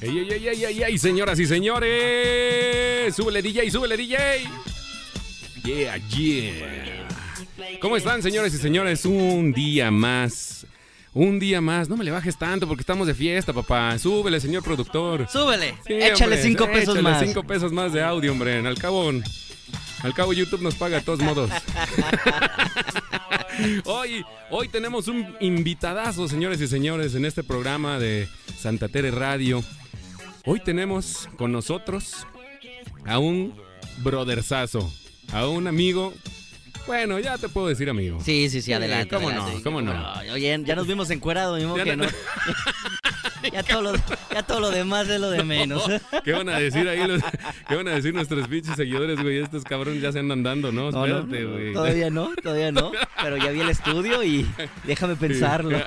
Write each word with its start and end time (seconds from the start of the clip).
¡Ey, 0.00 0.10
ey, 0.18 0.28
ey, 0.30 0.48
ey, 0.48 0.64
ey, 0.64 0.82
ey, 0.82 0.98
señoras 0.98 1.38
y 1.40 1.46
señores! 1.46 3.14
¡Súbele, 3.14 3.40
DJ, 3.40 3.70
súbele, 3.70 3.96
DJ! 3.96 4.16
Yeah, 5.64 5.96
yeah. 6.08 7.08
¿Cómo 7.80 7.96
están, 7.96 8.22
señores 8.22 8.52
y 8.54 8.58
señores? 8.58 9.06
Un 9.06 9.52
día 9.54 9.90
más. 9.90 10.66
Un 11.14 11.38
día 11.38 11.62
más. 11.62 11.88
No 11.88 11.96
me 11.96 12.04
le 12.04 12.10
bajes 12.10 12.36
tanto 12.36 12.68
porque 12.68 12.82
estamos 12.82 13.06
de 13.06 13.14
fiesta, 13.14 13.54
papá. 13.54 13.98
Súbele, 13.98 14.38
señor 14.38 14.62
productor. 14.62 15.26
Súbele. 15.30 15.74
Sí, 15.86 15.94
Échale 15.94 16.24
hombre, 16.24 16.42
cinco 16.42 16.66
pesos 16.66 16.94
échale 16.94 17.02
más. 17.02 17.24
cinco 17.24 17.42
pesos 17.42 17.72
más 17.72 17.92
de 17.94 18.02
audio, 18.02 18.32
hombre. 18.32 18.58
Al 18.58 18.78
cabo, 18.78 19.10
al 20.02 20.14
cabo 20.14 20.34
YouTube 20.34 20.60
nos 20.60 20.74
paga 20.74 20.98
de 20.98 21.04
todos 21.04 21.20
modos. 21.20 21.50
hoy, 23.86 24.22
hoy 24.50 24.68
tenemos 24.68 25.08
un 25.08 25.34
invitadazo, 25.40 26.28
señores 26.28 26.60
y 26.60 26.68
señores, 26.68 27.14
en 27.14 27.24
este 27.24 27.42
programa 27.42 27.98
de 27.98 28.28
Santa 28.58 28.88
Tere 28.88 29.10
Radio. 29.10 29.64
Hoy 30.46 30.60
tenemos 30.60 31.28
con 31.36 31.50
nosotros 31.52 32.26
a 33.04 33.18
un 33.18 33.54
brotherzazo, 33.98 34.90
a 35.32 35.46
un 35.48 35.66
amigo. 35.66 36.12
Bueno, 36.86 37.18
ya 37.18 37.36
te 37.36 37.48
puedo 37.48 37.66
decir 37.66 37.90
amigo. 37.90 38.20
Sí, 38.22 38.48
sí, 38.48 38.62
sí, 38.62 38.72
adelante. 38.72 39.12
¿cómo 39.12 39.32
no? 39.32 39.48
¿Cómo 39.64 39.82
no? 39.82 40.12
Oye, 40.32 40.62
ya 40.64 40.76
nos 40.76 40.86
vimos 40.86 41.10
encuerados, 41.10 41.58
mismo 41.58 41.76
Ya 41.76 41.82
que 41.84 41.96
no- 41.96 42.04
no. 42.04 42.10
ya, 43.52 43.62
todo 43.64 43.82
lo, 43.82 43.92
ya 44.32 44.42
todo 44.44 44.60
lo 44.60 44.70
demás 44.70 45.08
es 45.08 45.20
lo 45.20 45.30
de 45.30 45.42
menos. 45.42 45.82
¿Qué 46.24 46.32
van 46.32 46.48
a 46.48 46.60
decir 46.60 46.88
ahí? 46.88 47.04
Los, 47.08 47.22
¿Qué 47.68 47.74
van 47.74 47.88
a 47.88 47.90
decir 47.92 48.14
nuestros 48.14 48.46
pinches 48.46 48.76
seguidores, 48.76 49.20
güey? 49.20 49.38
Estos 49.38 49.64
cabrones 49.64 50.00
ya 50.00 50.12
se 50.12 50.20
andan 50.20 50.44
dando, 50.44 50.70
¿no? 50.70 50.92
No, 50.92 51.06
no, 51.08 51.18
Espérate, 51.18 51.44
güey. 51.44 51.72
todavía 51.72 52.10
no, 52.10 52.30
todavía 52.40 52.70
no. 52.70 52.92
Pero 53.20 53.36
ya 53.36 53.50
vi 53.50 53.60
el 53.62 53.68
estudio 53.70 54.22
y 54.22 54.46
déjame 54.84 55.16
pensarlo. 55.16 55.80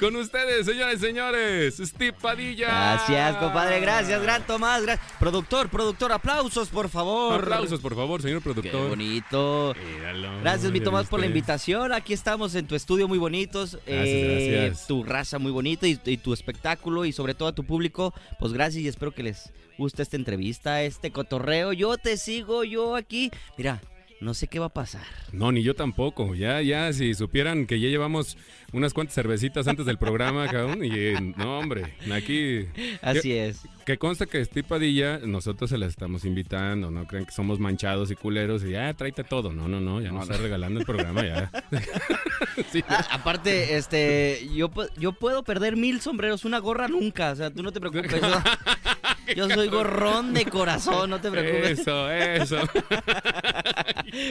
Con 0.00 0.16
ustedes, 0.16 0.66
señores 0.66 0.98
y 0.98 1.06
señores, 1.06 1.76
Steve 1.82 2.12
Padilla. 2.20 2.66
Gracias, 2.68 3.36
compadre, 3.36 3.80
gracias, 3.80 4.22
gran 4.22 4.46
Tomás, 4.46 4.82
gracias. 4.82 5.12
Productor, 5.18 5.68
productor, 5.68 6.12
aplausos, 6.12 6.68
por 6.68 6.88
favor. 6.88 7.42
Aplausos, 7.42 7.80
por 7.80 7.94
favor, 7.94 8.20
señor 8.22 8.38
Qué 8.42 8.44
productor. 8.52 8.88
bonito. 8.90 9.74
Míralo, 9.96 10.40
Gracias, 10.40 10.72
mi 10.72 10.78
¿ya 10.78 10.84
Tomás, 10.84 11.06
por 11.06 11.20
la 11.20 11.26
invitación. 11.26 11.92
Aquí 11.92 12.12
estamos 12.12 12.54
en 12.54 12.66
tu 12.66 12.74
estudio 12.74 13.08
muy 13.08 13.18
bonitos. 13.18 13.78
eh, 13.86 14.60
gracias. 14.64 14.86
Tu 14.86 15.02
raza 15.04 15.38
muy 15.38 15.52
bonita 15.52 15.86
y, 15.86 15.98
y 16.04 16.16
tu 16.16 16.32
espectáculo 16.32 17.04
y 17.04 17.12
sobre 17.12 17.34
todo 17.34 17.48
a 17.48 17.54
tu 17.54 17.64
público. 17.64 18.14
Pues 18.38 18.52
gracias 18.52 18.82
y 18.82 18.88
espero 18.88 19.12
que 19.12 19.22
les 19.22 19.52
guste 19.78 20.02
esta 20.02 20.16
entrevista, 20.16 20.82
este 20.82 21.10
cotorreo. 21.10 21.72
Yo 21.72 21.96
te 21.98 22.16
sigo, 22.16 22.64
yo 22.64 22.96
aquí. 22.96 23.30
Mira, 23.58 23.80
no 24.20 24.32
sé 24.34 24.46
qué 24.46 24.58
va 24.58 24.66
a 24.66 24.72
pasar. 24.72 25.02
No, 25.32 25.50
ni 25.52 25.62
yo 25.62 25.74
tampoco. 25.74 26.34
Ya, 26.34 26.62
ya, 26.62 26.92
si 26.92 27.14
supieran 27.14 27.66
que 27.66 27.80
ya 27.80 27.88
llevamos 27.88 28.36
unas 28.74 28.92
cuantas 28.92 29.14
cervecitas 29.14 29.66
antes 29.68 29.86
del 29.86 29.96
programa, 29.98 30.46
cabrón. 30.48 30.84
Y 30.84 30.90
eh, 30.92 31.34
no, 31.36 31.58
hombre, 31.58 31.94
aquí. 32.12 32.66
Así 33.00 33.32
es. 33.32 33.62
Que 33.86 33.98
consta 33.98 34.26
que 34.26 34.44
Steve 34.44 34.66
Padilla, 34.66 35.18
nosotros 35.18 35.70
se 35.70 35.78
la 35.78 35.86
estamos 35.86 36.24
invitando. 36.24 36.90
No 36.90 37.06
crean 37.06 37.24
que 37.26 37.32
somos 37.32 37.58
manchados 37.60 38.10
y 38.10 38.16
culeros 38.16 38.64
y 38.64 38.70
ya, 38.70 38.92
tráete 38.94 39.24
todo. 39.24 39.52
No, 39.52 39.68
no, 39.68 39.80
no, 39.80 40.00
ya 40.00 40.10
nos 40.10 40.28
está 40.28 40.42
regalando 40.42 40.80
el 40.80 40.86
programa, 40.86 41.24
ya. 41.24 41.50
Sí, 42.70 42.84
Ah, 42.88 43.04
aparte, 43.10 43.76
este, 43.76 44.48
yo, 44.54 44.70
yo 44.96 45.12
puedo 45.12 45.42
perder 45.42 45.76
mil 45.76 46.00
sombreros, 46.00 46.44
una 46.44 46.58
gorra 46.58 46.86
nunca. 46.88 47.32
O 47.32 47.36
sea, 47.36 47.50
tú 47.50 47.62
no 47.62 47.72
te 47.72 47.80
preocupes. 47.80 48.20
Yo, 48.20 48.28
yo 49.36 49.50
soy 49.50 49.68
gorrón 49.68 50.34
de 50.34 50.44
corazón, 50.44 51.10
no 51.10 51.20
te 51.20 51.30
preocupes. 51.30 51.80
Eso, 51.80 52.10
eso. 52.10 52.58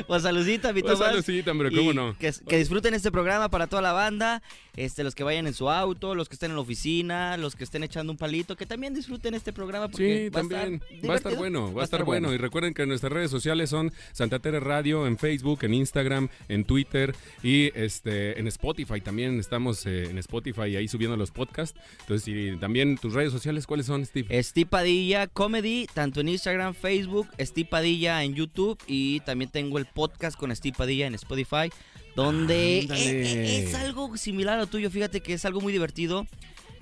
Pues 0.07 0.23
saludita, 0.23 0.71
mi 0.71 0.81
Pues 0.81 0.93
Tomás. 0.93 1.09
saludcita, 1.09 1.51
hombre, 1.51 1.69
¿cómo 1.69 1.91
Y 1.91 1.95
no? 1.95 2.17
Que, 2.17 2.31
que 2.47 2.57
disfruten 2.57 2.93
este 2.93 3.11
programa 3.11 3.49
para 3.49 3.67
toda 3.67 3.81
la 3.81 3.91
banda, 3.91 4.32
este, 4.75 5.03
los 5.03 5.15
que 5.15 5.23
vayan 5.23 5.47
en 5.47 5.53
su 5.53 5.69
auto, 5.69 6.15
los 6.15 6.29
que 6.29 6.35
estén 6.35 6.51
en 6.51 6.55
la 6.55 6.61
oficina, 6.61 7.37
los 7.37 7.55
que 7.55 7.63
estén 7.63 7.83
echando 7.83 8.11
un 8.11 8.17
palito, 8.17 8.55
que 8.55 8.65
también 8.65 8.93
disfruten 8.93 9.33
este 9.33 9.53
programa 9.53 9.87
porque 9.89 10.23
Sí, 10.25 10.29
va 10.29 10.39
a 10.39 10.41
también. 10.41 10.81
estar 10.89 11.09
va 11.09 11.13
a 11.13 11.17
estar 11.17 11.35
bueno, 11.35 11.73
va 11.73 11.81
a 11.81 11.85
estar 11.85 12.03
bueno. 12.03 12.33
Y 12.33 12.37
recuerden 12.37 12.73
que 12.73 12.85
nuestras 12.85 13.11
redes 13.11 13.31
sociales 13.31 13.69
son 13.69 13.91
Santa 14.11 14.39
Tere 14.39 14.59
Radio 14.59 15.05
en 15.07 15.17
Facebook, 15.17 15.59
en 15.63 15.73
Instagram, 15.73 16.29
en 16.47 16.63
Twitter 16.65 17.15
y 17.43 17.71
este 17.75 18.39
en 18.39 18.47
Spotify 18.47 19.01
también. 19.01 19.39
Estamos 19.39 19.85
eh, 19.85 20.09
en 20.09 20.17
Spotify 20.17 20.75
ahí 20.75 20.87
subiendo 20.87 21.17
los 21.17 21.31
podcasts. 21.31 21.79
Entonces, 22.01 22.27
y 22.27 22.57
también 22.57 22.97
tus 22.97 23.13
redes 23.13 23.31
sociales, 23.31 23.67
¿cuáles 23.67 23.85
son, 23.85 24.05
Steve? 24.05 24.41
Steve 24.43 24.65
Padilla 24.69 25.27
Comedy, 25.27 25.87
tanto 25.93 26.21
en 26.21 26.29
Instagram, 26.29 26.73
Facebook, 26.73 27.27
Steve 27.39 27.67
Padilla 27.69 28.23
en 28.23 28.33
YouTube 28.35 28.77
y 28.87 29.19
también 29.21 29.49
tengo 29.51 29.77
el 29.77 29.85
podcast 29.85 30.37
con 30.37 30.55
Steve 30.55 30.75
Padilla 30.77 31.07
en 31.07 31.15
Spotify, 31.15 31.69
donde 32.15 32.81
Ándale. 32.83 33.21
eh, 33.21 33.23
eh, 33.23 33.63
es 33.67 33.75
algo 33.75 34.15
similar 34.17 34.55
a 34.57 34.61
lo 34.61 34.67
tuyo, 34.67 34.89
fíjate 34.89 35.21
que 35.21 35.33
es 35.33 35.45
algo 35.45 35.61
muy 35.61 35.73
divertido. 35.73 36.27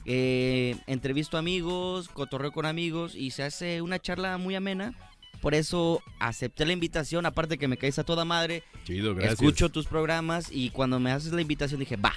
Eh, 0.06 0.76
entrevisto 0.88 1.38
amigos, 1.38 2.08
cotorreo 2.10 2.52
con 2.52 2.66
amigos 2.66 3.14
y 3.16 3.32
se 3.32 3.44
hace 3.44 3.82
una 3.82 4.00
charla 4.00 4.38
muy 4.38 4.56
amena. 4.56 4.94
Por 5.42 5.54
eso 5.56 6.02
acepté 6.20 6.66
la 6.66 6.74
invitación, 6.74 7.26
aparte 7.26 7.58
que 7.58 7.68
me 7.68 7.78
caes 7.78 7.98
a 8.00 8.04
toda 8.04 8.26
madre, 8.26 8.64
Chido, 8.84 9.14
gracias. 9.16 9.34
escucho 9.42 9.70
tus 9.70 9.88
programas 9.88 10.50
y 10.52 10.70
cuando 10.70 11.00
me 11.00 11.12
haces 11.12 11.32
la 11.34 11.42
invitación 11.42 11.80
dije, 11.80 11.96
va, 11.96 12.14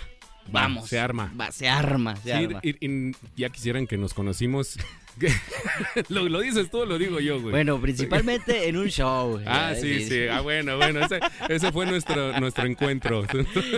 Va, 0.47 0.63
vamos. 0.63 0.89
se 0.91 0.99
arma. 0.99 1.33
Va, 1.39 1.51
se 1.51 1.69
arma, 1.69 2.17
se 2.17 2.23
Sí, 2.25 2.31
arma. 2.33 2.61
y- 2.63 2.87
y 2.87 3.13
ya 3.37 3.49
quisieran 3.51 3.87
que 3.87 3.97
nos 3.97 4.13
conocimos. 4.13 4.77
lo, 6.09 6.29
lo 6.29 6.41
dices 6.41 6.71
tú 6.71 6.81
o 6.81 6.87
lo 6.87 6.99
digo 6.99 7.21
yo, 7.21 7.41
güey. 7.41 7.51
Bueno, 7.53 7.81
principalmente 7.81 8.69
en 8.69 8.77
un 8.77 8.89
show. 8.89 9.41
Ah, 9.47 9.73
Ya, 9.75 9.81
sí, 9.81 10.05
sí. 10.05 10.27
Ah, 10.29 10.41
bueno, 10.41 10.77
bueno. 10.77 11.05
Ese, 11.05 11.21
ese 11.49 11.73
fue 11.73 11.87
nuestro, 11.87 12.39
nuestro 12.41 12.67
encuentro. 12.67 13.25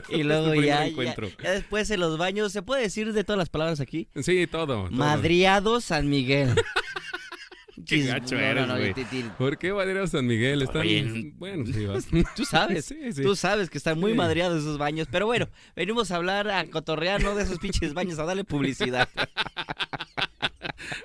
Y 0.09 0.23
luego 0.23 0.55
ya, 0.55 0.87
ya 0.89 1.53
después 1.53 1.91
en 1.91 2.01
los 2.01 2.19
baños, 2.19 2.53
¿se 2.53 2.63
puede 2.63 2.83
decir 2.83 3.13
de 3.13 3.25
todas 3.25 3.39
las 3.39 3.49
palabras 3.49 3.81
aquí? 3.81 4.09
Sí, 4.21 4.47
todo. 4.47 4.67
todo. 4.67 4.91
Madriado 4.91 5.81
San 5.81 6.09
Miguel. 6.09 6.55
Qué 7.85 8.03
gacho 8.05 8.39
eres, 8.39 8.67
güey. 8.69 8.95
¿Por 9.37 9.59
qué 9.59 9.73
Madera 9.73 10.07
San 10.07 10.27
Miguel? 10.27 10.63
Están. 10.63 10.83
Oye, 10.83 11.33
bueno, 11.37 11.65
sí, 11.67 11.85
vas. 11.87 12.07
Tú 12.37 12.45
sabes, 12.45 12.85
Sí, 12.87 12.97
sí. 13.13 13.23
tú 13.23 13.37
sabes 13.37 13.69
que 13.69 13.79
están 13.79 13.99
muy 14.01 14.13
Sí. 14.13 14.17
madreados 14.17 14.61
esos 14.63 14.79
baños. 14.79 15.09
Pero 15.11 15.27
bueno, 15.27 15.49
venimos 15.75 16.11
a 16.11 16.17
hablar, 16.17 16.49
a 16.51 16.65
cotorrear, 16.67 17.23
no 17.23 17.35
de 17.35 17.43
esos 17.43 17.59
pinches 17.59 17.93
baños, 17.95 18.19
a 18.19 18.25
darle 18.25 18.45
publicidad. 18.45 19.09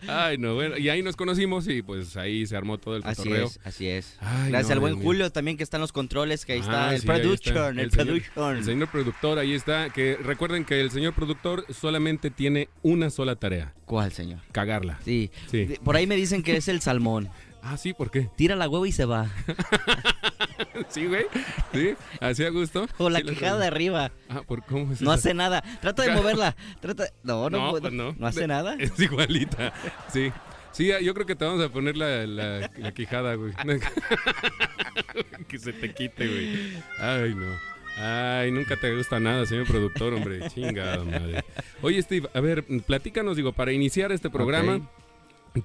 Ay, 0.07 0.37
no, 0.37 0.53
bueno. 0.55 0.77
Y 0.77 0.89
ahí 0.89 1.01
nos 1.01 1.15
conocimos 1.15 1.67
y 1.67 1.81
pues 1.81 2.15
ahí 2.17 2.45
se 2.45 2.55
armó 2.55 2.77
todo 2.77 2.97
el 2.97 3.03
Así 3.03 3.23
cotorreo. 3.23 3.45
es, 3.47 3.59
así 3.63 3.87
es. 3.87 4.17
Ay, 4.19 4.49
Gracias 4.49 4.69
no, 4.69 4.73
al 4.73 4.79
buen 4.79 4.93
mío. 4.95 5.03
Julio 5.03 5.31
también 5.31 5.57
que 5.57 5.63
están 5.63 5.81
los 5.81 5.91
controles, 5.91 6.45
que 6.45 6.53
ahí 6.53 6.59
está 6.59 6.89
Ah, 6.89 6.93
el 6.95 7.01
sí, 7.01 7.07
está. 7.07 7.13
production, 7.19 7.79
el, 7.79 7.91
señor- 7.91 8.05
production. 8.05 8.57
El 8.57 8.63
señor 8.63 8.87
productor, 8.91 9.39
ahí 9.39 9.53
está. 9.53 9.89
Que 9.89 10.17
recuerden 10.21 10.65
que 10.65 10.81
el 10.81 10.91
señor 10.91 11.13
productor 11.13 11.65
solamente 11.73 12.29
tiene 12.29 12.69
una 12.83 13.09
sola 13.09 13.35
tarea: 13.37 13.73
¿Cuál, 13.85 14.11
señor? 14.11 14.39
cagarla. 14.51 14.99
Sí. 15.03 15.31
Sí. 15.49 15.75
Por 15.83 15.95
ahí 15.95 16.05
me 16.05 16.15
dicen 16.15 16.43
que 16.43 16.60
es 16.61 16.67
el 16.69 16.81
salmón. 16.81 17.29
Ah, 17.63 17.77
sí, 17.77 17.93
¿por 17.93 18.09
qué? 18.09 18.27
Tira 18.35 18.55
la 18.55 18.67
hueva 18.67 18.87
y 18.87 18.91
se 18.91 19.05
va. 19.05 19.27
Sí, 20.89 21.05
güey. 21.05 21.25
Sí, 21.73 21.95
así 22.19 22.43
a 22.43 22.49
gusto. 22.49 22.87
O 22.97 23.09
la 23.09 23.19
Sí, 23.19 23.25
lo 23.25 23.31
quijada 23.33 23.59
de 23.59 23.67
arriba. 23.67 24.11
Ah, 24.29 24.41
¿por 24.45 24.63
cómo 24.63 24.91
es 24.93 25.01
No 25.01 25.11
hace 25.11 25.33
nada. 25.33 25.63
Trata 25.81 26.03
de 26.03 26.11
moverla. 26.15 26.55
Trata... 26.79 27.05
No, 27.23 27.49
no, 27.49 27.57
No, 27.57 27.69
puedo. 27.71 27.81
pues 27.83 27.93
no. 27.93 28.15
no 28.17 28.27
hace 28.27 28.47
nada. 28.47 28.75
Es 28.79 28.97
igualita. 28.99 29.73
Sí. 30.11 30.31
Sí, 30.71 30.91
yo 31.03 31.13
creo 31.13 31.25
que 31.25 31.35
te 31.35 31.45
vamos 31.45 31.63
a 31.63 31.69
poner 31.69 31.97
la, 31.97 32.25
la, 32.25 32.71
la 32.77 32.91
quijada, 32.93 33.35
güey. 33.35 33.53
que 35.47 35.59
se 35.59 35.73
te 35.73 35.93
quite, 35.93 36.27
güey. 36.27 36.73
Ay, 36.99 37.35
no. 37.35 37.47
Ay, 37.97 38.51
nunca 38.51 38.77
te 38.77 38.95
gusta 38.95 39.19
nada, 39.19 39.45
señor 39.45 39.67
productor, 39.67 40.13
hombre. 40.13 40.47
Chingada 40.49 41.03
madre. 41.03 41.43
Oye, 41.81 42.01
Steve, 42.01 42.29
a 42.33 42.39
ver, 42.39 42.63
platícanos, 42.85 43.35
digo, 43.35 43.51
para 43.51 43.71
iniciar 43.73 44.11
este 44.11 44.29
programa, 44.29 44.89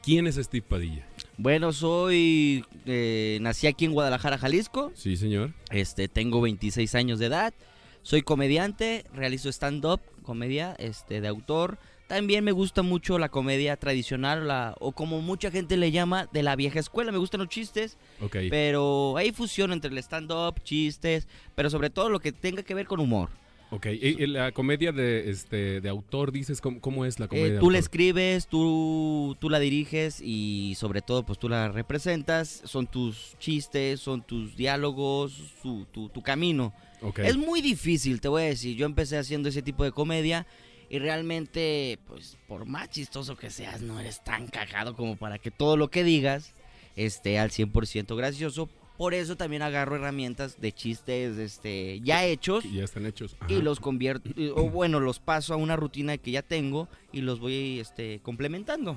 ¿quién 0.02 0.26
es 0.26 0.36
Steve 0.36 0.64
Padilla? 0.68 1.06
Bueno, 1.36 1.72
soy. 1.72 2.64
eh, 2.86 3.38
nací 3.40 3.66
aquí 3.66 3.84
en 3.84 3.92
Guadalajara, 3.92 4.38
Jalisco. 4.38 4.90
Sí, 4.94 5.16
señor. 5.16 5.52
Este, 5.70 6.08
tengo 6.08 6.40
26 6.40 6.94
años 6.94 7.18
de 7.18 7.26
edad. 7.26 7.54
Soy 8.02 8.22
comediante, 8.22 9.04
realizo 9.12 9.48
stand-up, 9.48 10.00
comedia 10.22 10.74
este, 10.78 11.20
de 11.20 11.28
autor. 11.28 11.78
También 12.06 12.44
me 12.44 12.52
gusta 12.52 12.82
mucho 12.82 13.18
la 13.18 13.28
comedia 13.30 13.76
tradicional, 13.76 14.46
la, 14.46 14.76
o 14.78 14.92
como 14.92 15.20
mucha 15.22 15.50
gente 15.50 15.76
le 15.76 15.90
llama, 15.90 16.28
de 16.32 16.44
la 16.44 16.54
vieja 16.54 16.78
escuela. 16.78 17.10
Me 17.10 17.18
gustan 17.18 17.40
los 17.40 17.48
chistes, 17.48 17.98
Ok. 18.20 18.36
pero 18.48 19.16
hay 19.16 19.32
fusión 19.32 19.72
entre 19.72 19.90
el 19.90 19.98
stand-up, 19.98 20.62
chistes, 20.62 21.26
pero 21.56 21.68
sobre 21.68 21.90
todo 21.90 22.08
lo 22.08 22.20
que 22.20 22.30
tenga 22.30 22.62
que 22.62 22.74
ver 22.74 22.86
con 22.86 23.00
humor. 23.00 23.30
Ok. 23.70 23.86
Y, 23.86 24.26
la 24.26 24.52
comedia 24.52 24.92
de, 24.92 25.28
este, 25.28 25.80
de 25.80 25.88
autor, 25.88 26.30
dices, 26.30 26.60
¿cómo, 26.60 26.80
cómo 26.80 27.04
es 27.04 27.18
la 27.18 27.26
comedia 27.26 27.46
Eh, 27.48 27.52
de 27.54 27.58
tú 27.58 27.70
la 27.70 27.78
escribes, 27.78 28.46
tú, 28.46 29.36
tú 29.40 29.50
la 29.50 29.58
diriges 29.58 30.20
y 30.20 30.74
sobre 30.76 31.02
todo 31.02 31.24
pues 31.26 31.38
tú 31.38 31.48
la 31.48 31.68
representas. 31.68 32.62
Son 32.64 32.86
tus 32.86 33.36
chistes, 33.38 34.00
son 34.00 34.22
tus 34.22 34.56
diálogos, 34.56 35.32
su- 35.62 35.86
tu, 35.92 36.08
tu 36.08 36.22
camino. 36.22 36.72
Ok. 37.02 37.18
Es 37.20 37.36
muy 37.36 37.60
difícil, 37.60 38.20
te 38.20 38.28
voy 38.28 38.42
a 38.42 38.46
decir. 38.46 38.76
Yo 38.76 38.86
empecé 38.86 39.18
haciendo 39.18 39.48
ese 39.48 39.62
tipo 39.62 39.82
de 39.82 39.90
comedia 39.92 40.46
y 40.88 41.00
realmente, 41.00 41.98
pues 42.06 42.38
por 42.46 42.66
más 42.66 42.88
chistoso 42.90 43.36
que 43.36 43.50
seas, 43.50 43.82
no 43.82 43.98
eres 43.98 44.22
tan 44.22 44.46
cagado 44.46 44.94
como 44.94 45.16
para 45.16 45.38
que 45.38 45.50
todo 45.50 45.76
lo 45.76 45.88
que 45.90 46.04
digas 46.04 46.54
esté 46.94 47.38
al 47.40 47.50
100% 47.50 48.16
gracioso. 48.16 48.68
Por 48.96 49.12
eso 49.14 49.36
también 49.36 49.62
agarro 49.62 49.96
herramientas 49.96 50.60
de 50.60 50.72
chistes 50.72 51.36
este, 51.38 52.00
ya 52.00 52.24
hechos 52.24 52.64
Y 52.64 52.76
ya 52.76 52.84
están 52.84 53.04
hechos. 53.06 53.36
y 53.48 53.60
los 53.60 53.78
convierto, 53.80 54.30
y- 54.36 54.48
o 54.48 54.70
bueno, 54.70 55.00
los 55.00 55.18
paso 55.18 55.52
a 55.52 55.56
una 55.56 55.76
rutina 55.76 56.16
que 56.16 56.30
ya 56.30 56.42
tengo 56.42 56.88
y 57.12 57.20
los 57.20 57.38
voy 57.40 57.78
este, 57.80 58.20
complementando. 58.22 58.96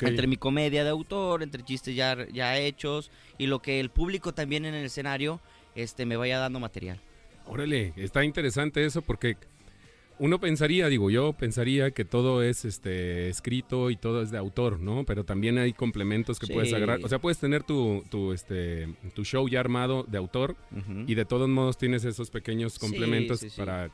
Entre 0.00 0.26
mi 0.26 0.36
comedia 0.36 0.84
de 0.84 0.90
autor, 0.90 1.42
entre 1.42 1.64
chistes 1.64 1.96
ya, 1.96 2.26
ya 2.30 2.58
hechos 2.58 3.10
y 3.38 3.46
lo 3.46 3.60
que 3.62 3.80
el 3.80 3.88
público 3.90 4.34
también 4.34 4.66
en 4.66 4.74
el 4.74 4.84
escenario 4.84 5.40
este, 5.74 6.04
me 6.04 6.16
vaya 6.16 6.38
dando 6.38 6.60
material. 6.60 7.00
Órale, 7.46 7.94
está 7.96 8.22
interesante 8.24 8.84
eso 8.84 9.00
porque 9.00 9.36
uno 10.20 10.40
pensaría, 10.40 10.88
digo 10.88 11.10
yo, 11.10 11.32
pensaría 11.32 11.90
que 11.92 12.04
todo 12.04 12.42
es 12.42 12.64
este 12.64 13.28
escrito 13.28 13.90
y 13.90 13.96
todo 13.96 14.22
es 14.22 14.30
de 14.30 14.38
autor, 14.38 14.80
¿no? 14.80 15.04
Pero 15.04 15.24
también 15.24 15.58
hay 15.58 15.72
complementos 15.72 16.38
que 16.38 16.46
Sí. 16.46 16.52
puedes 16.52 16.72
agarrar. 16.72 17.00
O 17.04 17.08
sea, 17.08 17.18
puedes 17.20 17.38
tener 17.38 17.62
tu, 17.62 18.04
tu, 18.10 18.32
este, 18.32 18.88
tu 19.14 19.24
show 19.24 19.48
ya 19.48 19.60
armado 19.60 20.04
de 20.08 20.18
autor 20.18 20.56
y 21.06 21.14
de 21.14 21.24
todos 21.24 21.48
modos 21.48 21.78
tienes 21.78 22.04
esos 22.04 22.30
pequeños 22.30 22.78
complementos 22.78 23.40
sí, 23.40 23.50
sí. 23.50 23.56
para, 23.56 23.90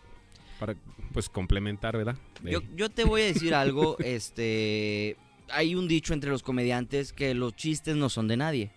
para, 0.59 0.75
pues, 1.13 1.29
complementar, 1.29 1.97
¿verdad? 1.97 2.17
De- 2.43 2.53
Yo, 2.53 2.63
yo 2.75 2.89
te 2.91 3.05
voy 3.05 3.23
a 3.23 3.25
decir 3.27 3.55
algo, 3.55 3.97
este, 4.05 5.17
hay 5.51 5.75
un 5.75 5.89
dicho 5.89 6.15
entre 6.15 6.31
los 6.31 6.43
comediantes 6.43 7.13
que 7.13 7.35
los 7.35 7.55
chistes 7.55 7.97
no 7.97 8.09
son 8.09 8.29
de 8.29 8.37
nadie. 8.37 8.71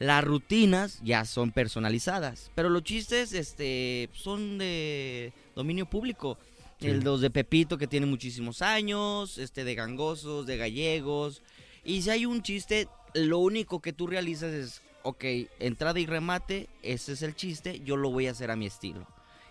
Las 0.00 0.24
rutinas 0.24 1.00
ya 1.04 1.24
son 1.24 1.52
personalizadas, 1.52 2.50
pero 2.56 2.68
los 2.68 2.82
chistes, 2.82 3.32
este, 3.32 4.08
son 4.12 4.58
de 4.58 5.32
dominio 5.54 5.86
público. 5.86 6.36
Sí. 6.80 6.88
El, 6.88 7.00
los 7.00 7.20
de 7.20 7.30
Pepito 7.30 7.78
que 7.78 7.86
tiene 7.86 8.06
muchísimos 8.06 8.60
años, 8.62 9.38
este, 9.38 9.64
de 9.64 9.74
gangosos, 9.74 10.44
de 10.46 10.56
gallegos. 10.56 11.42
Y 11.84 12.02
si 12.02 12.10
hay 12.10 12.26
un 12.26 12.42
chiste, 12.42 12.88
lo 13.14 13.38
único 13.38 13.80
que 13.80 13.92
tú 13.92 14.06
realizas 14.06 14.52
es, 14.52 14.82
ok, 15.02 15.24
entrada 15.60 16.00
y 16.00 16.06
remate, 16.06 16.68
ese 16.82 17.12
es 17.12 17.22
el 17.22 17.34
chiste, 17.36 17.80
yo 17.84 17.96
lo 17.96 18.10
voy 18.10 18.26
a 18.26 18.32
hacer 18.32 18.50
a 18.50 18.56
mi 18.56 18.66
estilo. 18.66 19.06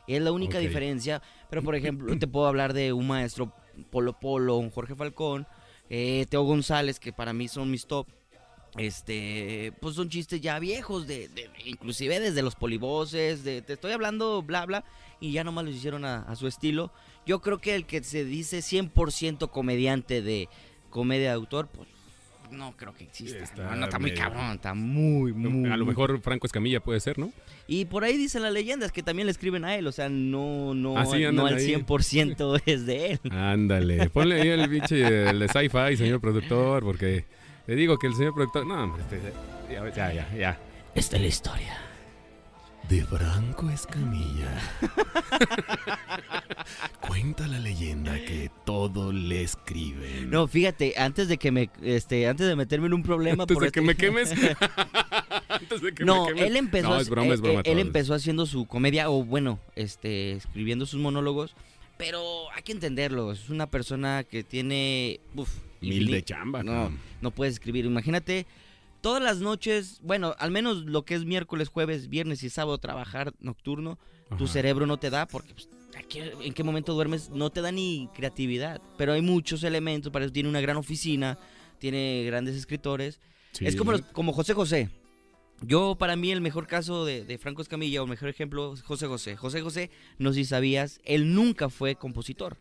Es 0.07 0.21
la 0.21 0.31
única 0.33 0.57
diferencia, 0.59 1.21
pero 1.49 1.63
por 1.63 1.75
ejemplo, 1.75 2.17
te 2.19 2.27
puedo 2.27 2.45
hablar 2.47 2.73
de 2.73 2.91
un 2.91 3.07
maestro 3.07 3.53
Polo 3.89 4.19
Polo, 4.19 4.57
un 4.57 4.69
Jorge 4.69 4.95
Falcón, 4.95 5.47
eh, 5.89 6.25
Teo 6.29 6.43
González, 6.43 6.99
que 6.99 7.13
para 7.13 7.31
mí 7.33 7.47
son 7.47 7.71
mis 7.71 7.85
top. 7.85 8.07
Este, 8.77 9.71
pues 9.81 9.95
son 9.95 10.09
chistes 10.09 10.41
ya 10.41 10.57
viejos, 10.57 11.05
de, 11.05 11.27
de- 11.29 11.49
inclusive 11.65 12.19
desde 12.19 12.41
los 12.41 12.55
polivoces, 12.55 13.43
de, 13.43 13.61
te 13.61 13.73
estoy 13.73 13.91
hablando 13.91 14.41
bla 14.41 14.65
bla, 14.65 14.83
y 15.19 15.31
ya 15.31 15.43
nomás 15.43 15.65
los 15.65 15.75
hicieron 15.75 16.03
a, 16.05 16.23
a 16.23 16.35
su 16.35 16.47
estilo. 16.47 16.91
Yo 17.25 17.41
creo 17.41 17.59
que 17.59 17.75
el 17.75 17.85
que 17.85 18.03
se 18.03 18.25
dice 18.25 18.59
100% 18.59 19.49
comediante 19.49 20.21
de 20.21 20.49
comedia 20.89 21.29
de 21.29 21.35
autor, 21.35 21.67
pues 21.67 21.87
no 22.51 22.75
creo 22.77 22.93
que 22.93 23.03
exista. 23.05 23.43
Está 23.43 23.63
no, 23.63 23.75
no, 23.75 23.85
está 23.85 23.99
muy 23.99 24.13
cabrón, 24.13 24.51
está 24.51 24.73
muy, 24.73 25.33
muy. 25.33 25.69
a 25.69 25.77
lo 25.77 25.85
mejor 25.85 26.21
Franco 26.21 26.45
Escamilla 26.45 26.79
puede 26.79 26.99
ser, 26.99 27.17
¿no? 27.17 27.31
Y 27.67 27.85
por 27.85 28.03
ahí 28.03 28.17
dicen 28.17 28.43
las 28.43 28.53
leyendas 28.53 28.91
que 28.91 29.03
también 29.03 29.25
le 29.25 29.31
escriben 29.31 29.65
a 29.65 29.75
él, 29.75 29.87
o 29.87 29.91
sea, 29.91 30.09
no, 30.09 30.73
no, 30.73 30.97
Ah, 30.97 31.05
sí, 31.05 31.23
no 31.31 31.45
al 31.47 31.55
ahí. 31.55 31.73
100% 31.73 32.61
es 32.65 32.85
de 32.85 33.11
él. 33.13 33.19
Ándale, 33.31 34.09
ponle 34.09 34.41
ahí 34.41 34.49
el 34.49 34.69
pinche 34.69 35.29
el 35.29 35.39
de 35.39 35.47
sci-fi, 35.47 35.97
señor 35.97 36.21
productor, 36.21 36.83
porque 36.83 37.25
le 37.67 37.75
digo 37.75 37.97
que 37.97 38.07
el 38.07 38.15
señor 38.15 38.33
productor... 38.33 38.65
No, 38.67 38.97
este, 38.97 39.19
ya, 39.95 40.13
ya, 40.13 40.35
ya. 40.35 40.59
Esta 40.93 41.15
es 41.15 41.21
la 41.21 41.27
historia. 41.27 41.92
De 42.89 43.03
Franco 43.05 43.69
Escamilla. 43.69 44.59
Cuenta 46.99 47.47
la 47.47 47.59
leyenda 47.59 48.13
que 48.25 48.51
todo 48.65 49.11
le 49.11 49.41
escriben. 49.41 50.29
No, 50.29 50.47
fíjate, 50.47 50.93
antes 50.97 51.27
de 51.27 51.37
que 51.37 51.51
me, 51.51 51.69
este, 51.81 52.27
antes 52.27 52.47
de 52.47 52.55
meterme 52.55 52.87
en 52.87 52.93
un 52.93 53.03
problema 53.03 53.43
Antes 53.43 53.55
por 53.55 53.63
de 53.65 53.71
que 53.71 53.79
este- 53.79 53.87
me 53.87 53.95
quemes. 53.95 54.31
Antes 55.49 55.81
de 55.81 55.93
que 55.93 56.05
No, 56.05 56.25
me 56.25 56.33
quemes. 56.33 56.43
él 56.49 56.57
empezó, 56.57 56.89
No, 56.89 56.99
es 56.99 57.09
broma, 57.09 57.33
es 57.33 57.41
broma. 57.41 57.59
eh, 57.59 57.63
él 57.65 57.73
todo. 57.77 57.81
empezó 57.81 58.13
haciendo 58.13 58.45
su 58.45 58.65
comedia, 58.65 59.09
o 59.09 59.23
bueno, 59.23 59.59
este, 59.75 60.33
escribiendo 60.33 60.85
sus 60.85 60.99
monólogos, 60.99 61.55
pero 61.97 62.21
hay 62.53 62.63
que 62.63 62.71
entenderlo, 62.73 63.31
es 63.31 63.49
una 63.49 63.67
persona 63.67 64.23
que 64.23 64.43
tiene, 64.43 65.19
uf, 65.35 65.49
Mil 65.81 66.07
de 66.07 66.23
chamba. 66.23 66.63
No, 66.63 66.91
no 67.21 67.31
puedes 67.31 67.55
escribir. 67.55 67.85
Imagínate, 67.85 68.45
todas 69.03 69.21
las 69.21 69.37
noches, 69.39 69.99
bueno, 70.01 70.33
al 70.39 70.49
menos 70.49 70.85
lo 70.85 71.03
que 71.03 71.13
es 71.13 71.25
miércoles, 71.25 71.67
jueves, 71.67 72.07
viernes 72.09 72.41
y 72.41 72.49
sábado, 72.49 72.77
trabajar 72.79 73.33
nocturno, 73.39 73.99
tu 74.37 74.47
cerebro 74.47 74.87
no 74.87 74.97
te 74.97 75.09
da 75.11 75.27
porque 75.27 75.53
pues, 75.53 75.69
¿a 75.95 76.01
qué- 76.01 76.33
en 76.41 76.53
qué 76.53 76.63
momento 76.63 76.93
duermes 76.93 77.29
no 77.29 77.51
te 77.51 77.61
da 77.61 77.71
ni 77.71 78.09
creatividad. 78.15 78.81
Pero 78.97 79.13
hay 79.13 79.21
muchos 79.21 79.61
elementos, 79.63 80.11
para 80.11 80.25
eso 80.25 80.33
tiene 80.33 80.49
una 80.49 80.61
gran 80.61 80.77
oficina, 80.77 81.37
tiene 81.77 82.23
grandes 82.25 82.55
escritores. 82.55 83.19
Sí, 83.51 83.65
es 83.67 83.75
como, 83.75 83.91
los- 83.91 84.01
como 84.01 84.33
José 84.33 84.53
José. 84.53 84.89
Yo, 85.61 85.95
para 85.99 86.15
mí, 86.15 86.31
el 86.31 86.41
mejor 86.41 86.65
caso 86.65 87.05
de, 87.05 87.25
de 87.25 87.37
Franco 87.37 87.61
Escamilla, 87.61 88.01
o 88.01 88.05
el 88.05 88.09
mejor 88.09 88.29
ejemplo, 88.29 88.73
José 88.83 89.05
José. 89.07 89.35
José 89.37 89.61
José, 89.61 89.91
no 90.17 90.29
sé 90.31 90.39
si 90.39 90.45
sabías, 90.45 90.99
él 91.05 91.33
nunca 91.35 91.69
fue 91.69 91.95
compositor. 91.95 92.57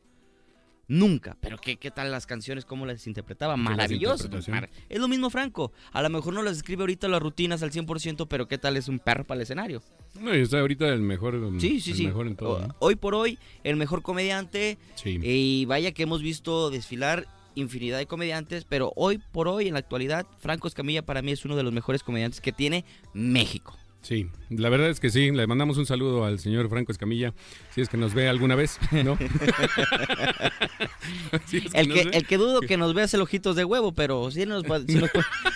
Nunca. 0.92 1.36
Pero 1.40 1.56
¿qué, 1.56 1.76
qué 1.78 1.90
tal 1.90 2.10
las 2.10 2.26
canciones? 2.26 2.66
¿Cómo 2.66 2.84
las 2.84 3.06
interpretaba? 3.06 3.54
¿Qué 3.54 3.60
las 3.62 3.70
Maravilloso. 3.70 4.28
Mar- 4.48 4.68
Es 4.90 4.98
lo 4.98 5.08
mismo 5.08 5.30
Franco. 5.30 5.72
A 5.92 6.02
lo 6.02 6.10
mejor 6.10 6.34
no 6.34 6.42
las 6.42 6.58
escribe 6.58 6.82
ahorita 6.82 7.08
las 7.08 7.22
rutinas 7.22 7.62
al 7.62 7.70
100%, 7.72 8.26
pero 8.28 8.46
¿qué 8.46 8.58
tal 8.58 8.76
es 8.76 8.88
un 8.88 8.98
perro 8.98 9.24
para 9.24 9.38
el 9.38 9.42
escenario? 9.42 9.82
No, 10.20 10.34
yo 10.34 10.44
soy 10.44 10.60
ahorita 10.60 10.86
el 10.88 11.00
mejor. 11.00 11.40
Sí, 11.58 11.80
sí, 11.80 11.92
el 11.92 11.96
sí. 11.96 12.06
mejor 12.06 12.26
en 12.26 12.36
todo. 12.36 12.56
O- 12.56 12.66
¿no? 12.66 12.74
Hoy 12.80 12.96
por 12.96 13.14
hoy, 13.14 13.38
el 13.64 13.76
mejor 13.76 14.02
comediante. 14.02 14.76
Sí. 14.96 15.18
Y 15.22 15.64
vaya 15.64 15.92
que 15.92 16.02
hemos 16.02 16.20
visto 16.20 16.68
desfilar 16.68 17.26
infinidad 17.54 17.98
de 17.98 18.06
comediantes, 18.06 18.64
pero 18.68 18.92
hoy 18.96 19.18
por 19.32 19.48
hoy, 19.48 19.68
en 19.68 19.74
la 19.74 19.78
actualidad, 19.80 20.26
Franco 20.40 20.68
Escamilla 20.68 21.02
para 21.04 21.20
mí 21.22 21.32
es 21.32 21.44
uno 21.44 21.56
de 21.56 21.62
los 21.62 21.72
mejores 21.72 22.02
comediantes 22.02 22.40
que 22.40 22.52
tiene 22.52 22.84
México. 23.14 23.78
Sí, 24.02 24.28
la 24.50 24.68
verdad 24.68 24.90
es 24.90 24.98
que 24.98 25.10
sí, 25.10 25.30
le 25.30 25.46
mandamos 25.46 25.78
un 25.78 25.86
saludo 25.86 26.24
al 26.24 26.40
señor 26.40 26.68
Franco 26.68 26.90
Escamilla, 26.90 27.32
si 27.72 27.80
es 27.80 27.88
que 27.88 27.96
nos 27.96 28.14
ve 28.14 28.28
alguna 28.28 28.56
vez, 28.56 28.78
¿no? 29.04 29.16
Si 31.46 31.58
es 31.58 31.74
El 31.74 31.92
que, 31.92 32.00
el 32.00 32.26
que 32.26 32.36
dudo 32.36 32.60
que 32.60 32.76
nos 32.76 32.94
vea 32.94 33.06
el 33.12 33.20
ojitos 33.20 33.56
de 33.56 33.64
huevo, 33.64 33.92
pero 33.92 34.30
sí 34.30 34.44
nos, 34.44 34.64
va, 34.64 34.80
sí 34.80 34.96
nos, 34.96 35.10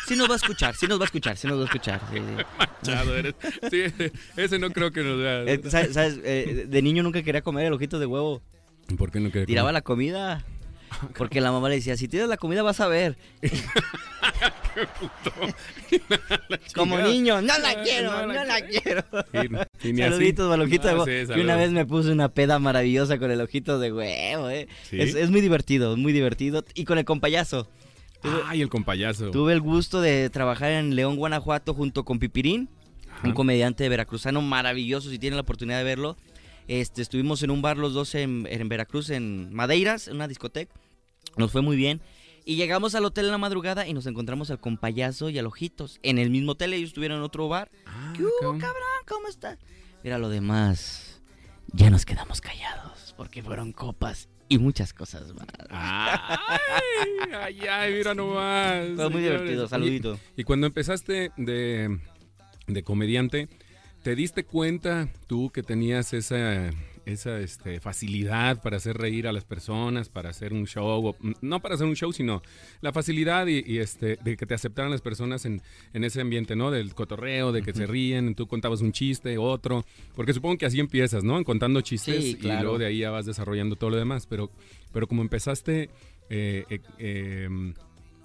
sí 0.07 0.17
nos 0.17 0.29
va 0.29 0.35
a 0.35 0.37
escuchar, 0.37 0.75
sí 0.75 0.87
nos 0.87 0.99
va 0.99 1.05
a 1.05 1.07
escuchar, 1.07 1.37
sí 1.37 1.47
nos 1.47 1.59
va 1.59 1.63
a 1.63 1.65
escuchar. 1.67 2.01
sí, 2.13 2.19
sí. 2.19 2.67
Chado 2.83 3.17
eres. 3.17 3.35
Sí, 3.71 3.83
ese 4.37 4.59
no 4.59 4.71
creo 4.71 4.91
que 4.93 5.03
nos 5.03 5.19
vea. 5.19 5.43
Eh, 5.45 5.61
¿Sabes? 5.69 6.21
Eh, 6.25 6.67
de 6.69 6.83
niño 6.83 7.03
nunca 7.03 7.23
quería 7.23 7.43
comer 7.43 7.67
el 7.67 7.73
ojito 7.73 7.99
de 7.99 8.07
huevo. 8.07 8.43
¿Por 8.97 9.11
qué 9.11 9.21
no 9.21 9.31
quiere 9.31 9.47
Tiraba 9.47 9.73
la 9.73 9.83
comida. 9.83 10.45
Porque 11.19 11.41
la 11.41 11.53
mamá 11.53 11.69
le 11.69 11.77
decía, 11.77 11.97
si 11.97 12.09
tiras 12.09 12.29
la 12.29 12.37
comida 12.37 12.63
vas 12.63 12.81
a 12.81 12.89
ver. 12.89 13.17
Como 16.75 16.99
niño, 16.99 17.41
no 17.41 17.59
la 17.59 17.83
quiero, 17.83 18.13
no 18.13 18.27
no 18.27 18.33
la 18.35 18.45
la 18.45 18.61
quiero. 18.67 19.03
Y. 19.83 19.97
Saluditos 19.97 20.49
para 20.49 20.63
el 20.63 20.69
ojito 20.69 20.89
de 20.89 20.93
Ah, 20.93 20.97
huevo. 20.97 21.05
sí, 21.07 21.11
que 21.13 21.27
saludos. 21.27 21.45
una 21.45 21.57
vez 21.57 21.71
me 21.71 21.87
puse 21.87 22.11
una 22.11 22.29
peda 22.29 22.59
maravillosa 22.59 23.19
con 23.19 23.31
el 23.31 23.41
ojito 23.41 23.79
de 23.79 23.93
huevo, 23.93 24.51
eh. 24.51 24.69
¿Sí? 24.91 25.01
Es, 25.01 25.15
es 25.15 25.31
muy 25.31 25.41
divertido, 25.41 25.97
muy 25.97 26.13
divertido. 26.13 26.65
Y 26.75 26.85
con 26.85 26.99
el 26.99 27.05
compayazo. 27.05 27.69
Ay, 28.47 28.61
el 28.63 28.69
compayazo. 28.69 29.31
tuve 29.31 29.53
el 29.53 29.61
gusto 29.61 30.01
de 30.01 30.29
trabajar 30.31 30.73
en 30.73 30.97
León, 30.97 31.17
Guanajuato 31.17 31.75
junto 31.75 32.05
con 32.05 32.19
Pipirín, 32.19 32.69
Ajá. 33.13 33.29
un 33.29 33.35
comediante 33.35 33.89
veracruzano 33.89 34.43
maravilloso, 34.43 35.11
si 35.11 35.19
tienen 35.19 35.37
la 35.37 35.43
oportunidad 35.43 35.79
de 35.79 35.85
verlo. 35.85 36.17
Este, 36.67 37.03
estuvimos 37.03 37.43
en 37.45 37.51
un 37.53 37.63
bar 37.63 37.77
los 37.77 37.95
dos 37.95 38.17
en, 38.17 38.47
en 38.51 38.69
Veracruz, 38.69 39.11
en 39.11 39.55
Madeiras, 39.55 40.09
en 40.09 40.17
una 40.17 40.27
discoteca. 40.27 40.75
Nos 41.37 41.53
fue 41.53 41.63
muy 41.63 41.77
bien. 41.77 42.01
Y 42.45 42.57
llegamos 42.57 42.95
al 42.95 43.05
hotel 43.05 43.25
en 43.27 43.33
la 43.33 43.39
madrugada 43.39 43.89
y 43.89 43.93
nos 43.93 44.07
encontramos 44.07 44.51
al 44.51 44.61
compayazo 44.61 45.31
y 45.31 45.39
al 45.39 45.47
ojitos. 45.47 45.99
En 46.03 46.19
el 46.19 46.31
mismo 46.31 46.53
hotel, 46.53 46.73
ellos 46.75 46.89
estuvieron 46.89 47.19
en 47.19 47.25
otro 47.25 47.49
bar. 47.49 47.71
Ah, 47.87 48.13
¿Qué 48.17 48.23
hubo, 48.23 48.31
cabrón. 48.41 48.61
cabrón? 48.61 48.83
¿Cómo 49.09 49.29
estás? 49.29 49.59
Mira 50.05 50.19
lo 50.19 50.29
demás. 50.29 51.21
Ya 51.73 51.91
nos 51.91 52.07
quedamos 52.07 52.41
callados 52.41 53.15
porque 53.17 53.43
fueron 53.43 53.73
copas 53.73 54.29
y 54.49 54.59
muchas 54.59 54.93
cosas 54.93 55.35
más. 55.35 55.49
Ay, 55.71 57.31
ay, 57.35 57.61
ay, 57.69 57.93
mira 57.95 58.15
nomás. 58.15 58.87
Fue 58.95 59.11
muy 59.11 59.23
divertido, 59.23 59.67
saludito. 59.67 60.19
Y 60.37 60.45
cuando 60.45 60.69
empezaste 60.69 61.33
de, 61.37 61.99
de 62.69 62.83
comediante, 62.85 63.49
¿te 64.05 64.15
diste 64.15 64.45
cuenta 64.45 65.09
tú 65.27 65.51
que 65.51 65.65
tenías 65.65 66.13
esa, 66.13 66.71
esa 67.07 67.39
este, 67.41 67.81
facilidad 67.81 68.61
para 68.61 68.77
hacer 68.77 68.99
reír 68.99 69.27
a 69.27 69.33
las 69.33 69.45
personas, 69.45 70.09
para 70.11 70.31
hacer 70.31 70.53
un 70.53 70.67
show? 70.67 71.07
o- 71.09 71.17
no 71.41 71.61
para 71.61 71.77
hacer 71.77 71.87
un 71.87 71.95
show, 71.97 72.13
sino 72.13 72.43
la 72.83 72.93
facilidad 72.93 73.47
y, 73.47 73.63
y, 73.67 73.79
este, 73.79 74.17
de 74.23 74.37
que 74.37 74.45
te 74.45 74.55
aceptaran 74.55 74.91
las 74.91 75.01
personas 75.01 75.47
en, 75.47 75.63
en 75.95 76.05
ese 76.05 76.21
ambiente, 76.21 76.57
¿no? 76.57 76.71
Del 76.71 76.95
cotorreo, 76.95 77.53
de 77.53 77.63
que 77.63 77.73
se 77.73 77.87
ríen, 77.87 78.35
tú 78.35 78.47
contabas 78.47 78.81
un 78.83 78.93
chiste, 78.93 79.39
otro. 79.39 79.85
Porque 80.15 80.35
supongo 80.35 80.59
que 80.59 80.67
así 80.67 80.81
empiezas, 80.81 81.25
¿no? 81.25 81.39
En 81.39 81.45
contando 81.45 81.81
chistes 81.81 82.23
Sí, 82.25 82.39
y 82.41 82.47
luego 82.47 82.77
de 82.79 82.87
ahí 82.87 82.99
ya 82.99 83.11
vas 83.11 83.25
desarrollando 83.25 83.77
todo 83.77 83.91
lo 83.91 83.97
demás. 83.97 84.27
Pero, 84.27 84.51
pero 84.93 85.07
como 85.07 85.23
empezaste, 85.23 85.89
eh, 86.29 86.65
eh, 86.69 86.81
eh, 86.99 87.49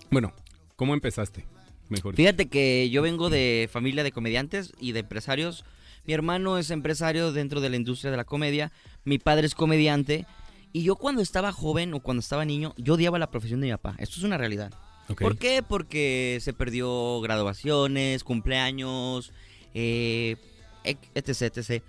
bueno, 0.10 0.34
¿cómo 0.76 0.94
empezaste? 0.94 1.46
Mejor. 1.90 2.16
Fíjate 2.16 2.48
que 2.48 2.90
yo 2.90 3.02
vengo 3.02 3.30
de 3.30 3.70
familia 3.72 4.04
de 4.04 4.12
comediantes 4.12 4.74
y 4.80 4.94
de 4.94 5.02
empresarios. 5.02 5.66
Mi 6.06 6.14
hermano 6.14 6.58
es 6.58 6.72
empresario 6.72 7.32
dentro 7.32 7.62
de 7.62 7.70
la 7.70 7.76
industria 7.76 8.12
de 8.12 8.18
la 8.18 8.24
comedia. 8.24 8.72
Mi 9.04 9.20
padre 9.20 9.48
es 9.48 9.56
comediante. 9.56 10.26
Y 10.74 10.84
yo 10.84 10.96
cuando 10.96 11.22
estaba 11.22 11.52
joven 11.52 11.94
o 11.94 12.00
cuando 12.00 12.22
estaba 12.22 12.46
niño, 12.46 12.74
yo 12.78 12.94
odiaba 12.94 13.20
la 13.20 13.30
profesión 13.30 13.62
de 13.62 13.68
mi 13.68 13.74
papá. 13.74 13.96
Esto 14.00 14.16
es 14.18 14.24
una 14.24 14.38
realidad. 14.38 14.72
¿Por 15.20 15.38
qué? 15.38 15.62
Porque 15.62 16.40
se 16.42 16.54
perdió 16.54 17.20
graduaciones, 17.22 18.24
cumpleaños, 18.24 19.34
eh, 19.74 20.38
etc, 20.84 21.58
etc. 21.58 21.84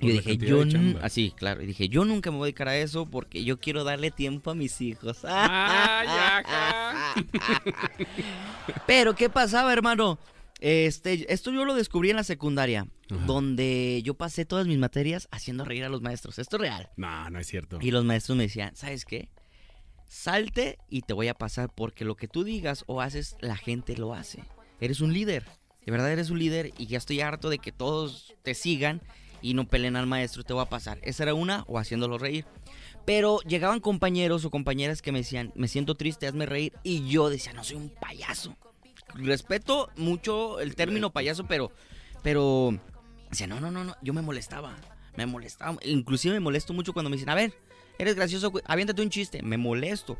Y 0.00 0.08
yo 0.08 0.12
dije, 0.12 0.36
yo 0.36 0.62
así, 1.02 1.32
claro, 1.36 1.60
y 1.62 1.66
dije, 1.66 1.88
yo 1.88 2.04
nunca 2.04 2.30
me 2.30 2.36
voy 2.36 2.44
a 2.44 2.48
dedicar 2.48 2.68
a 2.68 2.76
eso 2.76 3.06
porque 3.06 3.42
yo 3.42 3.58
quiero 3.58 3.82
darle 3.82 4.12
tiempo 4.12 4.52
a 4.52 4.54
mis 4.54 4.80
hijos. 4.80 5.24
Ajá. 5.24 7.14
Pero, 8.86 9.16
¿qué 9.16 9.28
pasaba, 9.28 9.72
hermano? 9.72 10.18
Este, 10.60 11.32
esto 11.32 11.52
yo 11.52 11.64
lo 11.64 11.74
descubrí 11.74 12.10
en 12.10 12.16
la 12.16 12.24
secundaria, 12.24 12.86
Ajá. 13.10 13.24
donde 13.26 14.00
yo 14.04 14.14
pasé 14.14 14.44
todas 14.44 14.66
mis 14.66 14.78
materias 14.78 15.28
haciendo 15.30 15.64
reír 15.64 15.84
a 15.84 15.88
los 15.88 16.02
maestros. 16.02 16.38
Esto 16.38 16.56
es 16.56 16.62
real. 16.62 16.90
No, 16.96 17.30
no 17.30 17.38
es 17.38 17.46
cierto. 17.46 17.78
Y 17.80 17.90
los 17.92 18.04
maestros 18.04 18.36
me 18.36 18.44
decían, 18.44 18.74
¿sabes 18.74 19.04
qué? 19.04 19.28
Salte 20.06 20.78
y 20.88 21.02
te 21.02 21.12
voy 21.12 21.28
a 21.28 21.34
pasar 21.34 21.70
porque 21.74 22.04
lo 22.04 22.16
que 22.16 22.28
tú 22.28 22.42
digas 22.42 22.84
o 22.86 23.00
haces, 23.00 23.36
la 23.40 23.56
gente 23.56 23.96
lo 23.96 24.14
hace. 24.14 24.42
Eres 24.80 25.00
un 25.00 25.12
líder. 25.12 25.44
De 25.84 25.92
verdad 25.92 26.10
eres 26.12 26.30
un 26.30 26.38
líder 26.38 26.72
y 26.76 26.86
ya 26.86 26.98
estoy 26.98 27.20
harto 27.20 27.50
de 27.50 27.58
que 27.58 27.72
todos 27.72 28.34
te 28.42 28.54
sigan 28.54 29.00
y 29.40 29.54
no 29.54 29.68
peleen 29.68 29.96
al 29.96 30.06
maestro, 30.06 30.42
te 30.42 30.52
voy 30.52 30.62
a 30.62 30.68
pasar. 30.68 30.98
Esa 31.02 31.22
era 31.22 31.34
una 31.34 31.64
o 31.68 31.78
haciéndolo 31.78 32.18
reír. 32.18 32.44
Pero 33.04 33.40
llegaban 33.40 33.80
compañeros 33.80 34.44
o 34.44 34.50
compañeras 34.50 35.00
que 35.00 35.12
me 35.12 35.20
decían, 35.20 35.52
me 35.54 35.68
siento 35.68 35.94
triste, 35.94 36.26
hazme 36.26 36.44
reír. 36.46 36.72
Y 36.82 37.08
yo 37.08 37.30
decía, 37.30 37.52
no 37.52 37.64
soy 37.64 37.76
un 37.76 37.88
payaso. 37.90 38.56
Respeto 39.14 39.90
mucho 39.96 40.60
el 40.60 40.74
término 40.74 41.10
payaso, 41.10 41.46
pero, 41.46 41.72
pero, 42.22 42.78
decía, 43.30 43.46
no, 43.46 43.60
no, 43.60 43.70
no, 43.70 43.84
no, 43.84 43.96
yo 44.02 44.12
me 44.14 44.22
molestaba. 44.22 44.76
Me 45.16 45.26
molestaba. 45.26 45.76
Inclusive 45.82 46.34
me 46.34 46.40
molesto 46.40 46.72
mucho 46.72 46.92
cuando 46.92 47.10
me 47.10 47.16
dicen, 47.16 47.30
a 47.30 47.34
ver, 47.34 47.52
eres 47.98 48.14
gracioso, 48.14 48.52
aviéntate 48.64 49.02
un 49.02 49.10
chiste. 49.10 49.42
Me 49.42 49.56
molesto. 49.56 50.16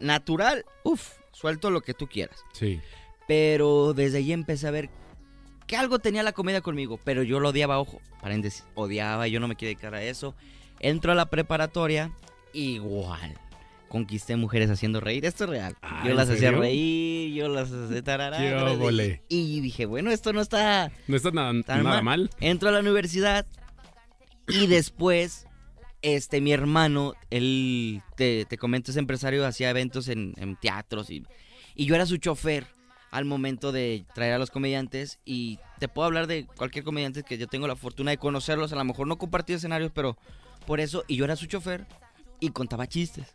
Natural, 0.00 0.64
uff, 0.82 1.12
suelto 1.32 1.70
lo 1.70 1.80
que 1.80 1.94
tú 1.94 2.08
quieras. 2.08 2.44
Sí. 2.52 2.80
Pero 3.26 3.94
desde 3.94 4.18
ahí 4.18 4.32
empecé 4.32 4.66
a 4.66 4.72
ver 4.72 4.90
que 5.66 5.76
algo 5.76 5.98
tenía 5.98 6.22
la 6.22 6.32
comedia 6.32 6.60
conmigo, 6.60 6.98
pero 7.02 7.22
yo 7.22 7.40
lo 7.40 7.50
odiaba, 7.50 7.78
ojo, 7.78 8.00
paréntesis, 8.20 8.64
odiaba, 8.74 9.28
yo 9.28 9.40
no 9.40 9.48
me 9.48 9.56
quería 9.56 9.70
dedicar 9.70 9.94
a 9.94 10.02
eso. 10.02 10.34
Entro 10.80 11.12
a 11.12 11.14
la 11.14 11.26
preparatoria, 11.26 12.12
igual. 12.52 13.38
Conquisté 13.92 14.36
mujeres 14.36 14.70
haciendo 14.70 15.00
reír, 15.00 15.26
esto 15.26 15.44
es 15.44 15.50
real. 15.50 15.76
Ah, 15.82 16.00
yo 16.02 16.12
¿en 16.12 16.16
las 16.16 16.30
hacía 16.30 16.50
reír, 16.50 17.34
yo 17.34 17.46
las 17.48 17.70
hacía 17.70 18.02
tarará, 18.02 18.38
¡Qué 18.38 18.48
tarará, 18.48 18.72
óvole! 18.72 19.22
Y 19.28 19.60
dije, 19.60 19.84
bueno, 19.84 20.10
esto 20.10 20.32
no 20.32 20.40
está 20.40 20.90
No 21.08 21.14
está 21.14 21.30
nada, 21.30 22.00
mal. 22.00 22.30
Entro 22.40 22.70
a 22.70 22.72
la 22.72 22.80
universidad 22.80 23.44
y 24.48 24.66
después, 24.66 25.46
este, 26.00 26.40
mi 26.40 26.52
hermano, 26.52 27.12
él, 27.28 28.00
te, 28.16 28.46
te 28.46 28.56
comento, 28.56 28.92
es 28.92 28.96
empresario, 28.96 29.46
hacía 29.46 29.68
eventos 29.68 30.08
en, 30.08 30.32
en 30.38 30.56
teatros 30.56 31.10
y, 31.10 31.26
y 31.74 31.84
yo 31.84 31.94
era 31.94 32.06
su 32.06 32.16
chofer 32.16 32.66
al 33.10 33.26
momento 33.26 33.72
de 33.72 34.06
traer 34.14 34.32
a 34.32 34.38
los 34.38 34.50
comediantes 34.50 35.18
y 35.26 35.58
te 35.78 35.88
puedo 35.88 36.06
hablar 36.06 36.28
de 36.28 36.46
cualquier 36.46 36.82
comediante 36.82 37.24
que 37.24 37.36
yo 37.36 37.46
tengo 37.46 37.68
la 37.68 37.76
fortuna 37.76 38.10
de 38.10 38.16
conocerlos, 38.16 38.72
a 38.72 38.76
lo 38.76 38.84
mejor 38.86 39.06
no 39.06 39.18
compartí 39.18 39.52
escenarios, 39.52 39.92
pero 39.94 40.16
por 40.66 40.80
eso, 40.80 41.04
y 41.08 41.16
yo 41.16 41.26
era 41.26 41.36
su 41.36 41.44
chofer 41.44 41.86
y 42.40 42.48
contaba 42.48 42.86
chistes. 42.86 43.34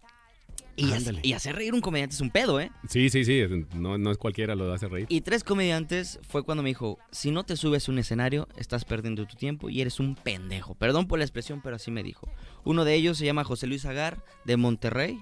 Y, 0.78 0.92
hace- 0.94 1.20
y 1.24 1.34
hacer 1.34 1.56
reír 1.56 1.74
un 1.74 1.82
comediante 1.82 2.14
es 2.16 2.22
un 2.22 2.30
pedo, 2.30 2.62
¿eh? 2.62 2.72
Sí, 2.88 3.10
sí, 3.10 3.26
sí. 3.26 3.42
No, 3.74 3.98
no 3.98 4.12
es 4.12 4.18
cualquiera 4.18 4.54
lo 4.56 4.72
hace 4.72 4.88
reír. 4.88 5.08
Y 5.10 5.22
tres 5.22 5.44
comediantes 5.44 6.20
fue 6.22 6.44
cuando 6.44 6.62
me 6.62 6.70
dijo, 6.70 7.00
si 7.12 7.32
no 7.32 7.44
te 7.44 7.58
subes 7.58 7.90
a 7.90 7.92
un 7.92 7.98
escenario, 7.98 8.48
estás 8.58 8.86
perdiendo 8.86 9.26
tu 9.26 9.36
tiempo 9.36 9.70
y 9.70 9.82
eres 9.82 10.00
un 10.00 10.16
pendejo. 10.16 10.76
Perdón 10.76 11.08
por 11.08 11.18
la 11.18 11.26
expresión, 11.26 11.62
pero 11.64 11.78
así 11.78 11.90
me 11.90 12.04
dijo. 12.04 12.30
Uno 12.64 12.86
de 12.86 12.94
ellos 12.94 13.18
se 13.18 13.26
llama 13.26 13.44
José 13.44 13.66
Luis 13.66 13.86
Agar, 13.86 14.24
de 14.46 14.56
Monterrey. 14.56 15.20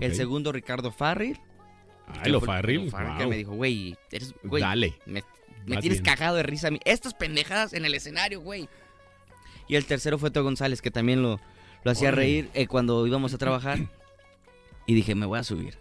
El 0.00 0.14
segundo, 0.14 0.52
Ricardo 0.52 0.92
Farril. 0.92 1.40
Ay, 2.06 2.20
que 2.24 2.30
lo 2.30 2.40
farril. 2.40 2.90
Farril, 2.90 3.16
que 3.16 3.22
wow. 3.24 3.30
me 3.30 3.36
dijo, 3.36 3.52
güey, 3.52 3.96
eres, 4.10 4.34
güey, 4.42 4.62
Dale. 4.62 4.94
me, 5.06 5.22
tienes 5.80 6.02
bien. 6.02 6.04
cagado 6.04 6.36
de 6.36 6.42
risa 6.42 6.68
a 6.68 6.70
mí. 6.70 6.80
Estas 6.84 7.14
pendejadas 7.14 7.72
en 7.72 7.84
el 7.84 7.94
escenario, 7.94 8.40
güey. 8.40 8.68
Y 9.68 9.76
el 9.76 9.86
tercero 9.86 10.18
fue 10.18 10.30
Teo 10.30 10.42
González, 10.42 10.82
que 10.82 10.90
también 10.90 11.22
lo, 11.22 11.40
lo 11.84 11.90
hacía 11.90 12.10
reír 12.10 12.50
eh, 12.54 12.66
cuando 12.66 13.06
íbamos 13.06 13.32
a 13.32 13.38
trabajar. 13.38 13.78
Y 14.90 14.94
dije, 14.94 15.14
me 15.14 15.24
voy 15.24 15.38
a 15.38 15.44
subir. 15.44 15.74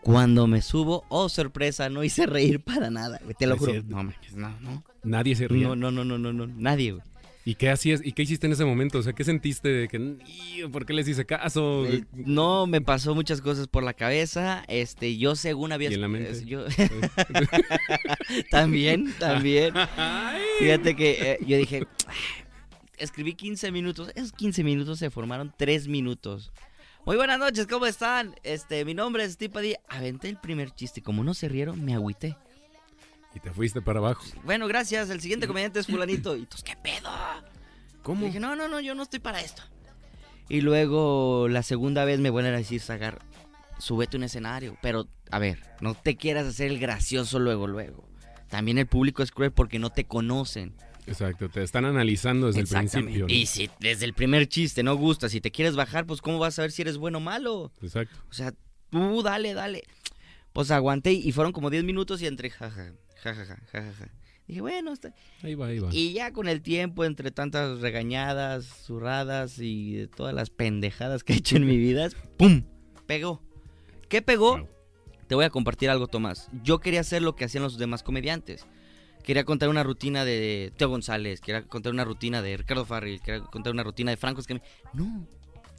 Cuando 0.00 0.46
me 0.46 0.62
subo, 0.62 1.04
oh 1.08 1.28
sorpresa, 1.28 1.88
no 1.88 2.04
hice 2.04 2.26
reír 2.26 2.60
para 2.60 2.88
nada, 2.88 3.18
güey, 3.24 3.34
te 3.34 3.48
lo 3.48 3.56
juro. 3.58 3.72
No, 3.82 3.96
mames, 3.96 4.14
no, 4.36 4.48
no. 4.60 4.84
Nadie 5.02 5.34
se 5.34 5.48
ríe. 5.48 5.64
No, 5.64 5.74
no, 5.74 5.90
no, 5.90 6.04
no, 6.04 6.16
no, 6.18 6.32
no, 6.32 6.46
nadie, 6.46 6.92
güey. 6.92 7.02
¿Y 7.44 7.56
qué 7.56 7.68
hacías? 7.70 8.00
¿Y 8.04 8.12
qué 8.12 8.22
hiciste 8.22 8.46
en 8.46 8.52
ese 8.52 8.64
momento? 8.64 8.98
O 8.98 9.02
sea, 9.02 9.12
¿qué 9.12 9.24
sentiste 9.24 9.68
de 9.68 9.88
que, 9.88 10.16
"Ío, 10.56 10.70
¿por 10.70 10.86
qué 10.86 10.92
les 10.92 11.08
hice 11.08 11.26
caso? 11.26 11.84
Eh, 11.86 12.04
no, 12.12 12.68
me 12.68 12.80
pasó 12.80 13.14
muchas 13.16 13.40
cosas 13.40 13.66
por 13.66 13.82
la 13.82 13.94
cabeza. 13.94 14.62
Este, 14.68 15.16
yo 15.16 15.34
según 15.34 15.72
había. 15.72 15.90
¿Y 15.90 15.94
en 15.94 16.00
la 16.00 16.08
mente? 16.08 16.44
yo- 16.44 16.64
también, 18.50 19.12
también. 19.18 19.74
Fíjate 20.60 20.94
que 20.96 21.32
eh, 21.32 21.38
yo 21.46 21.56
dije, 21.56 21.86
escribí 22.98 23.34
15 23.34 23.70
minutos. 23.72 24.10
Esos 24.14 24.32
15 24.32 24.64
minutos 24.64 24.98
se 24.98 25.10
formaron 25.10 25.52
3 25.56 25.88
minutos. 25.88 26.52
Muy 27.06 27.14
buenas 27.14 27.38
noches, 27.38 27.68
¿cómo 27.68 27.86
están? 27.86 28.34
Este, 28.42 28.84
mi 28.84 28.92
nombre 28.92 29.22
es 29.22 29.36
Padilla. 29.36 29.78
Aventé 29.88 30.28
el 30.28 30.38
primer 30.38 30.72
chiste. 30.72 31.02
Como 31.02 31.22
no 31.22 31.34
se 31.34 31.48
rieron, 31.48 31.84
me 31.84 31.94
agüité. 31.94 32.36
Y 33.32 33.38
te 33.38 33.52
fuiste 33.52 33.80
para 33.80 34.00
abajo. 34.00 34.24
Bueno, 34.42 34.66
gracias. 34.66 35.08
El 35.08 35.20
siguiente 35.20 35.46
comediante 35.46 35.78
es 35.78 35.86
fulanito. 35.86 36.36
Y 36.36 36.46
tú, 36.46 36.56
¿qué 36.64 36.74
pedo? 36.74 37.08
¿Cómo? 38.02 38.22
Y 38.22 38.26
dije, 38.26 38.40
no, 38.40 38.56
no, 38.56 38.66
no, 38.66 38.80
yo 38.80 38.96
no 38.96 39.04
estoy 39.04 39.20
para 39.20 39.40
esto. 39.40 39.62
Y 40.48 40.62
luego 40.62 41.46
la 41.48 41.62
segunda 41.62 42.04
vez 42.04 42.18
me 42.18 42.30
vuelven 42.30 42.54
a 42.54 42.56
decir, 42.56 42.80
Sagar, 42.80 43.20
súbete 43.78 44.16
a 44.16 44.18
un 44.18 44.24
escenario. 44.24 44.76
Pero, 44.82 45.06
a 45.30 45.38
ver, 45.38 45.60
no 45.80 45.94
te 45.94 46.16
quieras 46.16 46.44
hacer 46.44 46.72
el 46.72 46.80
gracioso 46.80 47.38
luego, 47.38 47.68
luego. 47.68 48.08
También 48.48 48.78
el 48.78 48.88
público 48.88 49.22
es 49.22 49.30
cruel 49.30 49.52
porque 49.52 49.78
no 49.78 49.90
te 49.90 50.06
conocen. 50.06 50.74
Exacto, 51.06 51.48
te 51.48 51.62
están 51.62 51.84
analizando 51.84 52.48
desde 52.48 52.60
el 52.60 52.68
principio. 52.68 53.26
¿no? 53.26 53.32
Y 53.32 53.46
si 53.46 53.70
desde 53.80 54.04
el 54.04 54.14
primer 54.14 54.48
chiste 54.48 54.82
no 54.82 54.96
gusta, 54.96 55.28
si 55.28 55.40
te 55.40 55.50
quieres 55.50 55.76
bajar, 55.76 56.06
pues 56.06 56.20
¿cómo 56.20 56.38
vas 56.38 56.58
a 56.58 56.62
ver 56.62 56.72
si 56.72 56.82
eres 56.82 56.96
bueno 56.96 57.18
o 57.18 57.20
malo? 57.20 57.72
Exacto. 57.80 58.16
O 58.30 58.32
sea, 58.32 58.52
tú 58.90 59.22
dale, 59.22 59.54
dale. 59.54 59.84
Pues 60.52 60.70
aguanté 60.70 61.12
y 61.12 61.32
fueron 61.32 61.52
como 61.52 61.70
10 61.70 61.84
minutos 61.84 62.22
y 62.22 62.26
entre 62.26 62.50
jaja, 62.50 62.92
jajaja, 63.22 63.58
jajaja. 63.70 64.10
Dije, 64.48 64.60
bueno, 64.60 64.92
está... 64.92 65.12
Ahí 65.42 65.54
va, 65.54 65.66
ahí 65.66 65.80
va. 65.80 65.88
Y 65.92 66.12
ya 66.12 66.32
con 66.32 66.48
el 66.48 66.62
tiempo, 66.62 67.04
entre 67.04 67.30
tantas 67.30 67.80
regañadas, 67.80 68.64
zurradas 68.64 69.58
y 69.58 69.94
de 69.94 70.06
todas 70.06 70.34
las 70.34 70.50
pendejadas 70.50 71.24
que 71.24 71.32
he 71.32 71.36
hecho 71.36 71.56
en 71.56 71.66
mi 71.66 71.76
vida, 71.76 72.08
¡pum! 72.36 72.62
Pegó. 73.06 73.42
¿Qué 74.08 74.22
pegó? 74.22 74.58
Wow. 74.58 74.68
Te 75.26 75.34
voy 75.34 75.44
a 75.44 75.50
compartir 75.50 75.90
algo, 75.90 76.06
Tomás. 76.06 76.48
Yo 76.62 76.78
quería 76.78 77.00
hacer 77.00 77.22
lo 77.22 77.34
que 77.34 77.44
hacían 77.44 77.64
los 77.64 77.78
demás 77.78 78.04
comediantes. 78.04 78.66
Quería 79.26 79.44
contar 79.44 79.68
una 79.68 79.82
rutina 79.82 80.24
de 80.24 80.72
Teo 80.76 80.88
González, 80.88 81.40
quería 81.40 81.62
contar 81.62 81.92
una 81.92 82.04
rutina 82.04 82.42
de 82.42 82.56
Ricardo 82.56 82.84
Farril, 82.84 83.20
quería 83.20 83.40
contar 83.42 83.72
una 83.72 83.82
rutina 83.82 84.12
de 84.12 84.16
Franco 84.16 84.40
Escamilla. 84.40 84.64
No, 84.94 85.26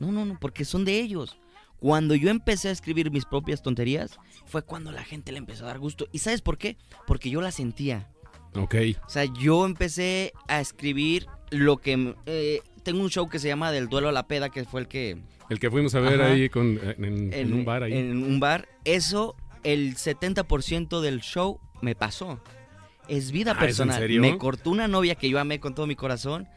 no, 0.02 0.12
no, 0.12 0.26
no, 0.26 0.38
porque 0.38 0.66
son 0.66 0.84
de 0.84 1.00
ellos. 1.00 1.40
Cuando 1.80 2.14
yo 2.14 2.30
empecé 2.30 2.68
a 2.68 2.72
escribir 2.72 3.10
mis 3.10 3.24
propias 3.24 3.62
tonterías, 3.64 4.20
fue 4.46 4.64
cuando 4.64 4.92
la 4.92 5.04
gente 5.06 5.32
le 5.32 5.38
empezó 5.38 5.64
a 5.64 5.68
dar 5.68 5.80
gusto. 5.80 6.08
¿Y 6.12 6.20
sabes 6.20 6.42
por 6.42 6.58
qué? 6.58 6.76
Porque 7.06 7.30
yo 7.30 7.40
la 7.40 7.52
sentía. 7.52 8.10
Ok. 8.56 8.76
O 9.06 9.10
sea, 9.10 9.24
yo 9.26 9.66
empecé 9.66 10.34
a 10.50 10.60
escribir 10.60 11.28
lo 11.50 11.78
que... 11.78 12.16
eh, 12.26 12.62
tengo 12.84 13.02
un 13.02 13.10
show 13.10 13.30
que 13.30 13.40
se 13.40 13.48
llama 13.48 13.72
Del 13.72 13.88
Duelo 13.88 14.10
a 14.10 14.12
la 14.12 14.28
Peda, 14.28 14.50
que 14.50 14.66
fue 14.66 14.82
el 14.82 14.88
que... 14.90 15.22
El 15.50 15.60
que 15.60 15.72
fuimos 15.72 15.96
a 15.96 16.02
ver 16.02 16.22
Ajá. 16.22 16.34
ahí 16.34 16.50
con, 16.50 16.80
en, 16.84 17.32
en 17.34 17.54
un 17.54 17.64
bar 17.64 17.84
ahí. 17.84 17.94
En 17.94 18.24
un 18.24 18.42
bar. 18.42 18.68
Eso, 18.84 19.38
el 19.64 19.96
70% 19.96 21.00
del 21.00 21.22
show 21.22 21.62
me 21.82 21.96
pasó. 21.96 22.42
Es 23.08 23.32
vida 23.32 23.52
Ah, 23.52 23.54
¿es 23.56 23.60
en 23.62 23.66
personal. 23.68 24.00
serio? 24.00 24.22
Me 24.22 24.38
cortó 24.38 24.70
una 24.70 24.88
novia 24.88 25.16
que 25.16 25.30
yo 25.30 25.40
amé 25.40 25.60
con 25.60 25.74
todo 25.76 25.88
mi 25.88 25.96
corazón. 25.96 26.48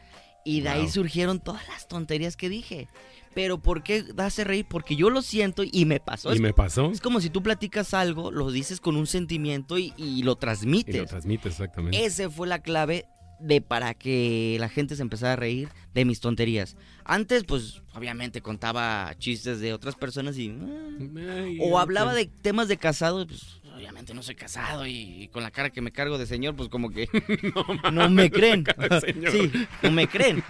Y 0.43 0.61
de 0.61 0.69
ahí 0.69 0.89
surgieron 0.89 1.39
todas 1.39 1.67
las 1.67 1.87
tonterías 1.87 2.35
que 2.35 2.49
dije. 2.49 2.87
Pero 3.35 3.59
¿por 3.61 3.83
qué 3.83 4.03
hace 4.17 4.43
reír? 4.43 4.65
Porque 4.67 4.95
yo 4.95 5.09
lo 5.09 5.21
siento 5.21 5.63
y 5.63 5.85
me 5.85 5.99
pasó. 5.99 6.33
y 6.35 6.39
me 6.39 6.51
pasó. 6.53 6.91
es 6.91 6.99
como 6.99 7.21
si 7.21 7.29
tú 7.29 7.41
platicas 7.43 7.93
algo, 7.93 8.31
lo 8.31 8.51
dices 8.51 8.81
con 8.81 8.97
un 8.97 9.07
sentimiento 9.07 9.77
y, 9.77 9.93
y 9.97 10.23
lo 10.23 10.33
Y 10.33 10.35
transmites. 10.37 10.95
lo 10.97 11.05
transmites 11.05 11.53
exactamente. 11.53 12.03
Ese 12.03 12.29
fue 12.29 12.47
la 12.47 12.59
clave 12.61 13.05
de 13.39 13.61
para 13.61 13.93
que 13.93 14.57
la 14.59 14.67
gente 14.69 14.95
se 14.95 15.01
empezara 15.01 15.33
a 15.33 15.35
reír 15.35 15.69
de 15.93 16.05
mis 16.05 16.19
tonterías. 16.19 16.75
Antes, 17.05 17.43
pues, 17.43 17.81
obviamente 17.95 18.41
contaba 18.41 19.13
chistes 19.17 19.59
de 19.59 19.73
otras 19.73 19.95
personas 19.95 20.37
y... 20.37 20.49
ah, 20.49 21.43
Ay, 21.43 21.57
o 21.61 21.79
hablaba 21.79 22.13
de 22.13 22.25
temas 22.25 22.67
de 22.67 22.77
casado, 22.77 23.25
pues, 23.25 23.60
obviamente 23.81 24.13
no 24.13 24.21
soy 24.21 24.35
casado 24.35 24.85
y, 24.85 25.23
y 25.23 25.27
con 25.29 25.41
la 25.41 25.49
cara 25.49 25.71
que 25.71 25.81
me 25.81 25.91
cargo 25.91 26.19
de 26.19 26.27
señor, 26.27 26.55
pues 26.55 26.69
como 26.69 26.91
que 26.91 27.09
no, 27.91 28.09
me 28.09 28.29
creen. 28.29 28.63
sí, 29.31 29.51
no 29.81 29.91
me 29.91 30.07
creen. 30.07 30.43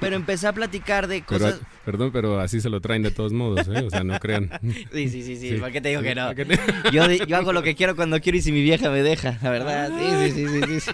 Pero 0.00 0.16
empecé 0.16 0.46
a 0.46 0.52
platicar 0.52 1.06
de 1.06 1.24
Pero, 1.26 1.44
cosas... 1.44 1.60
perdón, 1.84 2.10
pero 2.12 2.38
así 2.40 2.60
se 2.60 2.68
lo 2.68 2.80
traen 2.80 3.02
de 3.02 3.10
todos 3.10 3.32
modos, 3.32 3.66
¿eh? 3.68 3.82
O 3.86 3.90
sea, 3.90 4.04
no 4.04 4.18
crean. 4.20 4.50
Sí, 4.92 5.08
sí, 5.08 5.22
sí, 5.22 5.36
sí. 5.36 5.54
¿para 5.54 5.72
qué 5.72 5.80
te 5.80 5.88
digo 5.88 6.02
que 6.02 6.14
no? 6.14 6.22
¿Para 6.22 6.34
qué 6.34 6.44
te- 6.44 6.58
Yo, 6.92 7.10
yo 7.10 7.36
hago 7.36 7.52
lo 7.52 7.62
que 7.62 7.74
quiero 7.74 7.96
cuando 7.96 8.20
quiero 8.20 8.36
y 8.38 8.42
si 8.42 8.52
mi 8.52 8.62
vieja 8.62 8.90
me 8.90 9.02
deja, 9.02 9.38
la 9.42 9.50
verdad. 9.50 9.90
Sí, 9.98 10.32
sí, 10.32 10.46
sí, 10.48 10.80
sí. 10.80 10.90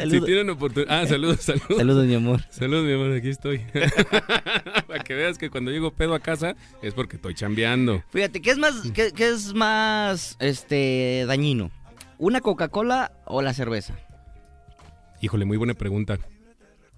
Si 0.10 0.20
tienen 0.22 0.50
oportunidad. 0.50 1.00
Ah, 1.02 1.06
saludos, 1.06 1.40
saludos. 1.40 1.76
saludos, 1.76 2.06
mi 2.06 2.14
amor. 2.14 2.40
Saludos, 2.50 2.84
mi 2.86 2.92
amor, 2.92 3.12
aquí 3.12 3.28
estoy. 3.28 3.60
Para 4.86 5.02
que 5.04 5.14
veas 5.14 5.36
que 5.38 5.50
cuando 5.50 5.70
llego 5.70 5.90
pedo 5.92 6.14
a 6.14 6.20
casa 6.20 6.54
es 6.82 6.94
porque 6.94 7.16
estoy 7.16 7.34
chambeando. 7.34 8.02
Fíjate, 8.10 8.40
¿qué 8.40 8.50
es 8.50 8.58
más, 8.58 8.74
qué, 8.94 9.12
qué 9.12 9.28
es 9.30 9.52
más 9.54 10.36
este, 10.40 11.24
dañino? 11.26 11.70
¿Una 12.18 12.40
Coca-Cola 12.40 13.12
o 13.24 13.42
la 13.42 13.52
cerveza? 13.54 13.94
Híjole, 15.20 15.44
muy 15.44 15.56
buena 15.56 15.74
pregunta. 15.74 16.18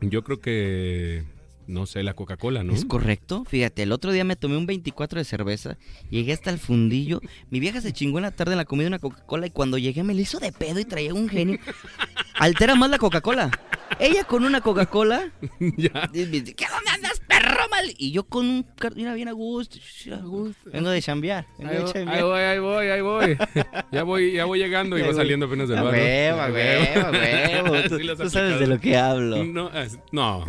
Yo 0.03 0.25
creo 0.25 0.41
que, 0.41 1.25
no 1.67 1.87
sé, 1.87 2.03
la 2.03 2.15
Coca-Cola, 2.15 2.65
¿no? 2.65 2.75
¿Es 2.75 2.85
correcto? 2.85 3.45
Fíjate, 3.45 3.85
el 3.85 3.93
otro 3.93 4.13
día 4.13 4.25
me 4.25 4.37
tomé 4.37 4.57
un 4.57 4.67
24 4.67 5.19
de 5.19 5.25
cerveza, 5.25 5.79
llegué 6.11 6.33
hasta 6.33 6.51
el 6.51 6.59
fundillo, 6.59 7.21
mi 7.51 7.61
vieja 7.61 7.81
se 7.81 7.93
chingó 7.93 8.19
en 8.19 8.23
la 8.23 8.33
tarde 8.33 8.53
en 8.53 8.59
la 8.59 8.65
comida 8.65 8.89
una 8.89 8.99
Coca-Cola 8.99 9.47
y 9.47 9.51
cuando 9.51 9.79
llegué 9.79 10.03
me 10.03 10.15
la 10.15 10.21
hizo 10.21 10.41
de 10.41 10.53
pedo 10.53 10.81
y 10.81 10.85
traía 10.85 11.15
un 11.15 11.29
genio. 11.29 11.59
Altera 12.35 12.75
más 12.75 12.91
la 12.91 12.99
Coca-Cola. 12.99 13.51
Ella 13.99 14.25
con 14.25 14.45
una 14.45 14.61
Coca-Cola. 14.61 15.31
ya. 15.77 16.11
¿Qué 16.13 16.25
dónde 16.27 16.91
andas, 16.93 17.21
perro 17.29 17.69
mal? 17.71 17.95
Y 17.99 18.13
yo 18.13 18.25
con 18.25 18.47
un 18.49 18.63
car- 18.63 18.95
mira 18.95 19.15
bien 19.15 19.29
a 19.29 19.33
gusto. 19.33 19.79
a 20.13 20.17
gusto. 20.17 20.71
Vengo 20.71 20.91
de 20.91 21.01
chambear. 21.03 21.47
vengo 21.59 21.71
Ahí 21.71 21.77
de 21.79 21.83
voy, 21.85 21.93
chambear. 21.93 22.17
ahí 22.17 22.23
voy, 22.23 22.41
ahí 22.41 22.59
voy, 22.59 22.87
ahí 22.87 23.01
voy. 23.01 23.39
Ya 23.93 24.03
voy, 24.05 24.33
ya 24.33 24.45
voy 24.47 24.59
llegando 24.59 24.97
y 24.97 25.03
va 25.03 25.09
voy. 25.09 25.17
saliendo 25.17 25.47
apenas 25.47 25.69
del 25.69 25.79
A 25.79 25.83
barrio. 25.83 26.03
huevo, 26.03 26.41
a 26.41 26.47
huevo, 26.51 27.07
a 27.07 27.11
huevo. 27.73 27.89
Tú, 27.89 27.97
Sí 27.99 28.03
lo 28.05 28.13
has 28.15 28.19
tú 28.19 28.31
sabes 28.31 28.55
aplicado. 28.55 28.59
de 28.61 28.67
lo 28.67 28.81
que 28.81 28.97
hablo. 28.97 29.45
No, 29.45 29.71
es- 29.79 29.99
no. 30.13 30.45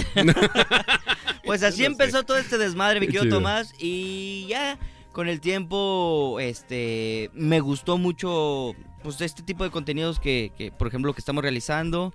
Pues 1.45 1.61
así 1.63 1.81
No 1.81 1.85
sé. 1.87 1.91
empezó 1.91 2.23
todo 2.23 2.37
este 2.37 2.57
desmadre, 2.57 2.99
mi 2.99 3.07
Qué 3.07 3.13
querido 3.13 3.23
chido. 3.25 3.37
Tomás. 3.37 3.73
Y 3.79 4.45
ya 4.47 4.77
con 5.11 5.27
el 5.27 5.41
tiempo, 5.41 6.37
este, 6.39 7.29
me 7.33 7.59
gustó 7.59 7.97
mucho, 7.97 8.73
pues, 9.03 9.19
este 9.21 9.43
tipo 9.43 9.63
de 9.63 9.69
contenidos 9.69 10.19
que, 10.19 10.51
que, 10.57 10.71
por 10.71 10.87
ejemplo, 10.87 11.09
lo 11.09 11.13
que 11.13 11.19
estamos 11.21 11.43
realizando. 11.43 12.13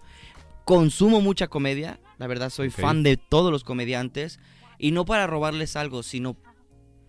Consumo 0.69 1.23
mucha 1.23 1.49
comedia. 1.49 1.99
La 2.19 2.27
verdad, 2.27 2.51
soy 2.51 2.69
fan 2.83 3.03
de 3.03 3.17
todos 3.17 3.51
los 3.51 3.65
comediantes. 3.65 4.39
Y 4.79 4.93
no 4.93 5.07
para 5.07 5.27
robarles 5.27 5.77
algo, 5.77 6.03
sino 6.03 6.37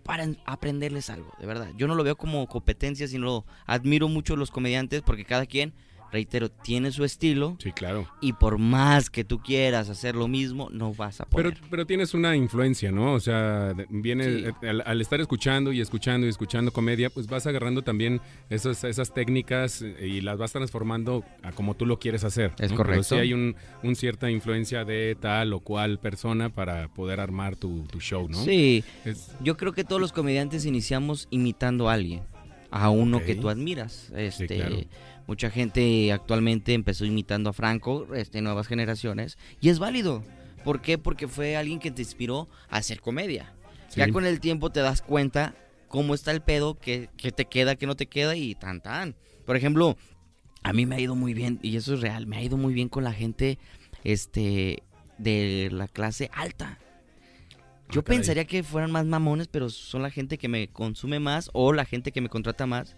para 0.02 0.24
en- 0.24 0.38
aprenderles 0.46 1.10
algo, 1.10 1.30
de 1.38 1.46
verdad. 1.46 1.70
Yo 1.76 1.86
no 1.86 1.94
lo 1.94 2.02
veo 2.02 2.16
como 2.16 2.46
competencia, 2.48 3.06
sino 3.06 3.44
admiro 3.66 4.08
mucho 4.08 4.34
los 4.34 4.50
comediantes 4.50 5.02
porque 5.02 5.26
cada 5.26 5.44
quien, 5.44 5.74
reitero, 6.12 6.50
tiene 6.50 6.90
su 6.92 7.04
estilo. 7.04 7.56
Sí, 7.62 7.72
claro. 7.72 8.08
Y 8.20 8.32
por 8.32 8.58
más 8.58 9.10
que 9.10 9.24
tú 9.24 9.38
quieras 9.40 9.88
hacer 9.88 10.14
lo 10.16 10.26
mismo, 10.28 10.68
no 10.70 10.92
vas 10.94 11.20
a 11.20 11.24
Pero, 11.26 11.50
poder. 11.50 11.64
pero 11.70 11.86
tienes 11.86 12.14
una 12.14 12.34
influencia, 12.36 12.90
¿no? 12.92 13.12
O 13.14 13.20
sea, 13.20 13.74
viene 13.88 14.24
Sí. 14.24 14.44
eh, 14.62 14.68
al, 14.68 14.82
al 14.86 15.00
estar 15.00 15.20
escuchando 15.20 15.72
y 15.72 15.80
escuchando 15.80 16.26
y 16.26 16.30
escuchando 16.30 16.72
comedia, 16.72 17.10
pues 17.10 17.26
vas 17.26 17.46
agarrando 17.46 17.82
también 17.82 18.20
esas, 18.48 18.82
esas 18.84 19.14
técnicas 19.14 19.82
y 19.82 20.20
las 20.20 20.38
vas 20.38 20.52
transformando 20.52 21.24
a 21.42 21.52
como 21.52 21.74
tú 21.74 21.86
lo 21.86 21.98
quieres 21.98 22.24
hacer. 22.24 22.52
Es 22.58 22.70
¿no? 22.70 22.76
correcto. 22.76 23.06
Pero 23.08 23.20
sí 23.20 23.22
hay 23.22 23.32
un, 23.32 23.54
un 23.82 23.94
cierta 23.96 24.30
influencia 24.30 24.84
de 24.84 25.16
tal 25.20 25.52
o 25.52 25.60
cual 25.60 25.98
persona 26.00 26.48
para 26.50 26.88
poder 26.88 27.20
armar 27.20 27.56
tu, 27.56 27.84
tu 27.84 28.00
show, 28.00 28.28
¿no? 28.28 28.42
Sí, 28.44 28.82
Es- 29.04 29.30
yo 29.42 29.56
creo 29.56 29.72
que 29.72 29.84
todos 29.84 30.00
los 30.00 30.12
comediantes 30.12 30.64
iniciamos 30.66 31.28
imitando 31.30 31.88
a 31.88 31.92
alguien, 31.94 32.22
a 32.70 32.90
uno 32.90 33.20
que 33.22 33.34
tú 33.34 33.48
admiras. 33.48 34.10
Este, 34.16 34.46
claro. 34.56 34.76
Mucha 35.30 35.48
gente 35.48 36.10
actualmente 36.10 36.74
empezó 36.74 37.04
imitando 37.04 37.50
a 37.50 37.52
Franco, 37.52 38.12
este, 38.16 38.40
nuevas 38.40 38.66
generaciones, 38.66 39.38
y 39.60 39.68
es 39.68 39.78
válido. 39.78 40.24
¿Por 40.64 40.80
qué? 40.82 40.98
Porque 40.98 41.28
fue 41.28 41.54
alguien 41.56 41.78
que 41.78 41.92
te 41.92 42.02
inspiró 42.02 42.48
a 42.68 42.78
hacer 42.78 43.00
comedia. 43.00 43.54
sí. 43.90 44.00
Ya 44.00 44.10
con 44.10 44.26
el 44.26 44.40
tiempo 44.40 44.70
te 44.70 44.80
das 44.80 45.02
cuenta 45.02 45.54
cómo 45.86 46.14
está 46.14 46.32
el 46.32 46.40
pedo, 46.42 46.80
qué, 46.80 47.10
qué 47.16 47.30
te 47.30 47.44
queda, 47.44 47.76
qué 47.76 47.86
no 47.86 47.94
te 47.94 48.06
queda 48.06 48.34
y 48.34 48.56
tan 48.56 48.80
tan. 48.80 49.14
Por 49.46 49.54
ejemplo, 49.56 49.96
a 50.64 50.72
mí 50.72 50.84
me 50.84 50.96
ha 50.96 51.00
ido 51.00 51.14
muy 51.14 51.32
bien, 51.32 51.60
y 51.62 51.76
eso 51.76 51.94
es 51.94 52.00
real, 52.00 52.26
me 52.26 52.36
ha 52.38 52.42
ido 52.42 52.56
muy 52.56 52.74
bien 52.74 52.88
con 52.88 53.04
la 53.04 53.12
gente 53.12 53.56
este, 54.02 54.82
de 55.18 55.68
la 55.70 55.86
clase 55.86 56.28
alta. 56.34 56.80
Yo 57.88 58.00
Ah, 58.00 58.02
caray. 58.04 58.18
pensaría 58.18 58.44
que 58.46 58.64
fueran 58.64 58.90
más 58.90 59.06
mamones, 59.06 59.46
pero 59.46 59.70
son 59.70 60.02
la 60.02 60.10
gente 60.10 60.38
que 60.38 60.48
me 60.48 60.66
consume 60.66 61.20
más 61.20 61.50
o 61.52 61.72
la 61.72 61.84
gente 61.84 62.10
que 62.10 62.20
me 62.20 62.28
contrata 62.28 62.66
más. 62.66 62.96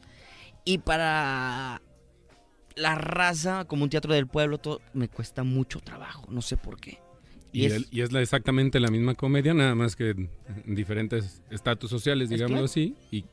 Y 0.65 0.79
para 0.79 1.83
la 2.77 2.95
raza, 2.95 3.65
como 3.67 3.85
un 3.85 3.91
teatro 3.91 4.13
del 4.15 4.27
pueblo, 4.27 4.59
todo 4.59 4.81
me 4.95 5.09
cuesta 5.09 5.43
mucho 5.45 5.81
trabajo, 5.81 6.27
no 6.31 6.43
sé 6.43 6.57
por 6.57 6.79
qué. 6.81 6.99
Y, 7.53 7.63
Y 7.63 7.67
es- 7.67 7.73
el- 7.75 7.87
y 7.91 8.01
es 8.01 8.13
la, 8.13 8.21
exactamente 8.23 8.81
la 8.81 8.89
misma 8.89 9.15
comedia, 9.15 9.53
nada 9.55 9.75
más 9.75 9.95
que 9.97 10.11
en 10.11 10.31
diferentes 10.75 11.43
estatus 11.51 11.91
sociales, 11.91 12.25
Es 12.27 12.31
digámoslo 12.31 12.65
así. 12.65 12.95
Y 13.11 13.25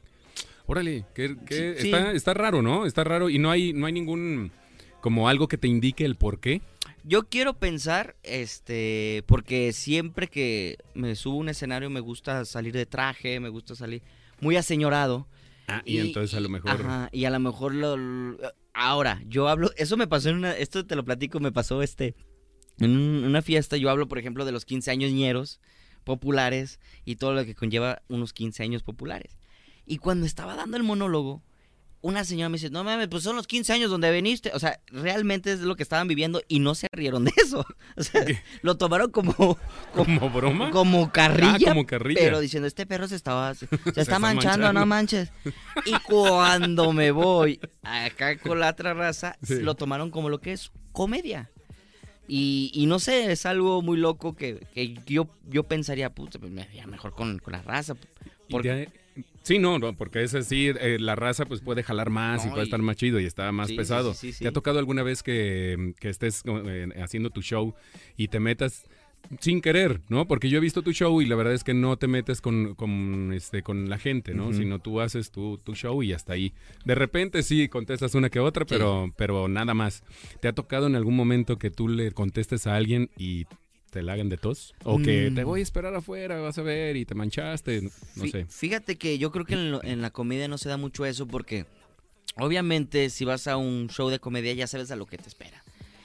órale, 0.65 1.05
que, 1.13 1.37
que 1.45 1.75
Sí, 1.77 1.81
sí. 1.83 1.91
está, 2.13 2.33
raro, 2.33 2.61
¿no? 2.61 2.85
Está 2.85 3.03
raro 3.03 3.29
y 3.29 3.39
no 3.39 3.49
hay, 3.49 3.73
no 3.73 3.85
hay 3.85 3.93
ningún 3.93 4.51
como 5.01 5.29
algo 5.29 5.47
que 5.47 5.57
te 5.57 5.67
indique 5.67 6.03
el 6.05 6.15
por 6.15 6.39
qué. 6.39 6.61
Yo 7.05 7.29
quiero 7.29 7.53
pensar, 7.53 8.17
este, 8.23 9.23
porque 9.25 9.71
siempre 9.71 10.27
que 10.27 10.77
me 10.93 11.15
subo 11.15 11.35
a 11.37 11.39
un 11.39 11.49
escenario 11.49 11.89
me 11.89 12.01
gusta 12.01 12.43
salir 12.43 12.73
de 12.73 12.85
traje, 12.85 13.39
me 13.39 13.47
gusta 13.49 13.73
salir 13.73 14.01
muy 14.41 14.57
aseñorado. 14.57 15.27
Ah, 15.69 15.81
y, 15.85 15.99
entonces 15.99 16.35
a 16.37 16.41
lo 16.41 16.49
mejor. 16.49 16.71
Ajá, 16.71 17.09
y 17.13 17.23
a 17.25 17.29
lo 17.29 17.39
mejor 17.39 17.73
lo- 17.73 18.37
ahora, 18.79 19.21
yo 19.27 19.47
hablo, 19.49 19.71
eso 19.77 19.97
me 19.97 20.07
pasó 20.07 20.29
en 20.29 20.37
una, 20.37 20.51
esto 20.53 20.85
te 20.85 20.95
lo 20.95 21.03
platico, 21.05 21.39
me 21.39 21.51
pasó 21.51 21.81
este, 21.83 22.15
en 22.79 22.91
un- 22.91 23.23
una 23.25 23.41
fiesta, 23.41 23.77
yo 23.77 23.89
hablo, 23.89 24.07
por 24.07 24.17
ejemplo, 24.19 24.45
de 24.45 24.51
los 24.51 24.65
15 24.65 24.91
años 24.91 25.11
ñeros 25.11 25.59
populares 26.03 26.79
y 27.05 27.17
todo 27.17 27.33
lo 27.33 27.45
que 27.45 27.55
conlleva 27.55 28.01
unos 28.07 28.33
15 28.33 28.63
años 28.63 28.83
populares. 28.83 29.37
Y 29.85 29.97
cuando 29.97 30.25
estaba 30.25 30.55
dando 30.55 30.77
el 30.77 30.83
monólogo, 30.83 31.43
una 32.01 32.23
señora 32.23 32.47
me 32.49 32.57
dice, 32.57 32.69
no 32.69 32.83
mames, 32.83 33.07
pues 33.09 33.23
son 33.23 33.35
los 33.35 33.45
15 33.45 33.73
años 33.73 33.91
donde 33.91 34.09
viniste. 34.11 34.51
O 34.53 34.59
sea, 34.59 34.79
realmente 34.87 35.51
es 35.51 35.59
lo 35.59 35.75
que 35.75 35.83
estaban 35.83 36.07
viviendo 36.07 36.41
y 36.47 36.59
no 36.59 36.73
se 36.75 36.87
rieron 36.91 37.25
de 37.25 37.31
eso. 37.37 37.65
O 37.97 38.03
sea, 38.03 38.23
¿Qué? 38.23 38.39
lo 38.61 38.77
tomaron 38.77 39.11
como, 39.11 39.33
como, 39.33 39.57
¿Como 39.95 40.29
broma? 40.29 40.71
como 40.71 41.11
carrilla, 41.11 41.71
Ah, 41.71 41.73
como 41.73 41.85
carrilla. 41.85 42.21
pero 42.21 42.39
diciendo, 42.39 42.65
este 42.67 42.85
perro 42.85 43.07
se 43.09 43.15
estaba, 43.17 43.53
se, 43.55 43.67
se 43.67 43.75
está, 43.75 44.01
está 44.01 44.19
manchando, 44.19 44.67
manchando. 44.67 44.79
no 44.79 44.85
manches. 44.85 45.31
Y 45.85 45.91
cuando 46.07 46.93
me 46.93 47.11
voy 47.11 47.59
acá 47.83 48.37
con 48.37 48.59
la 48.61 48.69
otra 48.69 48.93
raza, 48.93 49.37
Sí. 49.43 49.59
lo 49.61 49.75
tomaron 49.75 50.11
como 50.11 50.29
lo 50.29 50.39
que 50.39 50.53
es 50.53 50.71
comedia. 50.93 51.49
Y, 52.27 52.71
y 52.75 52.85
no 52.85 52.99
sé, 52.99 53.31
es 53.31 53.45
algo 53.47 53.81
muy 53.81 53.97
loco 53.97 54.35
que, 54.35 54.59
que 54.73 54.93
yo, 55.07 55.27
yo 55.47 55.63
pensaría, 55.63 56.11
puta, 56.13 56.37
pues 56.39 56.51
me 56.51 56.61
haría 56.61 56.85
mejor 56.87 57.13
con, 57.15 57.39
con 57.39 57.53
la 57.53 57.61
raza. 57.63 57.95
Porque, 58.49 58.89
sí, 59.43 59.59
no, 59.59 59.79
no, 59.79 59.95
porque 59.95 60.23
es 60.23 60.33
así, 60.35 60.67
eh, 60.79 60.97
la 60.99 61.15
raza 61.15 61.45
pues 61.45 61.61
puede 61.61 61.83
jalar 61.83 62.09
más 62.09 62.45
y 62.45 62.49
puede 62.49 62.63
y- 62.63 62.65
estar 62.65 62.81
más 62.81 62.95
chido 62.97 63.19
y 63.19 63.25
está 63.25 63.51
más 63.51 63.67
Sí, 63.69 63.75
pesado. 63.75 64.13
sí. 64.13 64.31
¿Te 64.37 64.47
ha 64.47 64.51
tocado 64.51 64.79
alguna 64.79 65.03
vez 65.03 65.23
que, 65.23 65.93
que 65.99 66.09
estés 66.09 66.43
eh, 66.45 66.87
haciendo 67.01 67.29
tu 67.29 67.41
show 67.41 67.73
y 68.17 68.27
te 68.29 68.39
metas 68.39 68.85
sin 69.41 69.59
querer, 69.61 69.99
¿no? 70.07 70.27
Porque 70.29 70.49
yo 70.49 70.59
he 70.59 70.61
visto 70.61 70.81
tu 70.81 70.93
show 70.93 71.21
y 71.21 71.25
la 71.25 71.35
verdad 71.35 71.53
es 71.53 71.65
que 71.65 71.73
no 71.73 71.97
te 71.97 72.07
metes 72.07 72.39
con, 72.39 72.73
con, 72.75 73.33
este, 73.33 73.61
con 73.63 73.89
la 73.89 73.97
gente, 73.97 74.33
¿no? 74.33 74.53
Sino 74.53 74.79
tú 74.79 75.01
haces 75.01 75.29
tu, 75.29 75.57
tu 75.57 75.75
show 75.75 76.01
y 76.03 76.13
hasta 76.13 76.33
ahí. 76.33 76.53
De 76.85 76.95
repente 76.95 77.43
sí 77.43 77.67
contestas 77.67 78.15
una 78.15 78.29
que 78.29 78.39
otra, 78.39 78.65
pero, 78.65 79.13
pero 79.17 79.49
nada 79.49 79.73
más. 79.73 80.03
¿Te 80.39 80.47
ha 80.47 80.53
tocado 80.53 80.87
en 80.87 80.95
algún 80.95 81.17
momento 81.17 81.57
que 81.59 81.69
tú 81.69 81.89
le 81.89 82.11
contestes 82.13 82.65
a 82.65 82.75
alguien 82.77 83.09
y 83.17 83.45
te 83.91 84.01
la 84.01 84.13
hagan 84.13 84.29
de 84.29 84.37
tos? 84.37 84.73
O 84.83 84.97
que 84.99 85.29
Mm. 85.31 85.35
te 85.35 85.43
voy 85.43 85.59
a 85.59 85.63
esperar 85.63 85.93
afuera, 85.95 86.39
vas 86.39 86.57
a 86.57 86.61
ver 86.61 86.95
y 86.97 87.05
te 87.05 87.15
manchaste, 87.15 87.81
no 87.81 87.89
Fí- 88.23 88.31
sé. 88.31 88.45
Fíjate 88.49 88.97
que 88.97 89.17
yo 89.17 89.31
creo 89.31 89.45
que 89.45 89.53
en, 89.55 89.71
lo- 89.71 89.83
en 89.83 90.01
la 90.01 90.11
comedia 90.11 90.47
no 90.47 90.57
se 90.57 90.69
da 90.69 90.77
mucho 90.77 91.05
eso 91.05 91.27
porque 91.27 91.65
obviamente 92.37 93.09
si 93.09 93.25
vas 93.25 93.47
a 93.47 93.57
un 93.57 93.89
show 93.89 94.09
de 94.09 94.19
comedia 94.19 94.53
ya 94.53 94.67
sabes 94.67 94.91
a 94.91 94.95
lo 94.95 95.05
que 95.05 95.17
te 95.17 95.27
espera. 95.27 95.63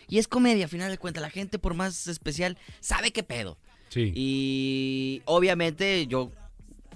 Y 0.08 0.18
es 0.18 0.28
comedia, 0.28 0.66
a 0.66 0.68
final 0.68 0.90
de 0.90 0.98
cuentas, 0.98 1.22
la 1.22 1.30
gente 1.30 1.58
por 1.58 1.74
más 1.74 2.06
especial 2.08 2.58
sabe 2.80 3.10
qué 3.12 3.22
pedo. 3.22 3.56
Sí. 3.88 4.12
Y 4.14 5.22
obviamente 5.24 6.06
yo 6.06 6.30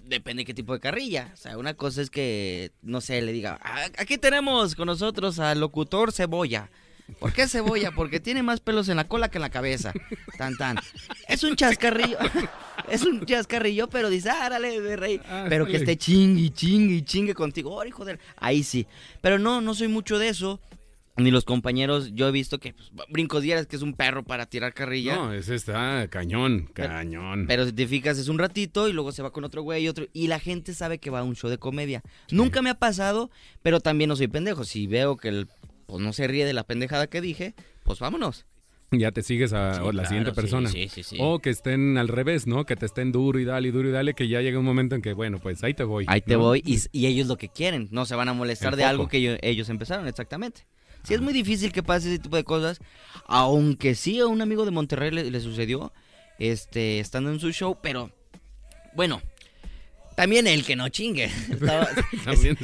depende 0.07 0.45
qué 0.45 0.55
tipo 0.55 0.73
de 0.73 0.81
carrilla. 0.81 1.31
O 1.35 1.37
sea, 1.37 1.59
una 1.59 1.75
cosa 1.75 2.03
es 2.03 2.11
que, 2.11 2.73
no 2.83 3.01
sé, 3.01 3.21
le 3.23 3.33
diga, 3.33 3.59
"Ah, 3.63 3.87
aquí 3.99 4.19
tenemos 4.19 4.75
con 4.75 4.87
nosotros 4.87 5.39
al 5.39 5.61
locutor 5.61 6.13
Cebolla. 6.13 6.71
¿Por 7.19 7.33
qué 7.33 7.49
cebolla? 7.49 7.91
Porque 7.93 8.21
tiene 8.21 8.43
más 8.43 8.61
pelos 8.61 8.89
en 8.89 8.97
la 8.97 9.09
cola 9.09 9.29
que 9.31 9.39
en 9.39 9.43
la 9.43 9.51
cabeza. 9.51 9.93
Tan, 10.37 10.57
tan. 10.57 10.77
Es 11.29 11.43
un 11.43 11.57
chascarrillo. 11.57 12.19
es 12.91 13.03
un 13.03 13.25
chascarrillo, 13.25 13.89
pero 13.89 14.11
dice, 14.11 14.31
árale, 14.31 14.81
de 14.81 14.97
rey. 14.97 15.21
Ah, 15.29 15.47
Pero 15.49 15.67
que 15.67 15.77
esté 15.77 15.97
chingue 15.97 16.51
chingue 16.51 17.05
chingue 17.05 17.35
contigo. 17.35 17.75
Oh, 17.75 17.85
hijo 17.85 18.05
de... 18.05 18.19
Ahí 18.37 18.63
sí. 18.63 18.87
Pero 19.21 19.39
no, 19.39 19.61
no 19.61 19.75
soy 19.75 19.89
mucho 19.89 20.19
de 20.19 20.29
eso. 20.29 20.61
Ni 21.17 21.33
los 21.33 21.45
compañeros, 21.45 22.13
yo 22.15 22.29
he 22.29 22.31
visto 22.31 22.61
que 22.61 22.75
pues, 22.75 23.09
Brincos 23.09 23.43
Dieras, 23.43 23.67
que 23.67 23.75
es 23.75 23.83
un 23.83 23.95
perro 23.95 24.23
para 24.23 24.47
tirar 24.47 24.73
carrilla. 24.73 25.17
No, 25.17 25.33
ese 25.33 25.57
está 25.57 26.07
cañón, 26.09 26.71
Pero- 26.75 26.91
cañón. 26.91 27.47
Pero 27.49 27.67
si 27.67 27.73
te 27.73 27.89
fijas, 27.89 28.19
es 28.19 28.29
un 28.29 28.39
ratito 28.39 28.89
y 28.89 28.93
luego 28.93 29.11
se 29.11 29.23
va 29.23 29.33
con 29.33 29.43
otro 29.43 29.63
güey 29.63 29.83
y 29.83 29.89
otro. 29.89 30.07
Y 30.13 30.29
la 30.29 30.39
gente 30.39 30.75
sabe 30.75 30.99
que 30.99 31.11
va 31.11 31.21
a 31.21 31.25
un 31.25 31.35
show 31.35 31.51
de 31.51 31.59
comedia. 31.59 32.03
Nunca 32.31 32.63
me 32.63 32.71
ha 32.71 32.75
pasado, 32.79 33.33
pero 33.63 33.81
también 33.81 34.09
no 34.09 34.15
soy 34.15 34.29
pendejo. 34.29 34.63
Si 34.63 34.87
veo 34.87 35.17
que 35.17 35.29
el, 35.29 35.49
pues, 35.89 36.01
no 36.03 36.13
se 36.13 36.29
ríe 36.29 36.45
de 36.47 36.53
la 36.53 36.63
pendejada 36.63 37.09
que 37.09 37.21
dije, 37.21 37.55
pues 37.83 37.99
vámonos. 37.99 38.47
ya 38.93 39.11
te 39.11 39.23
sigues 39.23 39.53
a 39.53 39.75
Sí, 39.75 39.81
la 39.83 39.91
claro, 39.91 40.09
siguiente 40.09 40.33
persona. 40.33 40.69
Sí, 40.71 40.89
sí, 40.89 41.03
sí. 41.03 41.17
O 41.21 41.41
que 41.41 41.51
estén 41.51 41.99
al 41.99 42.09
revés, 42.09 42.47
¿no? 42.47 42.65
Que 42.65 42.77
te 42.77 42.87
estén 42.87 43.11
duro 43.13 43.39
y 43.41 43.45
dale 43.45 43.71
duro 43.73 43.89
y 43.89 43.93
dale, 43.93 44.15
que 44.15 44.29
ya 44.29 44.41
llega 44.41 44.59
un 44.59 44.65
momento 44.65 44.95
en 44.95 45.03
que, 45.03 45.13
bueno, 45.15 45.39
pues 45.41 45.65
ahí 45.65 45.75
te 45.75 45.83
voy. 45.85 46.05
Ahí 46.09 46.21
te 46.21 46.37
voy 46.37 46.63
y, 46.65 46.79
y 46.93 47.07
ellos 47.07 47.27
lo 47.27 47.37
que 47.37 47.49
quieren. 47.49 47.89
No 47.91 48.07
se 48.07 48.15
van 48.15 48.29
a 48.29 48.33
molestar 48.35 48.75
El 48.75 48.79
de 48.79 48.85
algo 48.85 49.09
que 49.09 49.21
yo- 49.21 49.37
ellos 49.43 49.69
empezaron, 49.69 50.07
exactamente. 50.09 50.67
Sí, 51.05 51.15
es 51.15 51.21
muy 51.21 51.33
difícil 51.33 51.73
que 51.73 51.83
pase 51.83 52.09
ese 52.09 52.19
tipo 52.19 52.37
de 52.37 52.45
cosas. 52.45 52.79
Aunque 53.27 53.95
sí 53.95 54.21
a 54.21 54.27
un 54.27 54.41
amigo 54.43 54.65
de 54.65 54.71
Monterrey 54.71 55.11
le, 55.11 55.31
le 55.31 55.41
sucedió, 55.41 55.93
este, 56.39 57.01
estando 57.01 57.31
en 57.31 57.41
su 57.41 57.51
show, 57.53 57.79
pero 57.83 58.11
bueno, 58.95 59.21
también 60.19 60.49
el 60.49 60.65
que 60.65 60.75
no 60.75 60.89
chingue. 60.89 61.27
Estaba, 61.49 61.89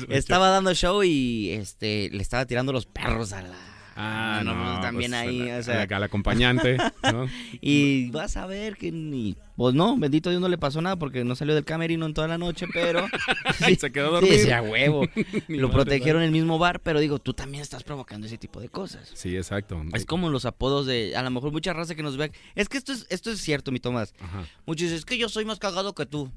estaba 0.09 0.49
dando 0.49 0.75
show 0.75 1.05
y 1.05 1.51
este 1.51 2.11
le 2.11 2.21
estaba 2.21 2.47
tirando 2.47 2.73
los 2.73 2.85
perros 2.85 3.33
a 3.33 3.43
la, 3.43 3.55
Ah, 3.97 4.43
no, 4.45 4.55
no, 4.57 4.81
también 4.81 5.12
pues, 5.12 5.23
ahí, 5.23 5.38
la- 5.38 5.59
o 5.59 5.62
sea. 5.62 5.83
al 5.88 6.03
acompañante, 6.03 6.77
¿no? 7.12 7.29
Y 7.61 8.11
vas 8.11 8.37
a 8.37 8.45
ver 8.47 8.77
que 8.77 8.90
ni. 8.90 9.37
Pues 9.57 9.73
no, 9.73 9.97
bendito 9.97 10.31
Dios 10.31 10.43
no 10.43 10.49
le 10.49 10.59
pasó 10.59 10.83
nada 10.83 10.97
porque 10.97 11.23
no 11.23 11.37
salió 11.37 11.55
del 11.55 11.64
camerino 11.64 12.05
en 12.07 12.12
toda 12.12 12.27
la 12.27 12.37
noche, 12.37 12.67
pero. 12.73 13.07
Y 13.71 13.77
se 13.77 13.93
quedó 13.93 14.17
a 14.17 14.21
Sí, 14.21 14.37
sí, 14.40 14.51
a 14.51 14.62
huevo. 14.62 15.07
Lo 15.47 15.71
protegieron 15.71 16.23
en 16.23 16.27
el 16.27 16.33
mismo 16.33 16.59
bar, 16.59 16.81
pero 16.81 16.99
digo, 16.99 17.21
tú 17.21 17.35
también 17.35 17.62
estás 17.62 17.85
provocando 17.85 18.27
ese 18.27 18.37
tipo 18.37 18.61
de 18.61 18.69
cosas. 18.69 19.12
Sí, 19.14 19.37
exacto. 19.37 19.81
Es 19.93 20.05
como 20.07 20.29
los 20.29 20.45
apodos 20.45 20.87
de. 20.87 21.14
A 21.17 21.23
lo 21.23 21.31
mejor 21.31 21.53
mucha 21.53 21.73
raza 21.73 21.95
que 21.95 22.03
nos 22.03 22.17
vea. 22.17 22.31
Es 22.57 22.69
que 22.69 22.79
esto 22.79 22.93
es, 22.93 23.07
esto 23.11 23.31
es 23.31 23.40
cierto, 23.40 23.71
mi 23.71 23.79
Tomás. 23.79 24.12
Ajá. 24.19 24.43
Muchos 24.67 24.87
dicen, 24.87 24.99
es 24.99 25.05
que 25.05 25.19
yo 25.19 25.29
soy 25.29 25.45
más 25.45 25.61
cagado 25.61 25.95
que 25.95 26.05
tú. 26.05 26.33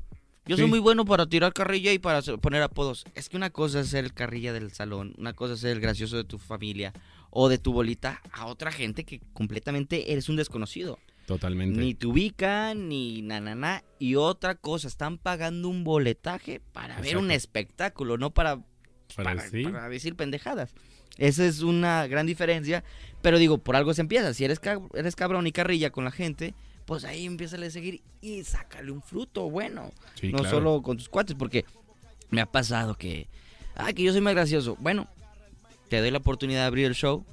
Yo 0.47 0.55
Sí. 0.55 0.61
soy 0.61 0.69
muy 0.69 0.79
bueno 0.79 1.05
para 1.05 1.25
tirar 1.27 1.53
carrilla 1.53 1.91
y 1.93 1.99
para 1.99 2.21
poner 2.21 2.61
apodos. 2.61 3.05
Es 3.15 3.29
que 3.29 3.37
una 3.37 3.49
cosa 3.49 3.81
es 3.81 3.87
ser 3.89 4.05
el 4.05 4.13
carrilla 4.13 4.53
del 4.53 4.71
salón, 4.71 5.13
una 5.17 5.33
cosa 5.33 5.53
es 5.55 5.59
ser 5.59 5.71
el 5.71 5.79
gracioso 5.81 6.15
de 6.17 6.23
tu 6.23 6.37
familia 6.37 6.93
o 7.29 7.49
de 7.49 7.57
tu 7.57 7.73
bolita 7.73 8.21
a 8.31 8.45
otra 8.45 8.71
gente 8.71 9.03
que 9.03 9.19
completamente 9.33 10.11
eres 10.13 10.29
un 10.29 10.35
desconocido. 10.37 10.97
Totalmente. 11.25 11.77
Ni 11.79 11.93
te 11.93 12.07
ubican, 12.07 12.87
ni 12.87 13.21
na, 13.21 13.41
na, 13.41 13.53
na. 13.55 13.83
Y 13.99 14.15
otra 14.15 14.55
cosa, 14.55 14.87
están 14.87 15.17
pagando 15.17 15.67
un 15.67 15.83
boletaje 15.83 16.61
para 16.71 17.01
ver 17.01 17.17
un 17.17 17.31
espectáculo, 17.31 18.17
no 18.17 18.29
para, 18.33 18.61
Para- 19.15 19.35
para, 19.35 19.49
sí. 19.49 19.63
para 19.63 19.89
decir 19.89 20.15
pendejadas. 20.15 20.73
Esa 21.17 21.45
es 21.45 21.61
una 21.63 22.07
gran 22.07 22.27
diferencia. 22.27 22.83
Pero 23.21 23.39
digo, 23.39 23.57
por 23.57 23.75
algo 23.75 23.93
se 23.93 24.01
empieza. 24.01 24.33
Si 24.33 24.45
eres, 24.45 24.61
cab- 24.61 24.89
eres 24.95 25.15
cabrón 25.17 25.47
y 25.47 25.51
carrilla 25.51 25.89
con 25.89 26.05
la 26.05 26.11
gente, 26.11 26.53
pues 26.87 27.03
ahí 27.03 27.25
empieza 27.25 27.57
a 27.57 27.69
seguir 27.69 28.01
y 28.21 28.43
sácale 28.45 28.91
un 28.91 29.01
fruto 29.03 29.49
bueno. 29.49 29.91
Sí, 30.15 30.31
no 30.31 30.39
claro. 30.39 30.55
solo 30.55 30.81
con 30.81 30.95
tus 30.97 31.09
cuates, 31.09 31.35
porque 31.37 31.65
me 32.31 32.39
ha 32.41 32.45
pasado 32.45 32.95
que, 32.95 33.27
ah, 33.75 33.91
que 33.93 34.03
yo 34.03 34.11
soy 34.13 34.21
más 34.21 34.33
gracioso. 34.33 34.77
Bueno, 34.79 35.07
te 35.89 35.99
doy 35.99 36.09
la 36.11 36.17
oportunidad 36.19 36.61
de 36.61 36.65
abrir 36.67 36.85
el 36.85 36.95
show. 36.95 37.25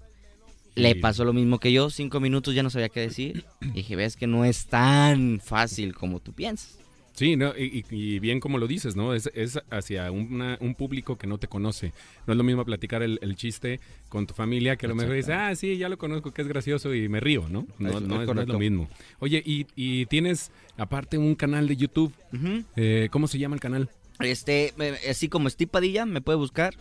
Le 0.74 0.90
Y- 0.90 0.94
pasó 0.96 1.24
lo 1.24 1.32
mismo 1.32 1.60
que 1.60 1.72
yo, 1.72 1.88
cinco 1.88 2.18
minutos 2.18 2.52
ya 2.52 2.64
no 2.64 2.68
sabía 2.70 2.88
qué 2.88 2.98
decir. 3.00 3.44
Dije, 3.74 3.94
ves 3.94 4.16
que 4.16 4.26
no 4.26 4.44
es 4.44 4.66
tan 4.66 5.40
fácil 5.40 5.94
como 5.94 6.18
tú 6.18 6.32
piensas. 6.32 6.76
Sí, 7.14 7.36
no, 7.36 7.52
y, 7.56 7.84
y- 7.90 8.18
bien 8.18 8.40
como 8.40 8.58
lo 8.58 8.66
dices, 8.66 8.96
¿no? 8.96 9.14
Es, 9.14 9.30
es 9.34 9.60
hacia 9.70 10.10
una- 10.10 10.58
un 10.60 10.74
público 10.74 11.16
que 11.16 11.28
no 11.28 11.38
te 11.38 11.46
conoce. 11.46 11.92
No 12.26 12.32
es 12.32 12.36
lo 12.36 12.42
mismo 12.42 12.64
platicar 12.64 13.02
el, 13.04 13.20
el 13.22 13.36
chiste 13.36 13.78
con 14.08 14.26
tu 14.26 14.34
familia 14.34 14.74
que 14.76 14.86
a 14.86 14.88
lo 14.88 14.96
mejor 14.96 15.14
dices, 15.14 15.32
ah, 15.32 15.54
sí, 15.54 15.76
ya 15.78 15.88
lo 15.88 15.96
conozco, 15.96 16.32
que 16.32 16.42
es 16.42 16.48
gracioso 16.48 16.92
y 16.92 17.08
me 17.08 17.20
río, 17.20 17.46
¿no? 17.48 17.66
No, 17.78 17.88
Es- 17.90 17.94
no 18.02 18.22
es 18.22 18.28
no 18.34 18.42
es 18.42 18.48
lo 18.48 18.58
mismo. 18.58 18.88
Oye, 19.20 19.40
y, 19.46 19.66
y 19.76 20.06
tienes 20.06 20.50
aparte 20.76 21.16
un 21.16 21.36
canal 21.36 21.68
de 21.68 21.76
YouTube. 21.76 22.12
Eh, 22.74 23.08
¿Cómo 23.12 23.28
se 23.28 23.38
llama 23.38 23.54
el 23.54 23.60
canal? 23.60 23.88
Este, 24.18 24.74
así 25.08 25.28
como 25.28 25.48
Steve 25.48 25.70
Padilla, 25.70 26.06
me 26.06 26.20
puede 26.20 26.36
buscar. 26.38 26.74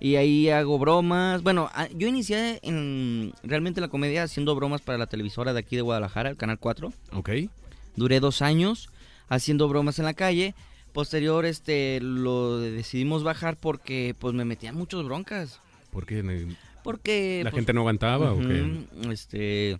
Y 0.00 0.16
ahí 0.16 0.48
hago 0.50 0.78
bromas. 0.78 1.42
Bueno, 1.42 1.70
ah, 1.72 1.88
yo 1.96 2.06
inicié 2.08 2.60
en 2.62 3.32
realmente 3.42 3.80
la 3.80 3.88
comedia 3.88 4.22
haciendo 4.22 4.54
bromas 4.54 4.80
para 4.82 4.96
la 4.98 5.06
televisora 5.06 5.52
de 5.54 5.60
aquí 5.60 5.76
de 5.76 5.82
Guadalajara, 5.82 6.28
el 6.30 6.36
Canal 6.36 6.58
4. 6.58 6.92
Ok. 7.14 7.30
Duré 7.96 8.20
dos 8.20 8.42
años 8.42 8.90
haciendo 9.28 9.68
bromas 9.68 9.98
en 9.98 10.04
la 10.04 10.14
calle. 10.14 10.54
Posterior, 10.92 11.44
este, 11.46 12.00
lo 12.00 12.58
decidimos 12.58 13.22
bajar 13.22 13.56
porque, 13.56 14.14
pues, 14.18 14.34
me 14.34 14.44
metían 14.44 14.74
muchas 14.74 15.04
broncas. 15.04 15.60
Porque 15.92 16.18
eh, 16.20 16.46
Porque, 16.82 17.40
la 17.44 17.50
pues, 17.50 17.58
gente 17.60 17.72
no 17.72 17.80
aguantaba 17.80 18.32
o 18.32 18.38
qué. 18.40 18.84
Este, 19.10 19.78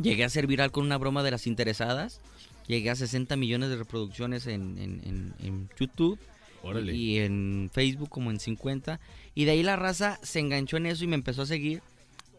llegué 0.00 0.24
a 0.24 0.28
ser 0.28 0.46
viral 0.46 0.70
con 0.70 0.84
una 0.84 0.98
broma 0.98 1.22
de 1.22 1.30
las 1.30 1.46
interesadas. 1.46 2.20
Llegué 2.66 2.90
a 2.90 2.94
60 2.96 3.36
millones 3.36 3.68
de 3.70 3.76
reproducciones 3.76 4.46
en, 4.46 4.78
en- 4.78 5.00
en- 5.04 5.34
en 5.46 5.68
YouTube. 5.78 6.18
Órale. 6.62 6.94
Y 6.94 7.18
en 7.18 7.70
Facebook 7.72 8.08
como 8.08 8.30
en 8.30 8.40
50. 8.40 9.00
Y 9.34 9.44
de 9.44 9.50
ahí 9.52 9.62
la 9.62 9.76
raza 9.76 10.18
se 10.22 10.40
enganchó 10.40 10.76
en 10.78 10.86
eso 10.86 11.04
y 11.04 11.06
me 11.06 11.14
empezó 11.14 11.42
a 11.42 11.46
seguir. 11.46 11.82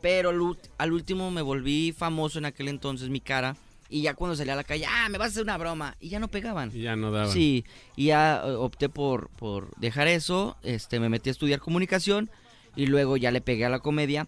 Pero 0.01 0.29
al, 0.29 0.57
al 0.77 0.93
último 0.93 1.29
me 1.31 1.41
volví 1.43 1.91
famoso 1.95 2.39
en 2.39 2.45
aquel 2.45 2.67
entonces, 2.69 3.09
mi 3.09 3.19
cara. 3.19 3.55
Y 3.89 4.01
ya 4.01 4.15
cuando 4.15 4.35
salía 4.35 4.53
a 4.53 4.55
la 4.55 4.63
calle, 4.63 4.85
ah, 4.87 5.07
me 5.09 5.17
vas 5.17 5.27
a 5.27 5.29
hacer 5.31 5.43
una 5.43 5.57
broma. 5.57 5.95
Y 5.99 6.09
ya 6.09 6.19
no 6.19 6.27
pegaban. 6.27 6.71
Y 6.73 6.81
ya 6.81 6.95
no 6.95 7.11
daban. 7.11 7.31
Sí, 7.31 7.65
y 7.95 8.05
ya 8.05 8.41
eh, 8.43 8.51
opté 8.51 8.89
por, 8.89 9.29
por 9.29 9.75
dejar 9.77 10.07
eso, 10.07 10.57
este, 10.63 10.99
me 10.99 11.09
metí 11.09 11.29
a 11.29 11.31
estudiar 11.31 11.59
comunicación 11.59 12.29
y 12.75 12.87
luego 12.87 13.17
ya 13.17 13.31
le 13.31 13.41
pegué 13.41 13.65
a 13.65 13.69
la 13.69 13.79
comedia, 13.79 14.27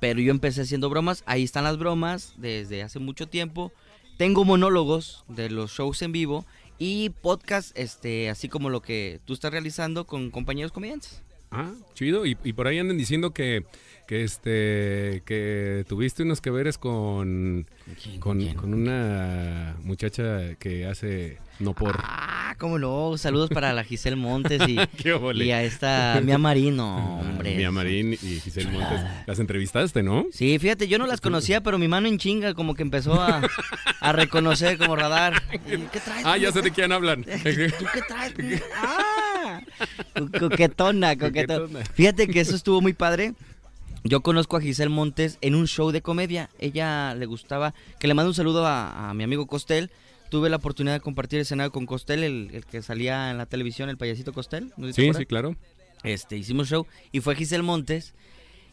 pero 0.00 0.20
yo 0.20 0.30
empecé 0.30 0.62
haciendo 0.62 0.88
bromas, 0.88 1.22
ahí 1.26 1.44
están 1.44 1.64
las 1.64 1.78
bromas 1.78 2.34
desde 2.36 2.82
hace 2.82 2.98
mucho 2.98 3.28
tiempo, 3.28 3.72
tengo 4.16 4.44
monólogos 4.44 5.24
de 5.28 5.50
los 5.50 5.72
shows 5.72 6.02
en 6.02 6.12
vivo 6.12 6.46
y 6.78 7.10
podcast, 7.10 7.76
este, 7.78 8.30
así 8.30 8.48
como 8.48 8.70
lo 8.70 8.80
que 8.82 9.20
tú 9.24 9.34
estás 9.34 9.52
realizando 9.52 10.06
con 10.06 10.30
compañeros 10.30 10.72
comediantes. 10.72 11.22
Ah, 11.50 11.72
chido. 11.94 12.26
Y, 12.26 12.36
y 12.44 12.52
por 12.52 12.66
ahí 12.66 12.78
andan 12.78 12.96
diciendo 12.96 13.32
que, 13.32 13.64
que 14.10 14.24
este 14.24 15.22
que 15.24 15.84
tuviste 15.88 16.24
unos 16.24 16.40
que 16.40 16.50
veres 16.50 16.78
con, 16.78 17.64
con, 18.18 18.40
quién? 18.40 18.56
con 18.56 18.74
una 18.74 19.76
muchacha 19.84 20.56
que 20.58 20.84
hace 20.84 21.38
no 21.60 21.74
por. 21.74 21.94
Ah, 22.02 22.56
cómo 22.58 22.80
no, 22.80 23.16
saludos 23.18 23.50
para 23.50 23.72
la 23.72 23.84
Giselle 23.84 24.16
Montes 24.16 24.62
y, 24.66 24.80
y 25.44 25.50
a 25.52 25.62
esta 25.62 26.20
Mia 26.24 26.38
Marino, 26.38 27.20
hombre. 27.20 27.54
Mía 27.54 27.70
Marín 27.70 28.14
y 28.14 28.40
Giselle 28.40 28.72
Montes. 28.72 29.00
Las 29.28 29.38
entrevistaste, 29.38 30.02
¿no? 30.02 30.26
Sí, 30.32 30.58
fíjate, 30.58 30.88
yo 30.88 30.98
no 30.98 31.06
las 31.06 31.20
conocía, 31.20 31.60
pero 31.62 31.78
mi 31.78 31.86
mano 31.86 32.08
en 32.08 32.18
chinga 32.18 32.52
como 32.54 32.74
que 32.74 32.82
empezó 32.82 33.14
a, 33.14 33.42
a 34.00 34.12
reconocer 34.12 34.76
como 34.76 34.96
radar. 34.96 35.40
¿Qué 35.68 36.00
traes? 36.00 36.26
Ah, 36.26 36.36
ya 36.36 36.50
sé 36.50 36.62
de 36.62 36.72
quién 36.72 36.90
hablan. 36.90 37.22
¿Tú 37.24 37.28
qué 37.44 38.02
traes? 38.08 38.34
Ah, 38.74 39.60
co- 40.16 40.48
coquetona, 40.48 41.14
coquetona. 41.16 41.60
Coquetona. 41.60 41.84
Fíjate 41.94 42.26
que 42.26 42.40
eso 42.40 42.56
estuvo 42.56 42.80
muy 42.80 42.92
padre. 42.92 43.34
Yo 44.04 44.22
conozco 44.22 44.56
a 44.56 44.60
Giselle 44.60 44.88
Montes 44.90 45.38
en 45.40 45.54
un 45.54 45.66
show 45.66 45.90
de 45.90 46.00
comedia. 46.00 46.48
Ella 46.58 47.14
le 47.14 47.26
gustaba, 47.26 47.74
que 47.98 48.08
le 48.08 48.14
mando 48.14 48.30
un 48.30 48.34
saludo 48.34 48.66
a, 48.66 49.10
a 49.10 49.14
mi 49.14 49.24
amigo 49.24 49.46
Costel. 49.46 49.90
Tuve 50.30 50.48
la 50.48 50.56
oportunidad 50.56 50.94
de 50.94 51.00
compartir 51.00 51.40
escenario 51.40 51.72
con 51.72 51.86
Costel, 51.86 52.22
el, 52.24 52.50
el 52.52 52.64
que 52.64 52.82
salía 52.82 53.30
en 53.30 53.38
la 53.38 53.46
televisión, 53.46 53.88
el 53.88 53.98
payasito 53.98 54.32
Costel. 54.32 54.72
¿no 54.76 54.92
Sí, 54.92 55.12
sí, 55.12 55.26
claro. 55.26 55.56
este, 56.02 56.36
hicimos 56.36 56.68
show 56.68 56.86
y 57.12 57.20
fue 57.20 57.34
Giselle 57.34 57.62
Montes 57.62 58.14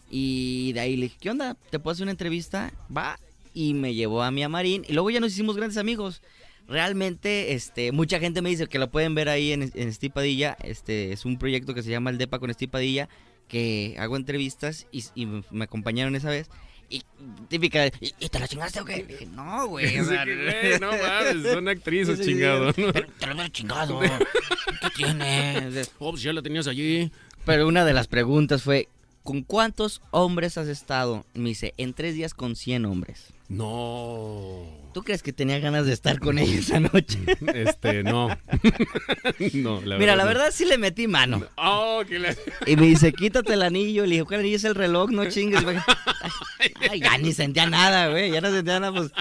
y 0.10 0.72
de 0.74 0.80
ahí 0.80 0.96
le 0.96 1.04
dije, 1.04 1.18
¿qué 1.20 1.30
onda? 1.30 1.56
¿Te 1.70 1.80
puedo 1.80 1.94
hacer 1.94 2.04
una 2.04 2.12
entrevista? 2.12 2.72
Va 2.96 3.20
y 3.54 3.74
me 3.74 3.96
llevó 3.96 4.22
a 4.24 4.32
Mia 4.32 4.48
Marín 4.50 4.86
y 4.88 4.94
luego 4.94 5.10
ya 5.10 5.20
nos 5.20 5.34
hicimos 5.34 5.58
grandes 5.58 5.78
amigos. 5.78 6.22
Realmente, 6.70 7.54
este, 7.54 7.92
mucha 7.92 8.20
gente 8.20 8.42
me 8.42 8.50
dice 8.50 8.68
que 8.68 8.78
lo 8.78 8.90
pueden 8.92 9.16
ver 9.16 9.30
ahí 9.30 9.52
en, 9.54 9.72
en 9.74 9.94
Steve 9.94 10.14
Padilla. 10.14 10.58
Este, 10.64 11.12
es 11.14 11.26
un 11.26 11.38
proyecto 11.38 11.74
que 11.74 11.82
se 11.82 11.90
llama 11.90 12.10
El 12.10 12.18
Depa 12.18 12.40
con 12.40 12.54
Steve 12.54 12.70
Padilla, 12.72 13.10
que 13.48 13.96
hago 14.00 14.16
entrevistas 14.18 14.88
y, 14.92 15.06
y 15.16 15.26
me 15.26 15.64
acompañaron 15.64 16.16
esa 16.16 16.30
vez. 16.30 16.50
Y 16.90 17.04
típica, 17.50 17.88
¿y, 17.88 18.14
y 18.20 18.30
te 18.30 18.40
la 18.40 18.48
chingaste 18.48 18.80
o 18.80 18.86
qué? 18.86 19.04
Dije, 19.04 19.26
no, 19.26 19.68
güey. 19.68 20.00
o 20.00 20.06
sea, 20.08 20.24
que, 20.24 20.78
no 20.80 20.92
mames, 20.98 21.52
son 21.52 21.68
actrices, 21.68 22.22
chingado. 22.22 22.68
¿no? 22.78 22.94
Te, 22.94 23.02
te 23.02 23.28
lo 23.28 23.48
chingado. 23.50 24.00
¿Qué 24.82 24.90
tiene? 24.96 25.70
Oh, 26.00 26.12
pues 26.12 26.24
ya 26.24 26.32
la 26.32 26.42
tenías 26.42 26.68
allí. 26.68 27.12
Pero 27.46 27.68
una 27.68 27.84
de 27.86 27.94
las 27.94 28.08
preguntas 28.08 28.64
fue, 28.64 28.88
¿con 29.24 29.42
cuántos 29.42 30.02
hombres 30.12 30.58
has 30.58 30.68
estado? 30.68 31.26
Me 31.34 31.50
dice, 31.50 31.74
en 31.78 31.94
tres 31.94 32.16
días 32.16 32.34
con 32.34 32.56
100 32.56 32.86
hombres. 32.86 33.34
No. 33.50 34.66
¿Tú 34.94 35.04
crees 35.04 35.22
que 35.22 35.32
tenía 35.32 35.60
ganas 35.60 35.86
de 35.86 35.94
estar 35.94 36.20
con 36.20 36.40
ella 36.40 36.60
esa 36.60 36.80
noche? 36.80 37.20
Este, 37.54 38.04
no. 38.04 38.30
no, 39.54 39.82
la 39.82 39.98
Mira, 39.98 40.16
la 40.16 40.24
no. 40.24 40.28
verdad 40.30 40.50
sí 40.52 40.66
le 40.66 40.78
metí 40.78 41.08
mano. 41.08 41.44
Oh, 41.56 42.02
que 42.08 42.18
la... 42.20 42.36
Y 42.66 42.76
me 42.76 42.88
dice, 42.88 43.14
quítate 43.14 43.54
el 43.54 43.62
anillo. 43.62 44.04
Le 44.06 44.12
dije, 44.16 44.24
¿cuál 44.26 44.40
anillo 44.42 44.56
es 44.56 44.64
el 44.64 44.76
reloj? 44.76 45.12
No 45.12 45.26
chingues. 45.30 45.64
Ay, 46.90 47.00
ya 47.00 47.18
ni 47.20 47.32
sentía 47.34 47.68
nada, 47.68 48.10
güey. 48.10 48.32
Ya 48.32 48.42
no 48.42 48.50
sentía 48.52 48.80
nada, 48.80 48.94
pues. 48.94 49.12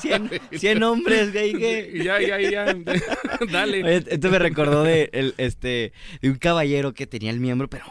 100, 0.00 0.30
100 0.52 0.82
hombres, 0.82 1.32
güey. 1.32 1.52
que- 1.54 2.00
Ya, 2.04 2.20
ya, 2.20 2.40
ya. 2.40 2.74
Dale. 3.50 3.84
Oye, 3.84 4.04
esto 4.08 4.30
me 4.30 4.38
recordó 4.38 4.82
de, 4.82 5.10
el, 5.12 5.34
este, 5.38 5.92
de 6.22 6.30
un 6.30 6.36
caballero 6.36 6.94
que 6.94 7.06
tenía 7.06 7.30
el 7.30 7.40
miembro, 7.40 7.68
pero 7.68 7.84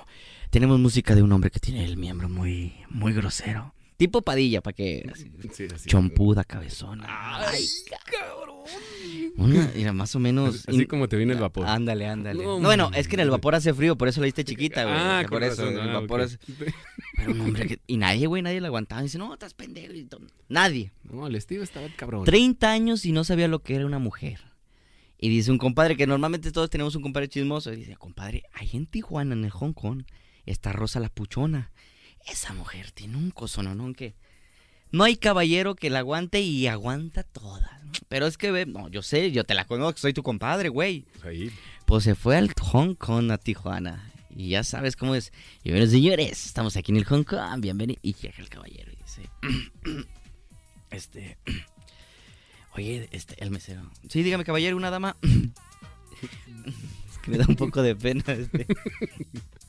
tenemos 0.50 0.80
música 0.80 1.16
de 1.16 1.22
un 1.22 1.32
hombre 1.32 1.50
que 1.52 1.60
tiene 1.60 1.86
el 1.86 1.98
miembro 1.98 2.30
muy, 2.30 2.74
muy 2.90 3.14
grosero. 3.14 3.74
Tipo 4.04 4.22
Padilla, 4.22 4.60
para 4.60 4.74
que... 4.74 5.10
así, 5.10 5.32
Sí, 5.54 5.68
así. 5.74 5.88
Chompuda, 5.88 6.44
cabezona. 6.44 7.06
Ay, 7.08 7.66
cabrón. 8.04 8.66
Una, 9.38 9.72
mira, 9.74 9.94
más 9.94 10.14
o 10.14 10.20
menos... 10.20 10.68
Así 10.68 10.86
como 10.88 11.08
te 11.08 11.16
viene 11.16 11.32
el 11.32 11.40
vapor. 11.40 11.66
Ándale, 11.66 12.06
ándale. 12.06 12.44
No, 12.44 12.60
No, 12.60 12.68
bueno, 12.68 12.92
es 12.94 13.08
que 13.08 13.16
en 13.16 13.22
el 13.22 13.30
vapor 13.30 13.56
hace 13.56 13.74
frío, 13.74 13.98
por 13.98 14.10
eso 14.10 14.20
le 14.20 14.26
diste 14.26 14.44
chiquita, 14.44 14.84
güey. 14.84 14.96
Ah, 14.98 15.24
por 15.30 15.42
eso, 15.42 15.64
razón, 15.64 15.82
el 15.82 15.90
ah, 15.90 16.02
vapor 16.02 16.20
ok. 16.20 16.26
es... 16.26 16.40
Pero 17.16 17.32
un 17.32 17.40
hombre 17.40 17.66
que... 17.66 17.80
Y 17.88 17.96
nadie, 17.96 18.28
güey, 18.28 18.42
nadie 18.42 18.60
le 18.60 18.68
aguantaba. 18.68 19.02
Dice, 19.02 19.18
no, 19.18 19.32
estás 19.32 19.54
pendejo. 19.54 19.94
y. 19.94 20.06
Nadie. 20.50 20.92
No, 21.04 21.26
el 21.28 21.40
Steve 21.40 21.64
estaba 21.64 21.88
cabrón. 21.96 22.26
30 22.26 22.70
años 22.70 23.06
y 23.06 23.14
no 23.14 23.24
sabía 23.24 23.48
lo 23.48 23.60
que 23.60 23.76
era 23.76 23.86
una 23.86 24.00
mujer. 24.00 24.42
Y 25.18 25.30
dice 25.30 25.50
un 25.50 25.60
compadre, 25.60 25.96
que 25.96 26.08
normalmente 26.08 26.52
todos 26.52 26.70
tenemos 26.70 26.98
un 26.98 27.04
compadre 27.04 27.30
chismoso, 27.30 27.72
y 27.72 27.78
dice, 27.78 27.96
compadre, 27.96 28.44
ahí 28.52 28.72
en 28.74 28.86
Tijuana, 28.86 29.34
en 29.34 29.46
el 29.46 29.52
Hong 29.52 29.72
Kong, 29.72 30.04
está 30.46 30.74
Rosa 30.74 31.00
la 31.00 31.08
Puchona. 31.08 31.72
Esa 32.26 32.54
mujer 32.54 32.92
tiene 32.92 33.18
un 33.18 33.32
cosononón 33.32 33.94
que... 33.94 34.16
No 34.92 35.04
hay 35.04 35.18
caballero 35.18 35.76
que 35.76 35.90
la 35.90 36.00
aguante 36.00 36.42
y 36.42 36.68
aguanta 36.68 37.24
toda. 37.24 37.82
Pero 38.10 38.28
es 38.28 38.38
que, 38.38 38.52
ve, 38.52 38.68
no, 38.68 38.90
yo 38.90 39.02
sé, 39.02 39.32
yo 39.32 39.44
te 39.44 39.56
la 39.56 39.66
conozco, 39.66 40.00
soy 40.00 40.14
tu 40.14 40.22
compadre, 40.22 40.70
güey. 40.70 41.06
Pues 41.86 42.04
se 42.04 42.14
fue 42.14 42.38
al 42.38 42.54
Hong 42.62 42.94
Kong, 42.94 43.32
a 43.32 43.40
Tijuana. 43.40 44.12
Y 44.36 44.50
ya 44.50 44.64
sabes 44.64 44.96
cómo 44.96 45.16
es. 45.16 45.32
Y 45.64 45.72
bueno, 45.72 45.86
señores, 45.88 46.46
estamos 46.46 46.76
aquí 46.76 46.92
en 46.92 46.98
el 46.98 47.06
Hong 47.06 47.24
Kong. 47.24 47.60
Bienvenido. 47.60 48.00
Y 48.04 48.14
llega 48.14 48.36
el 48.38 48.50
caballero 48.50 48.92
y 48.92 48.96
dice: 48.96 49.30
Este. 50.92 51.38
Oye, 52.76 53.08
este, 53.12 53.36
el 53.44 53.52
mesero. 53.52 53.90
Sí, 54.10 54.24
dígame, 54.24 54.44
caballero, 54.44 54.76
una 54.76 54.90
dama. 54.90 55.16
es 55.22 57.18
que 57.22 57.32
me 57.32 57.38
da 57.38 57.46
un 57.48 57.56
poco 57.56 57.84
de 57.84 57.96
pena. 57.96 58.24
Este. 58.28 58.66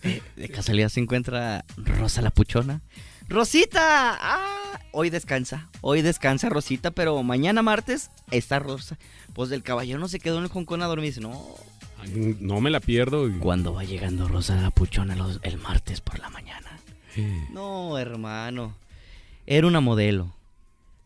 Eh, 0.04 0.22
de 0.36 0.48
casualidad 0.48 0.88
se 0.90 1.00
encuentra 1.00 1.64
Rosa 1.76 2.22
la 2.22 2.30
Puchona. 2.30 2.80
¡Rosita! 3.28 4.16
¡Ah! 4.20 4.80
Hoy 4.92 5.10
descansa. 5.10 5.68
Hoy 5.80 6.02
descansa 6.02 6.48
Rosita, 6.50 6.90
pero 6.90 7.22
mañana 7.22 7.62
martes 7.62 8.10
está 8.30 8.58
Rosa. 8.58 8.98
Pues 9.32 9.50
el 9.50 9.62
caballero 9.62 9.98
no 9.98 10.08
se 10.08 10.20
quedó 10.20 10.38
en 10.38 10.44
el 10.44 10.50
Hong 10.50 10.64
Kong 10.64 10.82
a 10.82 10.86
dormir. 10.86 11.06
Dice, 11.10 11.20
no. 11.20 11.42
Ay, 12.00 12.36
no 12.40 12.60
me 12.60 12.70
la 12.70 12.80
pierdo. 12.80 13.28
Cuando 13.40 13.72
va 13.74 13.84
llegando 13.84 14.28
Rosa 14.28 14.56
la 14.60 14.70
Puchona 14.70 15.16
los- 15.16 15.40
el 15.42 15.56
martes 15.58 16.00
por 16.00 16.18
la 16.18 16.28
mañana. 16.30 16.78
No, 17.50 17.96
hermano. 17.98 18.74
Era 19.46 19.66
una 19.66 19.80
modelo. 19.80 20.32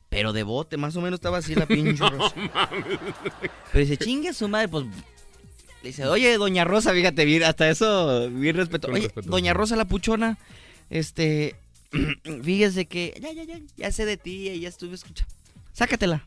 Pero 0.08 0.32
de 0.32 0.42
bote, 0.42 0.76
más 0.78 0.96
o 0.96 1.00
menos 1.02 1.18
estaba 1.18 1.38
así 1.38 1.54
la 1.54 1.66
pinche 1.66 2.02
Rosa. 2.08 2.34
Pero 3.72 3.78
dice, 3.84 3.96
chingue 3.96 4.32
su 4.32 4.48
madre, 4.48 4.68
pues. 4.68 4.86
Le 5.82 5.90
dice, 5.90 6.06
oye, 6.06 6.36
doña 6.38 6.64
Rosa, 6.64 6.92
fíjate, 6.92 7.24
bien, 7.24 7.44
hasta 7.44 7.68
eso, 7.70 8.28
bien 8.30 8.56
respeto. 8.56 8.88
Con 8.88 8.96
Oye, 8.96 9.04
respeto. 9.04 9.30
doña 9.30 9.54
Rosa 9.54 9.76
la 9.76 9.84
puchona, 9.84 10.38
este. 10.90 11.54
fíjese 12.42 12.86
que. 12.86 13.18
Ya, 13.20 13.32
ya, 13.32 13.44
ya, 13.44 13.60
ya 13.76 13.92
sé 13.92 14.04
de 14.04 14.16
ti, 14.16 14.58
ya 14.60 14.68
estuve 14.68 14.94
escuchando. 14.94 15.32
Sácatela. 15.72 16.26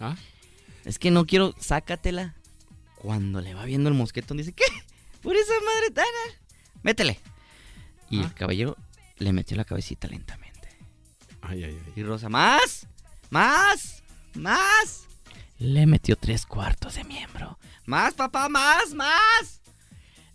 ¿Ah? 0.00 0.16
Es 0.84 0.98
que 0.98 1.10
no 1.10 1.26
quiero, 1.26 1.54
sácatela. 1.60 2.34
Cuando 2.96 3.40
le 3.40 3.54
va 3.54 3.64
viendo 3.64 3.88
el 3.90 3.94
mosquetón, 3.94 4.38
dice, 4.38 4.52
¿qué? 4.52 4.64
Por 5.22 5.36
esa 5.36 5.52
madre 5.60 5.90
tana. 5.92 6.40
Métele. 6.82 7.20
Y 8.10 8.20
Ah. 8.20 8.24
el 8.24 8.34
caballero 8.34 8.76
le 9.18 9.32
metió 9.34 9.56
la 9.56 9.64
cabecita 9.64 10.08
lentamente. 10.08 10.68
Ay, 11.42 11.64
ay, 11.64 11.78
ay. 11.86 11.92
Y 11.94 12.02
Rosa, 12.02 12.28
más, 12.30 12.86
más, 13.30 14.02
más. 14.34 15.04
Le 15.58 15.86
metió 15.86 16.16
tres 16.16 16.46
cuartos 16.46 16.94
de 16.94 17.04
miembro. 17.04 17.58
Más, 17.88 18.12
papá, 18.12 18.50
más, 18.50 18.92
más. 18.92 19.62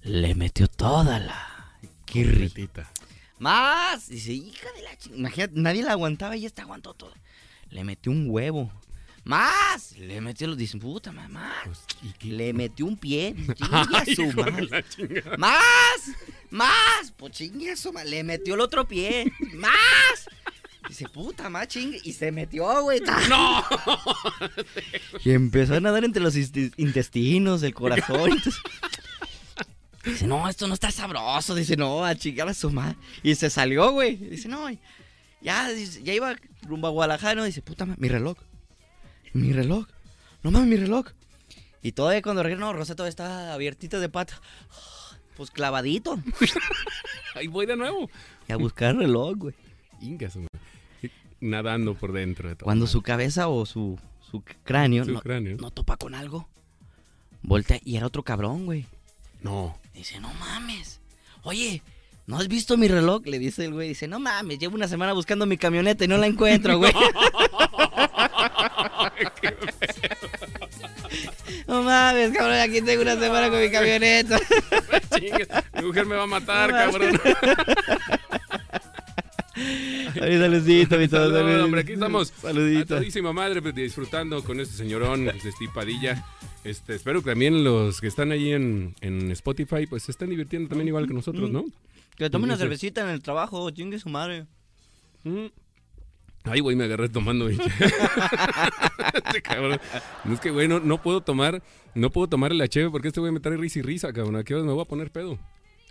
Le 0.01 0.33
metió 0.33 0.67
toda 0.67 1.19
la... 1.19 1.77
Kirri. 2.03 2.47
Completita. 2.49 2.91
Más. 3.37 4.09
Dice, 4.09 4.33
hija 4.33 4.71
de 4.75 4.81
la 4.81 4.97
chingada. 4.97 5.19
Imagínate, 5.19 5.53
nadie 5.59 5.83
la 5.83 5.91
aguantaba 5.91 6.35
y 6.35 6.47
esta 6.47 6.63
aguantó 6.63 6.95
todo. 6.95 7.13
Le 7.69 7.83
metió 7.83 8.11
un 8.11 8.25
huevo. 8.27 8.71
Más. 9.23 9.95
Le 9.99 10.19
metió 10.19 10.47
los... 10.47 10.57
Dice, 10.57 10.79
puta, 10.79 11.11
mamá. 11.11 11.53
Pues. 11.65 11.81
Le 12.23 12.53
metió 12.53 12.87
un 12.87 12.97
pie. 12.97 13.35
Ay, 13.71 14.15
su 14.15 14.25
madre. 14.33 14.83
¡Más! 15.37 16.11
¡Más! 16.49 17.11
Pues 17.15 17.33
chingue 17.33 17.75
su 17.75 17.93
ma- 17.93 18.03
Le 18.03 18.23
metió 18.23 18.55
el 18.55 18.61
otro 18.61 18.87
pie. 18.87 19.31
¡Más! 19.53 20.27
Dice, 20.87 21.07
puta 21.09 21.49
más 21.49 21.67
chingue. 21.67 21.99
Y 22.03 22.13
se 22.13 22.31
metió, 22.31 22.81
güey. 22.83 23.01
¡No! 23.29 23.63
Y 25.23 25.31
empezó 25.31 25.75
a 25.75 25.79
nadar 25.79 26.03
entre 26.03 26.21
los 26.21 26.35
intestinos, 26.35 27.63
el 27.63 27.73
corazón. 27.73 28.31
entonces- 28.31 28.61
Dice, 30.05 30.27
no, 30.27 30.49
esto 30.49 30.67
no 30.67 30.73
está 30.73 30.91
sabroso. 30.91 31.55
Dice, 31.55 31.77
no, 31.77 32.03
a 32.03 32.13
chingar 32.15 32.47
a 32.49 32.53
su 32.53 32.69
madre. 32.71 32.97
Y 33.23 33.35
se 33.35 33.49
salió, 33.49 33.91
güey. 33.91 34.17
Dice, 34.17 34.49
no, 34.49 34.67
ya, 35.41 35.69
ya 35.71 36.13
iba 36.13 36.35
rumbo 36.63 36.87
a 36.87 36.91
Guadalajara. 36.91 37.35
¿no? 37.35 37.43
Dice, 37.45 37.61
puta 37.61 37.85
madre, 37.85 38.01
mi 38.01 38.09
reloj. 38.09 38.37
Mi 39.31 39.53
reloj. 39.53 39.87
No 40.43 40.51
mames, 40.51 40.67
mi 40.67 40.75
reloj. 40.75 41.07
Y 41.81 41.93
todavía 41.93 42.21
cuando 42.21 42.43
regresó, 42.43 42.59
no, 42.65 42.73
Rosa 42.73 42.95
todavía 42.95 43.09
estaba 43.11 43.53
abiertita 43.53 43.99
de 43.99 44.09
pata. 44.09 44.41
Pues 45.37 45.51
clavadito. 45.51 46.21
Ahí 47.35 47.47
voy 47.47 47.65
de 47.65 47.75
nuevo. 47.77 48.09
Y 48.47 48.51
a 48.51 48.57
buscar 48.57 48.91
el 48.91 48.99
reloj, 48.99 49.35
güey. 49.37 49.55
Inga, 50.01 50.29
su 50.29 50.39
madre. 50.39 50.49
Nadando 51.43 51.93
por 51.93 52.13
dentro 52.13 52.47
de 52.47 52.55
todo. 52.55 52.65
Cuando 52.65 52.87
su 52.87 53.01
cabeza 53.01 53.49
o 53.49 53.65
su, 53.65 53.99
su 54.31 54.41
cráneo, 54.63 55.03
Su 55.03 55.11
no, 55.11 55.21
cráneo. 55.21 55.57
no 55.59 55.71
topa 55.71 55.97
con 55.97 56.15
algo. 56.15 56.47
Voltea 57.41 57.81
y 57.83 57.97
era 57.97 58.07
otro 58.07 58.23
cabrón, 58.23 58.65
güey. 58.65 58.85
No. 59.41 59.77
Dice, 59.93 60.21
no 60.21 60.33
mames. 60.35 61.01
Oye, 61.43 61.81
¿no 62.25 62.37
has 62.37 62.47
visto 62.47 62.77
mi 62.77 62.87
reloj? 62.87 63.23
Le 63.25 63.39
dice 63.39 63.65
el 63.65 63.73
güey. 63.73 63.89
Dice, 63.89 64.07
no 64.07 64.19
mames, 64.19 64.57
llevo 64.57 64.75
una 64.75 64.87
semana 64.87 65.11
buscando 65.11 65.45
mi 65.45 65.57
camioneta 65.57 66.05
y 66.05 66.07
no 66.07 66.17
la 66.17 66.27
encuentro, 66.27 66.77
güey. 66.77 66.93
no 71.67 71.83
mames, 71.83 72.31
cabrón, 72.31 72.59
aquí 72.59 72.81
tengo 72.81 73.01
una 73.01 73.19
semana 73.19 73.49
con 73.49 73.59
mi 73.59 73.69
camioneta. 73.69 74.39
Mi 75.75 75.83
mujer 75.85 76.05
me 76.05 76.15
va 76.15 76.23
a 76.23 76.27
matar, 76.27 76.71
cabrón. 76.71 77.19
Ay, 80.21 80.37
saludito, 80.37 80.97
mi 80.97 81.07
todo, 81.07 81.31
Salud, 81.31 81.61
hombre, 81.63 81.81
aquí 81.81 81.93
estamos. 81.93 82.31
A 82.31 82.41
Saludito. 82.41 82.95
todísima 82.97 83.33
madre 83.33 83.61
pues, 83.61 83.73
disfrutando 83.73 84.43
con 84.43 84.59
este 84.59 84.75
señorón, 84.75 85.25
pues, 85.25 85.55
Steve 85.55 85.71
Padilla. 85.73 86.25
Este, 86.63 86.95
espero 86.95 87.21
que 87.23 87.31
también 87.31 87.63
los 87.63 87.99
que 87.99 88.07
están 88.07 88.31
ahí 88.31 88.53
en, 88.53 88.95
en 89.01 89.31
Spotify 89.31 89.85
pues 89.87 90.03
se 90.03 90.11
están 90.11 90.29
divirtiendo 90.29 90.69
también 90.69 90.87
igual 90.87 91.07
que 91.07 91.13
nosotros, 91.13 91.49
¿no? 91.49 91.65
Que 92.15 92.29
tome 92.29 92.45
una 92.45 92.57
cervecita 92.57 93.01
en 93.01 93.09
el 93.09 93.21
trabajo, 93.21 93.69
chingue 93.71 93.99
su 93.99 94.09
madre. 94.09 94.45
Mm. 95.23 95.47
Ay, 96.45 96.59
güey, 96.59 96.75
me 96.75 96.83
agarré 96.83 97.09
tomando. 97.09 97.45
güey. 97.45 97.57
Este 99.13 99.41
cabrón. 99.41 99.79
No, 100.25 100.33
es 100.33 100.39
que, 100.39 100.51
güey, 100.51 100.67
no, 100.67 100.79
no 100.79 101.01
puedo 101.01 101.21
tomar, 101.21 101.63
no 101.95 102.09
puedo 102.11 102.27
tomar 102.27 102.53
la 102.53 102.67
cheve 102.67 102.89
porque 102.89 103.07
este 103.09 103.19
güey 103.19 103.31
me 103.31 103.39
trae 103.39 103.57
risa 103.57 103.79
y 103.79 103.81
risa, 103.81 104.11
cabrón. 104.13 104.35
¿A 104.35 104.43
qué 104.43 104.53
hora 104.53 104.63
me 104.63 104.73
voy 104.73 104.81
a 104.81 104.85
poner 104.85 105.11
pedo? 105.11 105.39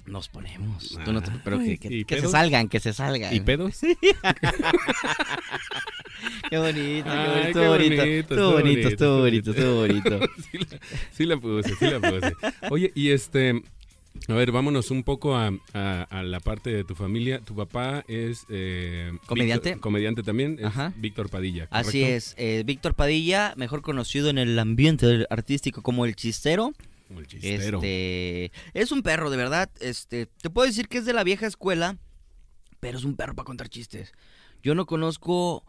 Nos 0.07 0.29
ponemos. 0.29 0.99
Tú 1.05 1.13
no 1.13 1.23
te- 1.23 1.31
pero 1.45 1.59
que, 1.61 1.79
que- 1.79 1.89
¿y 1.99 2.05
que 2.05 2.17
se 2.17 2.21
pedos? 2.23 2.33
salgan, 2.33 2.69
que 2.69 2.81
se 2.81 2.93
salgan. 2.93 3.35
¿Y 3.35 3.41
pedos? 3.41 3.79
Qué 6.51 6.59
bonito, 6.59 7.09
Ay, 7.11 7.47
qué 7.47 7.53
qué 7.53 7.69
bonito. 7.69 7.97
bonito, 8.03 8.35
Estuvo 8.35 8.53
bonito, 8.53 8.89
estuvo 8.89 9.19
bonito, 9.21 9.51
estuvo 9.53 9.75
bonito. 9.77 10.21
sí, 10.51 10.59
la, 10.59 10.67
sí 11.13 11.25
la 11.27 11.37
puse, 11.37 11.75
sí 11.77 11.85
la 11.87 12.01
puse. 12.01 12.33
Oye, 12.71 12.93
y 12.95 13.11
este, 13.11 13.63
a 14.29 14.35
ver, 14.35 14.53
vámonos 14.53 14.91
un 14.91 15.03
poco 15.03 15.35
a, 15.37 15.51
a- 15.73 16.03
a 16.11 16.23
la 16.23 16.39
parte 16.41 16.71
de 16.71 16.85
tu 16.85 16.95
familia. 16.95 17.41
Tu 17.41 17.55
papá 17.57 18.05
es... 18.07 18.45
eh, 18.51 19.13
¿Comediante? 19.27 19.71
Víctor- 19.71 19.81
comediante 19.81 20.23
también, 20.23 20.57
es 20.61 20.67
Ajá. 20.67 20.93
Víctor 20.97 21.29
Padilla. 21.31 21.67
Así 21.71 22.01
¿correcto? 22.01 22.17
es. 22.17 22.35
eh, 22.39 22.63
Víctor 22.67 22.95
Padilla, 22.95 23.55
mejor 23.57 23.83
conocido 23.83 24.29
en 24.31 24.39
el 24.39 24.59
ambiente 24.59 25.07
del- 25.07 25.27
artístico 25.31 25.83
como 25.83 26.05
el 26.05 26.15
chistero. 26.15 26.73
El 27.19 27.27
chistero. 27.27 27.79
Este, 27.79 28.53
es 28.75 28.93
un 28.93 29.03
perro, 29.03 29.31
de 29.31 29.37
verdad. 29.37 29.71
Este, 29.81 30.27
te 30.27 30.51
puedo 30.51 30.67
decir 30.67 30.89
que 30.89 30.99
es 30.99 31.05
de 31.05 31.13
la 31.13 31.25
vieja 31.25 31.47
escuela, 31.47 31.99
pero 32.81 32.99
es 32.99 33.05
un 33.05 33.17
perro 33.17 33.35
para 33.35 33.45
contar 33.47 33.69
chistes. 33.69 34.13
Yo 34.63 34.75
no 34.75 34.87
conozco 34.87 35.65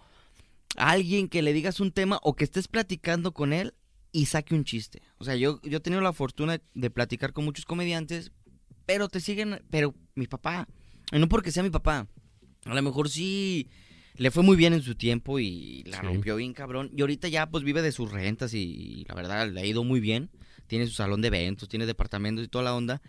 a 0.78 0.92
alguien 0.92 1.28
que 1.28 1.42
le 1.42 1.54
digas 1.54 1.80
un 1.80 1.92
tema 1.92 2.20
o 2.24 2.36
que 2.36 2.44
estés 2.44 2.68
platicando 2.68 3.34
con 3.34 3.54
él 3.54 3.74
y 4.12 4.28
saque 4.28 4.56
un 4.56 4.64
chiste. 4.64 5.02
O 5.18 5.24
sea, 5.24 5.36
yo, 5.36 5.60
yo 5.64 5.78
he 5.78 5.82
tenido 5.82 6.02
la 6.02 6.14
fortuna 6.14 6.62
de 6.74 6.90
platicar 6.90 7.34
con 7.34 7.46
muchos 7.46 7.66
comediantes, 7.66 8.32
pero 8.86 9.10
te 9.10 9.20
siguen, 9.20 9.64
pero 9.70 9.96
mi 10.16 10.28
papá, 10.28 10.68
no 11.12 11.28
porque 11.30 11.52
sea 11.52 11.64
mi 11.64 11.70
papá, 11.70 12.08
a 12.66 12.74
lo 12.76 12.82
mejor 12.82 13.10
sí 13.10 13.70
le 14.16 14.30
fue 14.30 14.44
muy 14.44 14.56
bien 14.56 14.74
en 14.74 14.82
su 14.82 14.96
tiempo 14.96 15.40
y 15.40 15.84
la 15.86 16.00
Sí. 16.00 16.06
rompió 16.06 16.36
bien 16.36 16.54
cabrón. 16.54 16.92
Y 16.96 17.02
ahorita 17.02 17.28
ya 17.28 17.50
pues 17.50 17.64
vive 17.64 17.82
de 17.82 17.92
sus 17.92 18.12
rentas 18.12 18.54
y, 18.54 19.06
la 19.08 19.16
verdad 19.16 19.50
le 19.50 19.62
ha 19.62 19.66
ido 19.66 19.84
muy 19.84 20.00
bien. 20.00 20.30
Tiene 20.68 20.88
su 20.88 20.94
salón 20.94 21.22
de 21.22 21.28
eventos, 21.28 21.70
tiene 21.70 21.86
departamentos 21.86 22.46
y 22.46 22.48
toda 22.48 22.64
la 22.64 22.76
onda. 22.76 23.02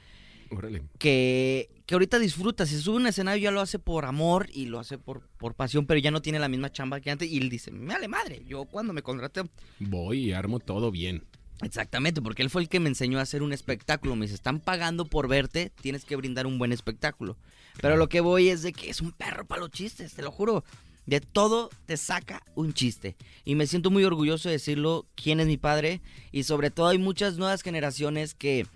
Órale. 0.51 0.83
Que, 0.99 1.71
que 1.87 1.95
ahorita 1.95 2.19
disfruta. 2.19 2.67
Si 2.67 2.75
se 2.77 2.83
sube 2.83 2.97
a 2.97 3.01
un 3.01 3.07
escenario 3.07 3.43
ya 3.43 3.51
lo 3.51 3.61
hace 3.61 3.79
por 3.79 4.05
amor 4.05 4.49
y 4.53 4.67
lo 4.67 4.79
hace 4.79 4.99
por, 4.99 5.29
por 5.39 5.55
pasión, 5.55 5.87
pero 5.87 5.99
ya 6.01 6.11
no 6.11 6.23
tiene 6.23 6.39
la 6.39 6.49
misma 6.49 6.71
chamba 6.71 7.01
que 7.01 7.11
antes. 7.11 7.31
Y 7.31 7.39
él 7.39 7.49
dice, 7.49 7.71
me 7.71 7.95
vale 7.95 8.09
madre, 8.09 8.43
yo 8.47 8.65
cuando 8.65 8.93
me 8.93 9.03
contraté... 9.03 9.43
Voy 9.79 10.27
y 10.27 10.33
armo 10.33 10.61
todo 10.61 10.91
bien. 10.91 11.25
Exactamente, 11.63 12.21
porque 12.21 12.43
él 12.43 12.51
fue 12.51 12.63
el 12.63 12.69
que 12.69 12.81
me 12.81 12.89
enseñó 12.89 13.19
a 13.19 13.23
hacer 13.23 13.43
un 13.43 13.53
espectáculo. 13.53 14.17
Me 14.17 14.27
dice, 14.27 14.35
están 14.35 14.61
pagando 14.61 15.07
por 15.07 15.29
verte, 15.29 15.73
tienes 15.81 16.05
que 16.05 16.17
brindar 16.17 16.47
un 16.47 16.59
buen 16.59 16.73
espectáculo. 16.73 17.37
Pero 17.81 17.97
lo 17.97 18.09
que 18.09 18.21
voy 18.21 18.49
es 18.49 18.63
de 18.63 18.73
que 18.73 18.91
es 18.91 19.01
un 19.01 19.13
perro 19.13 19.47
para 19.47 19.61
los 19.61 19.71
chistes, 19.71 20.15
te 20.15 20.23
lo 20.23 20.31
juro. 20.31 20.65
De 21.07 21.21
todo 21.21 21.71
te 21.87 21.97
saca 21.97 22.43
un 22.55 22.73
chiste. 22.73 23.17
Y 23.45 23.55
me 23.55 23.67
siento 23.67 23.91
muy 23.91 24.05
orgulloso 24.05 24.49
de 24.49 24.55
decirlo, 24.55 25.07
quién 25.15 25.41
es 25.41 25.47
mi 25.47 25.57
padre. 25.57 26.01
Y 26.33 26.45
sobre 26.45 26.71
todo 26.71 26.89
hay 26.89 26.99
muchas 26.99 27.37
nuevas 27.37 27.63
generaciones 27.63 28.35
que 28.35 28.67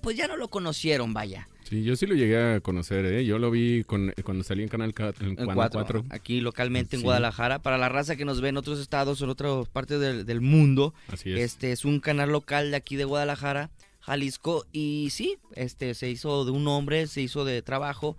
pues 0.00 0.16
ya 0.16 0.26
no 0.28 0.36
lo 0.36 0.48
conocieron, 0.48 1.14
vaya. 1.14 1.48
Sí, 1.64 1.82
yo 1.82 1.96
sí 1.96 2.06
lo 2.06 2.14
llegué 2.14 2.36
a 2.56 2.60
conocer, 2.60 3.06
¿eh? 3.06 3.24
Yo 3.24 3.38
lo 3.38 3.50
vi 3.50 3.84
con, 3.84 4.12
cuando 4.22 4.44
salí 4.44 4.62
en 4.62 4.68
Canal 4.68 4.92
4. 4.94 5.24
En, 5.24 5.30
En 5.30 5.36
Canal 5.36 5.54
cuatro, 5.54 5.80
4. 5.80 6.04
aquí 6.10 6.40
localmente 6.42 6.96
en 6.96 7.00
Sí. 7.00 7.04
Guadalajara. 7.04 7.60
Para 7.60 7.78
la 7.78 7.88
raza 7.88 8.16
que 8.16 8.26
nos 8.26 8.42
ve 8.42 8.50
en 8.50 8.58
otros 8.58 8.78
estados 8.80 9.20
o 9.20 9.24
en 9.24 9.30
otras 9.30 9.66
partes 9.70 9.98
del, 9.98 10.26
del 10.26 10.42
mundo, 10.42 10.92
Así 11.08 11.32
es. 11.32 11.40
Este 11.40 11.72
es 11.72 11.86
un 11.86 12.00
canal 12.00 12.30
local 12.30 12.70
de 12.70 12.76
aquí 12.76 12.96
de 12.96 13.04
Guadalajara, 13.06 13.70
Jalisco. 14.00 14.66
Y 14.72 15.08
sí, 15.10 15.38
este 15.54 15.94
se 15.94 16.10
hizo 16.10 16.44
de 16.44 16.50
un 16.50 16.68
hombre, 16.68 17.06
se 17.06 17.22
hizo 17.22 17.46
de 17.46 17.62
trabajo. 17.62 18.18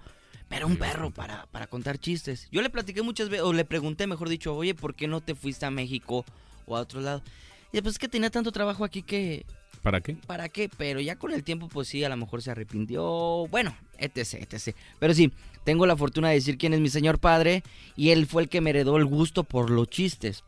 Pero 0.56 0.68
un 0.68 0.78
perro 0.78 1.12
para, 1.12 1.46
para 1.48 1.68
contar 1.68 1.98
chistes. 1.98 2.48
Yo 2.50 2.62
le 2.62 2.70
platiqué 2.70 3.02
muchas 3.02 3.28
veces, 3.28 3.46
o 3.46 3.52
le 3.52 3.66
pregunté, 3.66 4.08
mejor 4.08 4.30
dicho, 4.30 4.56
oye, 4.56 4.74
¿por 4.74 4.96
qué 4.96 5.06
no 5.06 5.20
te 5.20 5.36
fuiste 5.36 5.66
a 5.66 5.70
México 5.72 6.24
o 6.66 6.78
a 6.78 6.80
otro 6.80 7.02
lado? 7.02 7.22
Y 7.74 7.82
pues 7.82 7.96
es 7.96 8.00
que 8.00 8.08
tenía 8.08 8.30
tanto 8.30 8.54
trabajo 8.54 8.86
aquí 8.86 9.02
que, 9.04 9.46
¿Para 9.84 10.00
qué? 10.00 10.16
¿para 10.26 10.48
qué? 10.48 10.70
Pero 10.78 11.02
ya 11.02 11.18
con 11.18 11.34
el 11.34 11.44
tiempo, 11.44 11.68
pues 11.68 11.90
sí, 11.90 12.06
a 12.06 12.10
lo 12.10 12.16
mejor 12.16 12.42
se 12.42 12.52
arrepintió. 12.52 13.48
Bueno, 13.52 13.76
etc, 13.98 14.46
etc. 14.50 14.74
Pero 14.98 15.14
sí, 15.14 15.30
tengo 15.66 15.86
la 15.86 15.98
fortuna 15.98 16.30
de 16.30 16.36
decir 16.36 16.58
quién 16.58 16.74
es 16.74 16.80
mi 16.80 16.88
señor 16.90 17.20
padre 17.20 17.62
y 17.98 18.12
él 18.12 18.26
fue 18.26 18.44
el 18.44 18.48
que 18.50 18.62
me 18.62 18.70
heredó 18.70 18.96
el 18.96 19.06
gusto 19.06 19.44
por 19.44 19.70
los 19.70 19.90
chistes. 19.90 20.46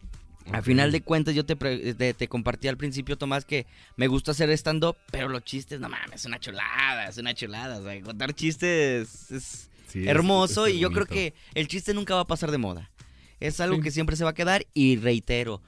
Al 0.54 0.60
Ok. 0.60 0.66
final 0.68 0.94
de 0.94 1.02
cuentas, 1.02 1.36
yo 1.36 1.46
te, 1.46 1.58
te, 1.58 2.14
te 2.14 2.28
compartí 2.30 2.70
al 2.70 2.78
principio, 2.78 3.18
Tomás, 3.18 3.44
que 3.44 3.66
me 3.98 4.08
gusta 4.08 4.32
hacer 4.32 4.50
stand-up, 4.52 4.96
pero 5.12 5.28
los 5.28 5.44
chistes, 5.44 5.82
no 5.82 5.90
mames, 5.90 6.22
es 6.22 6.26
una 6.26 6.40
chulada, 6.40 7.10
es 7.10 7.18
una 7.18 7.34
chulada. 7.34 7.80
O 7.80 7.84
sea, 7.84 8.02
contar 8.02 8.34
chistes 8.34 9.30
es 9.30 9.70
Sí, 9.88 10.08
hermoso 10.08 10.66
es 10.68 10.76
y 10.76 10.80
yo 10.80 10.92
creo 10.92 11.06
que 11.06 11.34
el 11.54 11.68
chiste 11.68 11.94
nunca 11.94 12.16
va 12.16 12.22
a 12.22 12.28
pasar 12.28 12.52
de 12.52 12.58
moda. 12.58 12.92
Es 13.40 13.60
algo 13.60 13.78
Sí. 13.78 13.82
que 13.84 13.92
siempre 13.92 14.16
se 14.16 14.24
va 14.24 14.32
a 14.32 14.34
quedar 14.34 14.66
y 14.74 14.98
reitero, 14.98 15.62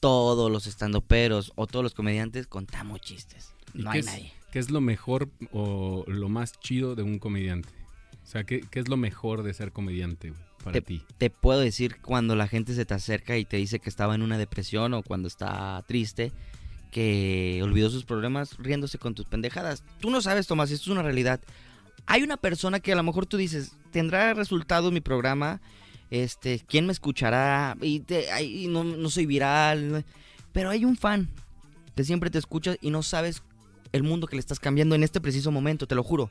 todos 0.00 0.50
los 0.50 0.66
estandoperos 0.66 1.52
o 1.54 1.66
todos 1.66 1.82
los 1.84 1.94
comediantes 1.94 2.46
contamos 2.46 3.00
chistes. 3.00 3.54
¿Y 3.74 3.82
No 3.82 3.90
hay 3.90 4.00
es- 4.00 4.06
nadie. 4.06 4.32
¿Qué 4.50 4.58
es 4.58 4.70
lo 4.70 4.80
mejor 4.80 5.30
o 5.52 6.04
lo 6.08 6.28
más 6.28 6.58
chido 6.60 6.94
de 6.94 7.02
un 7.02 7.18
comediante? 7.18 7.68
O 8.22 8.26
sea, 8.26 8.44
¿qué, 8.44 8.60
qué 8.70 8.80
es 8.80 8.88
lo 8.88 8.96
mejor 8.96 9.42
de 9.42 9.54
ser 9.54 9.72
comediante 9.72 10.30
güey, 10.30 10.42
para 10.62 10.80
ti? 10.80 11.02
Te 11.18 11.30
puedo 11.30 11.60
decir 11.60 11.96
cuando 12.02 12.36
la 12.36 12.48
gente 12.48 12.74
se 12.74 12.84
te 12.84 12.92
acerca 12.94 13.38
y 13.38 13.44
te 13.44 13.56
dice 13.56 13.78
que 13.78 13.88
estaba 13.88 14.14
en 14.14 14.22
una 14.22 14.36
depresión 14.38 14.92
o 14.94 15.02
cuando 15.02 15.28
está 15.28 15.82
triste, 15.88 16.32
que 16.90 17.60
olvidó 17.62 17.88
sus 17.88 18.04
problemas 18.04 18.56
riéndose 18.58 18.98
con 18.98 19.14
tus 19.14 19.24
pendejadas. 19.26 19.82
Tú 20.00 20.10
no 20.10 20.20
sabes, 20.20 20.46
Tomás, 20.46 20.70
esto 20.70 20.84
es 20.84 20.88
una 20.92 21.02
realidad. 21.02 21.40
Hay 22.06 22.22
una 22.22 22.36
persona 22.36 22.80
que 22.80 22.92
a 22.92 22.96
lo 22.96 23.02
mejor 23.02 23.26
tú 23.26 23.36
dices, 23.36 23.72
tendrá 23.90 24.34
resultados 24.34 24.92
mi 24.92 25.00
programa, 25.00 25.60
este, 26.10 26.60
¿quién 26.66 26.86
me 26.86 26.92
escuchará? 26.92 27.76
Y, 27.80 28.00
te- 28.00 28.30
ay, 28.30 28.64
y 28.64 28.68
no, 28.68 28.84
no 28.84 29.08
soy 29.08 29.24
viral, 29.26 30.04
pero 30.52 30.70
hay 30.70 30.84
un 30.84 30.96
fan 30.96 31.28
que 31.96 32.04
siempre 32.04 32.30
te 32.30 32.38
escucha 32.38 32.76
y 32.80 32.90
no 32.90 33.02
sabes 33.02 33.42
el 33.92 34.02
mundo 34.02 34.26
que 34.26 34.36
le 34.36 34.40
estás 34.40 34.58
cambiando 34.60 34.94
en 34.94 35.02
este 35.02 35.20
preciso 35.20 35.50
momento, 35.50 35.86
te 35.86 35.94
lo 35.94 36.02
juro. 36.02 36.28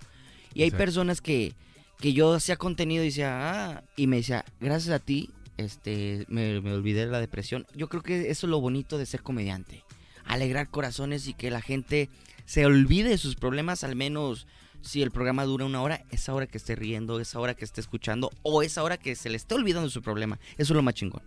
Y 0.54 0.62
hay 0.62 0.68
Exacto. 0.68 0.84
personas 0.84 1.22
que, 1.22 1.54
que 2.00 2.14
yo 2.14 2.34
hacía 2.34 2.58
contenido 2.58 3.04
y 3.04 3.08
decía, 3.08 3.30
ah, 3.78 3.84
y 3.96 4.08
me 4.08 4.18
decía, 4.18 4.44
gracias 4.60 4.94
a 4.94 5.00
ti, 5.00 5.30
este, 5.58 6.26
me, 6.28 6.60
me 6.62 6.74
olvidé 6.74 7.06
de 7.06 7.12
la 7.12 7.20
depresión. 7.20 7.66
Yo 7.76 7.88
creo 7.88 8.02
que 8.04 8.30
eso 8.32 8.48
es 8.48 8.50
lo 8.52 8.60
bonito 8.60 8.98
de 8.98 9.06
ser 9.06 9.22
comediante. 9.24 9.84
Alegrar 10.26 10.70
corazones 10.70 11.28
y 11.28 11.34
que 11.34 11.52
la 11.52 11.62
gente 11.62 12.10
se 12.46 12.66
olvide 12.66 13.10
de 13.10 13.18
sus 13.18 13.36
problemas, 13.36 13.84
al 13.84 13.96
menos 13.96 14.48
si 14.82 15.02
el 15.02 15.12
programa 15.12 15.46
dura 15.46 15.66
una 15.66 15.82
hora, 15.82 16.04
esa 16.12 16.34
hora 16.34 16.48
que 16.48 16.58
esté 16.58 16.76
riendo, 16.76 17.20
esa 17.20 17.40
hora 17.40 17.54
que 17.54 17.66
esté 17.66 17.82
escuchando, 17.82 18.32
o 18.44 18.64
esa 18.64 18.84
hora 18.84 18.98
que 18.98 19.16
se 19.16 19.30
le 19.30 19.38
esté 19.38 19.56
olvidando 19.56 19.90
su 19.90 20.02
problema. 20.02 20.40
Eso 20.58 20.74
es 20.74 20.76
lo 20.76 20.84
más 20.84 20.94
chingón. 20.94 21.22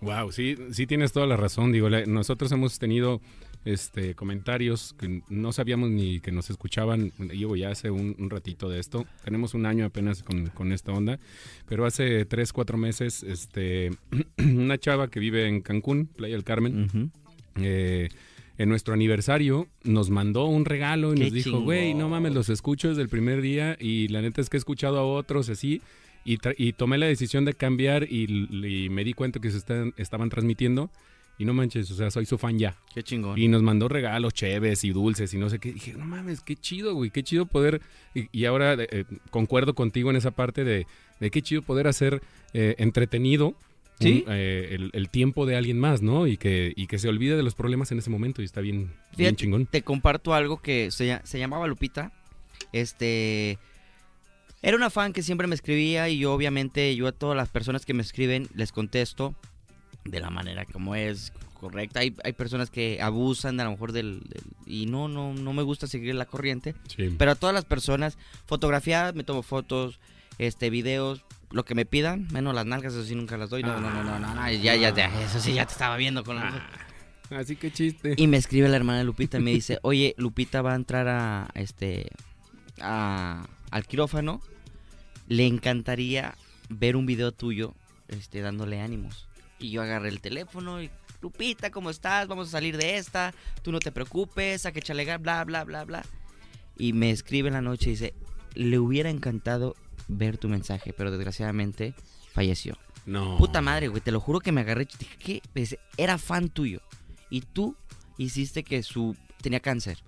Wow, 0.00 0.32
sí, 0.32 0.56
sí 0.72 0.86
tienes 0.86 1.12
toda 1.12 1.26
la 1.26 1.36
razón. 1.36 1.72
Digo, 1.72 1.90
nosotros 1.90 2.50
hemos 2.52 2.78
tenido 2.78 3.20
este 3.66 4.14
comentarios 4.14 4.94
que 4.98 5.22
no 5.28 5.52
sabíamos 5.52 5.90
ni 5.90 6.20
que 6.20 6.32
nos 6.32 6.48
escuchaban. 6.48 7.12
Llevo 7.18 7.54
ya 7.56 7.70
hace 7.70 7.90
un, 7.90 8.16
un 8.18 8.30
ratito 8.30 8.70
de 8.70 8.80
esto. 8.80 9.04
Tenemos 9.24 9.52
un 9.52 9.66
año 9.66 9.84
apenas 9.84 10.22
con, 10.22 10.46
con 10.48 10.72
esta 10.72 10.92
onda. 10.92 11.18
Pero 11.68 11.84
hace 11.84 12.24
tres, 12.24 12.52
cuatro 12.54 12.78
meses, 12.78 13.22
este, 13.22 13.90
una 14.38 14.78
chava 14.78 15.08
que 15.08 15.20
vive 15.20 15.46
en 15.46 15.60
Cancún, 15.60 16.06
Playa 16.06 16.34
del 16.34 16.44
Carmen, 16.44 17.12
eh, 17.56 18.08
en 18.60 18.68
nuestro 18.68 18.92
aniversario 18.92 19.68
nos 19.84 20.10
mandó 20.10 20.44
un 20.44 20.66
regalo 20.66 21.12
y 21.14 21.16
Qué 21.16 21.24
nos 21.24 21.32
dijo, 21.32 21.60
güey, 21.62 21.94
no 21.94 22.08
mames, 22.10 22.34
los 22.34 22.50
escucho 22.50 22.90
desde 22.90 23.00
el 23.00 23.08
primer 23.08 23.40
día 23.40 23.74
y 23.80 24.08
la 24.08 24.20
neta 24.20 24.42
es 24.42 24.50
que 24.50 24.56
he 24.56 24.58
escuchado 24.58 24.98
a 24.98 25.02
otros 25.04 25.48
así 25.48 25.80
y, 26.26 26.38
y 26.58 26.72
tomé 26.74 26.98
la 26.98 27.06
decisión 27.06 27.46
de 27.46 27.54
cambiar 27.54 28.02
y, 28.04 28.88
me 28.90 29.02
di 29.02 29.14
cuenta 29.14 29.40
que 29.40 29.50
se 29.50 29.56
están- 29.56 29.94
estaban 29.96 30.28
transmitiendo 30.28 30.90
y 31.38 31.46
no 31.46 31.54
manches, 31.54 31.90
o 31.90 31.94
sea, 31.94 32.10
soy 32.10 32.26
su 32.26 32.36
fan 32.36 32.58
ya. 32.58 32.76
Qué 32.94 33.02
chingón. 33.02 33.38
Y 33.38 33.48
nos 33.48 33.62
mandó 33.62 33.88
regalos 33.88 34.34
chéves 34.34 34.84
y 34.84 34.90
dulces 34.90 35.32
y 35.32 35.38
no 35.38 35.48
sé 35.48 35.58
qué. 35.58 35.72
Dije, 35.72 35.94
no 35.94 36.04
mames, 36.04 36.42
qué 36.42 36.54
chido, 36.54 36.92
güey, 36.94 37.10
qué 37.10 37.22
chido 37.22 37.46
poder. 37.46 37.80
Y, 38.14 38.28
y 38.30 38.44
ahora 38.44 38.74
eh, 38.78 39.04
concuerdo 39.30 39.74
contigo 39.74 40.10
en 40.10 40.16
esa 40.16 40.32
parte 40.32 40.64
de, 40.64 40.86
de 41.18 41.30
qué 41.30 41.40
chido 41.40 41.62
poder 41.62 41.86
hacer 41.88 42.20
eh, 42.52 42.74
entretenido 42.76 43.54
Sí. 44.00 44.24
un, 44.26 44.32
eh, 44.34 44.68
el, 44.72 44.90
el 44.94 45.08
tiempo 45.10 45.44
de 45.46 45.56
alguien 45.56 45.78
más, 45.78 46.00
¿no? 46.02 46.26
Y 46.26 46.36
que, 46.36 46.72
y 46.74 46.86
que 46.86 46.98
se 46.98 47.08
olvide 47.08 47.36
de 47.36 47.42
los 47.42 47.54
problemas 47.54 47.92
en 47.92 47.98
ese 47.98 48.08
momento 48.10 48.40
y 48.42 48.46
está 48.46 48.60
bien, 48.60 48.90
chingón. 49.36 49.66
Te 49.66 49.82
comparto 49.82 50.32
algo 50.34 50.60
que 50.62 50.90
se, 50.90 51.20
se 51.24 51.38
llamaba 51.38 51.66
Lupita. 51.66 52.12
Este. 52.72 53.58
Era 54.62 54.76
una 54.76 54.90
fan 54.90 55.12
que 55.12 55.22
siempre 55.22 55.46
me 55.46 55.54
escribía 55.54 56.08
y 56.10 56.18
yo, 56.18 56.34
obviamente, 56.34 56.94
yo 56.94 57.06
a 57.06 57.12
todas 57.12 57.36
las 57.36 57.48
personas 57.48 57.86
que 57.86 57.94
me 57.94 58.02
escriben 58.02 58.46
les 58.54 58.72
contesto 58.72 59.34
de 60.04 60.20
la 60.20 60.28
manera 60.30 60.66
como 60.66 60.94
es 60.94 61.32
correcta. 61.54 62.00
Hay, 62.00 62.14
hay 62.24 62.32
personas 62.34 62.70
que 62.70 63.00
abusan 63.00 63.58
a 63.60 63.64
lo 63.64 63.70
mejor 63.70 63.92
del, 63.92 64.20
del- 64.20 64.42
y 64.66 64.84
no, 64.86 65.08
no, 65.08 65.32
no 65.34 65.52
me 65.54 65.62
gusta 65.62 65.86
seguir 65.86 66.14
la 66.14 66.26
corriente. 66.26 66.74
Sí. 66.94 67.14
Pero 67.16 67.30
a 67.32 67.34
todas 67.36 67.54
las 67.54 67.64
personas, 67.64 68.18
fotografía, 68.46 69.12
me 69.14 69.24
tomo 69.24 69.42
fotos, 69.42 69.98
este, 70.38 70.68
videos, 70.68 71.22
lo 71.50 71.64
que 71.64 71.74
me 71.74 71.84
pidan, 71.84 72.28
menos 72.32 72.54
las 72.54 72.66
nalgas, 72.66 72.92
eso 72.92 73.04
sí 73.04 73.14
nunca 73.14 73.36
las 73.36 73.50
doy. 73.50 73.62
No, 73.62 73.80
no, 73.80 73.90
no, 73.90 74.02
no, 74.04 74.18
no, 74.18 74.34
no, 74.34 74.50
ya, 74.52 74.76
ya, 74.76 74.94
ya, 74.94 75.22
eso 75.22 75.40
sí 75.40 75.54
ya 75.54 75.66
te 75.66 75.72
estaba 75.72 75.96
viendo 75.96 76.22
con 76.24 76.36
la... 76.36 76.68
Así 77.30 77.54
que 77.56 77.70
chiste. 77.72 78.14
Y 78.16 78.26
me 78.26 78.36
escribe 78.36 78.68
la 78.68 78.76
hermana 78.76 78.98
de 78.98 79.04
Lupita 79.04 79.38
y 79.38 79.42
me 79.42 79.52
dice, 79.52 79.78
oye, 79.82 80.14
Lupita 80.18 80.62
va 80.62 80.72
a 80.72 80.76
entrar 80.76 81.06
a 81.08 81.48
este 81.54 82.10
a- 82.80 83.46
al 83.70 83.86
quirófano. 83.86 84.40
Le 85.28 85.46
encantaría 85.46 86.34
ver 86.68 86.96
un 86.96 87.06
video 87.06 87.30
tuyo 87.32 87.74
este, 88.08 88.40
dándole 88.40 88.80
ánimos. 88.80 89.28
Y 89.60 89.70
yo 89.70 89.82
agarré 89.82 90.08
el 90.08 90.20
teléfono 90.20 90.82
y, 90.82 90.90
Lupita, 91.22 91.70
¿cómo 91.70 91.90
estás? 91.90 92.26
Vamos 92.26 92.48
a 92.48 92.50
salir 92.50 92.76
de 92.76 92.96
esta. 92.96 93.32
Tú 93.62 93.70
no 93.72 93.78
te 93.78 93.92
preocupes, 93.92 94.66
a 94.66 94.72
que 94.72 94.82
chalegar, 94.82 95.20
bla, 95.20 95.44
bla, 95.44 95.62
bla, 95.64 95.84
bla. 95.84 96.04
Y 96.76 96.94
me 96.94 97.10
escribe 97.10 97.48
en 97.48 97.54
la 97.54 97.60
noche 97.60 97.90
y 97.90 97.92
dice, 97.92 98.14
le 98.54 98.78
hubiera 98.80 99.10
encantado 99.10 99.76
ver 100.10 100.38
tu 100.38 100.48
mensaje, 100.48 100.92
pero 100.92 101.10
desgraciadamente 101.10 101.94
falleció. 102.32 102.76
No. 103.06 103.38
Puta 103.38 103.60
madre, 103.60 103.88
güey, 103.88 104.02
te 104.02 104.12
lo 104.12 104.20
juro 104.20 104.40
que 104.40 104.52
me 104.52 104.60
agarré. 104.60 104.86
Dije, 104.98 105.16
¿qué? 105.18 105.42
Dice, 105.54 105.78
era 105.96 106.18
fan 106.18 106.48
tuyo. 106.50 106.80
Y 107.30 107.40
tú 107.42 107.76
hiciste 108.18 108.62
que 108.62 108.82
su. 108.82 109.16
tenía 109.40 109.60
cáncer. 109.60 109.98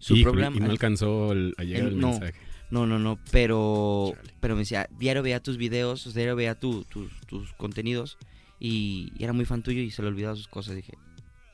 Su 0.00 0.20
problema. 0.22 0.56
Y 0.56 0.60
no 0.60 0.70
alcanzó 0.70 1.32
el- 1.32 1.54
a 1.58 1.64
llegar 1.64 1.82
el- 1.82 1.88
el, 1.94 1.98
no. 2.00 2.10
mensaje. 2.10 2.34
No, 2.70 2.86
no, 2.86 2.98
no. 2.98 3.18
Pero. 3.30 4.12
Chale. 4.16 4.34
Pero 4.40 4.54
me 4.54 4.60
decía, 4.60 4.88
diario 4.98 5.22
veía 5.22 5.42
tus 5.42 5.58
videos, 5.58 6.12
diario 6.14 6.34
veía 6.36 6.58
tu- 6.58 6.84
tus, 6.84 7.12
tus 7.26 7.52
contenidos. 7.54 8.16
Y 8.58 9.12
era 9.18 9.32
muy 9.32 9.44
fan 9.44 9.62
tuyo 9.62 9.80
y 9.80 9.90
se 9.90 10.02
le 10.02 10.08
olvidaba 10.08 10.34
sus 10.36 10.48
cosas. 10.48 10.76
Dije, 10.76 10.94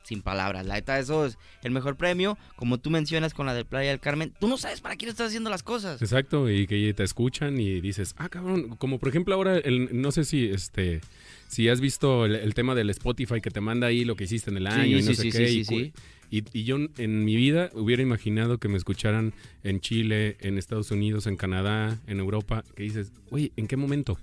sin 0.09 0.21
palabras. 0.21 0.65
La 0.65 0.73
neta, 0.73 0.99
eso 0.99 1.25
es 1.25 1.37
el 1.63 1.71
mejor 1.71 1.95
premio. 1.95 2.37
Como 2.55 2.79
tú 2.79 2.89
mencionas 2.89 3.33
con 3.33 3.45
la 3.45 3.53
de 3.53 3.63
Playa 3.63 3.91
del 3.91 3.99
Carmen. 3.99 4.33
Tú 4.39 4.47
no 4.47 4.57
sabes 4.57 4.81
para 4.81 4.95
quién 4.97 5.09
estás 5.09 5.27
haciendo 5.27 5.49
las 5.49 5.63
cosas. 5.63 6.01
Exacto, 6.01 6.49
y 6.49 6.67
que 6.67 6.93
te 6.93 7.03
escuchan 7.03 7.59
y 7.59 7.79
dices, 7.79 8.15
ah, 8.17 8.27
cabrón, 8.27 8.75
como 8.77 8.99
por 8.99 9.09
ejemplo 9.09 9.35
ahora, 9.35 9.57
el, 9.57 9.89
no 10.01 10.11
sé 10.11 10.25
si 10.25 10.49
este 10.49 10.99
si 11.47 11.67
has 11.69 11.79
visto 11.81 12.25
el, 12.25 12.35
el 12.35 12.53
tema 12.53 12.75
del 12.75 12.89
Spotify 12.91 13.39
que 13.41 13.49
te 13.51 13.61
manda 13.61 13.87
ahí 13.87 14.03
lo 14.05 14.15
que 14.15 14.25
hiciste 14.25 14.51
en 14.51 14.57
el 14.57 14.67
año 14.67 14.97
y 14.97 15.01
no 15.01 15.11
sí, 15.11 15.15
sé 15.15 15.21
sí, 15.23 15.31
qué. 15.31 15.91
y- 16.31 16.43
y 16.53 16.63
yo 16.63 16.77
en 16.97 17.25
mi 17.25 17.35
vida 17.35 17.71
hubiera 17.73 18.03
imaginado 18.03 18.59
que 18.59 18.67
me 18.67 18.77
escucharan 18.77 19.33
en 19.63 19.79
Chile, 19.79 20.37
en 20.41 20.59
Estados 20.59 20.91
Unidos, 20.91 21.25
en 21.25 21.35
Canadá, 21.37 21.97
en 22.05 22.19
Europa, 22.19 22.63
que 22.75 22.83
dices, 22.83 23.11
oye, 23.31 23.51
¿en 23.57 23.65
qué 23.67 23.77
momento? 23.77 24.19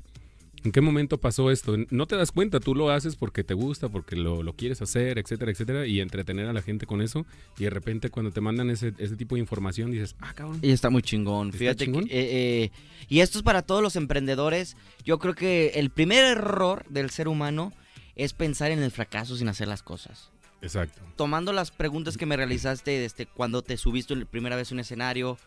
¿En 0.67 0.73
qué 0.73 0.81
momento 0.81 1.19
pasó 1.19 1.53
esto? 1.53 1.77
No 1.91 2.07
te 2.07 2.17
das 2.17 2.33
cuenta, 2.33 2.59
tú 2.59 2.75
lo 2.75 2.91
haces 2.91 3.15
porque 3.15 3.45
te 3.45 3.55
gusta, 3.55 3.89
porque 3.89 4.17
lo, 4.17 4.43
lo 4.43 4.53
quieres 4.55 4.83
hacer, 4.83 5.17
etcétera, 5.17 5.53
etcétera, 5.53 5.87
y 5.87 6.01
entretener 6.01 6.47
a 6.49 6.53
la 6.53 6.61
gente 6.61 6.87
con 6.87 7.01
eso. 7.03 7.25
Y 7.57 7.63
de 7.63 7.71
repente 7.71 8.11
cuando 8.11 8.33
te 8.33 8.41
mandan 8.41 8.71
ese, 8.71 8.93
ese 8.99 9.15
tipo 9.15 9.37
de 9.37 9.43
información 9.43 9.93
dices, 9.93 10.17
ah, 10.19 10.33
cabrón. 10.35 10.59
Y 10.63 10.73
está 10.73 10.91
muy 10.91 11.03
chingón. 11.03 11.51
¿Está 11.51 11.59
Fíjate 11.59 11.85
chingón? 11.85 12.07
que. 12.07 12.19
eh, 12.19 12.65
eh, 12.65 12.71
y 13.09 13.21
esto 13.21 13.39
es 13.39 13.45
para 13.45 13.63
todos 13.63 13.81
los 13.81 13.95
emprendedores. 13.95 14.77
Yo 15.05 15.21
creo 15.21 15.37
que 15.37 15.69
el 15.77 15.91
primer 15.91 16.25
error 16.25 16.85
del 16.89 17.11
ser 17.11 17.29
humano 17.29 17.73
es 18.17 18.33
pensar 18.33 18.73
en 18.73 18.83
el 18.83 18.91
fracaso 18.91 19.37
sin 19.37 19.49
hacer 19.49 19.69
las 19.69 19.85
cosas. 19.85 20.33
Exacto. 20.67 21.01
Tomando 21.17 21.53
las 21.53 21.71
preguntas 21.71 22.17
que 22.17 22.27
me 22.27 22.37
realizaste 22.37 22.91
desde 22.99 23.27
cuando 23.27 23.63
te 23.63 23.77
subiste 23.77 24.15
la 24.17 24.25
primera 24.25 24.57
vez 24.57 24.71
a 24.71 24.75
un 24.75 24.81
escenario, 24.81 25.39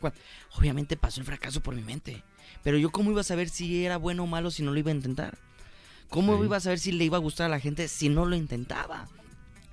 obviamente 0.57 0.97
pasó 0.97 1.19
el 1.19 1.25
fracaso 1.25 1.61
por 1.61 1.75
mi 1.75 1.81
mente. 1.83 2.23
Pero 2.63 2.77
yo 2.77 2.89
cómo 2.89 3.11
iba 3.11 3.21
a 3.21 3.25
saber 3.25 3.49
si 3.49 3.85
era 3.85 3.97
bueno 3.97 4.23
o 4.23 4.27
malo 4.27 4.49
si 4.51 4.63
no 4.63 4.71
lo 4.71 4.79
iba 4.79 4.91
a 4.91 4.95
intentar. 4.95 5.37
¿Cómo 6.09 6.37
Sí. 6.37 6.45
iba 6.45 6.57
a 6.57 6.61
saber 6.61 6.79
si 6.79 6.91
le 6.91 7.05
iba 7.05 7.17
a 7.17 7.21
gustar 7.21 7.45
a 7.45 7.49
la 7.49 7.59
gente 7.59 7.87
si 7.87 8.09
no 8.09 8.25
lo 8.25 8.35
intentaba? 8.35 9.07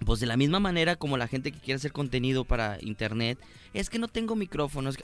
Pues 0.04 0.20
de 0.20 0.26
la 0.26 0.36
misma 0.36 0.60
manera 0.60 0.96
como 0.96 1.16
la 1.16 1.28
gente 1.28 1.50
que 1.52 1.58
quiere 1.60 1.76
hacer 1.76 1.92
contenido 1.92 2.44
para 2.44 2.76
internet, 2.82 3.38
es 3.72 3.88
que 3.88 3.98
no 3.98 4.08
tengo 4.08 4.36
micrófonos. 4.36 4.96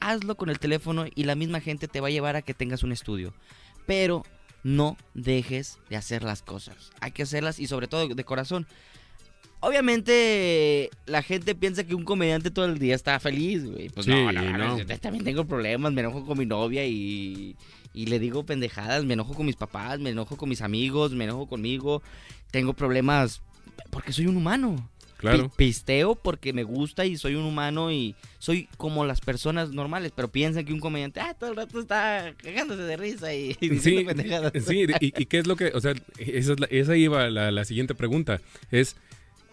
Hazlo 0.00 0.36
con 0.36 0.48
el 0.48 0.58
teléfono 0.58 1.04
y 1.14 1.24
la 1.24 1.34
misma 1.34 1.60
gente 1.60 1.88
te 1.88 2.00
va 2.00 2.06
a 2.08 2.10
llevar 2.10 2.36
a 2.36 2.42
que 2.42 2.54
tengas 2.54 2.82
un 2.82 2.92
estudio. 2.92 3.34
Pero 3.86 4.24
no 4.62 4.96
dejes 5.14 5.78
de 5.90 5.96
hacer 5.96 6.22
las 6.22 6.42
cosas. 6.42 6.90
Hay 7.00 7.10
que 7.12 7.24
hacerlas 7.24 7.58
y 7.58 7.66
sobre 7.66 7.88
todo 7.88 8.08
de 8.08 8.24
corazón. 8.24 8.66
Obviamente 9.60 10.90
la 11.06 11.22
gente 11.22 11.54
piensa 11.54 11.84
que 11.84 11.94
un 11.94 12.04
comediante 12.04 12.50
todo 12.50 12.66
el 12.66 12.78
día 12.78 12.94
está 12.94 13.18
feliz, 13.20 13.64
güey. 13.64 13.88
Pues 13.88 14.06
Sí, 14.06 14.12
no, 14.12 14.32
no, 14.32 14.58
no. 14.58 14.78
yo 14.78 14.98
también 14.98 15.24
tengo 15.24 15.44
problemas, 15.46 15.92
me 15.92 16.00
enojo 16.00 16.24
con 16.24 16.38
mi 16.38 16.46
novia 16.46 16.86
y, 16.86 17.56
y 17.94 18.06
le 18.06 18.18
digo 18.18 18.44
pendejadas, 18.44 19.04
me 19.04 19.14
enojo 19.14 19.34
con 19.34 19.46
mis 19.46 19.56
papás, 19.56 19.98
me 19.98 20.10
enojo 20.10 20.36
con 20.36 20.48
mis 20.48 20.62
amigos, 20.62 21.12
me 21.12 21.24
enojo 21.24 21.46
conmigo. 21.46 22.02
Tengo 22.50 22.72
problemas 22.72 23.42
porque 23.90 24.12
soy 24.12 24.26
un 24.26 24.36
humano. 24.36 24.88
Claro. 25.18 25.48
pi- 25.48 25.64
pisteo 25.66 26.14
porque 26.14 26.52
me 26.52 26.62
gusta 26.62 27.04
y 27.04 27.16
soy 27.16 27.34
un 27.34 27.42
humano 27.44 27.90
y 27.90 28.14
soy 28.38 28.68
como 28.76 29.04
las 29.04 29.20
personas 29.20 29.70
normales, 29.72 30.12
pero 30.14 30.30
piensan 30.30 30.64
que 30.64 30.72
un 30.72 30.78
comediante, 30.78 31.18
ah, 31.18 31.34
todo 31.34 31.50
el 31.50 31.56
rato 31.56 31.80
está 31.80 32.34
cagándose 32.36 32.82
de 32.82 32.96
risa 32.96 33.34
y, 33.34 33.56
y 33.60 33.68
diciendo 33.68 33.80
Sí, 34.02 34.06
pendejadas. 34.06 34.52
sí, 34.64 34.86
y, 35.00 35.06
y 35.22 35.26
qué 35.26 35.38
es 35.40 35.48
lo 35.48 35.56
que, 35.56 35.72
o 35.74 35.80
sea, 35.80 35.94
esa, 36.18 36.52
es 36.52 36.60
la- 36.60 36.68
esa 36.70 36.96
iba 36.96 37.28
la, 37.30 37.50
la 37.50 37.64
siguiente 37.64 37.96
pregunta. 37.96 38.40
Es, 38.70 38.94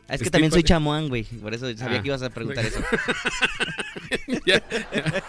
Ah, 0.07 0.13
Es 0.15 0.19
que 0.21 0.25
Steve 0.25 0.31
también 0.31 0.51
soy 0.51 0.63
chamoán, 0.63 1.07
güey, 1.09 1.23
por 1.23 1.53
eso 1.53 1.65
sabía 1.77 1.97
Ah. 1.99 2.01
que 2.01 2.07
ibas 2.09 2.21
a 2.21 2.29
preguntar 2.29 2.63
eso. 2.65 2.79
ya, 4.45 4.61
ya. 4.69 5.23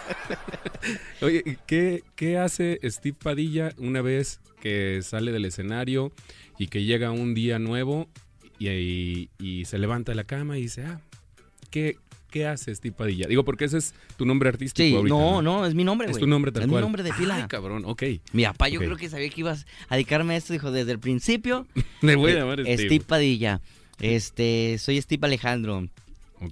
Oye, 1.21 1.43
¿y 1.45 1.57
¿qué, 1.65 2.03
¿qué 2.15 2.37
hace 2.37 2.79
Steve 2.83 3.17
Padilla 3.21 3.71
una 3.77 4.01
vez 4.01 4.39
que 4.61 4.99
sale 5.03 5.31
del 5.31 5.45
escenario 5.45 6.11
y 6.59 6.67
que 6.67 6.83
llega 6.83 7.11
un 7.11 7.33
día 7.33 7.59
nuevo 7.59 8.07
y, 8.59 8.69
y- 8.69 9.29
y 9.39 9.65
se 9.65 9.77
levanta 9.79 10.11
de 10.11 10.15
la 10.15 10.23
cama 10.23 10.57
y 10.57 10.61
dice, 10.63 10.83
ah, 10.85 10.99
¿qué, 11.71 11.97
qué 12.29 12.45
hace 12.47 12.73
Steve 12.75 12.95
Padilla? 12.95 13.27
Digo, 13.27 13.43
porque 13.43 13.65
ese 13.65 13.79
es 13.79 13.93
tu 14.15 14.25
nombre 14.25 14.49
artístico 14.49 14.87
Sí, 14.87 14.95
ahorita. 14.95 15.15
no, 15.15 15.41
no, 15.41 15.65
es 15.65 15.73
mi 15.73 15.83
nombre, 15.83 16.09
Es 16.09 16.17
tu 16.17 16.27
nombre 16.27 16.51
tal 16.51 16.63
Es 16.63 16.69
cual. 16.69 16.81
mi 16.81 16.85
nombre 16.85 17.03
de 17.03 17.13
pila. 17.13 17.35
Ay, 17.35 17.47
cabrón, 17.47 17.83
ok. 17.85 18.03
Mi 18.33 18.43
papá 18.43 18.69
yo 18.69 18.79
creo 18.79 18.95
que 18.95 19.09
sabía 19.09 19.29
que 19.29 19.41
ibas 19.41 19.65
a 19.89 19.95
dedicarme 19.95 20.35
a 20.35 20.37
esto, 20.37 20.53
dijo, 20.53 20.71
desde 20.71 20.91
el 20.91 20.99
principio. 20.99 21.67
Le 22.01 22.15
voy 22.15 22.31
a 22.31 22.35
llamar 22.35 22.59
Steve. 22.61 22.77
Steve. 22.77 23.05
Padilla. 23.05 23.59
Este, 24.15 24.77
soy 24.79 25.01
Steve 25.01 25.25
Alejandro. 25.27 25.87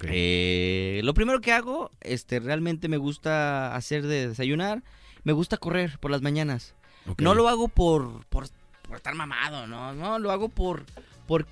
Eh, 0.07 1.01
lo 1.03 1.13
primero 1.13 1.41
que 1.41 1.51
hago, 1.51 1.91
este, 2.01 2.39
realmente 2.39 2.87
me 2.87 2.97
gusta 2.97 3.75
hacer 3.75 4.05
de 4.07 4.29
desayunar. 4.29 4.83
Me 5.23 5.31
gusta 5.33 5.57
correr 5.57 5.97
por 5.99 6.11
las 6.11 6.21
mañanas. 6.21 6.73
No 7.19 7.33
lo 7.35 7.47
hago 7.49 7.67
por, 7.67 8.25
por, 8.27 8.47
por 8.87 8.97
estar 8.97 9.13
mamado, 9.13 9.67
no, 9.67 9.93
no, 9.93 10.17
lo 10.17 10.31
hago 10.31 10.49
por, 10.49 10.85
por, 11.27 11.45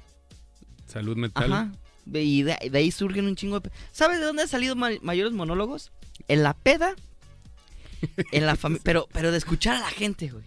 Salud 0.87 1.15
mental. 1.15 1.53
ajá. 1.53 1.71
Y 2.11 2.41
de, 2.43 2.57
de 2.71 2.77
ahí 2.77 2.91
surgen 2.91 3.25
un 3.27 3.35
chingo 3.35 3.59
de... 3.59 3.69
¿Sabes 3.91 4.19
de 4.19 4.25
dónde 4.25 4.41
han 4.41 4.47
salido 4.47 4.75
ma- 4.75 4.89
mayores 5.01 5.31
monólogos? 5.33 5.91
En 6.27 6.43
la 6.43 6.53
peda, 6.53 6.95
en 8.31 8.45
la 8.45 8.55
familia, 8.55 8.81
pero, 8.85 9.07
pero 9.13 9.31
de 9.31 9.37
escuchar 9.37 9.75
a 9.77 9.79
la 9.79 9.89
gente, 9.89 10.29
güey. 10.29 10.43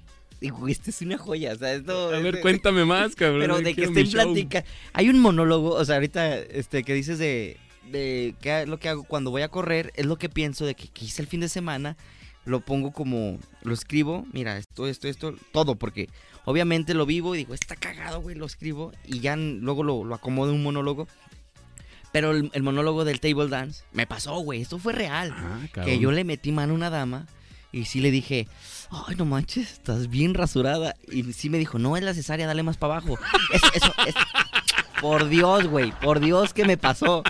Digo, 0.47 0.59
güey, 0.59 0.73
esta 0.73 0.91
es 0.91 1.03
una 1.03 1.19
joya, 1.19 1.53
o 1.53 1.57
sea, 1.57 1.75
esto... 1.75 2.09
A 2.09 2.19
ver, 2.19 2.27
este- 2.27 2.41
cuéntame 2.41 2.85
más, 2.85 3.15
cabrón. 3.17 3.41
Pero 3.41 3.59
de 3.61 3.75
que 3.75 3.85
estén 3.85 4.11
platicando. 4.11 4.69
Hay 4.93 5.09
un 5.09 5.19
monólogo, 5.19 5.71
o 5.71 5.85
sea, 5.85 5.97
ahorita 5.97 6.37
este, 6.39 6.85
que 6.85 6.95
dices 6.95 7.19
de, 7.19 7.57
de 7.91 8.35
qué 8.41 8.63
es 8.63 8.69
lo 8.69 8.79
que 8.79 8.89
hago 8.89 9.05
cuando 9.05 9.31
voy 9.31 9.43
a 9.43 9.49
correr, 9.49 9.93
es 9.97 10.07
lo 10.07 10.17
que 10.19 10.29
pienso 10.29 10.65
de 10.65 10.75
que, 10.75 10.89
que 10.89 11.05
hice 11.05 11.23
el 11.23 11.29
fin 11.29 11.41
de 11.41 11.49
semana. 11.49 11.97
Lo 12.45 12.61
pongo 12.61 12.93
como, 12.93 13.41
lo 13.63 13.75
escribo, 13.75 14.25
mira, 14.33 14.57
esto, 14.57 14.87
esto, 14.87 15.09
esto, 15.09 15.35
todo, 15.51 15.75
porque 15.75 16.09
obviamente 16.45 16.95
lo 16.95 17.05
vivo 17.05 17.35
y 17.35 17.39
digo, 17.39 17.55
está 17.55 17.75
cagado, 17.75 18.21
güey, 18.21 18.37
lo 18.37 18.47
escribo 18.47 18.93
y 19.05 19.19
ya 19.19 19.35
luego 19.35 19.83
lo, 19.83 20.05
lo 20.05 20.15
acomodo 20.15 20.51
en 20.51 20.57
un 20.59 20.63
monólogo. 20.63 21.09
Pero 22.13 22.31
el, 22.31 22.51
el 22.55 22.63
monólogo 22.63 23.05
del 23.05 23.19
table 23.19 23.49
dance 23.49 23.83
me 23.93 24.07
pasó, 24.07 24.39
güey, 24.39 24.63
esto 24.63 24.79
fue 24.79 24.93
real. 24.93 25.33
Ah, 25.37 25.59
que 25.85 25.99
yo 25.99 26.13
le 26.13 26.23
metí 26.23 26.53
mano 26.53 26.73
a 26.73 26.77
una 26.77 26.89
dama 26.89 27.27
y 27.73 27.85
sí 27.87 28.01
le 28.01 28.11
dije, 28.13 28.47
ay, 28.91 29.17
no 29.17 29.25
manches, 29.25 29.73
estás 29.73 30.09
bien 30.09 30.35
rasurada. 30.35 30.95
Y 31.11 31.23
sí 31.33 31.51
me 31.51 31.59
dijo, 31.59 31.79
no 31.79 31.97
es 31.97 32.03
la 32.03 32.15
cesárea, 32.15 32.47
dale 32.47 32.63
más 32.63 32.77
para 32.77 32.95
abajo. 32.97 33.19
Eso, 33.53 33.67
eso, 33.75 33.93
es- 34.07 34.15
Por 35.01 35.29
Dios, 35.29 35.67
güey, 35.67 35.93
por 36.01 36.21
Dios 36.21 36.55
que 36.55 36.65
me 36.65 36.77
pasó. 36.77 37.23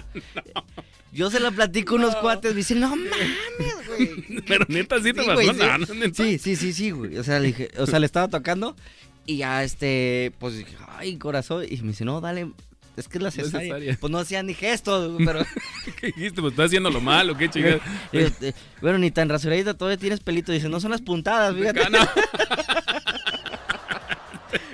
Yo 1.13 1.31
se 1.31 1.41
la 1.41 1.51
platico 1.51 1.95
a 1.95 1.99
unos 1.99 2.17
cuates, 2.17 2.53
me 2.53 2.59
dicen, 2.59 2.81
no 2.81 2.91
mames, 2.91 3.87
güey. 3.89 4.43
Pero 4.47 4.67
neta, 4.69 4.97
sí 5.03 5.13
te 5.13 5.21
Sí, 5.23 5.27
pasó. 5.27 5.35
güey, 5.35 5.49
sí. 5.87 5.93
Neta. 5.95 6.15
Sí, 6.23 6.39
sí, 6.39 6.57
sí, 6.57 6.73
sí, 6.73 6.91
güey. 6.91 7.17
O 7.19 7.25
sea, 7.25 7.39
le 7.41 7.49
dije, 7.49 7.71
o 7.79 7.87
sea, 7.87 7.99
le 7.99 8.07
estaba 8.07 8.29
tocando 8.29 8.77
y 9.25 9.39
ya 9.39 9.65
este, 9.65 10.33
pues 10.39 10.57
dije, 10.59 10.77
ay, 10.99 11.17
corazón. 11.17 11.65
Y 11.69 11.77
me 11.79 11.89
dice, 11.89 12.05
no, 12.05 12.21
dale, 12.21 12.53
es 12.97 13.09
que 13.09 13.19
es 13.19 13.23
la 13.23 13.31
cesárea. 13.31 13.97
Pues 14.01 14.11
no 14.11 14.19
hacían 14.19 14.47
ni 14.47 14.55
gestos, 14.55 15.17
pero. 15.25 15.45
¿Qué 16.01 16.09
dijiste? 16.09 16.41
Pues 16.41 16.53
estás 16.53 16.67
haciendo 16.67 16.91
lo 16.91 17.01
malo, 17.01 17.37
qué 17.37 17.49
chingada. 17.49 17.81
Eh, 18.13 18.53
bueno, 18.81 18.99
ni 18.99 19.11
tan 19.11 19.29
rasuradita, 19.29 19.75
todavía 19.75 19.99
tienes 19.99 20.21
pelito. 20.21 20.53
Dice, 20.53 20.69
no 20.69 20.81
son 20.81 20.93
las 20.93 21.03
puntadas, 21.03 21.55
fíjate. 21.55 21.81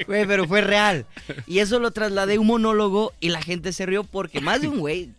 Güey, 0.06 0.26
pero 0.26 0.46
fue 0.46 0.60
real. 0.60 1.06
Y 1.46 1.60
eso 1.60 1.78
lo 1.78 1.90
trasladé 1.92 2.34
a 2.34 2.40
un 2.40 2.46
monólogo 2.46 3.12
y 3.20 3.30
la 3.30 3.40
gente 3.40 3.72
se 3.72 3.86
rió 3.86 4.04
porque 4.04 4.40
más 4.40 4.60
de 4.60 4.68
un 4.68 4.78
güey, 4.78 5.10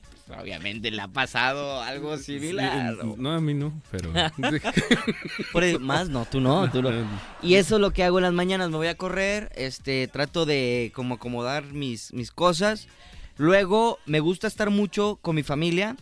obviamente, 0.41 0.91
le 0.91 1.01
ha 1.01 1.07
pasado 1.07 1.81
algo 1.81 2.17
similar. 2.17 2.95
Sí, 3.01 3.13
No, 3.17 3.31
a 3.31 3.41
mí 3.41 3.53
no, 3.53 3.73
pero. 3.91 4.11
Por 5.51 5.79
más 5.79 6.09
no, 6.09 6.25
tú 6.25 6.39
no, 6.39 6.69
tú 6.71 6.81
no. 6.81 6.91
Y 7.41 7.55
eso 7.55 7.75
es 7.75 7.81
lo 7.81 7.91
que 7.91 8.03
hago 8.03 8.19
en 8.19 8.23
las 8.23 8.33
mañanas, 8.33 8.69
me 8.69 8.77
voy 8.77 8.87
a 8.87 8.95
correr, 8.95 9.51
este, 9.55 10.07
trato 10.07 10.45
de 10.45 10.91
como 10.95 11.15
acomodar 11.15 11.63
mis, 11.65 12.13
mis 12.13 12.31
cosas. 12.31 12.87
Luego 13.37 13.99
me 14.05 14.19
gusta 14.19 14.47
estar 14.47 14.69
mucho 14.69 15.17
con 15.21 15.35
mi 15.35 15.43
familia. 15.43 15.95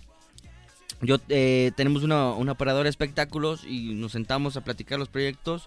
Yo 1.02 1.18
eh, 1.30 1.72
tenemos 1.76 2.04
una, 2.04 2.32
una 2.32 2.52
operadora 2.52 2.84
de 2.84 2.90
espectáculos 2.90 3.64
y 3.66 3.94
nos 3.94 4.12
sentamos 4.12 4.58
a 4.58 4.62
platicar 4.62 5.00
los 5.00 5.10
proyectos. 5.10 5.66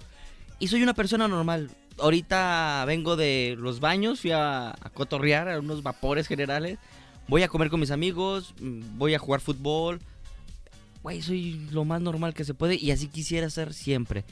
Y 0.58 0.68
soy 0.68 0.82
una 0.82 0.94
persona 0.94 1.26
normal. 1.26 1.70
Ahorita 1.98 2.84
vengo 2.86 3.16
de 3.16 3.56
los 3.58 3.80
baños, 3.80 4.20
fui 4.20 4.32
a, 4.32 4.70
a 4.70 4.90
cotorrear 4.92 5.48
a 5.48 5.58
unos 5.58 5.82
vapores 5.82 6.28
generales. 6.28 6.78
Voy 7.26 7.42
a 7.42 7.48
comer 7.48 7.70
con 7.70 7.80
mis 7.80 7.90
amigos, 7.90 8.54
mm, 8.60 8.98
voy 8.98 9.14
a 9.14 9.18
jugar 9.18 9.40
fútbol. 9.40 10.00
Güey, 11.02 11.22
soy 11.22 11.66
lo 11.70 11.84
más 11.84 12.00
normal 12.00 12.34
que 12.34 12.44
se 12.44 12.54
puede 12.54 12.76
y 12.76 12.90
así 12.90 13.08
quisiera 13.08 13.48
ser 13.50 13.72
siempre. 13.74 14.24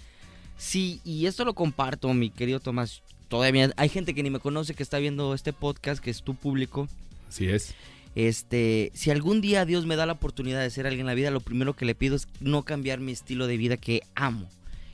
Sí, 0.58 1.00
y 1.04 1.26
esto 1.26 1.44
lo 1.44 1.54
comparto, 1.54 2.12
mi 2.14 2.30
querido 2.30 2.60
Tomás. 2.60 3.02
Todavía 3.28 3.70
hay 3.76 3.88
gente 3.88 4.14
que 4.14 4.22
ni 4.22 4.30
me 4.30 4.40
conoce 4.40 4.74
que 4.74 4.82
está 4.82 4.98
viendo 4.98 5.34
este 5.34 5.52
podcast, 5.52 6.02
que 6.02 6.10
es 6.10 6.22
tu 6.22 6.34
público. 6.34 6.88
Así 7.28 7.48
es. 7.48 7.74
Este, 8.14 8.90
si 8.94 9.10
algún 9.10 9.40
día 9.40 9.64
Dios 9.64 9.86
me 9.86 9.96
da 9.96 10.04
la 10.04 10.12
oportunidad 10.12 10.60
de 10.60 10.70
ser 10.70 10.86
alguien 10.86 11.00
en 11.02 11.06
la 11.06 11.14
vida, 11.14 11.30
lo 11.30 11.40
primero 11.40 11.74
que 11.74 11.86
le 11.86 11.94
pido 11.94 12.14
es 12.14 12.28
no 12.40 12.62
cambiar 12.62 13.00
mi 13.00 13.12
estilo 13.12 13.46
de 13.46 13.56
vida 13.56 13.78
que 13.78 14.02
amo. 14.14 14.48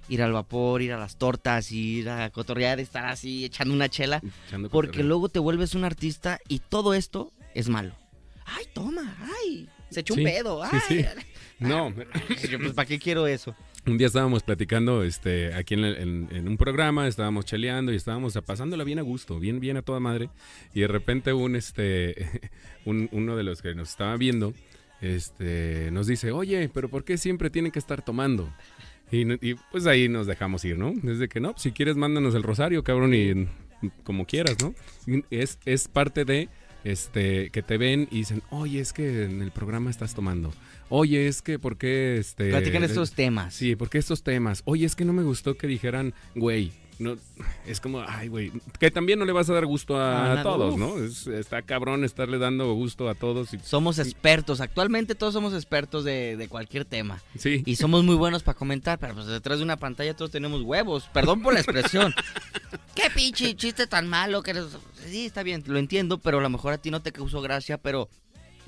Ir 0.08 0.22
al 0.22 0.32
vapor, 0.32 0.82
ir 0.82 0.92
a 0.92 0.98
las 0.98 1.16
tortas, 1.16 1.70
ir 1.72 2.08
a 2.08 2.30
cotorrear, 2.30 2.78
estar 2.80 3.04
así 3.06 3.44
echando 3.44 3.74
una 3.74 3.88
chela. 3.88 4.22
Echando 4.46 4.70
Porque 4.70 5.02
luego 5.02 5.28
te 5.28 5.40
vuelves 5.40 5.74
un 5.74 5.84
artista 5.84 6.40
y 6.48 6.60
todo 6.60 6.94
esto 6.94 7.32
es 7.58 7.68
malo. 7.68 7.92
Ay, 8.46 8.64
toma, 8.72 9.16
ay, 9.42 9.68
se 9.90 10.00
echó 10.00 10.14
Sí, 10.14 10.20
un 10.20 10.26
pedo, 10.26 10.62
ay. 10.62 10.70
sí, 10.88 11.02
sí. 11.02 11.04
No, 11.58 11.92
Yo, 12.50 12.58
pues, 12.58 12.72
¿para 12.72 12.86
qué 12.86 12.98
quiero 12.98 13.26
eso? 13.26 13.54
un 13.86 13.96
día 13.96 14.06
estábamos 14.08 14.42
platicando 14.42 15.02
este, 15.02 15.54
aquí 15.54 15.72
en, 15.74 15.84
en- 15.84 16.28
en 16.30 16.46
un 16.48 16.56
programa, 16.58 17.08
estábamos 17.08 17.46
cheleando 17.46 17.90
y 17.92 17.96
estábamos 17.96 18.38
pasándola 18.44 18.84
bien 18.84 18.98
a 18.98 19.02
gusto, 19.02 19.40
bien, 19.40 19.60
bien 19.60 19.78
a 19.78 19.82
toda 19.82 19.98
madre. 19.98 20.28
Y 20.74 20.80
de 20.80 20.88
repente 20.88 21.32
un, 21.32 21.56
este, 21.56 22.50
un- 22.84 23.08
uno 23.12 23.34
de 23.36 23.44
los 23.44 23.62
que 23.62 23.74
nos 23.74 23.88
estaba 23.90 24.16
viendo 24.18 24.52
este, 25.00 25.90
nos 25.90 26.06
dice, 26.06 26.32
oye, 26.32 26.68
pero 26.72 26.88
¿por 26.88 27.04
qué 27.04 27.16
siempre 27.18 27.50
tienen 27.50 27.72
que 27.72 27.78
estar 27.78 28.02
tomando? 28.04 28.52
Y, 29.10 29.32
y, 29.48 29.54
pues 29.70 29.86
ahí 29.86 30.08
nos 30.08 30.26
dejamos 30.26 30.64
ir, 30.64 30.76
¿no? 30.76 30.92
Desde 31.02 31.28
que 31.28 31.40
no, 31.40 31.54
si 31.56 31.72
quieres 31.72 31.96
mándanos 31.96 32.34
el 32.34 32.42
rosario, 32.42 32.84
cabrón, 32.84 33.14
y 33.14 33.34
mm, 33.34 33.48
como 34.04 34.26
quieras, 34.26 34.56
¿no? 34.60 34.74
Es, 35.30 35.58
es 35.64 35.88
parte 35.88 36.24
de 36.26 36.48
este 36.84 37.50
que 37.50 37.62
te 37.62 37.78
ven 37.78 38.08
y 38.10 38.18
dicen, 38.18 38.42
oye, 38.50 38.80
es 38.80 38.92
que 38.92 39.24
en 39.24 39.42
el 39.42 39.50
programa 39.50 39.90
estás 39.90 40.14
tomando. 40.14 40.52
Oye, 40.88 41.28
es 41.28 41.42
que, 41.42 41.58
¿por 41.58 41.76
qué? 41.76 42.16
Este, 42.18 42.50
Platican 42.50 42.84
estos 42.84 43.12
temas. 43.12 43.54
Sí, 43.54 43.76
porque 43.76 43.98
estos 43.98 44.22
temas. 44.22 44.62
Oye, 44.64 44.86
es 44.86 44.96
que 44.96 45.04
no 45.04 45.12
me 45.12 45.22
gustó 45.22 45.56
que 45.56 45.66
dijeran, 45.66 46.14
güey. 46.34 46.72
No, 46.98 47.16
es 47.64 47.80
como, 47.80 48.00
ay, 48.06 48.26
güey. 48.28 48.50
Que 48.80 48.90
también 48.90 49.18
no 49.20 49.24
le 49.24 49.32
vas 49.32 49.48
a 49.48 49.52
dar 49.54 49.66
gusto 49.66 49.96
a, 50.00 50.42
todos, 50.42 50.74
uf. 50.74 50.80
¿no? 50.80 50.98
Es- 50.98 51.26
está 51.28 51.62
cabrón 51.62 52.02
estarle 52.02 52.38
dando 52.38 52.72
gusto 52.74 53.08
a 53.08 53.14
todos. 53.14 53.54
Y, 53.54 53.58
Somos 53.60 53.98
expertos, 54.00 54.60
actualmente 54.60 55.14
todos 55.14 55.32
somos 55.32 55.54
expertos 55.54 56.02
de, 56.04 56.36
de 56.36 56.48
cualquier 56.48 56.84
tema. 56.84 57.22
sí, 57.36 57.62
Y 57.66 57.76
somos 57.76 58.02
muy 58.02 58.16
buenos 58.16 58.42
para 58.42 58.58
comentar, 58.58 58.98
pero 58.98 59.14
pues 59.14 59.26
detrás 59.26 59.58
de 59.58 59.64
una 59.64 59.76
pantalla 59.76 60.16
todos 60.16 60.30
tenemos 60.32 60.62
huevos. 60.62 61.08
Perdón 61.12 61.40
por 61.42 61.54
la 61.54 61.60
expresión. 61.60 62.12
Qué 62.94 63.10
pinche 63.14 63.54
chiste 63.54 63.86
tan 63.86 64.08
malo 64.08 64.42
que 64.42 64.54
Sí, 65.06 65.26
está 65.26 65.44
bien, 65.44 65.62
lo 65.66 65.78
entiendo, 65.78 66.18
pero 66.18 66.38
a 66.38 66.42
lo 66.42 66.50
mejor 66.50 66.72
a 66.72 66.78
ti 66.78 66.90
no 66.90 67.00
te 67.00 67.12
causó 67.12 67.40
gracia, 67.40 67.78
pero 67.78 68.08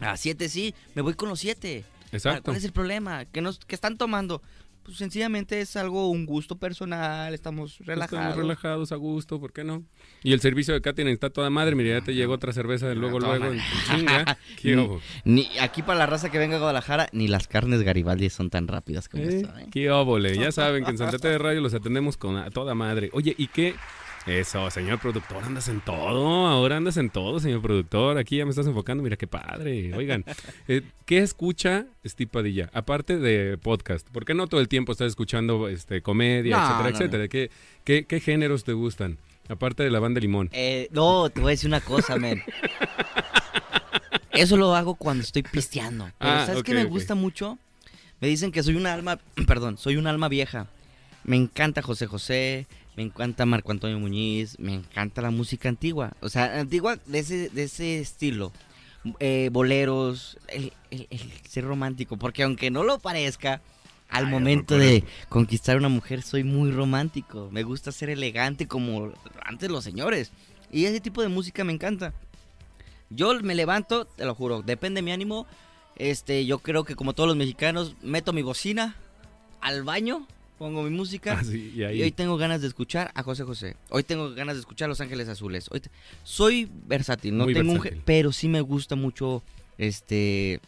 a 0.00 0.16
siete 0.16 0.48
sí, 0.48 0.72
me 0.94 1.02
voy 1.02 1.14
con 1.14 1.28
los 1.28 1.40
siete. 1.40 1.84
exacto. 2.12 2.44
¿Cuál 2.44 2.56
es 2.58 2.64
el 2.64 2.72
problema? 2.72 3.24
¿Qué, 3.24 3.40
nos, 3.40 3.58
qué 3.58 3.74
están 3.74 3.98
tomando? 3.98 4.40
Pues 4.82 4.96
sencillamente 4.96 5.60
es 5.60 5.76
algo, 5.76 6.10
un 6.10 6.24
gusto 6.26 6.56
personal, 6.58 7.34
estamos 7.34 7.78
relajados. 7.80 8.20
Estamos 8.22 8.36
relajados, 8.36 8.92
a 8.92 8.96
gusto, 8.96 9.38
¿por 9.38 9.52
qué 9.52 9.62
no? 9.62 9.84
Y 10.22 10.32
el 10.32 10.40
servicio 10.40 10.72
de 10.74 10.80
catering 10.80 11.12
está 11.12 11.30
toda 11.30 11.50
madre. 11.50 11.74
Mira, 11.74 11.98
ya 11.98 12.04
te 12.04 12.14
llegó 12.14 12.32
otra 12.34 12.52
cerveza 12.52 12.88
de 12.88 12.94
luego, 12.94 13.20
luego, 13.20 13.44
en 13.46 13.60
chinga. 13.88 14.38
¿Qué 14.60 14.74
Ni- 14.74 14.82
obo? 14.82 15.00
Ni, 15.24 15.48
aquí 15.60 15.82
para 15.82 15.98
la 15.98 16.06
raza 16.06 16.30
que 16.30 16.38
venga 16.38 16.56
a 16.56 16.58
Guadalajara, 16.60 17.08
ni 17.12 17.28
las 17.28 17.46
carnes 17.46 17.82
Garibaldi 17.82 18.30
son 18.30 18.48
tan 18.50 18.68
rápidas 18.68 19.08
como 19.08 19.22
¿Eh? 19.24 19.36
esto. 19.42 19.58
¿eh? 19.58 19.66
¿Qué 19.70 19.90
óvole? 19.90 20.36
Ya 20.36 20.50
saben 20.50 20.84
que 20.84 20.90
en 20.92 20.98
Santa 20.98 21.28
de 21.28 21.38
Radio 21.38 21.60
los 21.60 21.74
atendemos 21.74 22.16
con 22.16 22.36
a 22.36 22.50
toda 22.50 22.74
madre. 22.74 23.10
Oye, 23.12 23.34
¿y 23.36 23.48
qué? 23.48 23.74
Eso, 24.26 24.70
señor 24.70 24.98
productor, 25.00 25.42
andas 25.44 25.68
en 25.68 25.80
todo. 25.80 26.46
Ahora 26.46 26.76
andas 26.76 26.96
en 26.98 27.08
todo, 27.10 27.40
señor 27.40 27.62
productor. 27.62 28.18
Aquí 28.18 28.36
ya 28.36 28.44
me 28.44 28.50
estás 28.50 28.66
enfocando. 28.66 29.02
Mira 29.02 29.16
qué 29.16 29.26
padre. 29.26 29.94
Oigan, 29.94 30.24
eh, 30.68 30.82
¿qué 31.06 31.18
escucha 31.18 31.86
Steve 32.04 32.30
Padilla? 32.30 32.70
Aparte 32.74 33.18
de 33.18 33.56
podcast. 33.58 34.06
¿Por 34.10 34.24
qué 34.24 34.34
no 34.34 34.46
todo 34.46 34.60
el 34.60 34.68
tiempo 34.68 34.92
estás 34.92 35.08
escuchando 35.08 35.68
este, 35.68 36.02
comedia, 36.02 36.56
No, 36.56 36.62
etcétera, 36.62 36.82
no, 36.90 36.96
etcétera? 36.96 37.28
¿Qué, 37.28 37.50
qué, 37.84 38.04
qué 38.04 38.20
géneros 38.20 38.64
te 38.64 38.72
gustan? 38.74 39.16
Aparte 39.48 39.82
de 39.82 39.90
la 39.90 39.98
banda 40.00 40.20
Limón. 40.20 40.48
Eh, 40.52 40.88
no, 40.92 41.28
te 41.30 41.40
voy 41.40 41.50
a 41.50 41.52
decir 41.52 41.68
una 41.68 41.80
cosa, 41.80 42.16
men. 42.16 42.42
Eso 44.32 44.56
lo 44.56 44.74
hago 44.76 44.94
cuando 44.94 45.24
estoy 45.24 45.42
pisteando. 45.42 46.10
Pero 46.18 46.30
Ah, 46.30 46.46
¿sabes 46.46 46.62
qué 46.62 46.74
me 46.74 46.84
gusta 46.84 47.14
mucho? 47.14 47.58
Me 48.20 48.28
dicen 48.28 48.52
que 48.52 48.62
soy 48.62 48.76
una 48.76 48.92
alma, 48.92 49.18
perdón, 49.46 49.76
soy 49.78 49.96
un 49.96 50.06
alma 50.06 50.28
vieja. 50.28 50.66
Me 51.24 51.36
encanta 51.36 51.82
José 51.82 52.06
José, 52.06 52.66
me 52.96 53.02
encanta 53.04 53.46
Marco 53.46 53.72
Antonio 53.72 53.98
Muñiz, 53.98 54.58
me 54.58 54.74
encanta 54.74 55.22
la 55.22 55.30
música 55.30 55.68
antigua. 55.68 56.12
O 56.20 56.28
sea, 56.28 56.60
antigua 56.60 56.98
de 57.06 57.18
ese, 57.20 57.48
de 57.50 57.62
ese 57.64 58.00
estilo. 58.00 58.52
Eh, 59.18 59.48
boleros, 59.52 60.36
el, 60.48 60.72
el- 60.90 61.06
el 61.10 61.20
ser 61.48 61.64
romántico. 61.64 62.16
Porque 62.18 62.42
aunque 62.42 62.70
no 62.70 62.84
lo 62.84 62.98
parezca, 62.98 63.62
al 64.10 64.26
Ay, 64.26 64.30
momento 64.32 64.76
de 64.76 65.04
conquistar 65.28 65.76
a 65.76 65.78
una 65.78 65.88
mujer 65.88 66.22
soy 66.22 66.44
muy 66.44 66.70
romántico. 66.72 67.48
Me 67.52 67.62
gusta 67.62 67.92
ser 67.92 68.10
elegante 68.10 68.66
como 68.66 69.12
antes 69.44 69.70
los 69.70 69.84
señores. 69.84 70.32
Y 70.72 70.84
ese 70.84 71.00
tipo 71.00 71.22
de 71.22 71.28
música 71.28 71.64
me 71.64 71.72
encanta. 71.72 72.12
Yo 73.08 73.40
me 73.40 73.54
levanto, 73.54 74.04
te 74.04 74.24
lo 74.24 74.34
juro, 74.34 74.62
depende 74.62 74.98
de 74.98 75.02
mi 75.04 75.12
ánimo. 75.12 75.46
Este, 75.96 76.44
yo 76.46 76.58
creo 76.58 76.84
que 76.84 76.94
como 76.96 77.12
todos 77.12 77.28
los 77.28 77.36
mexicanos, 77.36 77.94
meto 78.02 78.32
mi 78.32 78.42
bocina 78.42 78.96
al 79.60 79.82
baño, 79.84 80.26
pongo 80.60 80.82
mi 80.82 80.90
música. 80.90 81.32
Ah, 81.40 81.42
sí, 81.44 81.72
y 81.74 81.82
ahí. 81.84 81.98
Y 81.98 82.02
hoy 82.02 82.10
tengo 82.12 82.36
ganas 82.36 82.60
de 82.60 82.68
escuchar 82.68 83.10
a 83.14 83.22
José 83.22 83.44
José. 83.44 83.76
Hoy 83.88 84.02
tengo 84.02 84.32
ganas 84.34 84.56
de 84.56 84.60
escuchar 84.60 84.86
a 84.86 84.88
Los 84.90 85.00
Ángeles 85.00 85.26
Azules. 85.28 85.68
Hoy 85.70 85.80
te- 85.80 85.90
Soy 86.22 86.68
versátil, 86.86 87.36
no 87.36 87.44
Muy 87.44 87.54
tengo 87.54 87.72
un 87.72 87.78
versátil. 87.78 87.98
ge- 88.00 88.02
pero 88.04 88.30
sí 88.30 88.46
me 88.48 88.60
gusta 88.60 88.94
mucho 88.94 89.42
este 89.78 90.60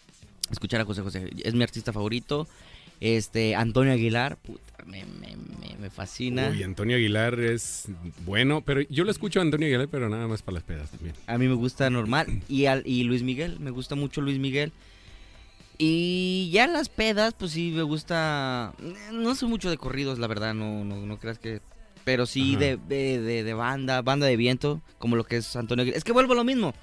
escuchar 0.50 0.80
a 0.80 0.84
José 0.86 1.02
José. 1.02 1.30
Es 1.44 1.54
mi 1.54 1.62
artista 1.62 1.92
favorito. 1.92 2.48
Este 3.00 3.54
Antonio 3.56 3.92
Aguilar, 3.92 4.36
puta, 4.38 4.62
me, 4.86 5.04
me- 5.04 5.36
me- 5.36 5.76
me 5.78 5.90
fascina. 5.90 6.48
Uy, 6.50 6.62
Antonio 6.62 6.96
Aguilar 6.96 7.38
es 7.40 7.86
bueno, 8.24 8.62
pero 8.62 8.80
yo 8.82 9.04
lo 9.04 9.10
escucho 9.10 9.40
a 9.40 9.42
Antonio 9.42 9.66
Aguilar, 9.66 9.88
pero 9.88 10.08
nada 10.08 10.26
más 10.28 10.40
para 10.42 10.54
las 10.54 10.62
pedas 10.64 10.90
también. 10.90 11.14
A 11.26 11.36
mí 11.36 11.48
me 11.48 11.54
gusta 11.54 11.90
normal. 11.90 12.28
Y, 12.48 12.66
al, 12.66 12.82
y 12.86 13.02
Luis 13.02 13.22
Miguel, 13.24 13.58
me 13.60 13.70
gusta 13.72 13.94
mucho 13.96 14.20
Luis 14.22 14.38
Miguel. 14.38 14.72
Y 15.78 16.50
ya 16.52 16.64
en 16.64 16.72
las 16.72 16.88
pedas, 16.88 17.34
pues 17.34 17.52
sí, 17.52 17.72
me 17.74 17.82
gusta... 17.82 18.74
No 19.12 19.34
soy 19.34 19.48
mucho 19.48 19.70
de 19.70 19.78
corridos, 19.78 20.18
la 20.18 20.26
verdad, 20.26 20.54
no, 20.54 20.84
no, 20.84 20.96
no 20.96 21.18
creas 21.18 21.38
que... 21.38 21.60
Pero 22.04 22.26
sí 22.26 22.56
de, 22.56 22.76
de, 22.76 23.20
de- 23.20 23.44
de 23.44 23.54
banda, 23.54 24.02
banda 24.02 24.26
de 24.26 24.36
viento, 24.36 24.82
como 24.98 25.14
lo 25.14 25.24
que 25.24 25.36
es 25.36 25.54
Antonio 25.54 25.82
Aguilar. 25.82 25.96
Es 25.96 26.02
que 26.04 26.10
vuelvo 26.12 26.32
a 26.32 26.36
lo 26.36 26.42
mismo. 26.44 26.74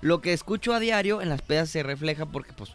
Lo 0.00 0.20
que 0.20 0.32
escucho 0.32 0.72
a 0.72 0.78
diario 0.78 1.20
en 1.20 1.28
las 1.28 1.42
pedas 1.42 1.68
se 1.68 1.82
refleja 1.82 2.26
porque, 2.26 2.52
pues, 2.52 2.70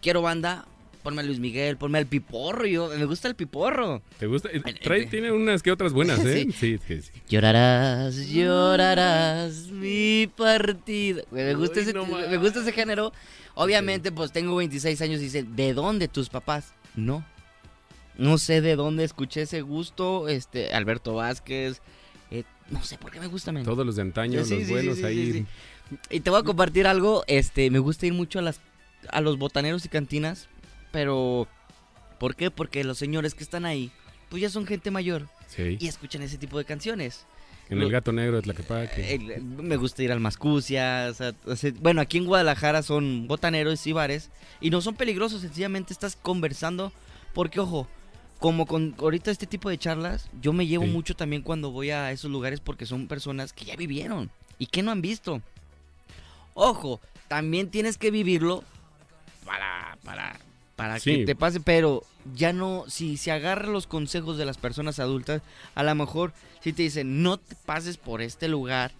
quiero 0.00 0.22
banda, 0.22 0.66
ponme 1.04 1.20
a 1.20 1.24
Luis 1.24 1.38
Miguel, 1.38 1.76
ponme 1.76 1.98
al 1.98 2.06
Piporro, 2.06 2.66
yo, 2.66 2.88
me 2.88 3.04
gusta 3.04 3.28
el 3.28 3.36
Piporro. 3.36 4.02
¿Te 4.18 4.26
gusta? 4.26 4.48
Trae, 4.82 5.06
tiene 5.06 5.30
unas 5.30 5.62
que 5.62 5.70
otras 5.70 5.92
buenas, 5.92 6.18
¿eh? 6.24 6.48
Sí, 6.58 6.78
sí, 6.84 7.00
sí. 7.00 7.10
Llorarás, 7.28 8.16
llorarás 8.28 9.68
mi 9.70 10.26
partida. 10.36 11.22
Me 11.30 11.54
gusta, 11.54 11.76
Uy, 11.76 11.82
ese, 11.82 11.92
no 11.92 12.06
me 12.06 12.36
gusta 12.38 12.60
ese 12.60 12.72
género. 12.72 13.12
Obviamente, 13.54 14.10
pues 14.10 14.32
tengo 14.32 14.56
26 14.56 15.00
años 15.02 15.20
y 15.20 15.24
dice, 15.24 15.44
¿de 15.44 15.74
dónde 15.74 16.08
tus 16.08 16.28
papás? 16.28 16.72
No. 16.96 17.24
No 18.16 18.38
sé 18.38 18.60
de 18.60 18.74
dónde 18.74 19.04
escuché 19.04 19.42
ese 19.42 19.60
gusto. 19.60 20.28
Este, 20.28 20.72
Alberto 20.72 21.14
Vázquez. 21.14 21.80
eh, 22.30 22.44
no 22.70 22.82
sé 22.82 22.96
por 22.98 23.10
qué 23.12 23.20
me 23.20 23.26
gusta, 23.28 23.52
men. 23.52 23.64
Todos 23.64 23.84
los 23.86 23.96
de 23.96 24.02
antaño, 24.02 24.42
Sí, 24.44 24.54
los 24.58 24.66
sí, 24.66 24.72
buenos 24.72 24.96
sí, 24.98 25.04
ahí. 25.04 25.46
Y 26.10 26.20
te 26.20 26.30
voy 26.30 26.40
a 26.40 26.44
compartir 26.44 26.86
algo. 26.86 27.24
Este, 27.26 27.70
me 27.70 27.78
gusta 27.78 28.06
ir 28.06 28.14
mucho 28.14 28.38
a 28.38 28.42
las 28.42 28.60
a 29.10 29.20
los 29.20 29.36
botaneros 29.38 29.84
y 29.84 29.88
cantinas. 29.90 30.48
Pero, 30.94 31.48
¿por 32.18 32.36
qué? 32.36 32.50
Porque 32.52 32.84
los 32.84 32.96
señores 32.98 33.34
que 33.34 33.42
están 33.42 33.64
ahí, 33.66 33.90
pues 34.30 34.40
ya 34.40 34.48
son 34.48 34.64
gente 34.64 34.90
mayor 34.92 35.28
Sí. 35.48 35.76
y 35.80 35.88
escuchan 35.88 36.22
ese 36.22 36.38
tipo 36.38 36.56
de 36.56 36.64
canciones. 36.64 37.26
En 37.68 37.82
el 37.82 37.90
gato 37.90 38.12
negro 38.12 38.36
de 38.36 38.42
Tlaquepaque. 38.42 39.14
El- 39.14 39.42
me 39.42 39.76
gusta 39.76 40.02
ir 40.04 40.12
al 40.12 40.20
Mascucia. 40.20 41.08
o 41.10 41.14
sea, 41.14 41.32
o 41.46 41.56
sea, 41.56 41.72
bueno, 41.80 42.00
aquí 42.00 42.18
en 42.18 42.26
Guadalajara 42.26 42.82
son 42.82 43.26
botaneros 43.26 43.84
y 43.88 43.92
bares. 43.92 44.30
Y 44.60 44.70
no 44.70 44.80
son 44.80 44.94
peligrosos, 44.94 45.40
sencillamente 45.40 45.92
estás 45.92 46.14
conversando. 46.14 46.92
Porque, 47.32 47.58
ojo, 47.58 47.88
como 48.38 48.66
con 48.66 48.94
ahorita 48.98 49.30
este 49.32 49.46
tipo 49.48 49.68
de 49.70 49.78
charlas, 49.78 50.28
yo 50.40 50.52
me 50.52 50.66
llevo 50.68 50.84
Sí. 50.84 50.90
mucho 50.90 51.16
también 51.16 51.42
cuando 51.42 51.70
voy 51.72 51.90
a 51.90 52.12
esos 52.12 52.30
lugares 52.30 52.60
porque 52.60 52.86
son 52.86 53.08
personas 53.08 53.52
que 53.52 53.64
ya 53.64 53.74
vivieron 53.76 54.30
y 54.58 54.66
que 54.66 54.82
no 54.82 54.92
han 54.92 55.00
visto. 55.02 55.42
Ojo, 56.54 57.00
también 57.26 57.70
tienes 57.70 57.98
que 57.98 58.10
vivirlo 58.12 58.62
para, 59.44 59.96
para, 60.04 60.38
para 60.76 60.98
Sí. 60.98 61.18
que 61.18 61.26
te 61.26 61.34
pase, 61.36 61.60
pero 61.60 62.02
ya 62.34 62.52
no, 62.52 62.84
si 62.88 63.16
se 63.16 63.30
agarra 63.32 63.68
los 63.68 63.86
consejos 63.86 64.36
de 64.38 64.44
las 64.44 64.58
personas 64.58 64.98
adultas, 64.98 65.42
a 65.74 65.82
lo 65.82 65.94
mejor 65.94 66.32
si 66.62 66.72
te 66.72 66.82
dicen 66.82 67.22
no 67.22 67.36
te 67.38 67.54
pases 67.66 67.96
por 67.96 68.22
este 68.22 68.48
lugar 68.48 68.92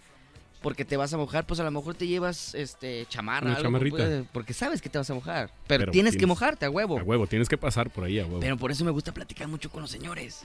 porque 0.63 0.85
te 0.87 0.97
vas 0.97 1.13
a 1.13 1.19
mojar, 1.19 1.47
pues 1.47 1.61
a 1.61 1.65
lo 1.65 1.71
mejor 1.71 1.95
te 1.95 2.07
llevas 2.07 2.55
este 2.55 3.05
chamarra, 3.11 3.49
Una 3.49 3.57
algo, 3.57 3.65
chamarrita. 3.67 4.25
porque 4.33 4.55
sabes 4.55 4.81
que 4.81 4.89
te 4.89 4.97
vas 4.97 5.11
a 5.11 5.15
mojar, 5.15 5.51
pero, 5.67 5.81
Pero 5.83 5.93
tienes 5.93 6.17
que 6.17 6.27
mojarte 6.27 6.65
a 6.65 6.71
huevo. 6.71 6.99
A 6.99 7.03
huevo, 7.03 7.27
tienes 7.27 7.49
que 7.51 7.59
pasar 7.59 7.91
por 7.91 8.05
ahí 8.05 8.19
a 8.19 8.25
huevo. 8.25 8.41
Pero 8.41 8.57
por 8.57 8.71
eso 8.71 8.83
me 8.85 8.91
gusta 8.91 9.13
platicar 9.13 9.47
mucho 9.49 9.71
con 9.71 9.83
los 9.83 9.91
señores. 9.91 10.43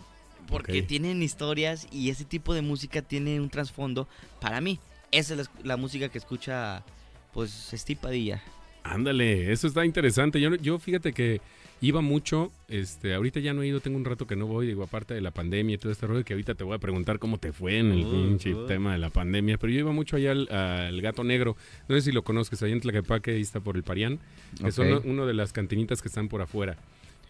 Porque 0.49 0.81
tienen 0.81 1.21
historias 1.21 1.87
y 1.91 2.09
ese 2.09 2.25
tipo 2.25 2.53
de 2.55 2.61
música 2.63 3.01
tiene 3.03 3.39
un 3.39 3.49
trasfondo. 3.49 4.07
Para 4.41 4.59
mí, 4.61 4.79
esa 5.11 5.35
es 5.35 5.39
la, 5.39 5.45
la 5.63 5.77
música 5.77 6.09
que 6.09 6.17
escucha, 6.17 6.83
pues, 7.33 7.69
Steve 7.73 7.99
Padilla. 8.01 8.41
Ándale, 8.89 9.51
eso 9.51 9.67
está 9.67 9.85
interesante. 9.85 10.41
Yo, 10.41 10.55
yo 10.55 10.79
fíjate 10.79 11.13
que 11.13 11.41
iba 11.81 12.01
mucho, 12.01 12.51
este, 12.67 13.13
ahorita 13.13 13.39
ya 13.39 13.53
no 13.53 13.61
he 13.61 13.67
ido, 13.67 13.79
tengo 13.79 13.97
un 13.97 14.03
rato 14.03 14.27
que 14.27 14.35
no 14.35 14.47
voy, 14.47 14.67
digo, 14.67 14.83
aparte 14.83 15.13
de 15.13 15.21
la 15.21 15.31
pandemia 15.31 15.75
y 15.75 15.77
todo 15.77 15.91
este 15.91 16.07
rollo, 16.07 16.25
que 16.25 16.33
ahorita 16.33 16.55
te 16.55 16.63
voy 16.63 16.75
a 16.75 16.79
preguntar 16.79 17.19
cómo 17.19 17.37
te 17.37 17.53
fue 17.53 17.77
en 17.77 17.91
el 17.91 18.05
Uh, 18.05 18.11
pinche 18.11 18.53
uh. 18.53 18.65
tema 18.65 18.91
de 18.91 18.97
la 18.97 19.09
pandemia, 19.09 19.57
pero 19.57 19.71
yo 19.71 19.79
iba 19.79 19.91
mucho 19.91 20.17
allá 20.17 20.31
al, 20.31 20.51
al 20.51 21.01
Gato 21.01 21.23
Negro, 21.23 21.55
no 21.87 21.95
sé 21.95 22.01
si 22.01 22.11
lo 22.11 22.23
conozcas, 22.23 22.61
ahí 22.63 22.73
en 22.73 22.81
Tlaquepaque, 22.81 23.31
ahí 23.31 23.41
está 23.41 23.61
por 23.61 23.77
el 23.77 23.83
Parián, 23.83 24.19
que 24.61 24.71
son 24.71 25.01
uno 25.05 25.25
de 25.25 25.33
las 25.33 25.53
cantinitas 25.53 26.01
que 26.01 26.09
están 26.09 26.27
por 26.27 26.41
afuera. 26.41 26.75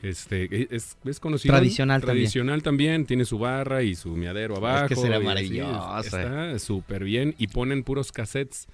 Este, 0.02 0.74
es, 0.74 0.96
es 1.04 1.20
conocido. 1.20 1.54
Tradicional 1.54 2.00
también. 2.02 2.24
Tradicional 2.24 2.64
también. 2.64 3.06
tiene 3.06 3.26
su 3.26 3.38
barra 3.38 3.84
y 3.84 3.96
su 3.96 4.16
miadero 4.16 4.56
abajo. 4.56 4.88
que 4.88 4.96
será 4.96 5.20
maravilloso, 5.20 6.00
Está 6.00 6.58
súper 6.58 7.04
bien 7.04 7.36
y 7.38 7.48
ponen 7.48 7.84
puros 7.84 8.12
cassettes. 8.12 8.68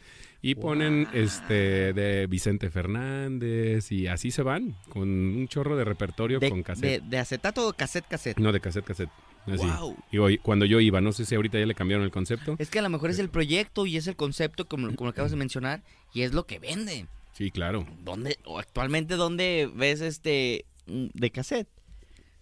Y 0.45 0.53
ponen 0.53 1.07
este 1.11 1.91
de 1.93 2.27
Vicente 2.27 2.69
Fernández 2.69 3.91
y 3.91 4.05
así 4.05 4.29
se 4.29 4.43
van, 4.43 4.75
con 4.89 5.09
un 5.09 5.47
chorro 5.47 5.75
de 5.75 5.83
repertorio 5.83 6.37
De, 6.37 6.51
con 6.51 6.61
cassette. 6.61 7.01
de 7.01 7.17
acetato 7.17 7.67
o 7.67 7.73
cassette 7.73 8.05
cassette. 8.07 8.37
No, 8.37 8.51
de 8.51 8.59
cassette, 8.59 8.85
cassette. 8.85 9.09
Así. 9.47 9.65
Wow. 9.65 9.97
Y 10.11 10.19
hoy, 10.19 10.37
cuando 10.37 10.65
yo 10.65 10.79
iba, 10.79 11.01
no 11.01 11.13
sé 11.13 11.25
si 11.25 11.33
ahorita 11.33 11.57
ya 11.57 11.65
le 11.65 11.73
cambiaron 11.73 12.05
el 12.05 12.11
concepto. 12.11 12.57
Es 12.59 12.69
que 12.69 12.77
a 12.77 12.83
lo 12.83 12.89
mejor 12.89 13.09
es 13.09 13.17
el 13.17 13.29
proyecto 13.29 13.87
y 13.87 13.97
es 13.97 14.05
el 14.05 14.15
concepto, 14.15 14.67
como, 14.67 14.95
como 14.95 15.09
acabas 15.09 15.31
de 15.31 15.37
mencionar, 15.37 15.81
y 16.13 16.21
es 16.21 16.33
lo 16.33 16.45
que 16.45 16.59
vende. 16.59 17.07
Sí, 17.33 17.49
claro. 17.49 17.87
¿Dónde, 18.03 18.37
o 18.45 18.59
actualmente, 18.59 19.15
¿dónde 19.15 19.67
ves 19.73 20.01
este 20.01 20.65
de 20.85 21.31
cassette? 21.31 21.67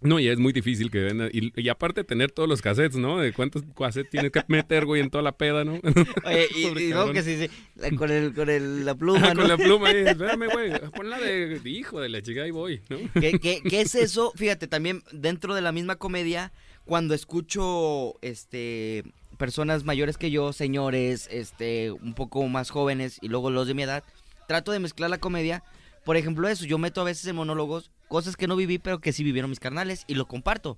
No, 0.03 0.19
y 0.19 0.27
es 0.27 0.37
muy 0.39 0.53
difícil 0.53 0.91
que 0.91 0.99
vendan. 0.99 1.29
Y, 1.33 1.51
y 1.61 1.69
aparte 1.69 2.03
tener 2.03 2.31
todos 2.31 2.47
los 2.49 2.61
cassettes, 2.61 2.97
¿no? 2.97 3.19
De 3.19 3.33
cuántos 3.33 3.63
cassettes 3.77 4.09
tienes 4.11 4.31
que 4.31 4.41
meter, 4.47 4.85
güey, 4.85 5.01
en 5.01 5.09
toda 5.09 5.21
la 5.23 5.31
peda, 5.37 5.63
¿no? 5.63 5.73
Oye, 6.25 6.47
y, 6.55 6.89
no, 6.93 7.11
que 7.11 7.23
sí, 7.23 7.37
sí, 7.37 7.49
la- 7.75 7.91
con, 7.97 8.11
el, 8.11 8.33
con 8.33 8.49
el, 8.49 8.85
la 8.85 8.95
pluma, 8.95 9.29
Ah, 9.29 9.33
¿no? 9.33 9.41
con 9.41 9.49
la 9.49 9.57
pluma 9.57 9.89
ahí. 9.89 9.97
Espérame, 10.07 10.47
güey. 10.51 10.71
Ponla 10.91 11.19
de, 11.19 11.59
de 11.59 11.69
hijo 11.69 11.99
de 12.01 12.09
la 12.09 12.21
chica, 12.21 12.43
ahí 12.43 12.51
voy, 12.51 12.81
¿no? 12.89 12.97
¿Qué, 13.19 13.39
qué, 13.39 13.61
qué 13.67 13.81
es 13.81 13.95
eso? 13.95 14.31
Fíjate, 14.35 14.67
también 14.67 15.03
dentro 15.11 15.55
de 15.55 15.61
la 15.61 15.71
misma 15.71 15.95
comedia, 15.95 16.51
cuando 16.85 17.13
escucho 17.13 18.15
este 18.21 19.03
personas 19.37 19.83
mayores 19.83 20.17
que 20.17 20.31
yo, 20.31 20.53
señores, 20.53 21.27
este, 21.31 21.91
un 21.91 22.13
poco 22.13 22.47
más 22.47 22.69
jóvenes 22.69 23.17
y 23.21 23.27
luego 23.29 23.49
los 23.49 23.67
de 23.67 23.73
mi 23.73 23.83
edad, 23.83 24.03
trato 24.47 24.71
de 24.71 24.79
mezclar 24.79 25.09
la 25.09 25.17
comedia. 25.17 25.63
Por 26.05 26.17
ejemplo, 26.17 26.47
eso, 26.47 26.65
yo 26.65 26.77
meto 26.77 27.01
a 27.01 27.05
veces 27.05 27.25
en 27.27 27.35
monólogos 27.37 27.89
cosas 28.07 28.35
que 28.35 28.47
no 28.47 28.55
viví, 28.55 28.77
pero 28.79 28.99
que 28.99 29.13
sí 29.13 29.23
vivieron 29.23 29.49
mis 29.49 29.59
carnales 29.59 30.03
y 30.07 30.15
lo 30.15 30.27
comparto. 30.27 30.77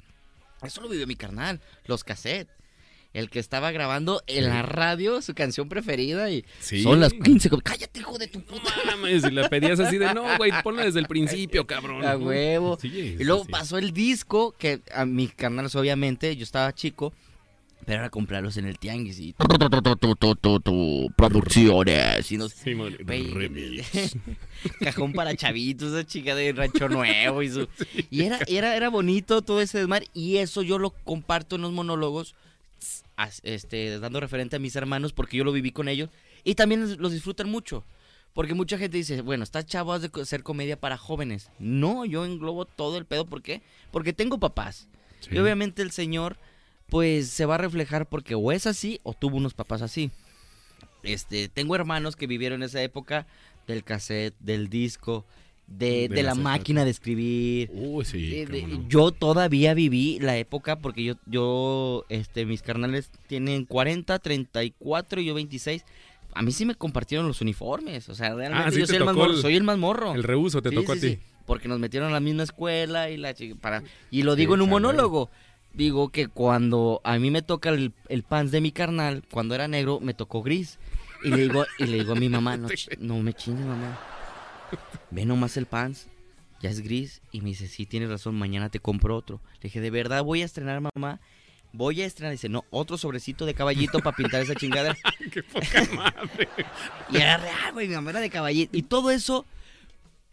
Eso 0.63 0.81
lo 0.81 0.89
vivió 0.89 1.05
mi 1.07 1.15
carnal, 1.15 1.59
los 1.85 2.03
cassettes. 2.03 2.53
El 3.13 3.29
que 3.29 3.39
estaba 3.39 3.71
grabando 3.71 4.21
en 4.27 4.49
la 4.49 4.61
radio 4.61 5.21
su 5.21 5.33
canción 5.33 5.69
preferida 5.69 6.29
y 6.31 6.43
Sí. 6.59 6.83
son 6.83 6.99
las 6.99 7.13
15. 7.13 7.49
co- 7.49 7.61
Cállate, 7.61 8.01
hijo 8.01 8.17
de 8.17 8.27
tu 8.27 8.41
puta. 8.41 8.69
Mames, 8.85 9.23
y 9.23 9.31
la 9.31 9.47
pedías 9.47 9.79
así 9.79 9.97
de, 9.97 10.13
no, 10.13 10.35
güey, 10.35 10.51
ponla 10.63 10.83
desde 10.83 10.99
el 10.99 11.07
principio, 11.07 11.65
cabrón. 11.67 12.05
A 12.05 12.17
huevo. 12.17 12.77
Sí, 12.81 12.89
Y 13.17 13.23
luego 13.23 13.45
sí. 13.45 13.51
pasó 13.51 13.77
el 13.77 13.93
disco, 13.93 14.53
que 14.57 14.81
a 14.93 15.05
mis 15.05 15.33
carnales 15.33 15.73
obviamente, 15.77 16.35
yo 16.35 16.43
estaba 16.43 16.73
chico, 16.75 17.13
pero 17.85 17.99
ahora 17.99 18.09
comprarlos 18.09 18.57
en 18.57 18.65
el 18.65 18.79
tianguis 18.79 19.19
y. 19.19 19.35
producciones. 21.15 22.31
Y 22.31 22.37
no. 22.37 22.47
Cajón 24.79 25.13
para 25.13 25.35
chavitos, 25.35 25.93
esa 25.93 26.05
chica 26.05 26.33
de 26.33 26.51
rancho 26.51 26.89
nuevo 26.89 27.43
y 27.43 27.49
su. 27.49 27.67
Y 28.09 28.23
era, 28.23 28.39
era, 28.47 28.75
era 28.75 28.89
bonito 28.89 29.43
todo 29.43 29.61
ese 29.61 29.79
desmar. 29.79 30.03
Y 30.13 30.37
eso 30.37 30.63
yo 30.63 30.79
lo 30.79 30.89
comparto 30.89 31.57
en 31.57 31.61
los 31.61 31.71
monólogos. 31.71 32.35
Este, 33.43 33.99
dando 33.99 34.19
referente 34.19 34.57
a 34.57 34.59
mis 34.59 34.75
hermanos 34.75 35.13
porque 35.13 35.37
yo 35.37 35.43
lo 35.43 35.51
viví 35.51 35.71
con 35.71 35.87
ellos. 35.87 36.09
Y 36.43 36.55
también 36.55 36.99
los 36.99 37.11
disfrutan 37.11 37.49
mucho. 37.49 37.83
Porque 38.33 38.53
mucha 38.53 38.77
gente 38.77 38.97
dice, 38.97 39.21
bueno, 39.21 39.43
estás 39.43 39.65
chavo, 39.65 39.93
has 39.93 40.01
de 40.01 40.11
hacer 40.21 40.43
comedia 40.43 40.79
para 40.79 40.97
jóvenes. 40.97 41.51
No, 41.59 42.03
yo 42.03 42.25
englobo 42.25 42.65
todo 42.65 42.97
el 42.97 43.05
pedo. 43.05 43.25
¿Por 43.25 43.43
qué? 43.43 43.61
Porque 43.91 44.11
tengo 44.11 44.39
papás. 44.39 44.87
Sí. 45.21 45.35
Y 45.35 45.37
obviamente 45.37 45.81
el 45.81 45.91
señor 45.91 46.37
pues 46.89 47.29
se 47.29 47.45
va 47.45 47.55
a 47.55 47.59
reflejar 47.59 48.07
porque 48.07 48.35
o 48.35 48.51
es 48.51 48.67
así 48.67 48.99
o 49.03 49.13
tuvo 49.13 49.37
unos 49.37 49.53
papás 49.53 49.81
así. 49.81 50.11
Este, 51.03 51.49
tengo 51.49 51.75
hermanos 51.75 52.15
que 52.15 52.27
vivieron 52.27 52.63
esa 52.63 52.81
época, 52.81 53.27
del 53.67 53.83
cassette, 53.83 54.35
del 54.39 54.69
disco, 54.69 55.25
de, 55.67 56.07
De 56.07 56.15
de 56.15 56.23
la 56.23 56.35
máquina 56.35 56.83
de 56.85 56.91
escribir. 56.91 57.69
Uy, 57.73 58.05
sí. 58.05 58.45
de- 58.45 58.63
no. 58.67 58.87
Yo 58.87 59.11
todavía 59.11 59.73
viví 59.73 60.19
la 60.19 60.37
época 60.37 60.77
porque 60.79 61.03
yo, 61.03 61.15
yo, 61.25 62.05
este, 62.09 62.45
mis 62.45 62.61
carnales 62.61 63.09
tienen 63.27 63.65
40, 63.65 64.17
34 64.19 65.21
y 65.21 65.25
yo 65.25 65.33
26. 65.33 65.83
A 66.33 66.41
mí 66.41 66.51
sí 66.51 66.65
me 66.65 66.75
compartieron 66.75 67.27
los 67.27 67.41
uniformes, 67.41 68.09
o 68.09 68.15
sea, 68.15 68.35
realmente 68.35 68.67
Ah, 68.67 68.71
sí 68.71 68.79
yo 68.79 68.85
soy 68.87 68.97
el, 68.97 69.05
más 69.05 69.15
morro, 69.15 69.31
el- 69.31 69.41
soy 69.41 69.55
el 69.55 69.63
más 69.63 69.77
morro. 69.77 70.13
El 70.13 70.23
reuso 70.23 70.61
te 70.61 70.69
Sí, 70.69 70.75
tocó 70.75 70.93
sí, 70.93 70.97
a 70.97 71.01
ti. 71.15 71.19
porque 71.45 71.67
nos 71.67 71.79
metieron 71.79 72.09
a 72.09 72.13
la 72.13 72.19
misma 72.19 72.43
escuela 72.43 73.09
y 73.09 73.17
la 73.17 73.33
para 73.61 73.83
y 74.11 74.23
lo 74.23 74.35
digo 74.35 74.53
en 74.55 74.61
un 74.61 74.69
monólogo. 74.69 75.29
Digo 75.75 76.09
que 76.09 76.29
cuando 76.29 77.01
a 77.03 77.17
mí 77.19 77.31
me 77.31 77.41
toca 77.41 77.69
el, 77.69 77.93
el 78.07 78.23
pants 78.23 78.51
de 78.51 78.61
mi 78.61 78.71
carnal, 78.71 79.23
cuando 79.29 79.55
era 79.55 79.67
negro, 79.67 79.99
me 79.99 80.13
tocó 80.13 80.41
gris. 80.41 80.79
Y 81.23 81.29
le 81.29 81.37
digo, 81.37 81.65
y 81.79 81.85
le 81.85 81.97
digo 81.99 82.13
a 82.13 82.15
mi 82.15 82.29
mamá, 82.29 82.55
no, 82.55 82.69
no 82.99 83.19
me 83.19 83.33
chingues, 83.33 83.65
mamá. 83.65 83.99
Ve 85.11 85.25
nomás 85.25 85.57
el 85.57 85.65
pants, 85.65 86.07
ya 86.61 86.69
es 86.69 86.81
gris. 86.81 87.21
Y 87.31 87.41
me 87.41 87.49
dice, 87.49 87.67
sí, 87.67 87.85
tienes 87.85 88.09
razón, 88.09 88.35
mañana 88.35 88.69
te 88.69 88.79
compro 88.79 89.17
otro. 89.17 89.41
Le 89.55 89.63
dije, 89.63 89.81
¿de 89.81 89.89
verdad 89.89 90.23
voy 90.23 90.43
a 90.43 90.45
estrenar, 90.45 90.81
mamá? 90.81 91.19
Voy 91.73 92.01
a 92.01 92.05
estrenar. 92.05 92.31
Dice, 92.31 92.47
no, 92.47 92.63
otro 92.69 92.97
sobrecito 92.97 93.45
de 93.45 93.53
caballito 93.53 93.99
para 93.99 94.15
pintar 94.15 94.41
esa 94.41 94.55
chingada. 94.55 94.95
Qué 95.31 95.43
poca 95.43 95.83
madre. 95.93 96.47
Y 97.11 97.17
era 97.17 97.37
real, 97.37 97.73
güey, 97.73 97.87
mi 97.89 97.95
mamá 97.95 98.11
era 98.11 98.21
de 98.21 98.29
caballito. 98.29 98.77
Y 98.77 98.83
todo 98.83 99.11
eso, 99.11 99.45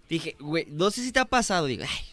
dije, 0.08 0.36
güey, 0.38 0.66
no 0.70 0.90
sé 0.92 1.02
si 1.02 1.10
te 1.10 1.18
ha 1.18 1.24
pasado. 1.24 1.66
Digo, 1.66 1.82
ay, 1.88 2.04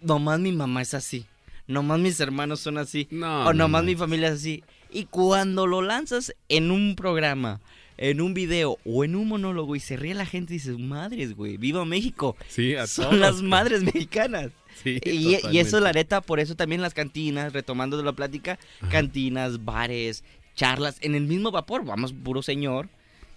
nomás 0.00 0.40
mi 0.40 0.52
mamá 0.52 0.80
es 0.80 0.94
así. 0.94 1.26
Nomás 1.66 2.00
mis 2.00 2.18
hermanos 2.20 2.60
son 2.60 2.78
así. 2.78 3.08
No. 3.10 3.42
o 3.42 3.52
no, 3.52 3.54
nomás 3.54 3.82
no. 3.82 3.86
mi 3.90 3.96
familia 3.96 4.28
es 4.28 4.34
así. 4.34 4.62
Y 4.90 5.04
cuando 5.06 5.66
lo 5.66 5.80
lanzas 5.82 6.34
en 6.48 6.70
un 6.70 6.96
programa, 6.96 7.60
en 7.96 8.20
un 8.20 8.34
video 8.34 8.78
o 8.84 9.04
en 9.04 9.14
un 9.16 9.28
monólogo 9.28 9.76
y 9.76 9.80
se 9.80 9.96
ríe 9.96 10.14
la 10.14 10.26
gente, 10.26 10.52
dices, 10.54 10.78
madres, 10.78 11.34
güey, 11.34 11.56
viva 11.56 11.84
México. 11.84 12.36
Sí, 12.48 12.74
a 12.74 12.86
Son 12.86 13.06
todos, 13.06 13.18
las 13.18 13.36
güey. 13.36 13.48
madres 13.48 13.82
mexicanas. 13.84 14.50
Sí, 14.82 14.98
Y, 15.04 15.36
y 15.50 15.58
eso, 15.58 15.78
la 15.80 15.92
neta, 15.92 16.20
por 16.20 16.40
eso 16.40 16.56
también 16.56 16.82
las 16.82 16.94
cantinas, 16.94 17.52
retomando 17.52 17.96
de 17.96 18.02
la 18.04 18.12
plática, 18.12 18.58
Ajá. 18.80 18.90
cantinas, 18.90 19.64
bares, 19.64 20.24
charlas, 20.54 20.96
en 21.00 21.14
el 21.14 21.26
mismo 21.26 21.50
vapor, 21.52 21.84
vamos, 21.84 22.12
puro 22.12 22.42
señor, 22.42 22.88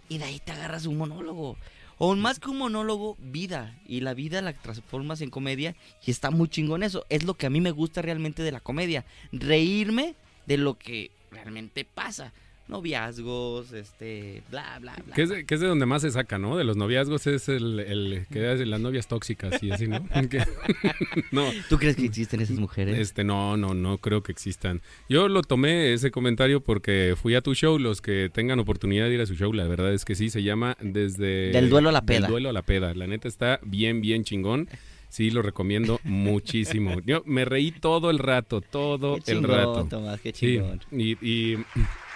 y 0.09 0.17
de 0.17 0.23
ahí 0.25 0.39
te 0.43 0.51
agarras 0.53 0.85
un 0.85 0.97
monólogo. 0.97 1.57
O 1.97 2.15
más 2.15 2.39
que 2.39 2.49
un 2.49 2.57
monólogo, 2.57 3.17
vida. 3.19 3.77
Y 3.87 4.01
la 4.01 4.13
vida 4.13 4.41
la 4.41 4.53
transformas 4.53 5.21
en 5.21 5.29
comedia 5.29 5.75
y 6.05 6.11
está 6.11 6.31
muy 6.31 6.49
chingón 6.49 6.83
eso. 6.83 7.05
Es 7.09 7.23
lo 7.23 7.35
que 7.35 7.45
a 7.45 7.49
mí 7.49 7.61
me 7.61 7.71
gusta 7.71 8.01
realmente 8.01 8.43
de 8.43 8.51
la 8.51 8.59
comedia. 8.59 9.05
Reírme 9.31 10.15
de 10.45 10.57
lo 10.57 10.77
que 10.77 11.11
realmente 11.31 11.85
pasa. 11.85 12.33
Noviazgos, 12.67 13.71
este, 13.73 14.41
bla, 14.49 14.79
bla, 14.79 14.95
bla. 15.05 15.15
Que 15.15 15.21
es, 15.23 15.29
de, 15.29 15.45
que 15.45 15.53
es 15.55 15.61
de 15.61 15.67
donde 15.67 15.85
más 15.85 16.01
se 16.01 16.09
saca, 16.11 16.37
¿no? 16.39 16.57
De 16.57 16.63
los 16.63 16.77
noviazgos 16.77 17.27
es 17.27 17.47
el, 17.47 17.79
el 17.79 18.25
que 18.31 18.51
es 18.53 18.67
las 18.67 18.79
novias 18.79 19.07
tóxicas 19.07 19.61
y 19.61 19.71
así, 19.71 19.87
¿no? 19.87 19.99
No, 21.31 21.45
¿Tú 21.69 21.77
crees 21.77 21.95
que 21.95 22.05
existen 22.05 22.41
esas 22.41 22.57
mujeres? 22.57 22.97
este, 22.97 23.23
no, 23.23 23.55
no, 23.57 23.73
no 23.73 23.97
creo 23.99 24.23
que 24.23 24.31
existan. 24.31 24.81
Yo 25.09 25.27
lo 25.27 25.41
tomé 25.41 25.93
ese 25.93 26.11
comentario 26.11 26.61
porque 26.61 27.15
fui 27.21 27.35
a 27.35 27.41
tu 27.41 27.53
show, 27.53 27.77
los 27.79 28.01
que 28.01 28.29
tengan 28.33 28.59
oportunidad 28.59 29.05
de 29.07 29.13
ir 29.15 29.21
a 29.21 29.25
su 29.25 29.35
show, 29.35 29.53
la 29.53 29.65
verdad 29.67 29.93
es 29.93 30.05
que 30.05 30.15
sí, 30.15 30.29
se 30.29 30.43
llama 30.43 30.75
desde... 30.81 31.51
Del 31.51 31.69
duelo 31.69 31.89
a 31.89 31.91
la 31.91 32.01
Del 32.01 32.17
peda. 32.17 32.27
duelo 32.27 32.49
a 32.49 32.53
la 32.53 32.61
peda, 32.63 32.93
la 32.93 33.07
neta 33.07 33.27
está 33.27 33.59
bien, 33.63 34.01
bien 34.01 34.23
chingón. 34.23 34.67
Sí, 35.09 35.29
lo 35.31 35.41
recomiendo 35.41 35.99
muchísimo. 36.03 36.99
Yo 37.05 37.21
me 37.25 37.45
reí 37.45 37.71
todo 37.71 38.09
el 38.09 38.19
rato, 38.19 38.59
todo 38.59 39.15
Qué 39.23 39.31
el 39.31 39.37
chingón, 39.37 39.55
rato. 39.55 39.87
Tomás, 39.89 40.19
qué 40.19 40.33
Sí, 40.33 40.55
chingón. 40.57 40.81
y, 40.91 41.11
y 41.25 41.57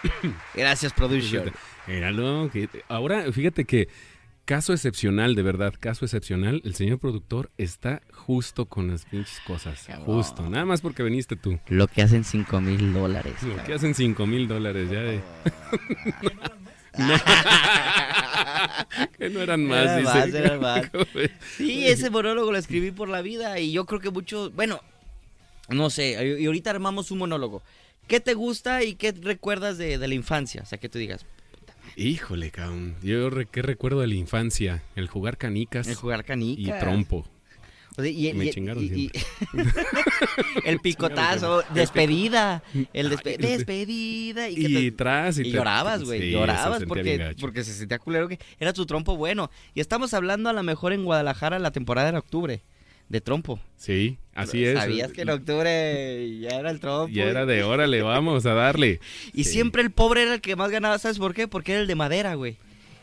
Gracias, 0.56 0.94
producer. 0.94 1.52
Míralo, 1.88 2.50
que- 2.52 2.70
ahora 2.88 3.32
fíjate 3.32 3.66
que 3.66 3.88
caso 4.46 4.74
excepcional, 4.74 5.36
de 5.36 5.44
verdad, 5.44 5.74
caso 5.80 6.06
excepcional, 6.06 6.62
el 6.66 6.74
señor 6.76 6.98
productor 7.00 7.52
está 7.58 8.02
justo 8.14 8.66
con 8.66 8.88
las 8.90 9.06
pinches 9.06 9.40
cosas. 9.46 9.84
Cabrón. 9.86 10.06
Justo, 10.06 10.50
nada 10.50 10.66
más 10.66 10.82
porque 10.82 11.04
viniste 11.04 11.36
tú. 11.36 11.60
Lo 11.68 11.88
que 11.88 12.02
hacen 12.02 12.24
5 12.24 12.60
mil 12.62 12.94
dólares. 12.94 13.36
Lo 13.44 13.64
que 13.64 13.74
hacen 13.74 13.94
5 13.94 14.26
mil 14.26 14.48
dólares 14.48 14.90
ya 14.90 15.02
de... 15.02 15.22
que 19.18 19.30
no 19.30 19.42
eran 19.42 19.66
más, 19.66 19.84
Era 19.84 19.98
dice. 19.98 20.04
más, 20.14 20.28
era 20.34 20.58
más. 20.60 20.92
Sí, 21.58 21.86
ese 21.88 22.10
monólogo 22.10 22.52
lo 22.52 22.58
escribí 22.58 22.92
por 22.92 23.10
la 23.10 23.22
vida 23.22 23.60
y 23.60 23.72
yo 23.72 23.86
creo 23.86 24.00
que 24.00 24.10
muchos, 24.10 24.54
bueno, 24.56 24.80
no 25.70 25.90
sé, 25.90 26.38
y 26.40 26.46
ahorita 26.46 26.72
armamos 26.72 27.12
un 27.12 27.20
monólogo. 27.20 27.62
¿Qué 28.10 28.20
te 28.20 28.34
gusta 28.34 28.84
y 28.84 28.96
qué 28.96 29.14
recuerdas 29.14 29.78
de, 29.78 29.98
de 29.98 30.08
la 30.10 30.14
infancia? 30.16 30.62
O 30.64 30.66
sea, 30.66 30.78
que 30.80 30.90
tú 30.90 31.00
digas, 31.00 31.26
Híjole, 31.96 32.52
cabrón. 32.52 32.96
Yo 33.02 33.30
re- 33.30 33.46
qué 33.46 33.62
recuerdo 33.62 34.02
de 34.02 34.08
la 34.08 34.16
infancia, 34.16 34.84
el 34.96 35.08
jugar 35.08 35.38
canicas 35.38 35.88
el 35.88 35.96
jugar 35.96 36.24
canica. 36.26 36.62
y 36.78 36.80
trompo. 36.80 37.26
O 37.98 38.02
sea, 38.02 38.10
y- 38.12 38.34
Me 38.34 38.46
y- 38.46 38.50
chingaron 38.52 38.84
y- 38.84 39.12
el 40.66 40.80
picotazo, 40.80 41.64
despedida, 41.74 42.64
el 42.94 43.10
despe- 43.12 43.38
de- 43.38 43.58
despedida. 43.58 44.50
Y, 44.50 44.92
tras 44.92 45.38
y, 45.40 45.52
llorabas, 45.52 46.04
güey, 46.04 46.22
Sí, 46.22 46.32
llorabas 46.32 46.84
porque, 46.86 47.36
porque 47.40 47.64
se 47.64 47.74
sentía 47.74 48.00
culero 48.00 48.28
que 48.28 48.40
era 48.60 48.74
tu 48.74 48.86
trompo 48.86 49.18
bueno. 49.18 49.50
Y 49.74 49.82
estamos 49.82 50.14
hablando 50.14 50.50
a 50.50 50.54
lo 50.54 50.64
mejor 50.64 50.94
en 50.94 51.04
Guadalajara 51.04 51.60
la 51.60 51.72
temporada 51.72 52.10
era 52.10 52.20
octubre, 52.20 52.62
de 53.10 53.22
trompo. 53.22 53.60
Sí, 53.76 54.18
así 54.36 54.64
es. 54.64 54.78
Sabías 54.78 55.12
que 55.12 55.22
en 55.22 55.30
octubre 55.30 56.40
ya 56.40 56.50
era 56.60 56.70
el 56.72 56.80
trompo. 56.80 57.12
Ya 57.14 57.26
era 57.26 57.46
de 57.46 57.64
órale, 57.64 58.02
vamos 58.02 58.46
a 58.46 58.54
darle. 58.54 59.00
Y 59.34 59.44
Sí. 59.46 59.52
siempre 59.54 59.82
el 59.82 59.92
pobre 59.92 60.24
era 60.24 60.36
el 60.36 60.42
que 60.42 60.56
más 60.56 60.72
ganaba, 60.72 60.98
¿sabes 61.00 61.18
por 61.18 61.34
qué? 61.34 61.48
Porque 61.48 61.74
era 61.74 61.82
el 61.82 61.88
de 61.88 61.96
madera, 61.96 62.36
güey. 62.36 62.58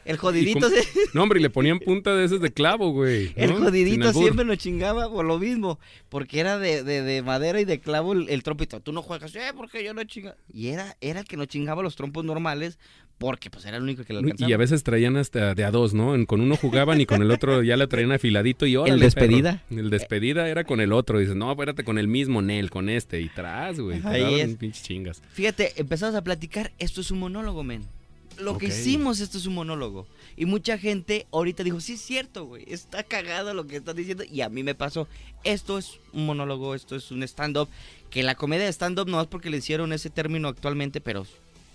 El 0.04 0.18
jodidito, 0.18 0.70
se- 0.70 0.86
No, 1.14 1.24
hombre, 1.24 1.40
y 1.40 1.42
le 1.42 1.50
ponían 1.50 1.80
punta 1.80 2.14
de 2.14 2.24
esos 2.26 2.40
de 2.40 2.52
clavo, 2.52 2.90
güey. 2.92 3.32
el 3.34 3.52
jodidito 3.54 4.12
siempre 4.12 4.44
nos 4.44 4.58
chingaba 4.58 5.10
por 5.10 5.24
lo 5.24 5.36
mismo. 5.40 5.80
Porque 6.08 6.38
era 6.38 6.58
de, 6.58 6.84
de- 6.84 7.02
de 7.02 7.22
madera 7.22 7.60
y 7.60 7.64
de 7.64 7.80
clavo 7.80 8.12
el, 8.12 8.28
el 8.28 8.44
trompito. 8.44 8.78
Tú 8.78 8.92
no 8.92 9.02
juegas, 9.02 9.34
eh, 9.34 9.50
porque 9.56 9.82
yo 9.82 9.94
no 9.94 10.04
chinga. 10.04 10.36
Y 10.52 10.68
era, 10.68 10.96
era 11.00 11.18
el 11.18 11.26
que 11.26 11.36
nos 11.36 11.48
chingaba 11.48 11.82
los 11.82 11.96
trompos 11.96 12.24
normales 12.24 12.78
porque 13.18 13.48
pues 13.50 13.64
era 13.64 13.78
el 13.78 13.82
único 13.82 14.04
que 14.04 14.12
le 14.12 14.18
alcanzaba. 14.20 14.50
Y 14.50 14.52
a 14.52 14.56
veces 14.58 14.82
traían 14.82 15.16
hasta 15.16 15.54
de 15.54 15.64
a 15.64 15.70
dos, 15.70 15.94
¿no? 15.94 16.14
En- 16.14 16.26
Con 16.26 16.40
uno 16.40 16.56
jugaban 16.56 17.00
y 17.00 17.06
con 17.06 17.22
el 17.22 17.30
otro 17.30 17.62
ya 17.62 17.76
lo 17.76 17.88
traían 17.88 18.12
afiladito 18.12 18.66
y 18.66 18.76
órale, 18.76 19.02
despedida? 19.04 19.62
perro. 19.68 19.80
El 19.80 19.90
despedida 19.90 20.48
era 20.48 20.64
con 20.64 20.80
el 20.80 20.92
otro. 20.92 21.18
Dices, 21.18 21.34
no, 21.36 21.50
espérate, 21.50 21.82
con 21.84 21.98
el 21.98 22.08
mismo 22.08 22.42
Nel, 22.42 22.70
con 22.70 22.88
este. 22.88 23.20
Y 23.20 23.28
tras, 23.30 23.80
güey. 23.80 24.00
Ahí 24.04 24.40
es. 24.40 24.56
pinches 24.56 24.82
chingas. 24.82 25.22
Fíjate, 25.32 25.72
empezamos 25.76 26.14
a 26.14 26.22
platicar, 26.22 26.72
esto 26.78 27.00
es 27.00 27.10
un 27.10 27.20
monólogo, 27.20 27.64
men. 27.64 27.84
Lo 28.38 28.58
que 28.58 28.66
hicimos, 28.66 29.20
esto 29.20 29.38
es 29.38 29.46
un 29.46 29.54
monólogo. 29.54 30.06
Y 30.36 30.44
mucha 30.44 30.76
gente 30.76 31.26
ahorita 31.32 31.62
dijo, 31.64 31.80
sí 31.80 31.94
es 31.94 32.02
cierto, 32.02 32.44
güey, 32.44 32.64
está 32.68 33.02
cagado 33.02 33.54
lo 33.54 33.66
que 33.66 33.76
estás 33.76 33.96
diciendo. 33.96 34.24
Y 34.30 34.42
a 34.42 34.50
mí 34.50 34.62
me 34.62 34.74
pasó, 34.74 35.08
esto 35.42 35.78
es 35.78 36.00
un 36.12 36.26
monólogo, 36.26 36.74
esto 36.74 36.96
es 36.96 37.10
un 37.10 37.22
stand-up. 37.22 37.70
Que 38.10 38.22
la 38.22 38.34
comedia 38.34 38.66
de 38.66 38.72
stand-up 38.72 39.08
no 39.08 39.18
es 39.22 39.26
porque 39.26 39.48
le 39.48 39.56
hicieron 39.56 39.90
ese 39.94 40.10
término 40.10 40.48
actualmente, 40.48 41.00
pero 41.00 41.26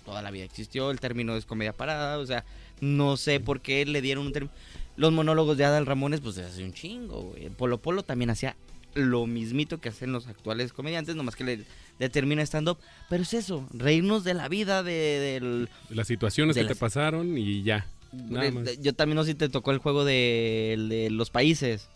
toda 0.04 0.22
la 0.22 0.30
vida 0.30 0.44
existió, 0.44 0.90
el 0.90 1.00
término 1.00 1.36
es 1.36 1.44
comedia 1.46 1.72
parada, 1.72 2.18
o 2.18 2.26
sea, 2.26 2.44
no 2.80 3.16
sé 3.16 3.40
por 3.40 3.60
qué 3.60 3.84
le 3.86 4.00
dieron 4.02 4.26
un 4.26 4.32
término. 4.32 4.52
Los 4.96 5.12
monólogos 5.12 5.56
de 5.56 5.64
Adal 5.64 5.86
Ramones, 5.86 6.20
pues 6.20 6.36
hace 6.38 6.62
un 6.64 6.72
chingo, 6.72 7.22
güey. 7.22 7.48
Polo 7.50 7.78
Polo 7.78 8.02
también 8.02 8.30
hacía 8.30 8.56
lo 8.94 9.26
mismito 9.26 9.80
que 9.80 9.88
hacen 9.88 10.12
los 10.12 10.26
actuales 10.26 10.72
comediantes, 10.74 11.16
nomás 11.16 11.34
que 11.34 11.44
le 11.44 11.64
determina 11.98 12.42
stand-up. 12.42 12.76
Pero 13.08 13.22
es 13.22 13.32
eso, 13.32 13.66
reírnos 13.72 14.22
de 14.24 14.34
la 14.34 14.48
vida, 14.48 14.82
de, 14.82 14.92
del... 14.92 15.68
Las 15.88 16.08
situaciones 16.08 16.54
De 16.56 16.60
que 16.62 16.68
las- 16.68 16.76
te 16.76 16.80
pasaron 16.80 17.38
y 17.38 17.62
ya. 17.62 17.86
Nada 18.12 18.50
más. 18.50 18.78
yo 18.82 18.92
también 18.92 19.16
no 19.16 19.24
sé 19.24 19.30
si 19.30 19.34
te 19.36 19.48
tocó 19.48 19.70
el 19.70 19.78
juego 19.78 20.04
de, 20.04 20.76
de 20.90 21.08
los 21.08 21.30
países. 21.30 21.88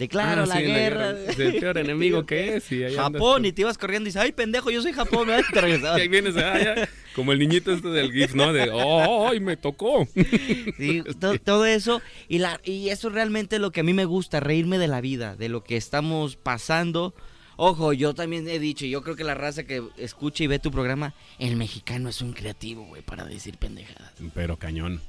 De 0.00 0.08
claro, 0.08 0.42
Ah, 0.42 0.46
la, 0.46 0.56
sí, 0.56 0.62
guerra. 0.62 1.12
Del 1.12 1.60
peor 1.60 1.76
enemigo 1.84 2.24
que 2.24 2.56
es. 2.56 2.72
Y 2.72 2.82
Japón, 2.96 3.44
y 3.44 3.52
te 3.52 3.60
ibas 3.60 3.76
corriendo 3.76 4.08
y 4.08 4.10
dices, 4.10 4.22
ay, 4.22 4.32
pendejo, 4.32 4.70
yo 4.70 4.80
soy 4.80 4.92
Japón, 4.94 5.28
¿verdad? 5.28 5.44
Y 5.48 5.52
te 5.52 5.60
regresabas. 5.60 5.98
Y 5.98 6.02
ahí 6.02 6.08
vienes, 6.08 6.36
ah, 6.38 6.58
ya, 6.58 6.88
como 7.14 7.32
el 7.32 7.38
niñito 7.38 7.70
este 7.72 7.88
del 7.88 8.10
GIF, 8.10 8.34
¿no? 8.34 8.52
De, 8.54 8.70
oh, 8.72 9.28
ay, 9.28 9.40
me 9.40 9.56
tocó. 9.58 10.08
Sí, 10.78 11.02
to- 11.20 11.38
todo 11.38 11.66
eso. 11.66 12.00
Y, 12.28 12.38
la, 12.38 12.60
y 12.64 12.88
eso 12.88 13.10
realmente 13.10 13.56
es 13.56 13.62
lo 13.62 13.70
que 13.72 13.80
a 13.80 13.82
mí 13.82 13.92
me 13.92 14.06
gusta, 14.06 14.40
reírme 14.40 14.78
de 14.78 14.88
la 14.88 15.00
vida, 15.02 15.36
de 15.36 15.48
lo 15.50 15.62
que 15.64 15.76
estamos 15.76 16.36
pasando. 16.36 17.14
Ojo, 17.56 17.92
yo 17.92 18.14
también 18.14 18.48
he 18.48 18.58
dicho, 18.58 18.86
yo 18.86 19.02
creo 19.02 19.16
que 19.16 19.24
la 19.24 19.34
raza 19.34 19.64
que 19.64 19.82
escucha 19.98 20.42
y 20.42 20.46
ve 20.46 20.58
tu 20.58 20.70
programa, 20.70 21.12
el 21.38 21.56
mexicano 21.56 22.08
es 22.08 22.22
un 22.22 22.32
creativo, 22.32 22.86
güey, 22.86 23.02
para 23.02 23.26
decir 23.26 23.58
pendejadas. 23.58 24.12
Pero 24.32 24.56
cañón, 24.56 25.02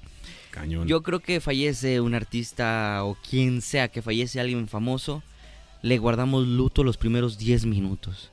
cañón. 0.51 0.87
Yo 0.87 1.01
creo 1.01 1.19
que 1.19 1.39
fallece 1.41 1.99
un 2.01 2.13
artista 2.13 3.03
o 3.03 3.15
quien 3.29 3.61
sea 3.61 3.87
que 3.87 4.01
fallece 4.01 4.39
alguien 4.39 4.67
famoso, 4.67 5.23
le 5.81 5.97
guardamos 5.97 6.45
luto 6.47 6.83
los 6.83 6.97
primeros 6.97 7.37
10 7.39 7.65
minutos. 7.65 8.31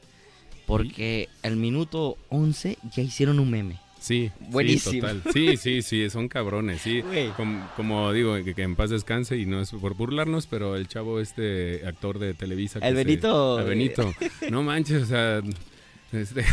Porque 0.67 1.29
el 1.43 1.57
minuto 1.57 2.19
11 2.29 2.77
ya 2.95 3.03
hicieron 3.03 3.39
un 3.41 3.51
meme. 3.51 3.79
Sí, 4.01 4.31
Buenísimo. 4.51 4.93
Sí, 4.93 5.01
total. 5.01 5.23
Sí, 5.33 5.57
sí, 5.57 5.83
sí, 5.83 6.09
son 6.11 6.29
cabrones, 6.29 6.83
sí. 6.83 7.01
Güey. 7.01 7.31
Com- 7.31 7.63
como 7.75 8.13
digo, 8.13 8.35
que, 8.45 8.55
que 8.55 8.63
en 8.63 8.77
paz 8.77 8.91
descanse 8.91 9.37
y 9.39 9.47
no 9.47 9.61
es 9.61 9.71
por 9.73 9.95
burlarnos, 9.97 10.47
pero 10.47 10.77
el 10.77 10.87
chavo 10.87 11.21
este 11.21 11.85
actor 11.87 12.19
de 12.19 12.35
Televisa. 12.35 12.81
que 12.81 12.87
El 12.87 12.95
se- 12.97 13.05
Benito. 13.05 13.59
el 13.59 13.67
Benito. 13.67 14.15
No 14.51 14.63
manches, 14.63 15.03
o 15.03 15.07
sea, 15.07 15.41
este, 16.13 16.45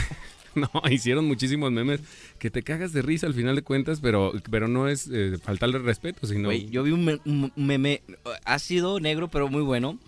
No, 0.60 0.70
hicieron 0.90 1.26
muchísimos 1.26 1.72
memes 1.72 2.00
que 2.40 2.50
te 2.50 2.64
cagas 2.64 2.94
de 2.94 3.02
risa 3.02 3.28
al 3.28 3.34
final 3.34 3.56
de 3.56 3.62
cuentas, 3.62 4.00
pero, 4.02 4.34
pero 4.50 4.68
no 4.68 4.88
es 4.88 5.10
eh, 5.12 5.38
faltarle 5.44 5.80
respeto, 5.80 6.26
sino... 6.28 6.48
Güey, 6.48 6.70
yo 6.70 6.84
vi 6.84 6.92
un, 6.92 7.04
me- 7.06 7.20
un 7.26 7.52
meme, 7.56 8.02
ha 8.46 8.60
sido 8.60 9.00
negro, 9.00 9.28
pero 9.28 9.50
muy 9.50 9.62
bueno. 9.62 10.00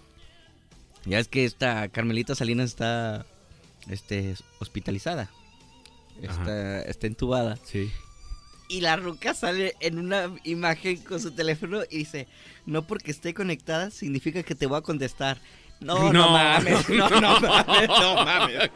Ya 1.06 1.20
es 1.20 1.28
que 1.28 1.46
esta 1.46 1.88
Carmelita 1.90 2.34
Salinas 2.36 2.70
está 2.70 3.26
este, 3.90 4.36
hospitalizada. 4.60 5.30
Está, 6.22 6.82
está 6.82 7.08
entubada. 7.08 7.58
Sí. 7.64 7.92
Y 8.70 8.82
la 8.82 8.96
ruca 8.98 9.34
sale 9.34 9.76
en 9.80 10.00
una 10.00 10.32
imagen 10.44 10.98
con 10.98 11.22
su 11.22 11.32
teléfono 11.32 11.82
y 11.90 12.00
dice, 12.00 12.28
no 12.66 12.86
porque 12.88 13.12
esté 13.12 13.34
conectada 13.34 13.92
significa 13.92 14.44
que 14.44 14.56
te 14.56 14.66
voy 14.66 14.78
a 14.78 14.82
contestar. 14.82 15.40
No, 15.82 16.12
no, 16.12 16.14
No, 16.14 16.32
mames, 16.32 16.90
no, 16.90 17.08
no, 17.22 17.40
mames, 17.40 17.88
no 17.88 18.16
mames. 18.26 18.70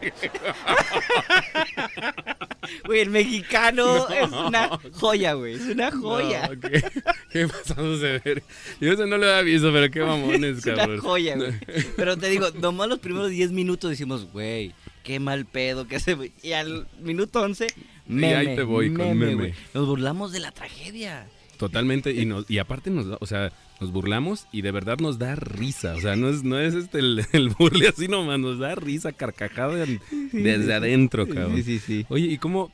Güey, 2.85 2.99
el 3.01 3.09
mexicano 3.09 4.07
es 4.13 4.31
una 4.31 4.69
joya, 4.93 5.33
güey, 5.33 5.55
es 5.55 5.61
una 5.61 5.91
joya. 5.91 6.47
No, 6.47 6.59
¿qué, 6.59 6.83
qué 7.31 7.47
pasamos 7.47 8.01
de 8.01 8.19
ver? 8.19 8.43
Yo 8.79 8.93
eso 8.93 9.05
no 9.07 9.17
lo 9.17 9.25
había 9.27 9.41
visto, 9.41 9.71
pero 9.73 9.89
qué 9.89 10.01
mamones, 10.01 10.59
Es 10.59 10.65
una 10.67 10.75
cabrón. 10.75 10.99
joya, 10.99 11.35
güey. 11.37 11.53
Pero 11.95 12.17
te 12.17 12.29
digo, 12.29 12.49
nomás 12.51 12.87
los 12.87 12.99
primeros 12.99 13.29
10 13.31 13.51
minutos 13.51 13.89
decimos, 13.89 14.27
güey, 14.31 14.73
qué 15.03 15.19
mal 15.19 15.45
pedo 15.45 15.87
que 15.87 15.99
se... 15.99 16.31
Y 16.43 16.51
al 16.53 16.87
minuto 16.99 17.41
11, 17.41 17.67
meme, 18.07 18.35
ahí 18.35 18.55
te 18.55 18.63
voy 18.63 18.93
con 18.93 19.17
meme. 19.17 19.55
Nos 19.73 19.87
burlamos 19.87 20.31
de 20.31 20.39
la 20.39 20.51
tragedia. 20.51 21.27
Totalmente, 21.61 22.11
y, 22.11 22.25
nos, 22.25 22.49
y 22.49 22.57
aparte 22.57 22.89
nos 22.89 23.05
o 23.19 23.25
sea, 23.27 23.53
nos 23.79 23.91
burlamos 23.91 24.47
y 24.51 24.63
de 24.63 24.71
verdad 24.71 24.97
nos 24.97 25.19
da 25.19 25.35
risa. 25.35 25.93
O 25.93 26.01
sea, 26.01 26.15
no 26.15 26.27
es, 26.27 26.41
no 26.41 26.59
es 26.59 26.73
este 26.73 26.97
el, 26.97 27.23
el 27.33 27.49
burle 27.49 27.87
así 27.87 28.07
nomás, 28.07 28.39
nos 28.39 28.57
da 28.57 28.73
risa, 28.73 29.11
carcajada 29.11 29.85
desde 30.31 30.73
adentro, 30.73 31.27
cabrón. 31.27 31.57
Sí, 31.57 31.61
sí, 31.61 31.77
sí. 31.77 32.05
Oye, 32.09 32.25
¿y 32.25 32.39
cómo, 32.39 32.71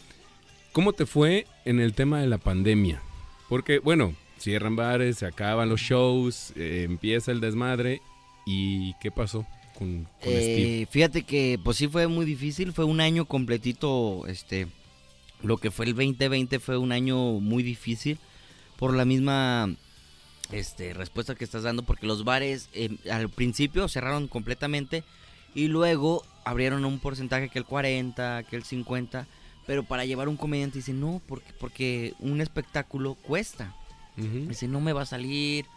cómo 0.71 0.93
te 0.93 1.05
fue 1.05 1.47
en 1.65 1.81
el 1.81 1.95
tema 1.95 2.21
de 2.21 2.27
la 2.27 2.37
pandemia? 2.37 3.01
Porque, 3.49 3.79
bueno, 3.79 4.15
cierran 4.39 4.77
bares, 4.77 5.17
se 5.17 5.25
acaban 5.25 5.67
los 5.67 5.81
shows, 5.81 6.53
eh, 6.55 6.85
empieza 6.87 7.33
el 7.33 7.41
desmadre. 7.41 7.99
¿Y 8.45 8.93
qué 9.01 9.11
pasó 9.11 9.45
con, 9.77 10.05
con 10.23 10.31
Steve? 10.31 10.83
Eh, 10.83 10.87
fíjate 10.89 11.23
que 11.23 11.59
pues 11.61 11.75
sí 11.75 11.89
fue 11.89 12.07
muy 12.07 12.25
difícil, 12.25 12.71
fue 12.71 12.85
un 12.85 13.01
año 13.01 13.25
completito, 13.25 14.25
este, 14.27 14.67
lo 15.43 15.57
que 15.57 15.71
fue 15.71 15.87
el 15.87 15.93
2020 15.93 16.59
fue 16.59 16.77
un 16.77 16.93
año 16.93 17.17
muy 17.41 17.63
difícil 17.63 18.17
por 18.77 18.93
la 18.93 19.05
misma 19.05 19.69
este, 20.51 20.93
respuesta 20.93 21.35
que 21.35 21.43
estás 21.43 21.63
dando, 21.63 21.83
porque 21.83 22.07
los 22.07 22.23
bares 22.23 22.69
eh, 22.73 22.95
al 23.11 23.29
principio 23.29 23.87
cerraron 23.87 24.27
completamente 24.27 25.03
y 25.53 25.67
luego 25.67 26.23
abrieron 26.45 26.85
un 26.85 26.99
porcentaje 26.99 27.49
que 27.49 27.59
el 27.59 27.65
40, 27.65 28.43
que 28.43 28.55
el 28.55 28.63
50, 28.63 29.27
pero 29.65 29.83
para 29.83 30.05
llevar 30.05 30.29
un 30.29 30.37
comediante 30.37 30.77
dice 30.77 30.93
no, 30.93 31.21
porque, 31.27 31.51
porque 31.59 32.13
un 32.19 32.41
espectáculo 32.41 33.15
cuesta. 33.15 33.75
Dice, 34.15 34.67
no 34.67 34.81
me 34.81 34.93
va 34.93 35.03
a 35.03 35.05
salir, 35.05 35.67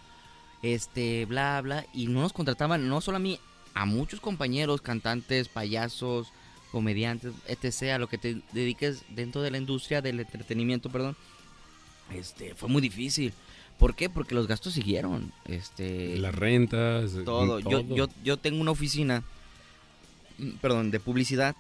este, 0.63 1.27
bla, 1.27 1.61
bla. 1.61 1.85
Y 1.93 2.07
no 2.07 2.23
nos 2.23 2.33
contrataban, 2.33 2.89
no 2.89 3.03
solo 3.03 3.19
a 3.19 3.21
mí, 3.21 3.39
a 3.75 3.85
muchos 3.85 4.21
compañeros, 4.21 4.81
cantantes, 4.81 5.49
payasos, 5.49 6.33
comediantes, 6.73 7.35
etc., 7.47 7.95
a 7.95 7.99
lo 7.99 8.09
que 8.09 8.17
te 8.17 8.41
dediques 8.53 9.05
dentro 9.11 9.43
de 9.43 9.51
la 9.51 9.59
industria 9.59 10.01
del 10.01 10.21
entretenimiento, 10.21 10.89
perdón. 10.89 11.17
Este, 12.15 12.55
fue 12.55 12.69
muy 12.69 12.83
difícil. 12.83 13.33
¿Por 13.79 13.95
qué? 13.95 14.11
Porque 14.11 14.35
los 14.35 14.47
gastos 14.47 14.75
siguieron. 14.75 15.33
Este, 15.47 16.19
Las 16.19 16.35
rentas, 16.35 17.15
eh, 17.15 17.23
todo. 17.25 17.61
Yo, 17.61 17.81
yo, 17.81 18.09
yo 18.23 18.37
tengo 18.37 18.61
una 18.61 18.73
oficina, 18.73 19.23
mm, 20.39 20.51
perdón, 20.61 20.91
de 20.91 21.01
publicidad. 21.01 21.57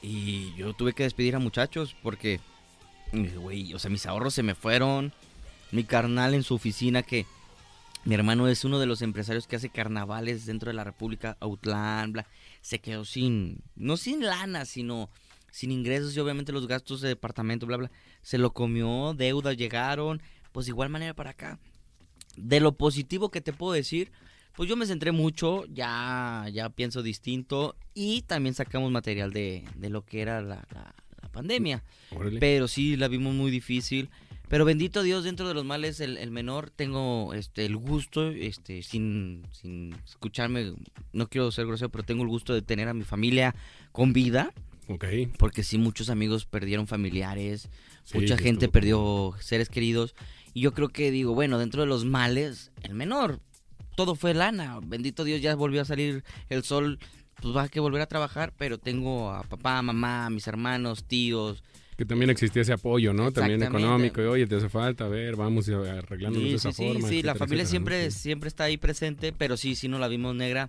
Y 0.00 0.54
yo 0.54 0.72
tuve 0.72 0.92
que 0.92 1.02
despedir 1.02 1.34
a 1.36 1.38
muchachos 1.38 1.96
porque, 2.02 2.40
güey, 3.36 3.74
o 3.74 3.78
sea, 3.78 3.90
mis 3.90 4.06
ahorros 4.06 4.34
se 4.34 4.42
me 4.42 4.54
fueron. 4.54 5.12
Mi 5.70 5.84
carnal 5.84 6.34
en 6.34 6.42
su 6.42 6.54
oficina 6.54 7.02
que... 7.02 7.26
Mi 8.04 8.14
hermano 8.14 8.48
es 8.48 8.64
uno 8.64 8.78
de 8.78 8.86
los 8.86 9.02
empresarios 9.02 9.46
que 9.46 9.56
hace 9.56 9.68
carnavales 9.68 10.46
dentro 10.46 10.70
de 10.70 10.74
la 10.74 10.84
República, 10.84 11.36
Outland, 11.40 12.12
bla. 12.14 12.26
Se 12.62 12.78
quedó 12.78 13.04
sin, 13.04 13.60
no 13.76 13.98
sin 13.98 14.24
lana, 14.24 14.64
sino 14.64 15.10
sin 15.58 15.72
ingresos 15.72 16.16
y 16.16 16.20
obviamente 16.20 16.52
los 16.52 16.66
gastos 16.68 17.00
de 17.00 17.08
departamento, 17.08 17.66
bla, 17.66 17.76
bla. 17.78 17.90
Se 18.22 18.38
lo 18.38 18.52
comió, 18.52 19.14
deudas 19.14 19.56
llegaron, 19.56 20.22
pues 20.52 20.66
de 20.66 20.70
igual 20.70 20.88
manera 20.88 21.14
para 21.14 21.30
acá. 21.30 21.58
De 22.36 22.60
lo 22.60 22.72
positivo 22.76 23.30
que 23.30 23.40
te 23.40 23.52
puedo 23.52 23.72
decir, 23.72 24.12
pues 24.54 24.68
yo 24.68 24.76
me 24.76 24.86
centré 24.86 25.10
mucho, 25.12 25.64
ya, 25.66 26.46
ya 26.52 26.68
pienso 26.70 27.02
distinto 27.02 27.74
y 27.94 28.22
también 28.22 28.54
sacamos 28.54 28.92
material 28.92 29.32
de, 29.32 29.64
de 29.74 29.90
lo 29.90 30.04
que 30.04 30.20
era 30.20 30.40
la, 30.42 30.64
la- 30.72 30.94
la 31.20 31.28
pandemia. 31.32 31.82
Órale. 32.14 32.38
Pero 32.38 32.68
sí, 32.68 32.96
la 32.96 33.08
vimos 33.08 33.34
muy 33.34 33.50
difícil. 33.50 34.08
Pero 34.48 34.64
bendito 34.64 35.02
Dios, 35.02 35.24
dentro 35.24 35.46
de 35.46 35.52
los 35.54 35.64
males, 35.64 36.00
el, 36.00 36.16
el 36.16 36.30
menor, 36.30 36.70
tengo 36.70 37.34
este 37.34 37.66
el 37.66 37.76
gusto, 37.76 38.28
este, 38.30 38.82
sin, 38.82 39.42
sin 39.52 39.94
escucharme, 40.06 40.72
no 41.12 41.28
quiero 41.28 41.50
ser 41.50 41.66
grosero, 41.66 41.90
pero 41.90 42.04
tengo 42.04 42.22
el 42.22 42.28
gusto 42.30 42.54
de 42.54 42.62
tener 42.62 42.88
a 42.88 42.94
mi 42.94 43.04
familia 43.04 43.54
con 43.92 44.12
vida, 44.14 44.54
Ok. 44.88 45.04
porque 45.38 45.62
sí, 45.62 45.78
muchos 45.78 46.10
amigos 46.10 46.46
perdieron 46.46 46.86
familiares, 46.86 47.68
Sí, 48.04 48.18
mucha 48.18 48.36
sí, 48.38 48.42
gente 48.42 48.66
estuvo 48.66 48.72
perdió 48.72 49.34
seres 49.40 49.68
queridos, 49.68 50.14
y 50.54 50.60
yo 50.62 50.72
creo 50.72 50.88
que 50.88 51.10
digo, 51.10 51.34
bueno, 51.34 51.58
dentro 51.58 51.82
de 51.82 51.86
los 51.88 52.04
males, 52.04 52.70
el 52.82 52.94
menor, 52.94 53.40
todo 53.96 54.14
fue 54.14 54.32
lana, 54.34 54.80
bendito 54.82 55.24
Dios, 55.24 55.40
ya 55.42 55.54
volvió 55.54 55.82
a 55.82 55.84
salir 55.84 56.24
el 56.48 56.62
sol, 56.64 56.98
pues 57.40 57.54
va 57.54 57.64
a 57.64 57.68
que 57.68 57.80
volver 57.80 58.00
a 58.00 58.06
trabajar, 58.06 58.52
pero 58.56 58.78
tengo 58.78 59.30
a 59.30 59.42
papá, 59.44 59.80
mamá, 59.82 60.30
mis 60.30 60.46
hermanos, 60.46 61.04
tíos, 61.04 61.62
Que 61.96 62.04
también 62.04 62.30
existía 62.30 62.62
ese 62.62 62.72
apoyo, 62.72 63.12
¿no? 63.12 63.32
También 63.32 63.60
económico. 63.62 64.22
Y, 64.22 64.26
oye, 64.26 64.46
te 64.46 64.54
hace 64.56 64.68
falta, 64.68 65.04
a 65.06 65.08
ver, 65.08 65.34
vamos 65.36 65.68
arreglándonos 65.68 66.44
Sí, 66.44 66.50
de 66.50 66.56
esa 66.56 66.70
sí, 66.72 66.76
sí, 66.76 66.86
forma. 66.92 67.08
sí, 67.08 67.14
la 67.22 67.32
etcétera, 67.32 67.34
familia 67.34 67.62
etcétera, 67.64 67.70
siempre, 67.70 68.04
¿no? 68.04 68.10
Sí. 68.12 68.18
siempre 68.20 68.48
está 68.48 68.64
ahí 68.64 68.76
presente, 68.76 69.32
pero 69.36 69.56
sí, 69.56 69.74
sí 69.74 69.88
no 69.88 69.98
la 69.98 70.06
vimos 70.08 70.34
negra. 70.34 70.68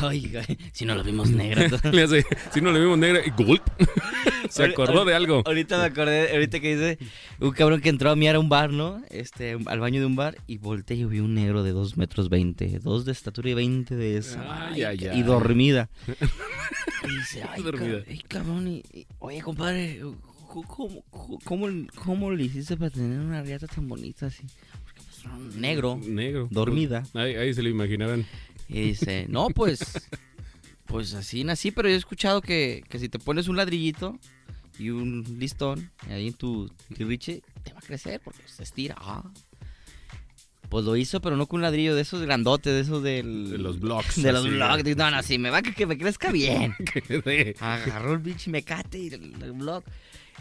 Ay, 0.00 0.32
si 0.72 0.84
no 0.86 0.94
la 0.94 1.02
vimos 1.02 1.30
negra. 1.30 1.68
Si 2.52 2.60
no 2.62 2.72
le 2.72 2.80
vimos 2.80 2.96
negra, 2.98 3.20
y 3.26 3.30
¡gulp! 3.42 3.62
Se 4.48 4.64
acordó 4.64 5.04
de 5.04 5.14
algo. 5.14 5.42
Ahorita 5.44 5.76
me 5.78 5.84
acordé, 5.84 6.30
ahorita 6.32 6.60
que 6.60 6.76
dice 6.76 6.98
un 7.40 7.50
cabrón 7.50 7.80
que 7.80 7.88
entró 7.90 8.10
a 8.10 8.16
mirar 8.16 8.36
a 8.36 8.38
un 8.38 8.48
bar, 8.48 8.72
¿no? 8.72 9.02
Este, 9.10 9.58
al 9.66 9.80
baño 9.80 10.00
de 10.00 10.06
un 10.06 10.16
bar 10.16 10.38
y 10.46 10.56
volteé 10.58 10.96
y 10.96 11.04
vi 11.04 11.18
un 11.20 11.34
negro 11.34 11.62
de 11.62 11.72
2 11.72 11.96
metros 11.98 12.28
20, 12.30 12.78
2 12.78 13.04
de 13.04 13.12
estatura 13.12 13.50
y 13.50 13.54
20 13.54 13.96
de 13.96 14.16
esa. 14.16 14.68
Ay, 14.68 14.82
ay, 14.84 15.08
ay. 15.10 15.18
Y 15.18 15.22
dormida. 15.24 15.90
Y 16.06 17.16
dice, 17.18 17.42
ay, 17.48 17.62
Dormida. 17.62 17.98
ca- 18.02 18.10
ay, 18.10 18.18
cabrón, 18.28 18.68
y- 18.68 18.82
y- 18.92 19.06
oye, 19.18 19.42
compadre, 19.42 20.00
¿cómo, 20.48 21.02
cómo, 21.44 21.68
cómo, 22.04 22.30
le 22.30 22.44
hiciste 22.44 22.76
para 22.76 22.90
tener 22.90 23.18
una 23.20 23.42
riata 23.42 23.66
tan 23.66 23.88
bonita 23.88 24.26
así? 24.26 24.44
Porque, 24.84 25.02
pues, 25.02 25.24
un 25.26 25.60
negro, 25.60 26.00
Negro. 26.02 26.48
dormida. 26.50 27.02
Ahí, 27.14 27.34
ahí 27.34 27.52
se 27.52 27.62
lo 27.62 27.68
imaginaban. 27.68 28.24
Y 28.68 28.80
dice, 28.80 29.26
no, 29.28 29.48
pues, 29.48 30.08
pues 30.86 31.14
así 31.14 31.44
nací, 31.44 31.70
pero 31.70 31.88
yo 31.88 31.94
he 31.94 31.98
escuchado 31.98 32.40
que, 32.40 32.84
que 32.88 32.98
si 32.98 33.08
te 33.08 33.18
pones 33.18 33.48
un 33.48 33.56
ladrillito 33.56 34.18
y 34.78 34.90
un 34.90 35.24
listón 35.38 35.90
ahí 36.08 36.28
en 36.28 36.34
tu 36.34 36.68
tirriche, 36.94 37.42
te 37.62 37.72
va 37.72 37.78
a 37.78 37.82
crecer 37.82 38.20
porque 38.24 38.42
se 38.46 38.62
estira. 38.62 38.96
Ah. 38.98 39.22
Pues 40.68 40.84
lo 40.84 40.96
hizo, 40.96 41.20
pero 41.20 41.36
no 41.36 41.46
con 41.46 41.58
un 41.58 41.62
ladrillo 41.62 41.94
de 41.94 42.02
esos 42.02 42.20
grandotes, 42.22 42.72
de 42.72 42.80
esos 42.80 43.02
del... 43.02 43.50
De 43.50 43.58
los 43.58 43.78
blogs. 43.78 44.20
De 44.20 44.32
los 44.32 44.44
así, 44.44 44.50
blogs. 44.50 44.84
Digo, 44.84 44.98
No, 44.98 45.10
no, 45.12 45.22
sí, 45.22 45.38
me 45.38 45.50
va 45.50 45.58
a 45.58 45.62
que, 45.62 45.72
que 45.72 45.86
me 45.86 45.96
crezca 45.96 46.32
bien. 46.32 46.74
Agarró 47.60 48.14
el 48.14 48.20
pinche 48.20 48.50
mecate 48.50 48.98
y 48.98 49.06
el, 49.08 49.34
el 49.42 49.52
blog. 49.52 49.84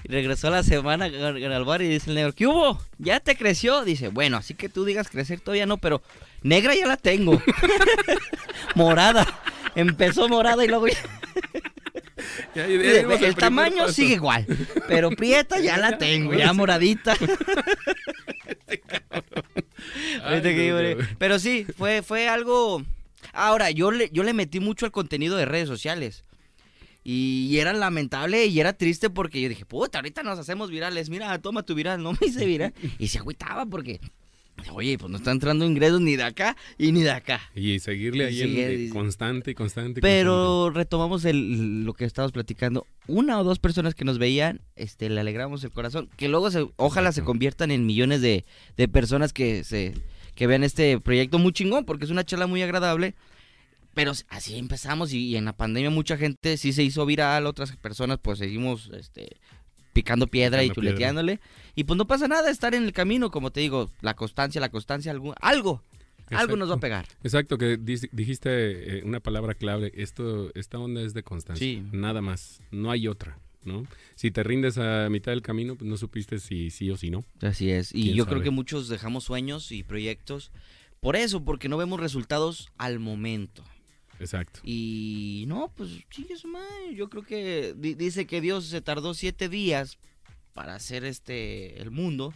Y 0.04 0.12
regresó 0.12 0.50
a 0.50 0.52
la 0.52 0.64
semana 0.64 1.06
al 1.06 1.43
al 1.52 1.66
bar 1.66 1.82
y 1.82 1.88
dice 1.88 2.10
el 2.12 2.16
negro, 2.16 2.34
¿qué 2.34 2.46
hubo? 2.48 2.80
¿Ya 3.00 3.20
te 3.20 3.36
creció? 3.36 3.84
Dice, 3.84 4.10
bueno, 4.10 4.38
así 4.38 4.54
que 4.54 4.70
tú 4.70 4.86
digas 4.86 5.10
crecer 5.10 5.39
todavía 5.39 5.66
no, 5.66 5.78
pero 5.78 6.02
negra 6.43 6.76
ya 6.76 6.86
la 6.86 6.98
tengo. 6.98 7.41
morada. 8.76 9.26
Empezó 9.76 10.30
morada 10.30 10.64
y 10.64 10.68
luego 10.68 10.88
ya- 10.88 10.96
Ya, 12.56 12.66
el, 12.66 13.36
tamaño 13.36 13.84
paso. 13.84 13.93
sigue 13.93 14.16
igual, 14.16 14.46
pero 14.88 15.10
prieta 15.12 15.60
ya 15.60 15.78
la 15.78 15.98
tengo, 15.98 16.34
ya 16.34 16.54
moradita. 16.54 17.16
Ay, 20.24 20.41
no, 20.43 20.82
no. 20.82 21.08
Pero 21.18 21.39
sí, 21.39 21.66
fue, 21.78 22.02
fue 22.02 22.28
algo. 22.28 22.84
Ahora, 23.34 23.70
yo 23.72 23.91
le, 23.91 24.10
yo 24.12 24.24
le 24.24 24.34
metí 24.34 24.60
mucho 24.60 24.86
al 24.86 24.91
contenido 24.91 25.36
de 25.38 25.46
redes 25.46 25.68
sociales. 25.68 26.24
Y, 27.08 27.60
era 27.60 27.72
lamentable 27.72 28.47
y 28.47 28.60
era 28.60 28.74
triste 28.74 29.12
porque 29.12 29.39
yo 29.39 29.47
dije, 29.47 29.64
puta, 29.64 29.99
ahorita 29.99 30.24
nos 30.24 30.39
hacemos 30.39 30.72
virales. 30.72 31.10
Mira, 31.12 31.39
toma 31.39 31.62
tu 31.62 31.76
viral. 31.76 32.01
No 32.01 32.14
me 32.14 32.28
hice 32.28 32.45
viral. 32.45 32.74
Y 32.99 33.08
se 33.10 33.20
agüitaba 33.20 33.68
porque, 33.68 34.01
oye, 34.74 34.97
pues 34.97 35.12
no 35.12 35.18
está 35.18 35.32
entrando 35.32 35.66
ingresos 35.66 36.01
ni 36.01 36.16
de 36.16 36.24
acá 36.24 36.58
y 36.80 36.91
ni 36.91 37.03
de 37.03 37.12
acá. 37.12 37.39
Y 37.53 37.78
seguirle 37.78 38.26
ahí 38.26 38.41
en- 38.41 38.49
Sigue, 38.49 38.89
constante 38.89 39.51
y 39.51 39.53
constante. 39.53 40.01
Pero 40.01 40.72
retomamos 40.72 41.26
el, 41.26 41.84
lo 41.86 41.93
que 41.93 42.06
estábamos 42.06 42.32
platicando. 42.32 42.88
Una 43.06 43.39
o 43.39 43.43
dos 43.43 43.60
personas 43.60 43.93
que 43.93 44.03
nos 44.03 44.18
veían, 44.18 44.62
este, 44.76 45.08
le 45.10 45.20
alegramos 45.22 45.64
el 45.64 45.70
corazón. 45.70 46.10
Que 46.18 46.28
luego, 46.28 46.49
se, 46.49 46.66
ojalá 46.76 47.12
se 47.12 47.22
conviertan 47.24 47.70
en 47.70 47.86
millones 47.86 48.22
de, 48.22 48.45
de 48.78 48.88
personas 48.88 49.32
que 49.32 49.64
se 49.64 49.93
que 50.34 50.47
vean 50.47 50.66
este 50.66 50.99
proyecto 50.99 51.39
muy 51.39 51.53
chingón, 51.53 51.86
porque 51.86 52.03
es 52.03 52.12
una 52.12 52.26
charla 52.26 52.45
muy 52.45 52.62
agradable. 52.62 53.16
Pero 53.96 54.12
así 54.28 54.58
empezamos 54.58 55.14
y, 55.14 55.26
y 55.26 55.38
en 55.38 55.46
la 55.46 55.58
pandemia 55.58 55.89
mucha 55.89 56.18
gente 56.18 56.58
sí 56.58 56.74
se 56.74 56.84
hizo 56.84 57.06
viral, 57.06 57.48
otras 57.48 57.76
personas 57.78 58.20
pues 58.22 58.38
seguimos 58.38 58.91
este, 58.93 59.38
picando 59.93 60.28
piedra 60.28 60.64
y 60.64 60.68
piedra. 60.68 60.76
chuleteándole. 60.76 61.39
Y 61.76 61.86
pues 61.86 61.98
no 61.98 62.06
pasa 62.06 62.28
nada 62.28 62.52
estar 62.52 62.76
en 62.76 62.84
el 62.84 62.91
camino, 62.91 63.32
como 63.32 63.52
te 63.52 63.62
digo, 63.62 63.89
la 64.02 64.14
constancia, 64.14 64.60
la 64.60 64.70
constancia, 64.70 65.12
algo, 65.12 65.34
algo, 65.39 65.82
algo 66.30 66.58
nos 66.58 66.70
va 66.70 66.76
a 66.76 66.80
pegar. 66.80 67.08
Exacto, 67.24 67.58
que 67.58 67.78
dijiste 67.78 68.98
eh, 69.00 69.04
una 69.06 69.22
palabra 69.22 69.54
clave. 69.54 69.93
Esto, 69.96 70.52
esta 70.56 70.78
onda 70.78 71.02
es 71.02 71.14
de 71.14 71.24
constancia. 71.24 71.66
Sí. 71.66 71.82
Nada 71.93 72.22
más. 72.22 72.62
No 72.72 72.91
hay 72.91 73.08
otra, 73.08 73.39
¿no? 73.64 73.88
Si 74.16 74.30
te 74.30 74.43
rindes 74.43 74.78
a 74.78 75.08
mitad 75.10 75.32
del 75.32 75.41
camino, 75.41 75.76
pues 75.76 75.89
no 75.89 75.96
supiste 75.96 76.39
si 76.39 76.70
sí 76.70 76.91
o 76.91 76.98
si 76.98 77.12
no. 77.12 77.24
Así 77.41 77.72
es. 77.72 77.96
Y 77.96 78.04
¿Quién 78.04 78.16
yo 78.18 78.26
creo 78.26 78.41
que 78.41 78.50
muchos 78.50 78.89
dejamos 78.89 79.24
sueños 79.24 79.72
y 79.72 79.84
proyectos 79.84 80.52
por 81.06 81.16
eso, 81.16 81.46
porque 81.46 81.70
no 81.70 81.78
vemos 81.78 82.00
resultados 82.00 82.72
al 82.80 83.00
momento. 83.00 83.64
Exacto. 84.20 84.59
Y 84.63 85.45
no, 85.47 85.72
pues 85.76 85.89
chingue 86.09 86.38
su 86.38 86.47
madre. 86.47 86.93
Yo 86.95 87.09
creo 87.09 87.24
que 87.24 87.74
di- 87.78 87.95
dice 87.95 88.26
que 88.28 88.41
Dios 88.41 88.66
se 88.66 88.82
tardó 88.82 89.13
siete 89.13 89.49
días 89.49 89.97
para 90.53 90.76
hacer 90.76 91.03
este 91.05 91.82
el 91.82 91.91
mundo. 91.91 92.34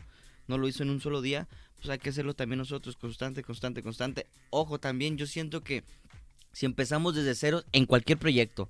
No 0.47 0.57
lo 0.57 0.67
hizo 0.67 0.83
en 0.83 0.89
un 0.89 0.99
solo 1.01 1.21
día. 1.21 1.47
Pues 1.77 1.89
hay 1.89 1.99
que 1.99 2.09
hacerlo 2.09 2.33
también 2.33 2.57
nosotros, 2.59 2.97
constante, 2.97 3.41
constante, 3.43 3.81
constante. 3.81 4.27
Ojo, 4.49 4.79
también 4.79 5.17
yo 5.17 5.25
siento 5.25 5.61
que 5.63 5.83
si 6.51 6.65
empezamos 6.65 7.15
desde 7.15 7.35
cero 7.35 7.63
en 7.71 7.85
cualquier 7.85 8.17
proyecto 8.17 8.67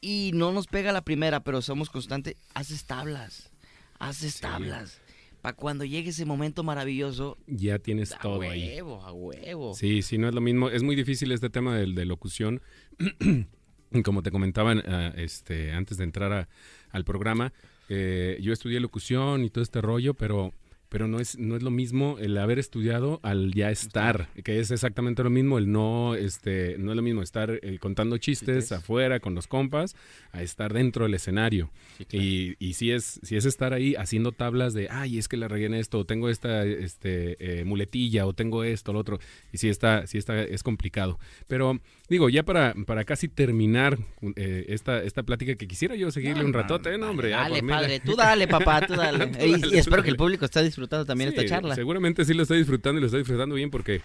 y 0.00 0.32
no 0.34 0.50
nos 0.52 0.66
pega 0.66 0.90
la 0.92 1.02
primera, 1.02 1.40
pero 1.40 1.62
somos 1.62 1.88
constantes, 1.90 2.36
haces 2.54 2.84
tablas. 2.84 3.50
Haces 3.98 4.34
Sí. 4.34 4.40
tablas. 4.40 5.00
Para 5.46 5.56
cuando 5.56 5.84
llegue 5.84 6.10
ese 6.10 6.24
momento 6.24 6.64
maravilloso, 6.64 7.38
Ya 7.46 7.78
tienes 7.78 8.10
a 8.10 8.18
todo 8.18 8.40
ahí. 8.40 8.64
huevo, 8.66 9.00
a 9.04 9.12
huevo. 9.12 9.74
Sí, 9.74 10.02
sí, 10.02 10.18
no 10.18 10.26
es 10.28 10.34
lo 10.34 10.40
mismo. 10.40 10.70
Es 10.70 10.82
muy 10.82 10.96
difícil 10.96 11.30
este 11.30 11.50
tema 11.50 11.76
de, 11.76 12.04
locución. 12.04 12.60
Como 14.04 14.24
te 14.24 14.32
comentaban 14.32 14.82
ah, 14.88 15.12
este, 15.16 15.70
antes 15.70 15.98
de 15.98 16.02
entrar 16.02 16.32
a- 16.32 16.48
al 16.90 17.04
programa, 17.04 17.52
eh, 17.88 18.40
yo 18.42 18.52
estudié 18.52 18.80
locución 18.80 19.44
y 19.44 19.50
todo 19.50 19.62
este 19.62 19.80
rollo, 19.80 20.14
pero, 20.14 20.52
pero 20.88 21.08
no, 21.08 21.20
es, 21.20 21.38
no 21.38 21.56
es 21.56 21.62
lo 21.62 21.70
mismo 21.70 22.16
el 22.18 22.36
haber 22.38 22.58
estudiado 22.58 23.20
al 23.22 23.52
ya 23.52 23.70
estar, 23.70 24.28
que 24.44 24.60
es 24.60 24.70
exactamente 24.70 25.22
lo 25.22 25.30
mismo, 25.30 25.58
el 25.58 25.70
no, 25.70 26.14
este, 26.14 26.76
no 26.78 26.92
es 26.92 26.96
lo 26.96 27.02
mismo 27.02 27.22
estar 27.22 27.50
eh, 27.50 27.78
contando 27.78 28.18
chistes 28.18 28.64
Chistes. 28.64 28.72
afuera 28.72 29.20
con 29.20 29.34
los 29.34 29.46
compas 29.46 29.96
a 30.32 30.42
estar 30.42 30.72
dentro 30.72 31.04
del 31.04 31.14
escenario. 31.14 31.70
Y, 32.12 32.54
y 32.58 32.74
si 32.74 32.92
es 32.92 33.20
si 33.22 33.36
es 33.36 33.44
estar 33.44 33.72
ahí 33.72 33.94
haciendo 33.94 34.32
tablas 34.32 34.74
de, 34.74 34.88
ay, 34.90 35.18
es 35.18 35.28
que 35.28 35.36
la 35.36 35.48
regué 35.48 35.66
en 35.66 35.74
esto, 35.74 35.98
o 35.98 36.04
tengo 36.04 36.28
esta 36.28 36.64
este, 36.64 37.36
eh, 37.60 37.64
muletilla, 37.64 38.26
o 38.26 38.32
tengo 38.32 38.64
esto, 38.64 38.92
lo 38.92 38.98
otro, 38.98 39.18
y 39.52 39.58
si 39.58 39.68
está, 39.68 40.06
si 40.06 40.18
está, 40.18 40.42
es 40.42 40.62
complicado. 40.62 41.18
Pero 41.46 41.80
digo, 42.08 42.28
ya 42.28 42.42
para, 42.44 42.74
para 42.86 43.04
casi 43.04 43.28
terminar 43.28 43.98
eh, 44.36 44.66
esta, 44.68 45.02
esta 45.02 45.22
plática, 45.22 45.54
que 45.56 45.66
quisiera 45.66 45.94
yo 45.96 46.10
seguirle 46.10 46.44
un 46.44 46.52
ratote, 46.52 46.94
¿eh? 46.94 46.98
no, 46.98 47.10
hombre, 47.10 47.30
ya 47.30 47.40
Dale, 47.42 47.62
la- 47.62 47.68
padre, 47.76 48.00
tú 48.00 48.14
dale, 48.16 48.46
papá, 48.48 48.86
tú 48.86 48.94
dale. 48.94 49.26
Tú 49.28 49.44
Y- 49.44 49.50
dale, 49.52 49.66
y, 49.66 49.70
tú 49.70 49.76
espero 49.76 50.02
que 50.02 50.10
el 50.10 50.16
público 50.16 50.44
esté 50.44 50.62
disfrutando 50.62 51.04
también 51.04 51.30
Sí, 51.30 51.36
esta 51.38 51.48
charla. 51.56 51.74
Seguramente 51.74 52.24
sí 52.24 52.34
lo 52.34 52.42
está 52.42 52.54
disfrutando 52.54 52.98
y 52.98 53.00
lo 53.00 53.06
está 53.06 53.18
disfrutando 53.18 53.54
bien 53.54 53.70
porque, 53.70 54.00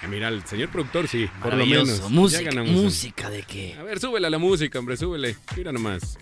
ay, 0.00 0.08
mira, 0.08 0.28
el 0.28 0.42
señor 0.44 0.68
productor 0.70 1.06
sí, 1.08 1.26
por 1.42 1.54
lo 1.54 1.64
menos. 1.66 2.00
ya 2.02 2.08
Música, 2.08 2.42
ganamos 2.44 2.70
un- 2.74 2.84
música 2.84 3.30
de 3.30 3.42
qué. 3.42 3.74
A 3.78 3.82
ver, 3.82 4.00
súbele 4.00 4.26
a 4.26 4.30
la 4.30 4.38
música, 4.38 4.78
hombre, 4.78 4.96
súbele. 4.96 5.36
Mira 5.56 5.72
nomás. 5.72 6.18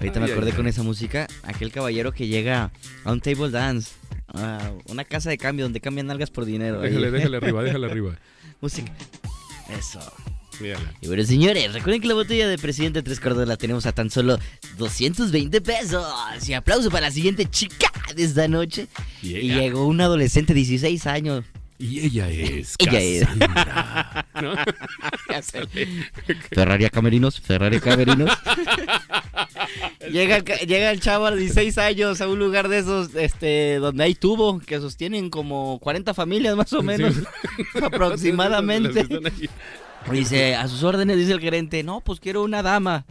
Ahorita 0.00 0.20
me 0.20 0.30
acordé 0.30 0.50
ay, 0.50 0.56
con 0.56 0.66
esa 0.66 0.82
música, 0.82 1.26
aquel 1.44 1.70
caballero 1.72 2.12
que 2.12 2.26
llega 2.26 2.72
a 3.04 3.12
un 3.12 3.20
table 3.20 3.50
dance, 3.50 3.92
a 4.28 4.72
una 4.88 5.04
casa 5.04 5.30
de 5.30 5.38
cambio 5.38 5.64
donde 5.64 5.80
cambian 5.80 6.06
nalgas 6.08 6.30
por 6.30 6.44
dinero. 6.44 6.80
ahí. 6.82 6.88
Déjale, 6.90 7.10
déjale 7.12 7.36
arriba, 7.36 7.62
déjale 7.62 7.86
arriba. 7.86 8.18
Música. 8.60 8.92
Eso. 9.68 10.00
Mírala. 10.60 10.92
Y 11.00 11.08
bueno, 11.08 11.24
señores, 11.24 11.72
recuerden 11.72 12.00
que 12.00 12.08
la 12.08 12.14
botella 12.14 12.48
de 12.48 12.58
Presidente 12.58 13.02
Tres 13.02 13.18
Cuartos 13.18 13.48
la 13.48 13.56
tenemos 13.56 13.86
a 13.86 13.92
tan 13.92 14.10
solo 14.10 14.38
220 14.78 15.60
pesos. 15.60 16.06
Y 16.46 16.52
aplauso 16.52 16.90
para 16.90 17.08
la 17.08 17.10
siguiente 17.10 17.46
chica 17.46 17.90
de 18.14 18.22
esta 18.22 18.46
noche. 18.46 18.86
Y 19.22 19.52
llegó 19.52 19.86
una 19.86 20.04
adolescente 20.04 20.54
de 20.54 20.58
16 20.58 21.06
años. 21.06 21.44
Y 21.84 22.06
ella 22.06 22.30
es 22.30 22.76
Ella 22.78 23.00
es. 23.00 23.28
Ferrari 26.50 26.86
a 26.86 26.90
Camerinos, 26.90 27.38
Ferrari 27.40 27.76
a 27.76 27.80
Camerinos. 27.80 28.30
llega, 30.10 30.38
el 30.38 30.44
llega 30.44 30.90
el 30.90 31.00
chavo 31.00 31.26
a 31.26 31.32
los 31.32 31.40
16 31.40 31.76
años 31.76 32.22
a 32.22 32.28
un 32.28 32.38
lugar 32.38 32.68
de 32.68 32.78
esos 32.78 33.14
este, 33.14 33.76
donde 33.76 34.04
hay 34.04 34.14
tubo 34.14 34.60
que 34.60 34.80
sostienen 34.80 35.28
como 35.28 35.78
40 35.80 36.14
familias 36.14 36.56
más 36.56 36.72
o 36.72 36.82
menos. 36.82 37.16
aproximadamente. 37.82 39.06
Dice, 40.10 40.54
a 40.54 40.68
sus 40.68 40.82
órdenes, 40.84 41.18
dice 41.18 41.32
el 41.32 41.40
gerente, 41.40 41.82
no, 41.82 42.00
pues 42.00 42.18
quiero 42.18 42.44
una 42.44 42.62
dama. 42.62 43.04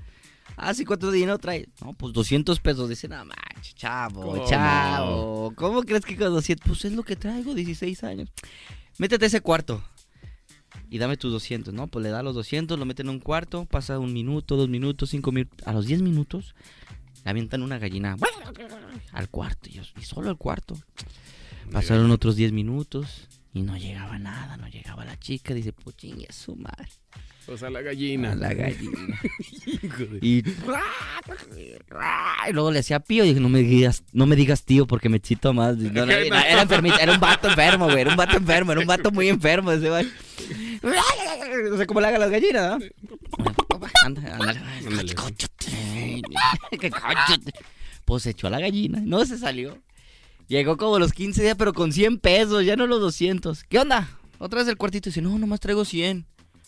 Ah, 0.56 0.74
sí, 0.74 0.86
¿cuánto 0.86 1.12
dinero 1.12 1.38
trae? 1.39 1.68
No, 1.82 1.93
pues 1.93 2.14
200 2.14 2.60
pesos. 2.60 2.89
Dice, 2.89 3.08
no 3.08 3.24
manches, 3.26 3.76
chavo, 3.76 4.22
¿Cómo? 4.22 4.47
chavo. 4.47 5.54
¿Cómo 5.56 5.84
crees 5.84 6.06
que 6.06 6.16
con 6.16 6.32
200? 6.32 6.68
Pues 6.68 6.86
es 6.86 6.93
lo 6.93 7.04
que 7.04 7.16
traigo, 7.16 7.54
16 7.54 8.04
años. 8.04 8.30
Métete 8.97 9.26
a 9.26 9.28
ese 9.28 9.41
cuarto. 9.41 9.84
Y 10.89 10.99
dame 10.99 11.18
tus 11.18 11.32
200, 11.32 11.74
¿no? 11.74 11.88
Pues 11.88 12.04
le 12.04 12.10
da 12.10 12.22
los 12.22 12.36
200, 12.36 12.78
lo 12.78 12.86
meten 12.86 13.08
en 13.08 13.14
un 13.14 13.20
cuarto, 13.20 13.66
pasa 13.66 13.97
un 13.97 14.14
minuto, 14.14 14.56
dos 14.56 14.70
minutos, 14.70 15.10
cinco 15.10 15.32
minutos. 15.32 15.68
A 15.68 15.74
los 15.74 15.88
10 15.88 16.04
minutos, 16.04 16.54
le 17.24 17.32
avientan 17.32 17.64
una 17.64 17.80
gallina 17.80 18.16
al 19.12 19.30
cuarto. 19.30 19.70
Y, 19.70 19.82
solo 20.04 20.30
al 20.30 20.38
cuarto. 20.38 20.78
Pasaron 21.72 22.12
otros 22.12 22.36
10 22.36 22.51
minutos 22.51 23.28
y 23.54 23.64
no 23.64 23.78
llegaba 23.78 24.20
nada, 24.20 24.58
no 24.58 24.68
llegaba 24.68 25.06
la 25.06 25.18
chica. 25.18 25.54
Dice, 25.54 25.74
pues 25.74 25.95
chingue 25.95 26.32
su 26.32 26.56
madre. 26.56 26.89
O 27.47 27.57
sea, 27.57 27.69
la 27.69 27.81
gallina. 27.81 28.35
La 28.35 28.53
gallina. 28.53 29.19
Y, 30.21 30.43
y 32.49 32.53
luego 32.53 32.71
le 32.71 32.79
hacía 32.79 32.99
pío 32.99 33.23
y 33.23 33.29
dije, 33.29 33.39
no 33.39 33.49
me 33.49 33.61
digas, 33.61 34.03
no 34.11 34.25
me 34.25 34.35
digas 34.35 34.63
tío 34.63 34.85
porque 34.85 35.09
me 35.09 35.19
chito 35.19 35.53
más. 35.53 35.77
No, 35.77 36.05
no, 36.05 36.11
era, 36.11 36.41
era 36.41 36.61
enfermita, 36.61 36.97
era 36.97 37.13
un 37.13 37.19
vato 37.19 37.47
enfermo, 37.47 37.85
güey, 37.85 38.01
era 38.01 38.11
un 38.11 38.17
vato 38.17 38.37
enfermo, 38.37 38.71
era 38.71 38.81
un 38.81 38.87
vato 38.87 39.11
muy 39.11 39.29
enfermo 39.29 39.71
ese 39.71 39.89
güey. 39.89 40.07
No 41.69 41.77
sé 41.77 41.85
cómo 41.85 42.01
le 42.01 42.07
hagan 42.07 42.19
las 42.21 42.31
gallinas, 42.31 42.79
¿no? 42.79 42.85
Anda. 44.03 44.53
Que 46.79 46.89
cóchate. 46.89 47.53
Pues 48.05 48.23
se 48.23 48.31
echó 48.31 48.47
a 48.47 48.49
la 48.49 48.59
gallina, 48.59 49.01
no 49.03 49.25
se 49.25 49.37
salió. 49.37 49.77
Llegó 50.47 50.77
como 50.77 50.99
los 50.99 51.13
15 51.13 51.41
días, 51.41 51.55
pero 51.57 51.73
con 51.73 51.93
100 51.93 52.19
pesos, 52.19 52.65
ya 52.65 52.75
no 52.75 52.85
los 52.85 52.99
200. 52.99 53.63
¿Qué 53.63 53.79
onda? 53.79 54.09
Otra 54.39 54.59
vez 54.59 54.67
el 54.67 54.77
cuartito 54.77 55.09
dice, 55.09 55.21
no, 55.21 55.37
nomás 55.39 55.61
traigo 55.61 55.85
100. 55.85 56.25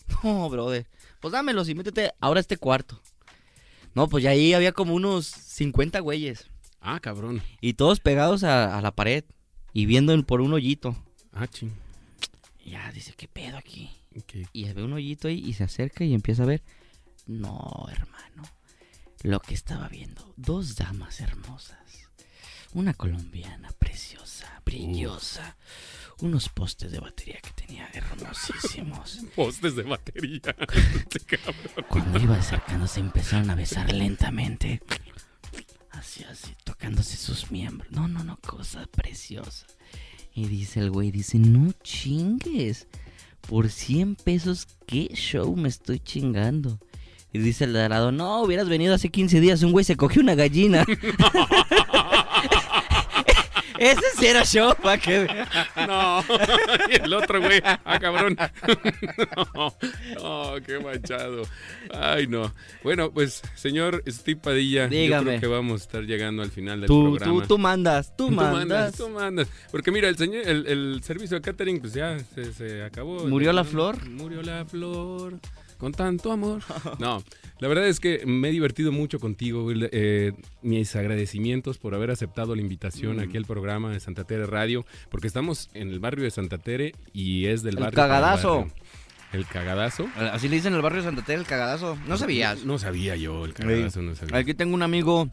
No, 0.22 0.48
brother. 0.48 0.86
Pues 1.20 1.32
dámelos 1.32 1.68
y 1.68 1.74
métete 1.74 2.12
ahora 2.20 2.38
a 2.38 2.42
este 2.42 2.56
cuarto. 2.56 3.00
No, 3.94 4.08
pues 4.08 4.22
ya 4.24 4.30
ahí 4.30 4.52
había 4.54 4.72
como 4.72 4.94
unos 4.94 5.26
50 5.26 6.00
güeyes. 6.00 6.48
Ah, 6.80 7.00
cabrón. 7.00 7.42
Y 7.60 7.74
todos 7.74 8.00
pegados 8.00 8.44
a, 8.44 8.76
a 8.76 8.82
la 8.82 8.94
pared. 8.94 9.24
Y 9.72 9.86
viendo 9.86 10.12
en- 10.12 10.22
por 10.24 10.40
un 10.40 10.52
hoyito. 10.52 10.96
Ah, 11.32 11.46
ching. 11.46 11.72
Ya 12.64 12.90
dice, 12.92 13.14
¿qué 13.16 13.28
pedo 13.28 13.56
aquí? 13.56 13.90
Y 14.52 14.72
ve 14.72 14.82
un 14.82 14.92
hoyito 14.94 15.28
ahí 15.28 15.42
y 15.44 15.52
se 15.54 15.64
acerca 15.64 16.04
y 16.04 16.14
empieza 16.14 16.42
a 16.42 16.46
ver. 16.46 16.62
No, 17.26 17.86
hermano. 17.90 18.42
Lo 19.22 19.40
que 19.40 19.54
estaba 19.54 19.88
viendo. 19.88 20.32
Dos 20.36 20.76
damas 20.76 21.20
hermosas. 21.20 21.78
Una 22.72 22.92
colombiana 22.94 23.70
preciosa, 23.78 24.60
brillosa. 24.64 25.56
Unos 26.20 26.48
postes 26.48 26.92
de 26.92 27.00
batería 27.00 27.38
que 27.42 27.50
tenía. 27.50 27.88
Postes 29.36 29.76
de 29.76 29.82
batería. 29.82 30.40
Cuando 31.88 32.18
iba 32.18 32.36
acercándose 32.36 33.00
empezaron 33.00 33.50
a 33.50 33.54
besar 33.54 33.92
lentamente. 33.92 34.80
Así, 35.90 36.24
así, 36.24 36.54
tocándose 36.64 37.18
sus 37.18 37.50
miembros. 37.50 37.92
No, 37.92 38.08
no, 38.08 38.24
no, 38.24 38.38
cosa 38.38 38.86
preciosa. 38.86 39.66
Y 40.34 40.48
dice 40.48 40.80
el 40.80 40.90
güey, 40.90 41.10
dice, 41.10 41.38
no 41.38 41.72
chingues. 41.82 42.88
Por 43.46 43.68
100 43.70 44.16
pesos, 44.16 44.66
¿qué 44.86 45.10
show 45.14 45.54
me 45.54 45.68
estoy 45.68 46.00
chingando? 46.00 46.80
Y 47.32 47.38
dice 47.38 47.64
el 47.64 47.74
lado, 47.74 48.12
no, 48.12 48.42
hubieras 48.42 48.68
venido 48.68 48.94
hace 48.94 49.10
15 49.10 49.40
días, 49.40 49.62
un 49.62 49.72
güey 49.72 49.84
se 49.84 49.96
cogió 49.96 50.22
una 50.22 50.34
gallina. 50.34 50.86
Ese 53.78 54.02
sí 54.18 54.26
era 54.26 54.44
show, 54.44 54.74
pa' 54.82 54.98
que... 54.98 55.26
No. 55.86 56.24
Y 56.90 56.94
el 57.02 57.12
otro, 57.12 57.40
güey. 57.40 57.60
Ah, 57.64 57.98
cabrón. 58.00 58.36
No. 59.54 59.74
No, 60.14 60.54
qué 60.64 60.78
manchado. 60.78 61.42
Ay, 61.92 62.26
no. 62.26 62.52
Bueno, 62.82 63.10
pues, 63.12 63.42
señor 63.54 64.02
Steve 64.08 64.40
Padilla, 64.40 64.84
yo 64.84 64.90
Dígame. 64.90 65.24
creo 65.24 65.40
que 65.40 65.46
vamos 65.46 65.80
a 65.80 65.84
estar 65.84 66.02
llegando 66.04 66.42
al 66.42 66.50
final 66.50 66.80
del 66.80 66.88
Tú, 66.88 67.14
programa. 67.16 67.40
tú, 67.42 67.46
tú 67.48 67.58
mandas, 67.58 68.16
tú, 68.16 68.26
Tú 68.28 68.32
mandas. 68.32 68.94
tú 68.96 69.08
mandas. 69.08 69.48
Porque 69.70 69.90
mira, 69.90 70.08
el 70.08 70.16
señor, 70.16 70.46
el, 70.46 70.66
el 70.66 71.00
servicio 71.02 71.36
de 71.36 71.42
catering, 71.42 71.80
pues 71.80 71.94
ya 71.94 72.18
se, 72.34 72.52
se 72.52 72.82
acabó. 72.82 73.24
¿Murió 73.26 73.52
la 73.52 73.64
flor? 73.64 74.06
Murió 74.08 74.42
la 74.42 74.64
flor. 74.64 75.38
Con 75.78 75.92
tanto 75.92 76.32
amor. 76.32 76.62
No, 76.98 77.22
la 77.60 77.68
verdad 77.68 77.86
es 77.86 78.00
que 78.00 78.24
me 78.26 78.48
he 78.48 78.52
divertido 78.52 78.92
mucho 78.92 79.18
contigo. 79.20 79.64
Will. 79.64 79.88
Eh, 79.92 80.32
mis 80.62 80.94
agradecimientos 80.96 81.78
por 81.78 81.94
haber 81.94 82.10
aceptado 82.10 82.54
la 82.54 82.62
invitación 82.62 83.16
Mm. 83.16 83.20
aquí 83.20 83.36
al 83.36 83.44
programa 83.44 83.90
de 83.92 84.00
Santa 84.00 84.24
Tere 84.24 84.46
Radio, 84.46 84.84
porque 85.10 85.26
estamos 85.26 85.68
en 85.74 85.88
el 85.90 85.98
barrio 86.00 86.24
de 86.24 86.30
Santa 86.30 86.58
Tere 86.58 86.94
y 87.12 87.46
es 87.46 87.62
del 87.62 87.76
El 87.76 87.84
barrio. 87.84 87.96
cagadazo. 87.96 88.56
barrio. 88.58 88.72
El 89.32 89.44
cagadazo. 89.46 90.08
Así 90.32 90.48
le 90.48 90.56
dicen 90.56 90.72
en 90.72 90.76
el 90.76 90.82
barrio 90.82 91.02
de 91.02 91.08
Santa 91.08 91.22
Tere, 91.24 91.38
el 91.40 91.46
cagadazo. 91.46 91.98
No 92.06 92.16
sabías. 92.16 92.64
No 92.64 92.78
sabía 92.78 93.16
yo, 93.16 93.44
el 93.44 93.52
cagadazo 93.54 94.00
no 94.02 94.14
sabía. 94.14 94.36
Aquí 94.38 94.54
tengo 94.54 94.74
un 94.74 94.82
amigo 94.82 95.28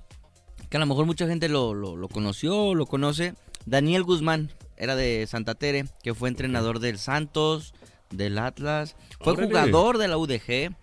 que 0.70 0.78
a 0.78 0.80
lo 0.80 0.86
mejor 0.88 1.06
mucha 1.06 1.28
gente 1.28 1.48
lo, 1.48 1.74
lo, 1.74 1.96
lo 1.96 2.08
conoció, 2.10 2.74
lo 2.76 2.86
conoce. 2.86 3.34
Daniel 3.66 4.04
Guzmán, 4.04 4.50
era 4.76 4.96
de 4.96 5.26
Santa 5.28 5.56
Tere, 5.56 5.86
que 6.04 6.14
fue 6.14 6.28
entrenador 6.28 6.80
del 6.80 6.98
Santos, 6.98 7.74
del 8.18 8.38
Atlas. 8.38 8.96
Fue 9.20 9.34
Órale. 9.34 9.48
jugador 9.48 9.98
de 9.98 10.08
la 10.08 10.18
UDG, 10.18 10.76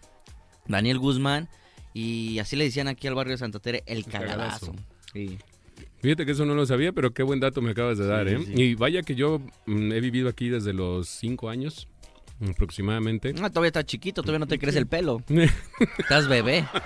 Daniel 0.66 0.98
Guzmán. 0.98 1.48
Y 1.92 2.38
así 2.38 2.54
le 2.56 2.64
decían 2.64 2.86
aquí 2.88 3.08
al 3.08 3.14
barrio 3.14 3.32
de 3.32 3.38
Santa 3.38 3.58
Tere, 3.58 3.82
el 3.86 4.04
cagadazo. 4.04 4.66
cagadazo. 4.72 4.74
Sí. 5.12 5.38
Fíjate 6.02 6.24
que 6.24 6.32
eso 6.32 6.46
no 6.46 6.54
lo 6.54 6.64
sabía, 6.64 6.92
pero 6.92 7.12
qué 7.12 7.22
buen 7.22 7.40
dato 7.40 7.60
me 7.60 7.72
acabas 7.72 7.98
de 7.98 8.06
dar, 8.06 8.28
Sí, 8.28 8.34
¿eh? 8.34 8.44
sí. 8.46 8.52
Y 8.62 8.74
vaya 8.74 9.02
que 9.02 9.14
yo 9.14 9.40
mm, 9.66 9.92
he 9.92 10.00
vivido 10.00 10.28
aquí 10.28 10.48
desde 10.48 10.72
los 10.72 11.08
cinco 11.08 11.50
años, 11.50 11.88
aproximadamente. 12.48 13.34
Ah, 13.42 13.50
todavía 13.50 13.68
estás 13.68 13.84
chiquito, 13.84 14.22
todavía 14.22 14.38
no 14.40 14.46
te 14.46 14.58
crece 14.58 14.78
el 14.78 14.86
pelo. 14.86 15.22
Estás 15.98 16.28
bebé. 16.28 16.66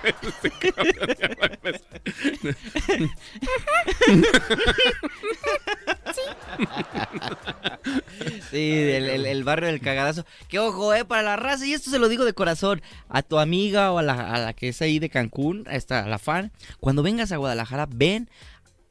Sí, 8.50 8.70
el, 8.72 9.08
el- 9.08 9.26
el 9.26 9.44
barrio 9.44 9.68
del 9.68 9.80
cagadazo. 9.80 10.24
Que 10.48 10.58
ojo, 10.58 10.94
eh, 10.94 11.04
para 11.04 11.22
la 11.22 11.36
raza, 11.36 11.66
y 11.66 11.72
esto 11.72 11.90
se 11.90 11.98
lo 11.98 12.08
digo 12.08 12.24
de 12.24 12.32
corazón, 12.32 12.82
a 13.08 13.22
tu 13.22 13.38
amiga 13.38 13.92
o 13.92 13.98
a 13.98 14.02
la, 14.02 14.34
a 14.34 14.38
la 14.38 14.52
que 14.52 14.68
es 14.68 14.80
ahí 14.82 14.98
de 14.98 15.10
Cancún, 15.10 15.64
a 15.68 15.76
esta, 15.76 16.04
a 16.04 16.08
la 16.08 16.18
fan, 16.18 16.52
cuando 16.80 17.02
vengas 17.02 17.32
a 17.32 17.36
Guadalajara, 17.36 17.86
ven 17.90 18.28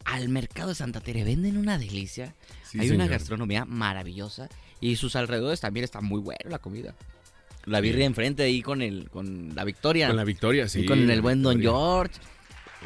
al 0.06 0.30
mercado 0.30 0.70
de 0.70 0.76
Santa 0.76 1.00
Tere, 1.02 1.24
venden 1.24 1.58
una 1.58 1.78
delicia. 1.78 2.36
Sí, 2.64 2.80
Hay 2.80 2.90
una 2.92 3.08
gastronomía 3.08 3.66
maravillosa 3.66 4.50
y 4.84 4.98
sus 4.98 5.16
alrededores 5.16 5.62
también 5.62 5.86
está 5.86 6.02
muy 6.02 6.20
bueno 6.20 6.50
la 6.50 6.60
comida. 6.60 6.94
La 7.66 7.80
birria 7.80 8.06
enfrente 8.06 8.44
ahí 8.44 8.62
con 8.62 8.82
el 8.82 9.10
con 9.10 9.56
la 9.56 9.64
Victoria. 9.64 10.08
Con 10.08 10.18
la 10.18 10.26
victoria, 10.26 10.68
sí. 10.68 10.82
y 10.82 10.86
con 10.86 11.10
el 11.10 11.22
buen 11.22 11.42
Don. 11.42 11.62
George. 11.62 12.20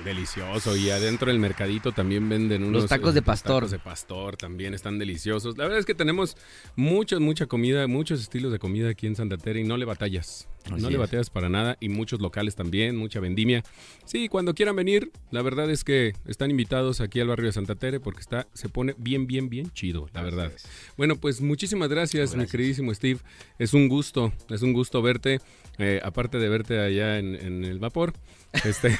Delicioso. 0.03 0.75
Y 0.75 0.89
adentro 0.89 1.29
del 1.29 1.39
mercadito 1.39 1.91
también 1.91 2.29
venden 2.29 2.63
unos... 2.63 2.87
tacos 2.87 3.13
de 3.13 3.19
eh, 3.19 3.23
pastor. 3.23 3.63
tacos 3.63 3.71
de 3.71 3.79
pastor 3.79 4.37
también 4.37 4.73
están 4.73 4.99
deliciosos. 4.99 5.57
La 5.57 5.65
verdad 5.65 5.79
es 5.79 5.85
que 5.85 5.95
tenemos 5.95 6.37
mucha, 6.75 7.19
mucha 7.19 7.45
comida, 7.47 7.87
muchos 7.87 8.21
estilos 8.21 8.51
de 8.51 8.59
comida 8.59 8.89
aquí 8.89 9.07
en 9.07 9.15
Santa 9.15 9.37
Tere 9.37 9.61
y 9.61 9.63
no 9.63 9.77
le 9.77 9.85
batallas. 9.85 10.47
Así 10.65 10.81
no 10.81 10.89
le 10.89 10.95
es. 10.95 10.99
batallas 10.99 11.29
para 11.29 11.49
nada. 11.49 11.77
Y 11.79 11.89
muchos 11.89 12.21
locales 12.21 12.55
también, 12.55 12.95
mucha 12.97 13.19
vendimia. 13.19 13.63
Sí, 14.05 14.27
cuando 14.27 14.53
quieran 14.53 14.75
venir, 14.75 15.11
la 15.31 15.41
verdad 15.41 15.69
es 15.69 15.83
que 15.83 16.13
están 16.25 16.51
invitados 16.51 17.01
aquí 17.01 17.19
al 17.19 17.27
barrio 17.27 17.47
de 17.47 17.53
Santa 17.53 17.75
Tere 17.75 17.99
porque 17.99 18.21
está, 18.21 18.47
se 18.53 18.69
pone 18.69 18.93
bien, 18.97 19.27
bien, 19.27 19.49
bien 19.49 19.71
chido, 19.71 20.07
la 20.13 20.21
verdad. 20.21 20.51
Bueno, 20.97 21.15
pues 21.15 21.41
muchísimas 21.41 21.89
gracias, 21.89 22.35
mi 22.35 22.45
queridísimo 22.45 22.93
Steve. 22.93 23.19
Es 23.59 23.73
un 23.73 23.87
gusto, 23.87 24.33
es 24.49 24.61
un 24.61 24.73
gusto 24.73 25.01
verte. 25.01 25.39
eh, 25.77 25.99
aparte 26.03 26.37
de 26.39 26.49
verte 26.49 26.79
allá 26.79 27.19
en, 27.19 27.35
en 27.35 27.63
el 27.63 27.79
vapor. 27.79 28.13
Este, 28.53 28.97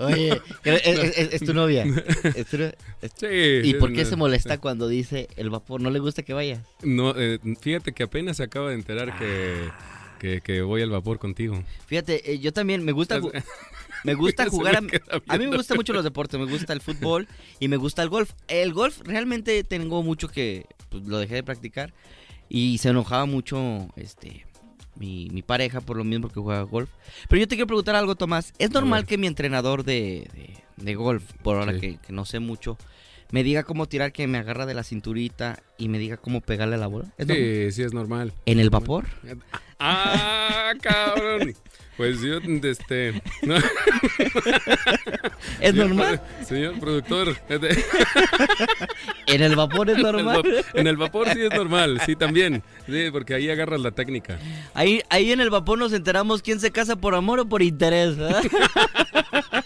Oye, 0.00 0.40
es, 0.64 0.82
es- 0.86 1.18
es- 1.18 1.32
es 1.34 1.44
tu 1.44 1.54
novia. 1.54 1.84
Es 2.34 2.46
tu 2.46 2.56
sí, 2.56 3.26
¿Y 3.64 3.74
por 3.74 3.92
qué 3.92 4.04
no, 4.04 4.08
se 4.10 4.16
molesta 4.16 4.58
cuando 4.58 4.88
dice 4.88 5.28
el 5.36 5.50
vapor? 5.50 5.80
¿No 5.80 5.90
le 5.90 5.98
gusta 5.98 6.22
que 6.22 6.32
vayas? 6.32 6.60
No, 6.82 7.14
eh, 7.16 7.38
fíjate 7.60 7.92
que 7.92 8.02
apenas 8.04 8.38
se 8.38 8.42
acaba 8.44 8.70
de 8.70 8.74
enterar 8.76 9.16
que, 9.18 9.54
Ah. 9.70 10.16
que, 10.18 10.40
que 10.40 10.62
voy 10.62 10.82
al 10.82 10.90
vapor 10.90 11.18
contigo. 11.18 11.62
Fíjate, 11.86 12.32
eh, 12.32 12.38
yo 12.38 12.52
también 12.52 12.84
me 12.84 12.92
gusta 12.92 13.20
me 14.04 14.14
gusta 14.14 14.46
jugar 14.50 14.76
a, 14.76 14.80
me 14.80 14.90
queda 14.90 15.02
a 15.28 15.38
mí 15.38 15.46
me 15.46 15.56
gustan 15.56 15.76
mucho 15.76 15.92
los 15.92 16.04
deportes, 16.04 16.38
me 16.40 16.46
gusta 16.46 16.72
el 16.72 16.80
fútbol 16.80 17.28
y 17.60 17.68
me 17.68 17.76
gusta 17.76 18.02
el 18.02 18.08
golf. 18.08 18.32
El 18.48 18.72
golf 18.72 19.00
realmente 19.04 19.62
tengo 19.64 20.02
mucho 20.02 20.28
que 20.28 20.66
pues, 20.88 21.04
lo 21.04 21.18
dejé 21.18 21.36
de 21.36 21.42
practicar 21.42 21.92
y 22.48 22.78
se 22.78 22.88
enojaba 22.90 23.26
mucho 23.26 23.88
este 23.96 24.44
mi, 25.02 25.28
mi 25.32 25.42
pareja 25.42 25.80
por 25.80 25.96
lo 25.96 26.04
mismo 26.04 26.28
que 26.28 26.38
juega 26.40 26.62
golf. 26.62 26.88
Pero 27.28 27.40
yo 27.40 27.48
te 27.48 27.56
quiero 27.56 27.66
preguntar 27.66 27.96
algo, 27.96 28.14
Tomás. 28.14 28.54
¿Es 28.58 28.70
normal 28.70 29.04
que 29.04 29.18
mi 29.18 29.26
entrenador 29.26 29.82
de, 29.84 30.28
de- 30.32 30.62
de 30.76 30.94
golf, 30.94 31.24
por 31.42 31.56
ahora 31.58 31.74
Sí. 31.74 31.80
que, 31.80 31.96
que 31.98 32.12
no 32.12 32.24
sé 32.24 32.38
mucho, 32.38 32.78
me 33.32 33.42
diga 33.42 33.64
cómo 33.64 33.86
tirar, 33.86 34.12
que 34.12 34.28
me 34.28 34.38
agarra 34.38 34.66
de 34.66 34.74
la 34.74 34.84
cinturita 34.84 35.60
y 35.78 35.88
me 35.88 35.98
diga 35.98 36.18
cómo 36.18 36.40
pegarle 36.40 36.76
a 36.76 36.78
la 36.78 36.86
bola? 36.86 37.06
¿Es 37.18 37.26
normal? 37.26 37.44
Sí, 37.44 37.72
sí 37.72 37.82
es 37.82 37.92
normal. 37.92 38.32
¿En 38.46 38.60
el 38.60 38.70
vapor? 38.70 39.06
¡Ah, 39.80 40.72
cabrón! 40.80 41.54
Pues 41.96 42.20
yo, 42.20 42.38
este... 42.38 43.22
no, 43.42 43.56
¿Es 45.60 45.70
señor 45.70 45.88
normal? 45.88 46.22
Señor 46.46 46.78
productor, 46.80 47.36
¿En 49.26 49.42
el 49.42 49.56
vapor 49.56 49.90
es 49.90 49.98
en 49.98 50.06
el 50.06 50.12
normal? 50.12 50.64
en 50.74 50.86
el 50.86 50.96
vapor 50.96 51.28
sí 51.32 51.40
es 51.42 51.54
normal, 51.54 52.00
sí 52.06 52.16
también. 52.16 52.62
Sí, 52.86 53.10
porque 53.12 53.34
ahí 53.34 53.50
agarras 53.50 53.80
la 53.80 53.90
técnica. 53.90 54.38
Ahí, 54.74 55.02
ahí 55.10 55.32
en 55.32 55.40
el 55.40 55.50
vapor 55.50 55.78
nos 55.78 55.92
enteramos 55.92 56.42
quién 56.42 56.60
se 56.60 56.70
casa 56.70 56.96
por 56.96 57.14
amor 57.14 57.40
o 57.40 57.46
por 57.46 57.62
interés. 57.62 58.16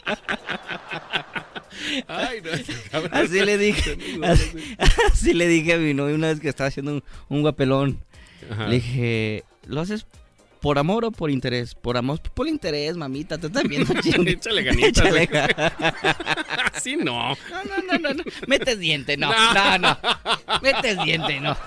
Ay, 2.08 2.40
no, 2.42 2.50
cabrón. 2.90 3.14
Así 3.14 3.40
le 3.44 3.58
dije. 3.58 3.98
Así, 4.24 4.76
así 5.12 5.34
le 5.34 5.46
dije 5.48 5.74
a 5.74 5.78
mi 5.78 5.94
novio 5.94 6.14
una 6.14 6.28
vez 6.28 6.40
que 6.40 6.48
estaba 6.48 6.68
haciendo 6.68 6.92
un, 6.92 7.04
un 7.28 7.42
guapelón. 7.42 7.98
Ajá. 8.50 8.66
Le 8.68 8.76
dije, 8.76 9.44
¿lo 9.66 9.80
haces 9.80 10.06
por 10.60 10.78
amor 10.78 11.04
o 11.04 11.10
por 11.10 11.30
interés? 11.30 11.74
Por 11.74 11.96
amor, 11.96 12.20
por 12.34 12.48
interés, 12.48 12.96
mamita. 12.96 13.38
Te 13.38 13.46
estás 13.48 13.62
viendo 13.64 13.94
chingue. 14.02 14.32
Échale 14.32 14.62
ganitas. 14.62 15.04
Échale 15.06 15.28
ga- 15.30 16.72
Así 16.74 16.96
no. 16.96 17.30
No, 17.30 17.64
no, 17.64 17.82
no, 17.92 17.98
no, 17.98 18.14
no. 18.14 18.24
Metes 18.46 18.78
diente, 18.78 19.16
no. 19.16 19.30
No, 19.54 19.78
no. 19.78 19.98
Metes 20.62 21.02
diente, 21.04 21.40
no. 21.40 21.56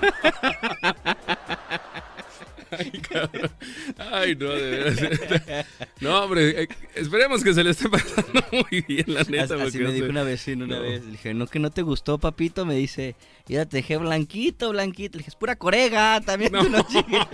Ay, 2.77 2.91
cabrón. 2.91 3.51
Ay, 3.97 4.35
no, 4.35 4.49
de 4.49 4.69
veras. 4.69 5.65
No, 6.01 6.23
hombre, 6.23 6.63
eh, 6.63 6.67
esperemos 6.95 7.43
que 7.43 7.53
se 7.53 7.63
le 7.63 7.71
esté 7.71 7.89
pasando 7.89 8.41
muy 8.51 8.81
bien, 8.87 9.05
la 9.07 9.23
neta. 9.23 9.61
Así, 9.63 9.79
me 9.79 9.91
dijo 9.91 10.07
una 10.07 10.23
vecina 10.23 10.65
una 10.65 10.77
No. 10.77 10.81
vez. 10.83 11.03
Le 11.03 11.11
dije, 11.11 11.33
no, 11.33 11.47
que 11.47 11.59
no 11.59 11.71
te 11.71 11.81
gustó, 11.81 12.17
papito. 12.17 12.65
Me 12.65 12.75
dice, 12.75 13.15
ya 13.47 13.65
te 13.65 13.77
dejé 13.77 13.97
blanquito, 13.97 14.69
blanquito. 14.71 15.17
Le 15.17 15.19
dije, 15.19 15.29
es 15.31 15.35
pura 15.35 15.55
corega, 15.57 16.21
también 16.21 16.51
tú 16.53 16.69
no 16.69 16.81
chingues. 16.83 17.27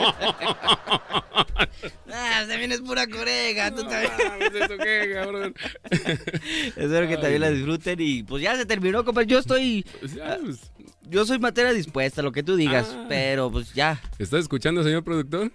ah, 2.11 2.45
también 2.47 2.71
es 2.71 2.81
pura 2.81 3.07
corega, 3.07 3.69
tú 3.71 3.83
No 3.83 3.89
también. 3.89 4.11
mames, 4.27 4.53
¿eso 4.55 4.77
qué, 4.77 5.11
cabrón? 5.13 5.55
Espero 5.91 7.07
que 7.07 7.15
Ay, 7.15 7.21
también 7.21 7.41
la 7.41 7.49
disfruten 7.51 7.99
y 7.99 8.23
pues 8.23 8.41
ya 8.43 8.55
se 8.55 8.65
terminó, 8.65 9.03
compa. 9.05 9.23
Yo 9.23 9.39
estoy, 9.39 9.85
Pues 9.99 10.13
ya, 10.13 10.37
pues, 10.43 10.71
yo 11.09 11.25
soy 11.25 11.39
materia 11.39 11.73
dispuesta, 11.73 12.21
lo 12.21 12.31
que 12.31 12.43
tú 12.43 12.55
digas, 12.55 12.87
Ah. 12.95 13.05
pero 13.09 13.51
pues 13.51 13.73
ya. 13.73 14.01
¿Está 14.19 14.37
escuchando, 14.39 14.83
señor 14.83 15.03
productor? 15.03 15.51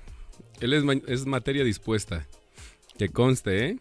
Él 0.60 0.72
es, 0.74 0.84
es 1.06 1.26
materia 1.26 1.64
dispuesta. 1.64 2.26
Que 2.98 3.08
conste, 3.08 3.66
¿eh? 3.66 3.78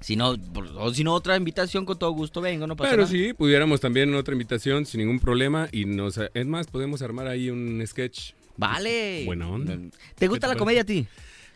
Si 0.00 0.16
no, 0.16 0.34
o 0.76 0.94
si 0.94 1.04
no, 1.04 1.12
otra 1.14 1.36
invitación 1.36 1.84
con 1.84 1.98
todo 1.98 2.10
gusto 2.12 2.40
vengo, 2.40 2.66
no 2.66 2.74
pasa 2.76 2.90
Pero 2.90 3.02
nada. 3.02 3.12
sí, 3.12 3.32
pudiéramos 3.34 3.80
también 3.80 4.14
otra 4.14 4.32
invitación 4.32 4.86
sin 4.86 5.00
ningún 5.00 5.18
problema. 5.20 5.68
Y 5.72 5.84
nos, 5.84 6.18
es 6.32 6.46
más, 6.46 6.66
podemos 6.68 7.02
armar 7.02 7.26
ahí 7.26 7.50
un 7.50 7.82
sketch. 7.86 8.32
Vale. 8.56 9.24
Buena 9.26 9.48
onda. 9.48 9.78
¿Te 10.16 10.28
gusta 10.28 10.46
te 10.46 10.54
la 10.54 10.58
comedia 10.58 10.82
a 10.82 10.84
ti? 10.84 11.06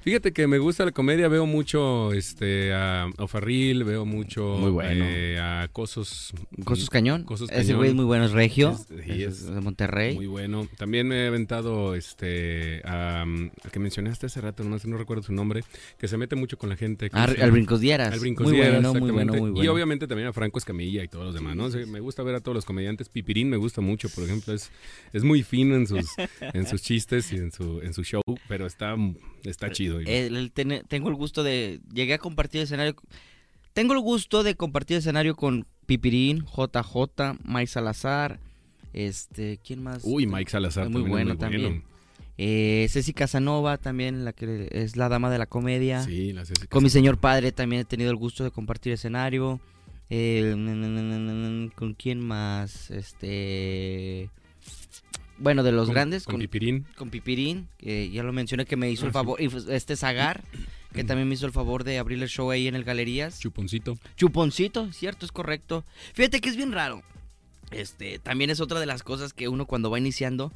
Fíjate 0.05 0.35
que 0.35 0.47
me 0.47 0.59
gusta 0.59 0.85
la 0.85 0.93
comedia, 0.93 1.29
veo 1.29 1.47
mucho 1.47 2.13
este 2.13 2.75
a 2.75 3.09
Ofarril, 3.17 3.85
veo 3.85 4.05
mucho 4.05 4.59
Muy 4.61 4.71
bueno. 4.71 5.03
eh, 5.09 5.39
a 5.41 5.67
Cosos. 5.73 6.35
Cosos 6.63 6.91
Cañón. 6.91 7.25
Cosos 7.25 7.49
Ese 7.51 7.63
Cañón. 7.63 7.77
güey 7.79 7.89
es 7.89 7.95
muy 7.97 8.05
bueno, 8.05 8.27
es 8.27 8.33
regio. 8.33 8.73
Es- 8.73 8.87
sí, 9.07 9.23
es, 9.23 9.41
es 9.41 9.47
de 9.55 9.61
Monterrey. 9.63 10.15
Muy 10.15 10.27
bueno. 10.27 10.69
También 10.77 11.09
me 11.09 11.25
he 11.25 11.29
aventado 11.29 11.95
este 11.95 12.83
a, 12.85 13.25
mm, 13.27 13.51
al 13.65 13.71
que 13.71 13.79
mencionaste 13.79 14.27
hace 14.27 14.43
rato, 14.43 14.63
no 14.63 14.77
no 14.85 14.97
recuerdo 14.99 15.23
su 15.23 15.33
nombre, 15.33 15.65
que 15.99 16.07
se 16.07 16.19
mete 16.19 16.37
mucho 16.37 16.59
con 16.59 16.69
la 16.69 16.77
gente. 16.77 17.09
al 17.13 17.51
Brincos 17.51 17.81
Dieras. 17.81 18.13
Al 18.13 18.21
Brincos 18.21 18.47
muy 18.49 18.57
Dieras, 18.57 18.83
bueno, 18.83 19.01
muy 19.01 19.11
bueno, 19.11 19.33
muy 19.33 19.49
Y 19.49 19.53
bueno. 19.55 19.73
obviamente 19.73 20.07
también 20.07 20.29
a 20.29 20.35
Franco 20.35 20.59
Escamilla 20.59 21.03
y 21.03 21.09
todos 21.09 21.25
los 21.25 21.35
demás, 21.35 21.57
¿no? 21.57 21.65
O 21.65 21.71
sea, 21.71 21.87
me 21.87 22.01
gusta 22.01 22.23
ver 22.23 22.35
a 22.35 22.41
todos 22.41 22.55
los 22.55 22.67
comediantes. 22.67 23.09
Pipirín 23.09 23.49
me 23.49 23.57
gusta 23.57 23.81
mucho, 23.81 24.11
por 24.11 24.25
ejemplo, 24.25 24.53
es, 24.53 24.71
es 25.15 25.25
muy 25.25 25.43
fino 25.43 25.77
en 25.77 25.87
sus, 25.87 26.05
en 26.53 26.67
sus 26.67 26.83
chistes 26.83 27.33
y 27.33 27.37
en 27.37 27.53
su, 27.53 27.81
en 27.81 27.95
su 27.95 28.05
show, 28.05 28.21
pero 28.49 28.67
está, 28.67 28.95
está 29.51 29.70
chido. 29.70 30.01
y- 30.01 30.05
El- 30.09 30.36
el 30.36 30.53
ten- 30.53 30.82
tengo 30.88 31.09
el 31.09 31.14
gusto 31.14 31.42
de. 31.42 31.80
Llegué 31.92 32.14
a 32.14 32.18
compartir 32.18 32.62
escenario. 32.62 32.95
Tengo 33.72 33.92
el 33.95 34.01
gusto 34.01 34.42
de 34.42 34.55
compartir 34.55 34.97
escenario 34.99 35.34
con 35.36 35.66
Pipirín, 35.86 36.45
JJ, 36.47 37.36
Mike 37.45 37.66
Salazar. 37.66 38.38
Este, 38.92 39.59
¿quién 39.64 39.82
más? 39.82 40.03
Uy, 40.05 40.26
Mike 40.26 40.51
Salazar 40.51 40.84
muy 40.88 41.03
también 41.03 41.07
es 41.07 41.11
bueno 41.11 41.36
también. 41.38 41.84
Eh, 42.36 42.86
Ceci 42.90 43.12
Casanova 43.12 43.78
también, 43.78 44.24
la 44.24 44.32
que 44.32 44.68
es 44.72 44.97
la 44.97 45.09
dama 45.09 45.30
de 45.30 45.38
la 45.38 45.47
comedia. 45.47 46.03
Sí, 46.03 46.32
la 46.32 46.45
Ceci 46.45 46.66
Con 46.68 46.82
mi 46.82 46.90
señor 46.90 47.18
padre 47.18 47.53
también 47.53 47.82
he 47.82 47.84
tenido 47.84 48.11
el 48.11 48.16
gusto 48.16 48.45
de 48.45 48.51
compartir 48.51 48.92
escenario. 48.92 49.61
Eh, 50.11 51.70
¿Con 51.74 51.95
quién 51.95 52.20
más? 52.20 52.90
Este. 52.90 54.30
Bueno, 55.39 55.62
de 55.62 55.72
los 55.72 55.87
Con- 55.87 55.95
grandes. 55.95 56.24
Con 56.24 56.35
Con, 56.35 56.41
Pipirín. 56.41 56.87
con 56.97 57.11
Pipirín, 57.11 57.68
que 57.78 58.11
ya 58.11 58.22
lo 58.22 58.32
mencioné, 58.32 58.64
que 58.66 58.76
me 58.76 58.91
hizo 58.91 59.03
Ah, 59.05 59.07
el 59.07 59.11
sí. 59.11 59.14
favor. 59.14 59.41
Y 59.41 59.49
pues, 59.49 59.66
este 59.68 59.97
Zagar, 59.97 60.43
que 60.93 61.03
también 61.05 61.28
me 61.28 61.35
hizo 61.35 61.47
el 61.47 61.53
favor 61.53 61.82
de 61.85 61.99
abrir 61.99 62.22
el 62.22 62.28
show 62.28 62.51
ahí 62.51 62.68
en 62.68 62.76
el 62.76 62.85
Galerías. 62.85 63.41
Chuponcito. 63.41 63.99
Chuponcito, 64.16 64.93
cierto, 64.93 65.26
es 65.26 65.32
correcto. 65.32 65.85
Fíjate 66.14 66.41
que 66.41 66.49
es 66.51 66.57
bien 66.57 66.70
raro. 66.72 67.03
Este, 67.72 68.20
también 68.20 68.51
es 68.51 68.61
otra 68.61 68.78
de 68.78 68.87
las 68.87 69.03
cosas 69.03 69.32
que 69.32 69.49
uno 69.49 69.66
cuando 69.66 69.91
va 69.91 69.99
iniciando, 69.99 70.53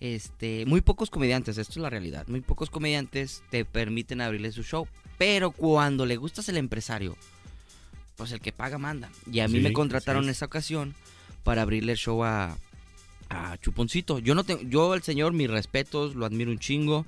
este, 0.00 0.66
muy 0.66 0.80
pocos 0.82 1.08
comediantes, 1.08 1.56
esto 1.56 1.72
es 1.74 1.76
la 1.78 1.88
realidad, 1.88 2.26
muy 2.26 2.40
pocos 2.40 2.68
comediantes 2.68 3.42
te 3.50 3.64
permiten 3.64 4.20
abrirle 4.20 4.50
su 4.52 4.62
show, 4.64 4.88
pero 5.16 5.52
cuando 5.52 6.04
le 6.04 6.16
gustas 6.16 6.48
el 6.48 6.56
empresario, 6.56 7.16
pues 8.16 8.32
el 8.32 8.40
que 8.40 8.52
paga 8.52 8.76
manda. 8.78 9.10
Y 9.30 9.40
a 9.40 9.48
mí 9.48 9.58
Sí, 9.58 9.64
me 9.64 9.72
contrataron 9.72 10.24
en 10.24 10.30
es. 10.30 10.38
esa 10.38 10.46
ocasión 10.46 10.94
para 11.44 11.62
abrirle 11.62 11.92
el 11.92 11.98
show 11.98 12.22
a, 12.24 12.58
a 13.32 13.58
Chuponcito. 13.58 14.18
Yo 14.18 14.34
no 14.34 14.44
tengo, 14.44 14.62
yo 14.62 14.92
al 14.92 15.02
señor 15.02 15.32
mis 15.32 15.50
respetos, 15.50 16.14
lo 16.14 16.26
admiro 16.26 16.50
un 16.50 16.58
chingo. 16.58 17.06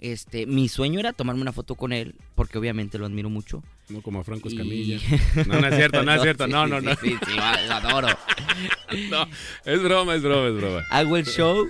Este, 0.00 0.46
mi 0.46 0.68
sueño 0.68 1.00
era 1.00 1.12
tomarme 1.12 1.42
una 1.42 1.52
foto 1.52 1.74
con 1.74 1.92
él, 1.92 2.14
porque 2.36 2.56
obviamente 2.58 2.98
lo 2.98 3.06
admiro 3.06 3.28
mucho. 3.30 3.64
No 3.88 4.00
como 4.00 4.20
a 4.20 4.24
Franco 4.24 4.48
Y- 4.48 4.52
Escamilla. 4.52 4.98
No, 5.48 5.60
no 5.60 5.66
es 5.66 5.74
cierto, 5.74 6.02
no 6.04 6.12
es 6.14 6.22
cierto. 6.22 6.46
No, 6.46 6.64
sí, 6.66 6.70
no, 6.70 6.80
sí, 6.80 6.86
no. 6.86 6.94
Sí, 6.96 7.16
sí, 7.26 7.32
lo- 7.34 7.66
lo 7.66 7.74
adoro. 7.74 8.08
No, 9.10 9.26
es 9.64 9.82
broma, 9.82 10.14
es 10.14 10.22
broma, 10.22 10.48
es 10.48 10.54
broma. 10.54 10.84
Hago 10.90 11.16
el 11.16 11.26
show, 11.26 11.68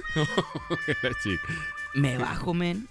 Sí. 1.22 1.36
me 1.94 2.16
bajo, 2.18 2.54
men, 2.54 2.86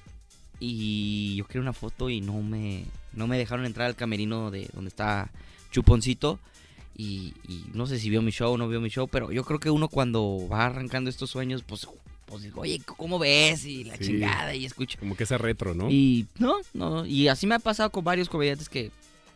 y 0.59 1.35
yo 1.37 1.45
quería 1.45 1.61
una 1.61 1.73
foto 1.73 2.09
y 2.09 2.19
no 2.21 2.41
me, 2.41 2.85
no 3.13 3.27
me 3.27 3.37
dejaron 3.37 3.65
entrar 3.65 3.87
al 3.87 3.95
camerino 3.95 4.49
de 4.51 4.67
donde 4.73 4.89
está 4.89 5.29
Chuponcito. 5.71 6.39
Y, 6.97 7.33
y 7.47 7.63
no 7.73 7.85
sé 7.85 7.99
si 7.99 8.09
vio 8.09 8.21
mi 8.23 8.31
show 8.31 8.53
o 8.53 8.57
no 8.57 8.67
vio 8.67 8.81
mi 8.81 8.89
show, 8.89 9.07
pero 9.07 9.31
yo 9.31 9.43
creo 9.43 9.59
que 9.59 9.69
uno 9.69 9.87
cuando 9.87 10.47
va 10.51 10.65
arrancando 10.65 11.09
estos 11.11 11.29
sueños, 11.29 11.63
pues, 11.63 11.87
pues 12.25 12.41
digo, 12.41 12.61
oye, 12.61 12.81
¿cómo 12.97 13.19
ves? 13.19 13.65
Y 13.65 13.83
la 13.83 13.95
Sí. 13.97 14.05
chingada, 14.05 14.55
y 14.55 14.65
escucho. 14.65 14.97
Como 14.99 15.15
que 15.15 15.23
esa 15.25 15.37
retro, 15.37 15.75
¿no? 15.75 15.89
Y 15.91 16.25
no, 16.39 16.55
no, 16.73 17.05
y 17.05 17.27
así 17.27 17.45
me 17.45 17.53
ha 17.55 17.59
pasado 17.59 17.91
con 17.91 18.03
varios 18.03 18.29
comediantes 18.29 18.67
que 18.67 18.91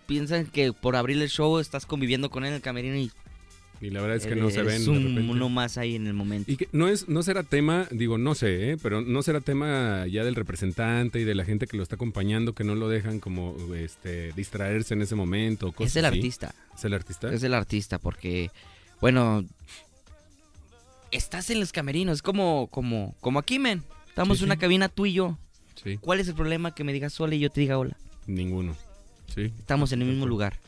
piensan 0.08 0.48
que 0.48 0.74
por 0.74 0.96
abrir 0.96 1.22
el 1.22 1.30
show 1.30 1.60
estás 1.60 1.86
conviviendo 1.86 2.30
con 2.32 2.44
él 2.44 2.50
en 2.50 2.56
el 2.56 2.62
camerino 2.62 2.96
y 2.98 3.12
Y 3.82 3.90
la 3.90 4.00
verdad 4.02 4.18
es 4.18 4.28
que 4.28 4.36
no 4.36 4.50
se 4.52 4.62
ven 4.62 4.76
es 4.82 4.86
de 4.86 4.92
uno 4.94 5.50
más 5.50 5.78
ahí 5.80 5.96
en 5.96 6.06
el 6.06 6.14
momento. 6.14 6.52
Y 6.52 6.56
que 6.56 6.68
no 6.72 6.88
es, 6.88 7.10
no 7.10 7.24
será 7.24 7.42
tema, 7.42 7.88
digo, 7.90 8.20
no 8.20 8.36
sé, 8.36 8.72
¿eh? 8.74 8.78
pero 8.82 9.02
no 9.02 9.24
será 9.24 9.42
tema 9.42 10.06
ya 10.08 10.24
del 10.24 10.36
representante 10.36 11.20
y 11.20 11.24
de 11.24 11.34
la 11.34 11.46
gente 11.46 11.66
que 11.66 11.78
lo 11.78 11.84
está 11.84 11.96
acompañando, 11.96 12.54
que 12.54 12.64
no 12.64 12.76
lo 12.76 12.90
dejan 12.90 13.20
como 13.20 13.56
este 13.76 14.34
distraerse 14.34 14.94
en 14.94 15.02
ese 15.02 15.16
momento. 15.16 15.72
cosas 15.72 15.92
es 15.94 15.96
el 15.98 16.06
así. 16.06 16.18
artista, 16.20 16.54
¿Es 16.78 16.86
el 16.86 16.94
artista? 16.94 17.34
es 17.34 17.42
el 17.44 17.54
artista, 17.56 17.98
porque, 17.98 18.52
bueno, 19.02 19.44
estás 21.12 21.50
en 21.50 21.60
los 21.60 21.72
camerinos, 21.72 22.18
es 22.18 22.22
como, 22.22 22.68
como, 22.68 23.16
como 23.20 23.40
aquí, 23.40 23.60
men. 23.60 23.84
Estamos 24.08 24.38
Sí, 24.38 24.44
en 24.44 24.50
una 24.50 24.56
sí. 24.56 24.62
cabina 24.62 24.90
tú 24.90 25.06
y 25.06 25.14
yo. 25.14 25.38
Sí, 25.84 25.98
¿Cuál 25.98 26.20
es 26.20 26.28
el 26.28 26.36
problema 26.36 26.76
que 26.76 26.84
me 26.84 26.94
digas 26.94 27.20
hola 27.20 27.34
y 27.36 27.40
yo 27.40 27.50
te 27.50 27.62
diga 27.62 27.78
hola? 27.78 27.98
ninguno. 28.28 28.76
Sí. 29.34 29.52
Estamos 29.60 29.92
en 29.94 30.02
el 30.02 30.08
mismo 30.10 30.26
lugar. 30.28 30.60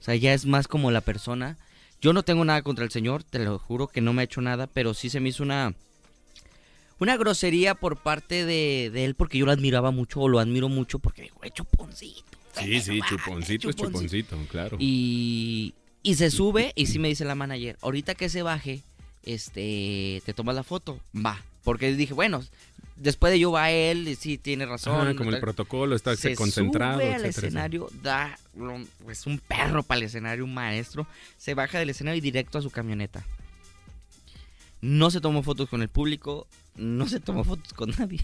O 0.00 0.02
sea, 0.02 0.16
ya 0.16 0.32
es 0.34 0.46
más 0.46 0.66
como 0.66 0.90
la 0.90 1.00
persona. 1.02 1.56
Yo 2.00 2.12
no 2.12 2.22
tengo 2.22 2.44
nada 2.44 2.62
contra 2.62 2.84
el 2.84 2.90
señor, 2.90 3.22
te 3.24 3.38
lo 3.40 3.58
juro 3.58 3.86
que 3.88 4.00
no 4.00 4.12
me 4.12 4.22
ha 4.22 4.24
hecho 4.24 4.40
nada, 4.40 4.66
pero 4.66 4.94
sí 4.94 5.10
se 5.10 5.20
me 5.20 5.28
hizo 5.28 5.42
una 5.42 5.74
una 6.98 7.16
grosería 7.16 7.74
por 7.74 7.96
parte 8.02 8.44
de, 8.44 8.90
de 8.92 9.04
él 9.06 9.14
porque 9.14 9.38
yo 9.38 9.46
lo 9.46 9.52
admiraba 9.52 9.90
mucho 9.90 10.20
o 10.20 10.28
lo 10.28 10.38
admiro 10.38 10.68
mucho 10.68 10.98
porque 10.98 11.22
digo, 11.22 11.36
"Eh, 11.42 11.50
chuponcito. 11.50 12.24
Sí, 12.58 12.80
sí, 12.80 13.00
chuponcito 13.08 13.70
es 13.70 13.76
chuponcito, 13.76 14.36
claro. 14.50 14.76
Y, 14.80 15.72
y 16.02 16.14
se 16.16 16.30
sube 16.30 16.72
y 16.74 16.86
sí 16.86 16.98
me 16.98 17.08
dice 17.08 17.24
la 17.24 17.34
manager, 17.34 17.78
ahorita 17.80 18.14
que 18.14 18.28
se 18.28 18.42
baje, 18.42 18.82
este, 19.22 20.22
te 20.26 20.34
tomas 20.34 20.54
la 20.54 20.62
foto, 20.64 20.98
va. 21.14 21.42
Porque 21.62 21.94
dije, 21.94 22.12
bueno, 22.14 22.42
después 23.00 23.32
de 23.32 23.38
yo 23.40 23.50
va 23.52 23.70
él, 23.70 24.06
y 24.06 24.14
sí, 24.14 24.38
tiene 24.38 24.66
razón. 24.66 25.00
Ajá, 25.08 25.16
como 25.16 25.30
el 25.30 25.40
protocolo, 25.40 25.96
está 25.96 26.14
se 26.16 26.34
concentrado. 26.36 27.00
sube 27.00 27.14
al 27.14 27.24
etcétera, 27.24 27.46
escenario, 27.48 27.88
da 28.02 28.38
lo- 28.56 28.78
es 29.10 29.26
un 29.26 29.38
perro 29.38 29.82
para 29.82 29.98
el 29.98 30.04
escenario, 30.06 30.44
un 30.44 30.54
maestro. 30.54 31.06
Se 31.36 31.54
baja 31.54 31.78
del 31.78 31.90
escenario 31.90 32.18
y 32.18 32.20
directo 32.20 32.58
a 32.58 32.62
su 32.62 32.70
camioneta. 32.70 33.24
No 34.80 35.10
se 35.10 35.20
tomó 35.20 35.42
fotos 35.42 35.68
con 35.68 35.82
el 35.82 35.88
público, 35.88 36.46
no 36.76 37.06
se 37.06 37.20
tomó 37.20 37.44
fotos 37.44 37.72
con 37.74 37.90
nadie. 37.98 38.20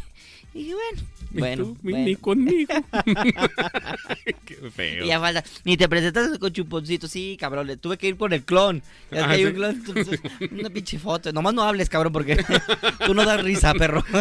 Y 0.57 0.63
dije, 0.65 0.75
bueno, 0.75 1.03
Ni 1.33 1.41
bueno, 1.41 1.65
tú, 1.65 1.77
ni- 1.83 1.91
bueno. 1.93 2.05
ni 2.07 2.17
conmigo. 2.17 2.75
Qué 4.47 4.55
feo. 4.75 5.05
Y 5.05 5.09
ya 5.09 5.21
falta, 5.21 5.45
ni 5.65 5.77
te 5.77 5.87
presentaste 5.89 6.39
con 6.39 6.51
chuponcito, 6.53 7.07
sí, 7.09 7.37
cabrón, 7.39 7.67
le 7.67 7.77
tuve 7.77 7.99
que 7.99 8.09
ir 8.09 8.17
por 8.17 8.33
el 8.33 8.43
clon. 8.43 8.83
Ya 9.11 9.25
Ah, 9.25 9.29
que 9.29 9.35
hay 9.35 9.45
un 9.45 9.53
clon, 9.53 9.71
entonces, 9.87 10.21
una 10.51 10.71
pinche 10.71 10.99
foto. 10.99 11.33
Nomás 11.33 11.53
no 11.53 11.63
hables, 11.63 11.89
cabrón, 11.91 12.13
porque 12.13 12.37
tú 13.07 13.13
no 13.15 13.25
das 13.25 13.43
risa, 13.43 13.75
perro. 13.75 14.03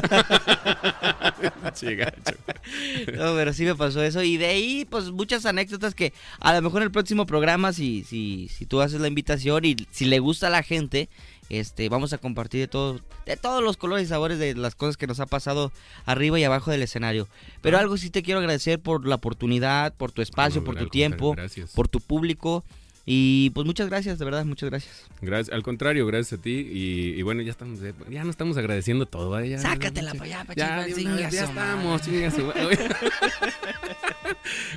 No, 3.16 3.36
pero 3.36 3.54
sí 3.54 3.64
me 3.66 3.76
pasó 3.76 4.02
eso. 4.04 4.24
Y 4.24 4.38
de 4.38 4.48
ahí, 4.48 4.86
pues 4.90 5.12
muchas 5.12 5.46
anécdotas 5.46 5.94
que 5.94 6.14
a 6.40 6.54
lo 6.54 6.62
mejor 6.62 6.82
en 6.82 6.86
el 6.88 6.92
próximo 6.92 7.26
programa, 7.26 7.74
si, 7.74 8.04
si, 8.04 8.50
si 8.50 8.66
tú 8.66 8.82
haces 8.82 9.00
la 9.02 9.08
invitación 9.08 9.66
y 9.66 9.76
si 9.92 10.06
le 10.06 10.20
gusta 10.20 10.48
a 10.48 10.50
la 10.50 10.64
gente, 10.64 11.10
este, 11.50 11.90
vamos 11.90 12.12
a 12.14 12.18
compartir 12.18 12.62
de 12.62 12.68
todos, 12.68 13.02
de 13.26 13.38
todos 13.38 13.64
los 13.64 13.78
colores 13.78 14.06
y 14.06 14.10
sabores 14.10 14.40
de 14.40 14.56
las 14.56 14.76
cosas 14.76 14.98
que 14.98 15.08
nos 15.08 15.20
ha 15.20 15.26
pasado 15.26 15.72
arriba 16.06 16.40
y 16.40 16.44
abajo 16.44 16.72
del 16.72 16.82
escenario. 16.84 17.28
Pero 17.62 17.78
Ah. 17.78 17.82
algo 17.82 17.98
sí 17.98 18.10
te 18.10 18.24
quiero 18.24 18.40
agradecer 18.40 18.80
por 18.80 19.08
la 19.08 19.16
oportunidad, 19.16 19.94
por 19.94 20.12
tu 20.12 20.22
espacio, 20.22 20.62
No, 20.62 20.66
por 20.66 20.76
tu 20.76 20.88
tiempo, 20.88 21.36
por 21.76 21.88
tu 21.88 22.00
público. 22.00 22.64
Y 23.08 23.52
pues 23.52 23.68
muchas 23.68 23.88
gracias, 23.88 24.18
de 24.18 24.26
verdad, 24.26 24.46
muchas 24.46 24.70
gracias. 24.70 25.06
Gracias, 25.22 25.54
al 25.56 25.62
contrario, 25.62 26.08
gracias 26.08 26.40
a 26.40 26.42
ti. 26.42 26.68
Y, 26.72 27.20
y 27.20 27.22
bueno, 27.22 27.42
ya 27.44 27.52
estamos, 27.52 27.80
ya 28.10 28.24
no 28.24 28.30
estamos 28.32 28.58
agradeciendo 28.58 29.06
todo. 29.06 29.40
¿eh? 29.40 29.50
Ya, 29.50 29.60
Sácatela 29.60 30.14
ya, 30.14 30.18
para 30.18 30.26
allá, 30.26 30.46
para 30.46 30.56
Ya, 30.56 30.86
vez, 30.86 31.32
ya 31.32 31.44
estamos. 31.44 32.02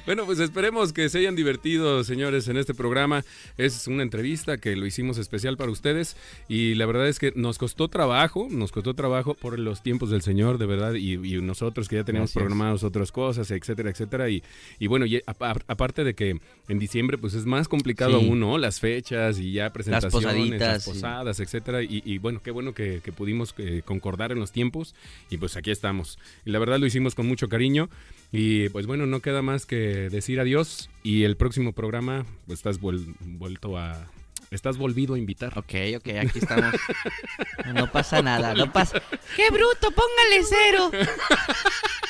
Bueno, 0.07 0.25
pues 0.25 0.39
esperemos 0.41 0.93
que 0.95 1.09
se 1.11 1.19
hayan 1.19 1.37
divertido, 1.37 2.03
señores, 2.03 2.49
en 2.49 2.57
este 2.57 2.73
programa. 2.75 3.25
Es 3.59 3.87
una 3.87 4.03
entrevista 4.03 4.57
que 4.57 4.75
lo 4.77 4.87
hicimos 4.87 5.19
especial 5.19 5.57
para 5.59 5.71
ustedes 5.71 6.17
y 6.49 6.75
la 6.75 6.87
verdad 6.87 7.09
es 7.09 7.19
que 7.19 7.33
nos 7.37 7.59
costó 7.59 7.89
trabajo, 7.89 8.49
nos 8.51 8.73
costó 8.73 8.95
trabajo 8.95 9.35
por 9.35 9.59
los 9.59 9.83
tiempos 9.83 10.09
del 10.11 10.23
señor, 10.23 10.57
de 10.57 10.65
verdad, 10.67 10.95
y, 10.95 11.15
y 11.15 11.41
nosotros 11.43 11.89
que 11.89 11.97
ya 11.97 12.05
teníamos 12.05 12.31
Gracias. 12.31 12.41
programados 12.43 12.85
otras 12.85 13.13
cosas, 13.13 13.51
etcétera, 13.51 13.91
etcétera. 13.91 14.31
Y, 14.31 14.43
y 14.79 14.87
bueno, 14.87 15.05
y 15.05 15.17
apar- 15.27 15.65
aparte 15.67 16.05
de 16.05 16.15
que 16.15 16.41
en 16.69 16.79
diciembre 16.79 17.19
pues 17.19 17.35
es 17.35 17.45
más 17.45 17.69
complicado 17.69 18.18
Sí. 18.18 18.18
Aún, 18.19 18.41
¿no? 18.41 18.59
Las 18.59 18.81
fechas 18.81 19.39
y 19.39 19.53
ya 19.53 19.73
presentaciones, 19.73 20.15
las, 20.15 20.23
posaditas, 20.33 20.85
sí. 20.85 20.91
posadas, 20.91 21.41
etcétera. 21.41 21.83
Y, 21.83 22.03
y 22.05 22.19
bueno, 22.19 22.41
qué 22.43 22.51
bueno 22.51 22.75
que, 22.75 23.01
que 23.03 23.13
pudimos 23.13 23.55
eh, 23.59 23.83
concordar 23.85 24.33
en 24.33 24.39
los 24.41 24.53
tiempos 24.53 24.95
y 25.31 25.37
pues 25.39 25.57
aquí 25.57 25.71
estamos. 25.71 26.19
Y 26.45 26.51
la 26.51 26.59
verdad 26.59 26.79
lo 26.79 26.87
hicimos 26.87 27.15
con 27.15 27.27
mucho 27.27 27.49
cariño 27.49 27.89
y 28.33 28.69
pues 28.71 28.87
bueno, 28.87 29.07
no 29.07 29.21
queda 29.21 29.43
más 29.43 29.65
que 29.67 29.77
decir 30.11 30.39
adiós 30.41 30.91
y 31.03 31.25
el 31.25 31.37
próximo 31.37 31.73
programa 31.73 32.27
pues 32.47 32.59
estás 32.59 32.81
vuel- 32.81 33.15
vuelto 33.21 33.79
a... 33.79 34.07
Estás 34.51 34.79
volvido 34.79 35.13
a 35.15 35.19
invitar. 35.19 35.59
Ok, 35.59 35.75
ok, 35.99 36.09
aquí 36.23 36.39
estamos. 36.39 36.73
No 37.75 37.93
pasa 37.93 38.23
nada, 38.23 38.55
no 38.55 38.73
pasa. 38.73 39.03
¡Qué 39.37 39.51
bruto! 39.51 39.91
¡Póngale 39.91 40.43
cero! 40.49 40.91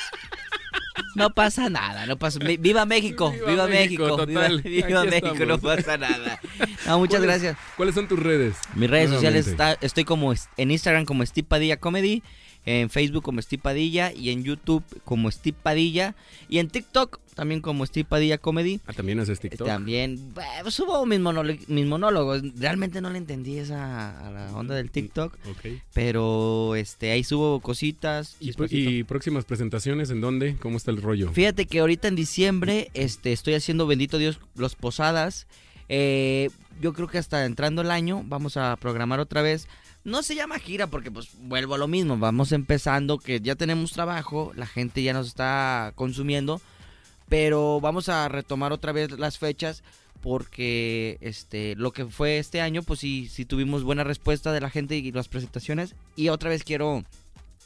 No 1.15 1.31
pasa 1.33 1.69
nada, 1.69 2.05
no 2.05 2.17
pasa. 2.17 2.39
Vi- 2.39 2.57
¡Viva 2.57 2.85
México! 2.85 3.31
Viva 3.31 3.47
¡Viva, 3.47 3.67
México, 3.67 4.03
México! 4.03 4.25
¡Viva, 4.25 4.41
total. 4.41 4.61
viva 4.63 5.01
Aquí 5.01 5.09
México! 5.09 5.45
No 5.45 5.57
pasa 5.59 5.97
nada. 5.97 6.39
No, 6.85 6.99
muchas 6.99 7.19
¿Cuáles- 7.19 7.41
gracias. 7.41 7.57
¿Cuáles 7.77 7.95
son 7.95 8.07
tus 8.07 8.19
redes? 8.19 8.55
Mis 8.75 8.89
redes 8.89 9.09
sociales 9.09 9.47
está, 9.47 9.77
estoy 9.81 10.03
como 10.05 10.33
en 10.57 10.71
Instagram 10.71 11.05
como 11.05 11.25
Steve 11.25 11.47
Padilla 11.47 11.77
Comedy, 11.77 12.23
en 12.69 12.89
Facebook 12.89 13.23
como 13.23 13.41
Steve 13.41 13.61
Padilla 13.63 14.11
y 14.13 14.29
en 14.29 14.43
YouTube 14.43 14.83
como 15.03 15.31
Steve 15.31 15.57
Padilla 15.61 16.13
y 16.49 16.59
en 16.59 16.67
TikTok 16.69 17.19
también 17.33 17.61
como 17.61 17.85
Steve 17.85 18.05
Padilla 18.07 18.37
Comedy. 18.37 18.81
Ah, 18.85 18.91
también 18.93 19.19
haces 19.21 19.39
TikTok. 19.39 19.65
También 19.65 20.19
eh, 20.65 20.69
subo 20.71 21.05
mis, 21.05 21.19
monólo- 21.21 21.57
mis 21.67 21.85
monólogos. 21.85 22.41
Realmente 22.57 22.99
no 22.99 23.09
le 23.09 23.17
entendí 23.17 23.57
esa 23.57 24.27
a 24.27 24.29
la 24.29 24.51
onda 24.57 24.75
del 24.75 24.91
TikTok, 24.91 25.33
Ok. 25.49 25.81
pero 25.93 26.75
este 26.75 27.11
ahí 27.11 27.23
subo 27.23 27.61
cositas. 27.61 28.35
¿Y, 28.41 28.47
chispacito. 28.47 28.89
y 28.89 29.03
próximas 29.03 29.45
presentaciones 29.45 30.09
en 30.09 30.19
dónde? 30.21 30.57
¿Cómo 30.57 30.75
está 30.77 30.91
el 30.91 31.01
rollo? 31.01 31.31
Fíjate 31.31 31.65
que 31.65 31.79
ahorita 31.79 32.07
en 32.09 32.15
diciembre 32.15 32.89
este, 32.93 33.31
estoy 33.31 33.53
haciendo 33.53 33.87
Bendito 33.87 34.17
Dios 34.17 34.39
los 34.55 34.75
Posadas. 34.75 35.47
Eh, 35.87 36.49
yo 36.81 36.93
creo 36.93 37.07
que 37.07 37.17
hasta 37.17 37.45
entrando 37.45 37.81
el 37.81 37.89
año 37.91 38.23
vamos 38.25 38.57
a 38.57 38.75
programar 38.75 39.19
otra 39.21 39.41
vez. 39.41 39.67
No 40.09 40.23
se 40.23 40.35
llama 40.35 40.59
gira 40.59 40.87
porque 40.87 41.11
pues 41.11 41.29
vuelvo 41.41 41.75
a 41.75 41.77
lo 41.77 41.87
mismo. 41.87 42.17
Vamos 42.17 42.51
empezando 42.51 43.19
que 43.19 43.39
ya 43.41 43.55
tenemos 43.55 43.91
trabajo, 43.91 44.51
la 44.55 44.65
gente 44.65 45.03
ya 45.03 45.13
nos 45.13 45.27
está 45.27 45.91
consumiendo. 45.95 46.61
Pero 47.27 47.79
vamos 47.79 48.09
a 48.09 48.27
retomar 48.27 48.71
otra 48.73 48.91
vez 48.91 49.11
las 49.11 49.37
fechas 49.37 49.83
porque 50.21 51.17
este 51.21 51.75
lo 51.75 51.91
que 51.93 52.05
fue 52.05 52.39
este 52.39 52.59
año 52.59 52.81
pues 52.83 52.99
sí 52.99 53.29
sí 53.29 53.45
tuvimos 53.45 53.83
buena 53.83 54.03
respuesta 54.03 54.51
de 54.51 54.59
la 54.59 54.69
gente 54.69 54.97
y 54.97 55.11
las 55.13 55.29
presentaciones 55.29 55.95
y 56.17 56.27
otra 56.27 56.49
vez 56.49 56.63
quiero 56.65 57.05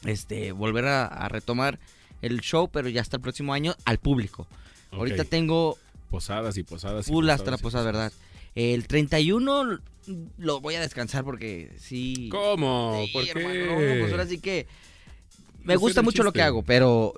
este 0.04 0.52
volver 0.52 0.84
a, 0.86 1.06
a 1.06 1.28
retomar 1.28 1.80
el 2.22 2.40
show 2.42 2.68
pero 2.68 2.88
ya 2.88 3.00
hasta 3.00 3.16
el 3.16 3.22
próximo 3.22 3.54
año 3.54 3.74
al 3.84 3.98
público. 3.98 4.46
Ahorita 4.92 5.24
tengo 5.24 5.78
Posadas 6.10 6.56
y 6.58 6.62
posadas. 6.62 7.08
y 7.08 7.10
full 7.10 7.28
hasta 7.30 7.50
la 7.50 7.56
posadas 7.56 7.60
y 7.60 7.62
posada, 7.62 7.84
posadas. 7.92 8.12
¿verdad? 8.12 8.12
El 8.54 8.86
31 8.86 9.80
lo 10.38 10.60
voy 10.60 10.74
a 10.74 10.80
descansar 10.80 11.24
porque 11.24 11.72
sí. 11.78 12.28
¿Cómo? 12.30 13.02
Sí, 13.06 13.12
¿Por 13.12 13.24
qué? 13.24 13.30
hermano, 13.30 13.64
no, 13.80 14.00
pues 14.00 14.12
ahora 14.12 14.26
sí 14.26 14.38
que 14.38 14.66
me 15.62 15.76
gusta 15.76 16.02
mucho 16.02 16.22
lo 16.22 16.32
que 16.32 16.42
hago, 16.42 16.62
pero 16.62 17.14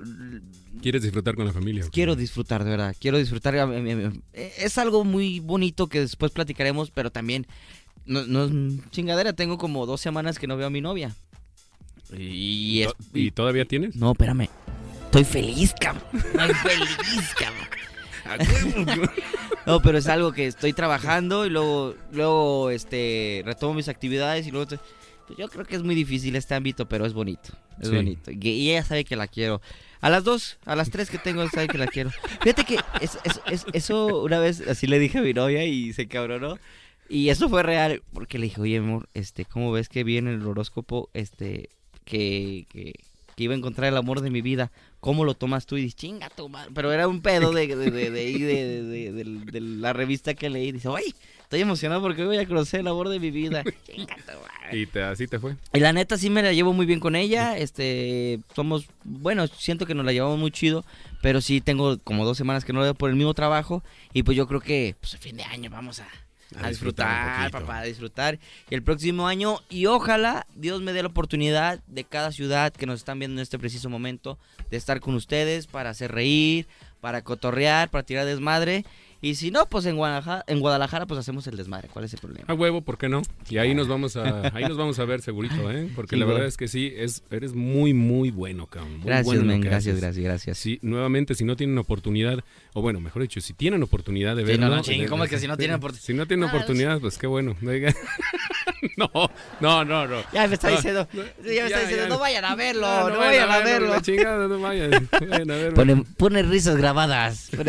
¿Quieres 0.80 1.02
disfrutar 1.02 1.34
con 1.34 1.46
la 1.46 1.52
familia? 1.52 1.82
qué? 1.84 1.90
quiero 1.90 2.14
disfrutar, 2.16 2.62
de 2.64 2.70
verdad. 2.70 2.94
Quiero 3.00 3.18
disfrutar. 3.18 3.56
a- 3.56 3.64
a- 3.64 3.66
a- 3.66 4.12
Es 4.34 4.78
algo 4.78 5.04
muy 5.04 5.40
bonito 5.40 5.88
que 5.88 6.00
después 6.00 6.30
platicaremos, 6.32 6.90
pero 6.90 7.10
también 7.10 7.46
no, 8.04 8.24
no 8.26 8.44
es 8.44 8.90
chingadera. 8.90 9.32
Tengo 9.32 9.58
como 9.58 9.84
dos 9.86 10.00
semanas 10.00 10.38
que 10.38 10.46
no 10.46 10.56
veo 10.56 10.68
a 10.68 10.70
mi 10.70 10.80
novia. 10.80 11.14
Y, 12.16 12.82
es- 12.82 12.92
¿Y, 13.14 13.26
y- 13.26 13.30
todavía 13.32 13.64
tienes? 13.64 13.96
No, 13.96 14.12
espérame. 14.12 14.48
Estoy 15.06 15.24
feliz, 15.24 15.74
cabrón. 15.80 16.04
Estoy 16.14 16.54
feliz, 16.54 17.34
cabrón. 17.38 17.66
No, 19.66 19.80
pero 19.82 19.98
es 19.98 20.06
algo 20.06 20.32
que 20.32 20.46
estoy 20.46 20.72
trabajando 20.72 21.44
y 21.44 21.50
luego, 21.50 21.96
luego, 22.12 22.70
este, 22.70 23.42
retomo 23.44 23.74
mis 23.74 23.88
actividades 23.88 24.46
y 24.46 24.52
luego, 24.52 24.66
te- 24.68 24.78
pues 25.26 25.38
yo 25.38 25.48
creo 25.48 25.64
que 25.64 25.74
es 25.74 25.82
muy 25.82 25.96
difícil 25.96 26.36
este 26.36 26.54
ámbito, 26.54 26.86
pero 26.88 27.04
es 27.04 27.12
bonito, 27.14 27.50
es 27.80 27.88
Sí. 27.88 27.94
bonito. 27.96 28.30
Y, 28.30 28.38
y 28.48 28.70
ella 28.70 28.84
sabe 28.84 29.04
que 29.04 29.16
la 29.16 29.26
quiero. 29.26 29.60
A 30.00 30.08
las 30.08 30.22
dos, 30.22 30.58
a 30.66 30.76
las 30.76 30.90
tres 30.90 31.10
que 31.10 31.18
tengo, 31.18 31.48
sabe 31.48 31.66
que 31.66 31.78
la 31.78 31.88
quiero. 31.88 32.10
Fíjate 32.42 32.64
que 32.64 32.76
es- 33.00 33.18
es- 33.24 33.40
es- 33.50 33.66
eso 33.72 34.22
una 34.22 34.38
vez 34.38 34.60
así 34.68 34.86
le 34.86 35.00
dije 35.00 35.18
a 35.18 35.22
mi 35.22 35.32
novia 35.32 35.64
y 35.64 35.92
se 35.92 36.06
cabronó. 36.06 36.58
Y 37.08 37.28
eso 37.30 37.48
fue 37.48 37.62
real, 37.64 38.02
porque 38.12 38.38
le 38.38 38.44
dije, 38.44 38.60
oye, 38.60 38.76
amor, 38.78 39.08
este, 39.14 39.44
¿cómo 39.46 39.72
ves 39.72 39.88
que 39.88 40.04
vi 40.04 40.16
en 40.18 40.28
el 40.28 40.46
horóscopo, 40.46 41.08
este, 41.12 41.70
que, 42.04 42.66
que, 42.68 42.92
que 43.36 43.44
iba 43.44 43.54
a 43.54 43.56
encontrar 43.56 43.92
el 43.92 43.96
amor 43.96 44.22
de 44.22 44.30
mi 44.30 44.40
vida? 44.40 44.72
¿Cómo 44.98 45.24
lo 45.24 45.34
tomas 45.34 45.66
tú? 45.66 45.76
Y 45.76 45.82
dices, 45.82 45.96
chinga 45.96 46.30
tu 46.30 46.48
madre. 46.48 46.72
Pero 46.74 46.90
era 46.90 47.06
un 47.06 47.20
pedo 47.20 47.52
de, 47.52 47.68
de, 47.68 47.90
de, 47.90 49.12
de, 49.12 49.60
la 49.60 49.92
revista 49.92 50.34
que 50.34 50.50
leí. 50.50 50.72
Dice, 50.72 50.88
oye, 50.88 51.14
estoy 51.42 51.60
emocionado 51.60 52.00
porque 52.00 52.22
hoy 52.22 52.28
voy 52.28 52.38
a 52.38 52.48
conocer 52.48 52.80
el 52.80 52.88
amor 52.88 53.10
de 53.10 53.20
mi 53.20 53.30
vida. 53.30 53.62
Chinga 53.86 54.16
tu 54.16 54.32
madre. 54.32 54.78
Y 54.78 54.86
te, 54.86 55.02
así 55.02 55.28
te 55.28 55.38
fue. 55.38 55.54
Y 55.74 55.80
la 55.80 55.92
neta 55.92 56.16
sí 56.16 56.30
me 56.30 56.42
la 56.42 56.52
llevo 56.54 56.72
muy 56.72 56.86
bien 56.86 56.98
con 56.98 57.14
ella. 57.14 57.56
Este, 57.56 58.40
somos, 58.54 58.88
bueno, 59.04 59.46
siento 59.46 59.86
que 59.86 59.94
nos 59.94 60.06
la 60.06 60.12
llevamos 60.12 60.38
muy 60.38 60.50
chido, 60.50 60.84
pero 61.20 61.40
sí 61.42 61.60
tengo 61.60 61.98
como 61.98 62.24
dos 62.24 62.38
semanas 62.38 62.64
que 62.64 62.72
no 62.72 62.80
la 62.80 62.86
veo 62.86 62.94
por 62.94 63.10
el 63.10 63.16
mismo 63.16 63.34
trabajo 63.34 63.84
y 64.12 64.22
pues 64.22 64.36
yo 64.36 64.48
creo 64.48 64.60
que 64.60 64.96
pues 64.98 65.12
el 65.14 65.20
fin 65.20 65.36
de 65.36 65.44
año 65.44 65.70
vamos 65.70 66.00
a, 66.00 66.08
A 66.54 66.66
a 66.66 66.68
disfrutar 66.68 67.50
papá, 67.50 67.78
a 67.80 67.82
disfrutar. 67.84 68.38
Y 68.70 68.74
el 68.74 68.82
próximo 68.82 69.26
año 69.26 69.58
y 69.68 69.86
ojalá 69.86 70.46
Dios 70.54 70.80
me 70.82 70.92
dé 70.92 71.02
la 71.02 71.08
oportunidad 71.08 71.80
de 71.88 72.04
cada 72.04 72.30
ciudad 72.32 72.72
que 72.72 72.86
nos 72.86 73.00
están 73.00 73.18
viendo 73.18 73.40
en 73.40 73.42
este 73.42 73.58
preciso 73.58 73.90
momento 73.90 74.38
de 74.70 74.76
estar 74.76 75.00
con 75.00 75.14
ustedes 75.14 75.66
para 75.66 75.90
hacer 75.90 76.12
reír, 76.12 76.66
para 77.00 77.22
cotorrear, 77.22 77.90
para 77.90 78.04
tirar 78.04 78.26
desmadre. 78.26 78.84
Y 79.22 79.36
si 79.36 79.50
no, 79.50 79.66
pues 79.66 79.86
en 79.86 79.96
Guadalajara, 79.96 80.44
en 80.46 80.60
Guadalajara 80.60 81.06
pues 81.06 81.18
hacemos 81.18 81.46
el 81.46 81.56
desmadre. 81.56 81.88
¿Cuál 81.88 82.04
es 82.04 82.12
el 82.12 82.20
problema? 82.20 82.44
A 82.48 82.54
huevo, 82.54 82.82
¿por 82.82 82.98
qué 82.98 83.08
no? 83.08 83.22
Y 83.48 83.56
ahí 83.58 83.74
nos 83.74 83.88
vamos 83.88 84.14
a, 84.16 84.54
ahí 84.54 84.64
nos 84.64 84.76
vamos 84.76 84.98
a 84.98 85.04
ver 85.06 85.22
segurito, 85.22 85.70
¿eh? 85.70 85.90
Porque 85.96 86.14
Sí, 86.14 86.20
la 86.20 86.26
güey. 86.26 86.34
verdad 86.36 86.48
es 86.48 86.56
que 86.58 86.68
sí, 86.68 86.92
es, 86.94 87.24
eres 87.30 87.54
muy, 87.54 87.94
muy 87.94 88.30
bueno, 88.30 88.66
cabrón. 88.66 88.98
Muy 88.98 89.06
Gracias, 89.06 89.24
bueno 89.26 89.44
men, 89.44 89.62
gracias, 89.62 89.94
haces. 89.94 90.00
gracias, 90.02 90.24
gracias. 90.24 90.58
Sí, 90.58 90.78
nuevamente, 90.82 91.34
si 91.34 91.44
no 91.44 91.56
tienen 91.56 91.78
oportunidad, 91.78 92.44
o 92.78 92.82
bueno, 92.82 93.00
mejor 93.00 93.22
dicho, 93.22 93.40
si 93.40 93.54
tienen 93.54 93.82
oportunidad 93.82 94.36
de 94.36 94.42
Sí, 94.42 94.48
verlo. 94.48 94.68
no, 94.68 94.76
no, 94.76 94.82
chingue, 94.82 95.04
de- 95.04 95.08
¿cómo 95.08 95.24
es 95.24 95.30
que 95.30 95.38
si 95.38 95.46
no 95.48 95.56
tienen 95.56 95.76
oportunidad? 95.76 96.04
Si 96.06 96.12
no 96.12 96.26
tienen 96.26 96.44
Ah, 96.44 96.52
oportunidad, 96.52 97.00
pues 97.00 97.16
qué 97.16 97.26
bueno. 97.26 97.56
No, 98.98 99.10
no, 99.60 99.84
no, 99.84 100.06
no. 100.06 100.22
Ya 100.32 100.46
me 100.46 100.54
está 100.54 100.68
diciendo, 100.68 101.08
no, 101.14 101.22
ya 101.22 101.62
me 101.62 101.66
está 101.66 101.80
diciendo, 101.80 102.04
ya. 102.04 102.08
no 102.10 102.18
vayan 102.18 102.44
a 102.44 102.54
verlo, 102.54 102.86
No, 102.86 103.08
no, 103.08 103.14
no 103.14 103.18
vayan 103.18 103.50
a 103.50 103.58
verlo. 103.60 103.88
La 103.88 104.02
chingada, 104.02 104.46
no 104.46 104.60
vayan. 104.60 105.08
vayan 105.10 105.50
a 105.50 105.54
verlo. 105.56 105.74
Pone, 105.74 106.04
pone 106.18 106.42
risas 106.42 106.76
grabadas. 106.76 107.50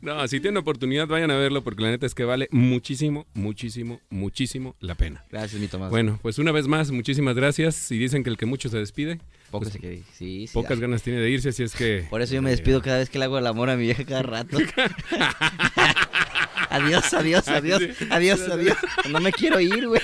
No, 0.00 0.26
si 0.28 0.40
tienen 0.40 0.56
oportunidad, 0.58 1.06
vayan 1.08 1.30
a 1.30 1.36
verlo 1.36 1.62
porque 1.62 1.82
la 1.82 1.90
neta 1.90 2.06
es 2.06 2.14
que 2.14 2.24
vale 2.24 2.48
muchísimo, 2.50 3.26
muchísimo, 3.34 4.00
muchísimo 4.08 4.76
la 4.80 4.94
pena. 4.94 5.24
Gracias, 5.30 5.60
mi 5.60 5.68
Tomás. 5.68 5.90
Bueno, 5.90 6.18
pues 6.22 6.38
una 6.38 6.52
vez 6.52 6.66
más, 6.68 6.90
muchísimas 6.90 7.34
gracias. 7.34 7.90
Y 7.90 7.98
dicen 7.98 8.22
que 8.24 8.30
el 8.30 8.36
que 8.38 8.46
mucho 8.46 8.68
se 8.70 8.78
despide, 8.78 9.20
Sí, 9.62 10.02
sí. 10.16 10.50
pocas 10.52 10.78
ah. 10.78 10.80
ganas 10.80 11.02
tiene 11.02 11.20
de 11.20 11.30
irse, 11.30 11.50
así 11.50 11.62
es 11.62 11.74
que... 11.74 12.06
Por 12.10 12.22
eso 12.22 12.34
yo 12.34 12.42
me 12.42 12.50
despido 12.50 12.82
cada 12.82 12.98
vez 12.98 13.10
que 13.10 13.18
le 13.18 13.24
hago 13.24 13.38
el 13.38 13.46
amor 13.46 13.70
a 13.70 13.76
mi 13.76 13.84
vieja 13.84 14.04
cada 14.04 14.22
rato. 14.22 14.56
adiós, 16.70 17.14
adiós, 17.14 17.48
adiós, 17.48 17.82
adiós, 18.10 18.40
adiós. 18.40 18.76
No 19.10 19.20
me 19.20 19.32
quiero 19.32 19.60
ir, 19.60 19.86
güey. 19.86 20.00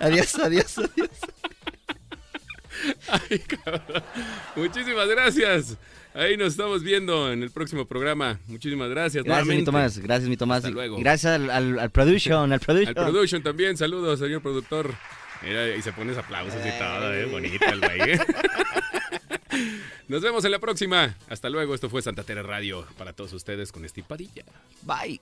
Adiós, 0.00 0.34
adiós, 0.38 0.78
adiós. 0.78 1.10
Ay, 3.08 3.38
cabrón. 3.38 4.02
Muchísimas 4.56 5.08
gracias. 5.08 5.76
Ahí 6.14 6.36
nos 6.36 6.48
estamos 6.48 6.82
viendo 6.82 7.32
en 7.32 7.42
el 7.42 7.50
próximo 7.50 7.86
programa. 7.86 8.38
Muchísimas 8.46 8.90
gracias. 8.90 9.24
Gracias, 9.24 9.46
mi. 9.46 9.64
Tomás. 9.64 9.98
Gracias, 9.98 10.28
mi 10.28 10.36
Tomás. 10.36 10.58
Hasta 10.58 10.70
luego. 10.70 10.98
Gracias 10.98 11.34
al, 11.34 11.50
al, 11.50 11.78
al 11.78 11.90
production, 11.90 12.52
al 12.52 12.60
production. 12.60 12.98
Al 12.98 13.04
production 13.04 13.42
también, 13.42 13.76
saludos, 13.76 14.18
señor 14.18 14.42
productor. 14.42 14.94
Mira, 15.42 15.74
y 15.76 15.82
se 15.82 15.92
pone 15.92 16.16
aplausos 16.16 16.60
y 16.64 16.78
todo, 16.78 17.12
¿eh? 17.12 17.26
Bonito 17.26 17.64
el 17.66 17.80
güey. 17.80 18.18
Nos 20.08 20.22
vemos 20.22 20.44
en 20.44 20.50
la 20.50 20.58
próxima. 20.58 21.16
Hasta 21.28 21.48
luego. 21.48 21.74
Esto 21.74 21.88
fue 21.88 22.02
Santa 22.02 22.22
Tere 22.22 22.42
Radio 22.42 22.86
para 22.96 23.12
todos 23.12 23.32
ustedes 23.32 23.72
con 23.72 23.86
Steve 23.88 24.06
Padilla. 24.08 24.44
Bye. 24.82 25.20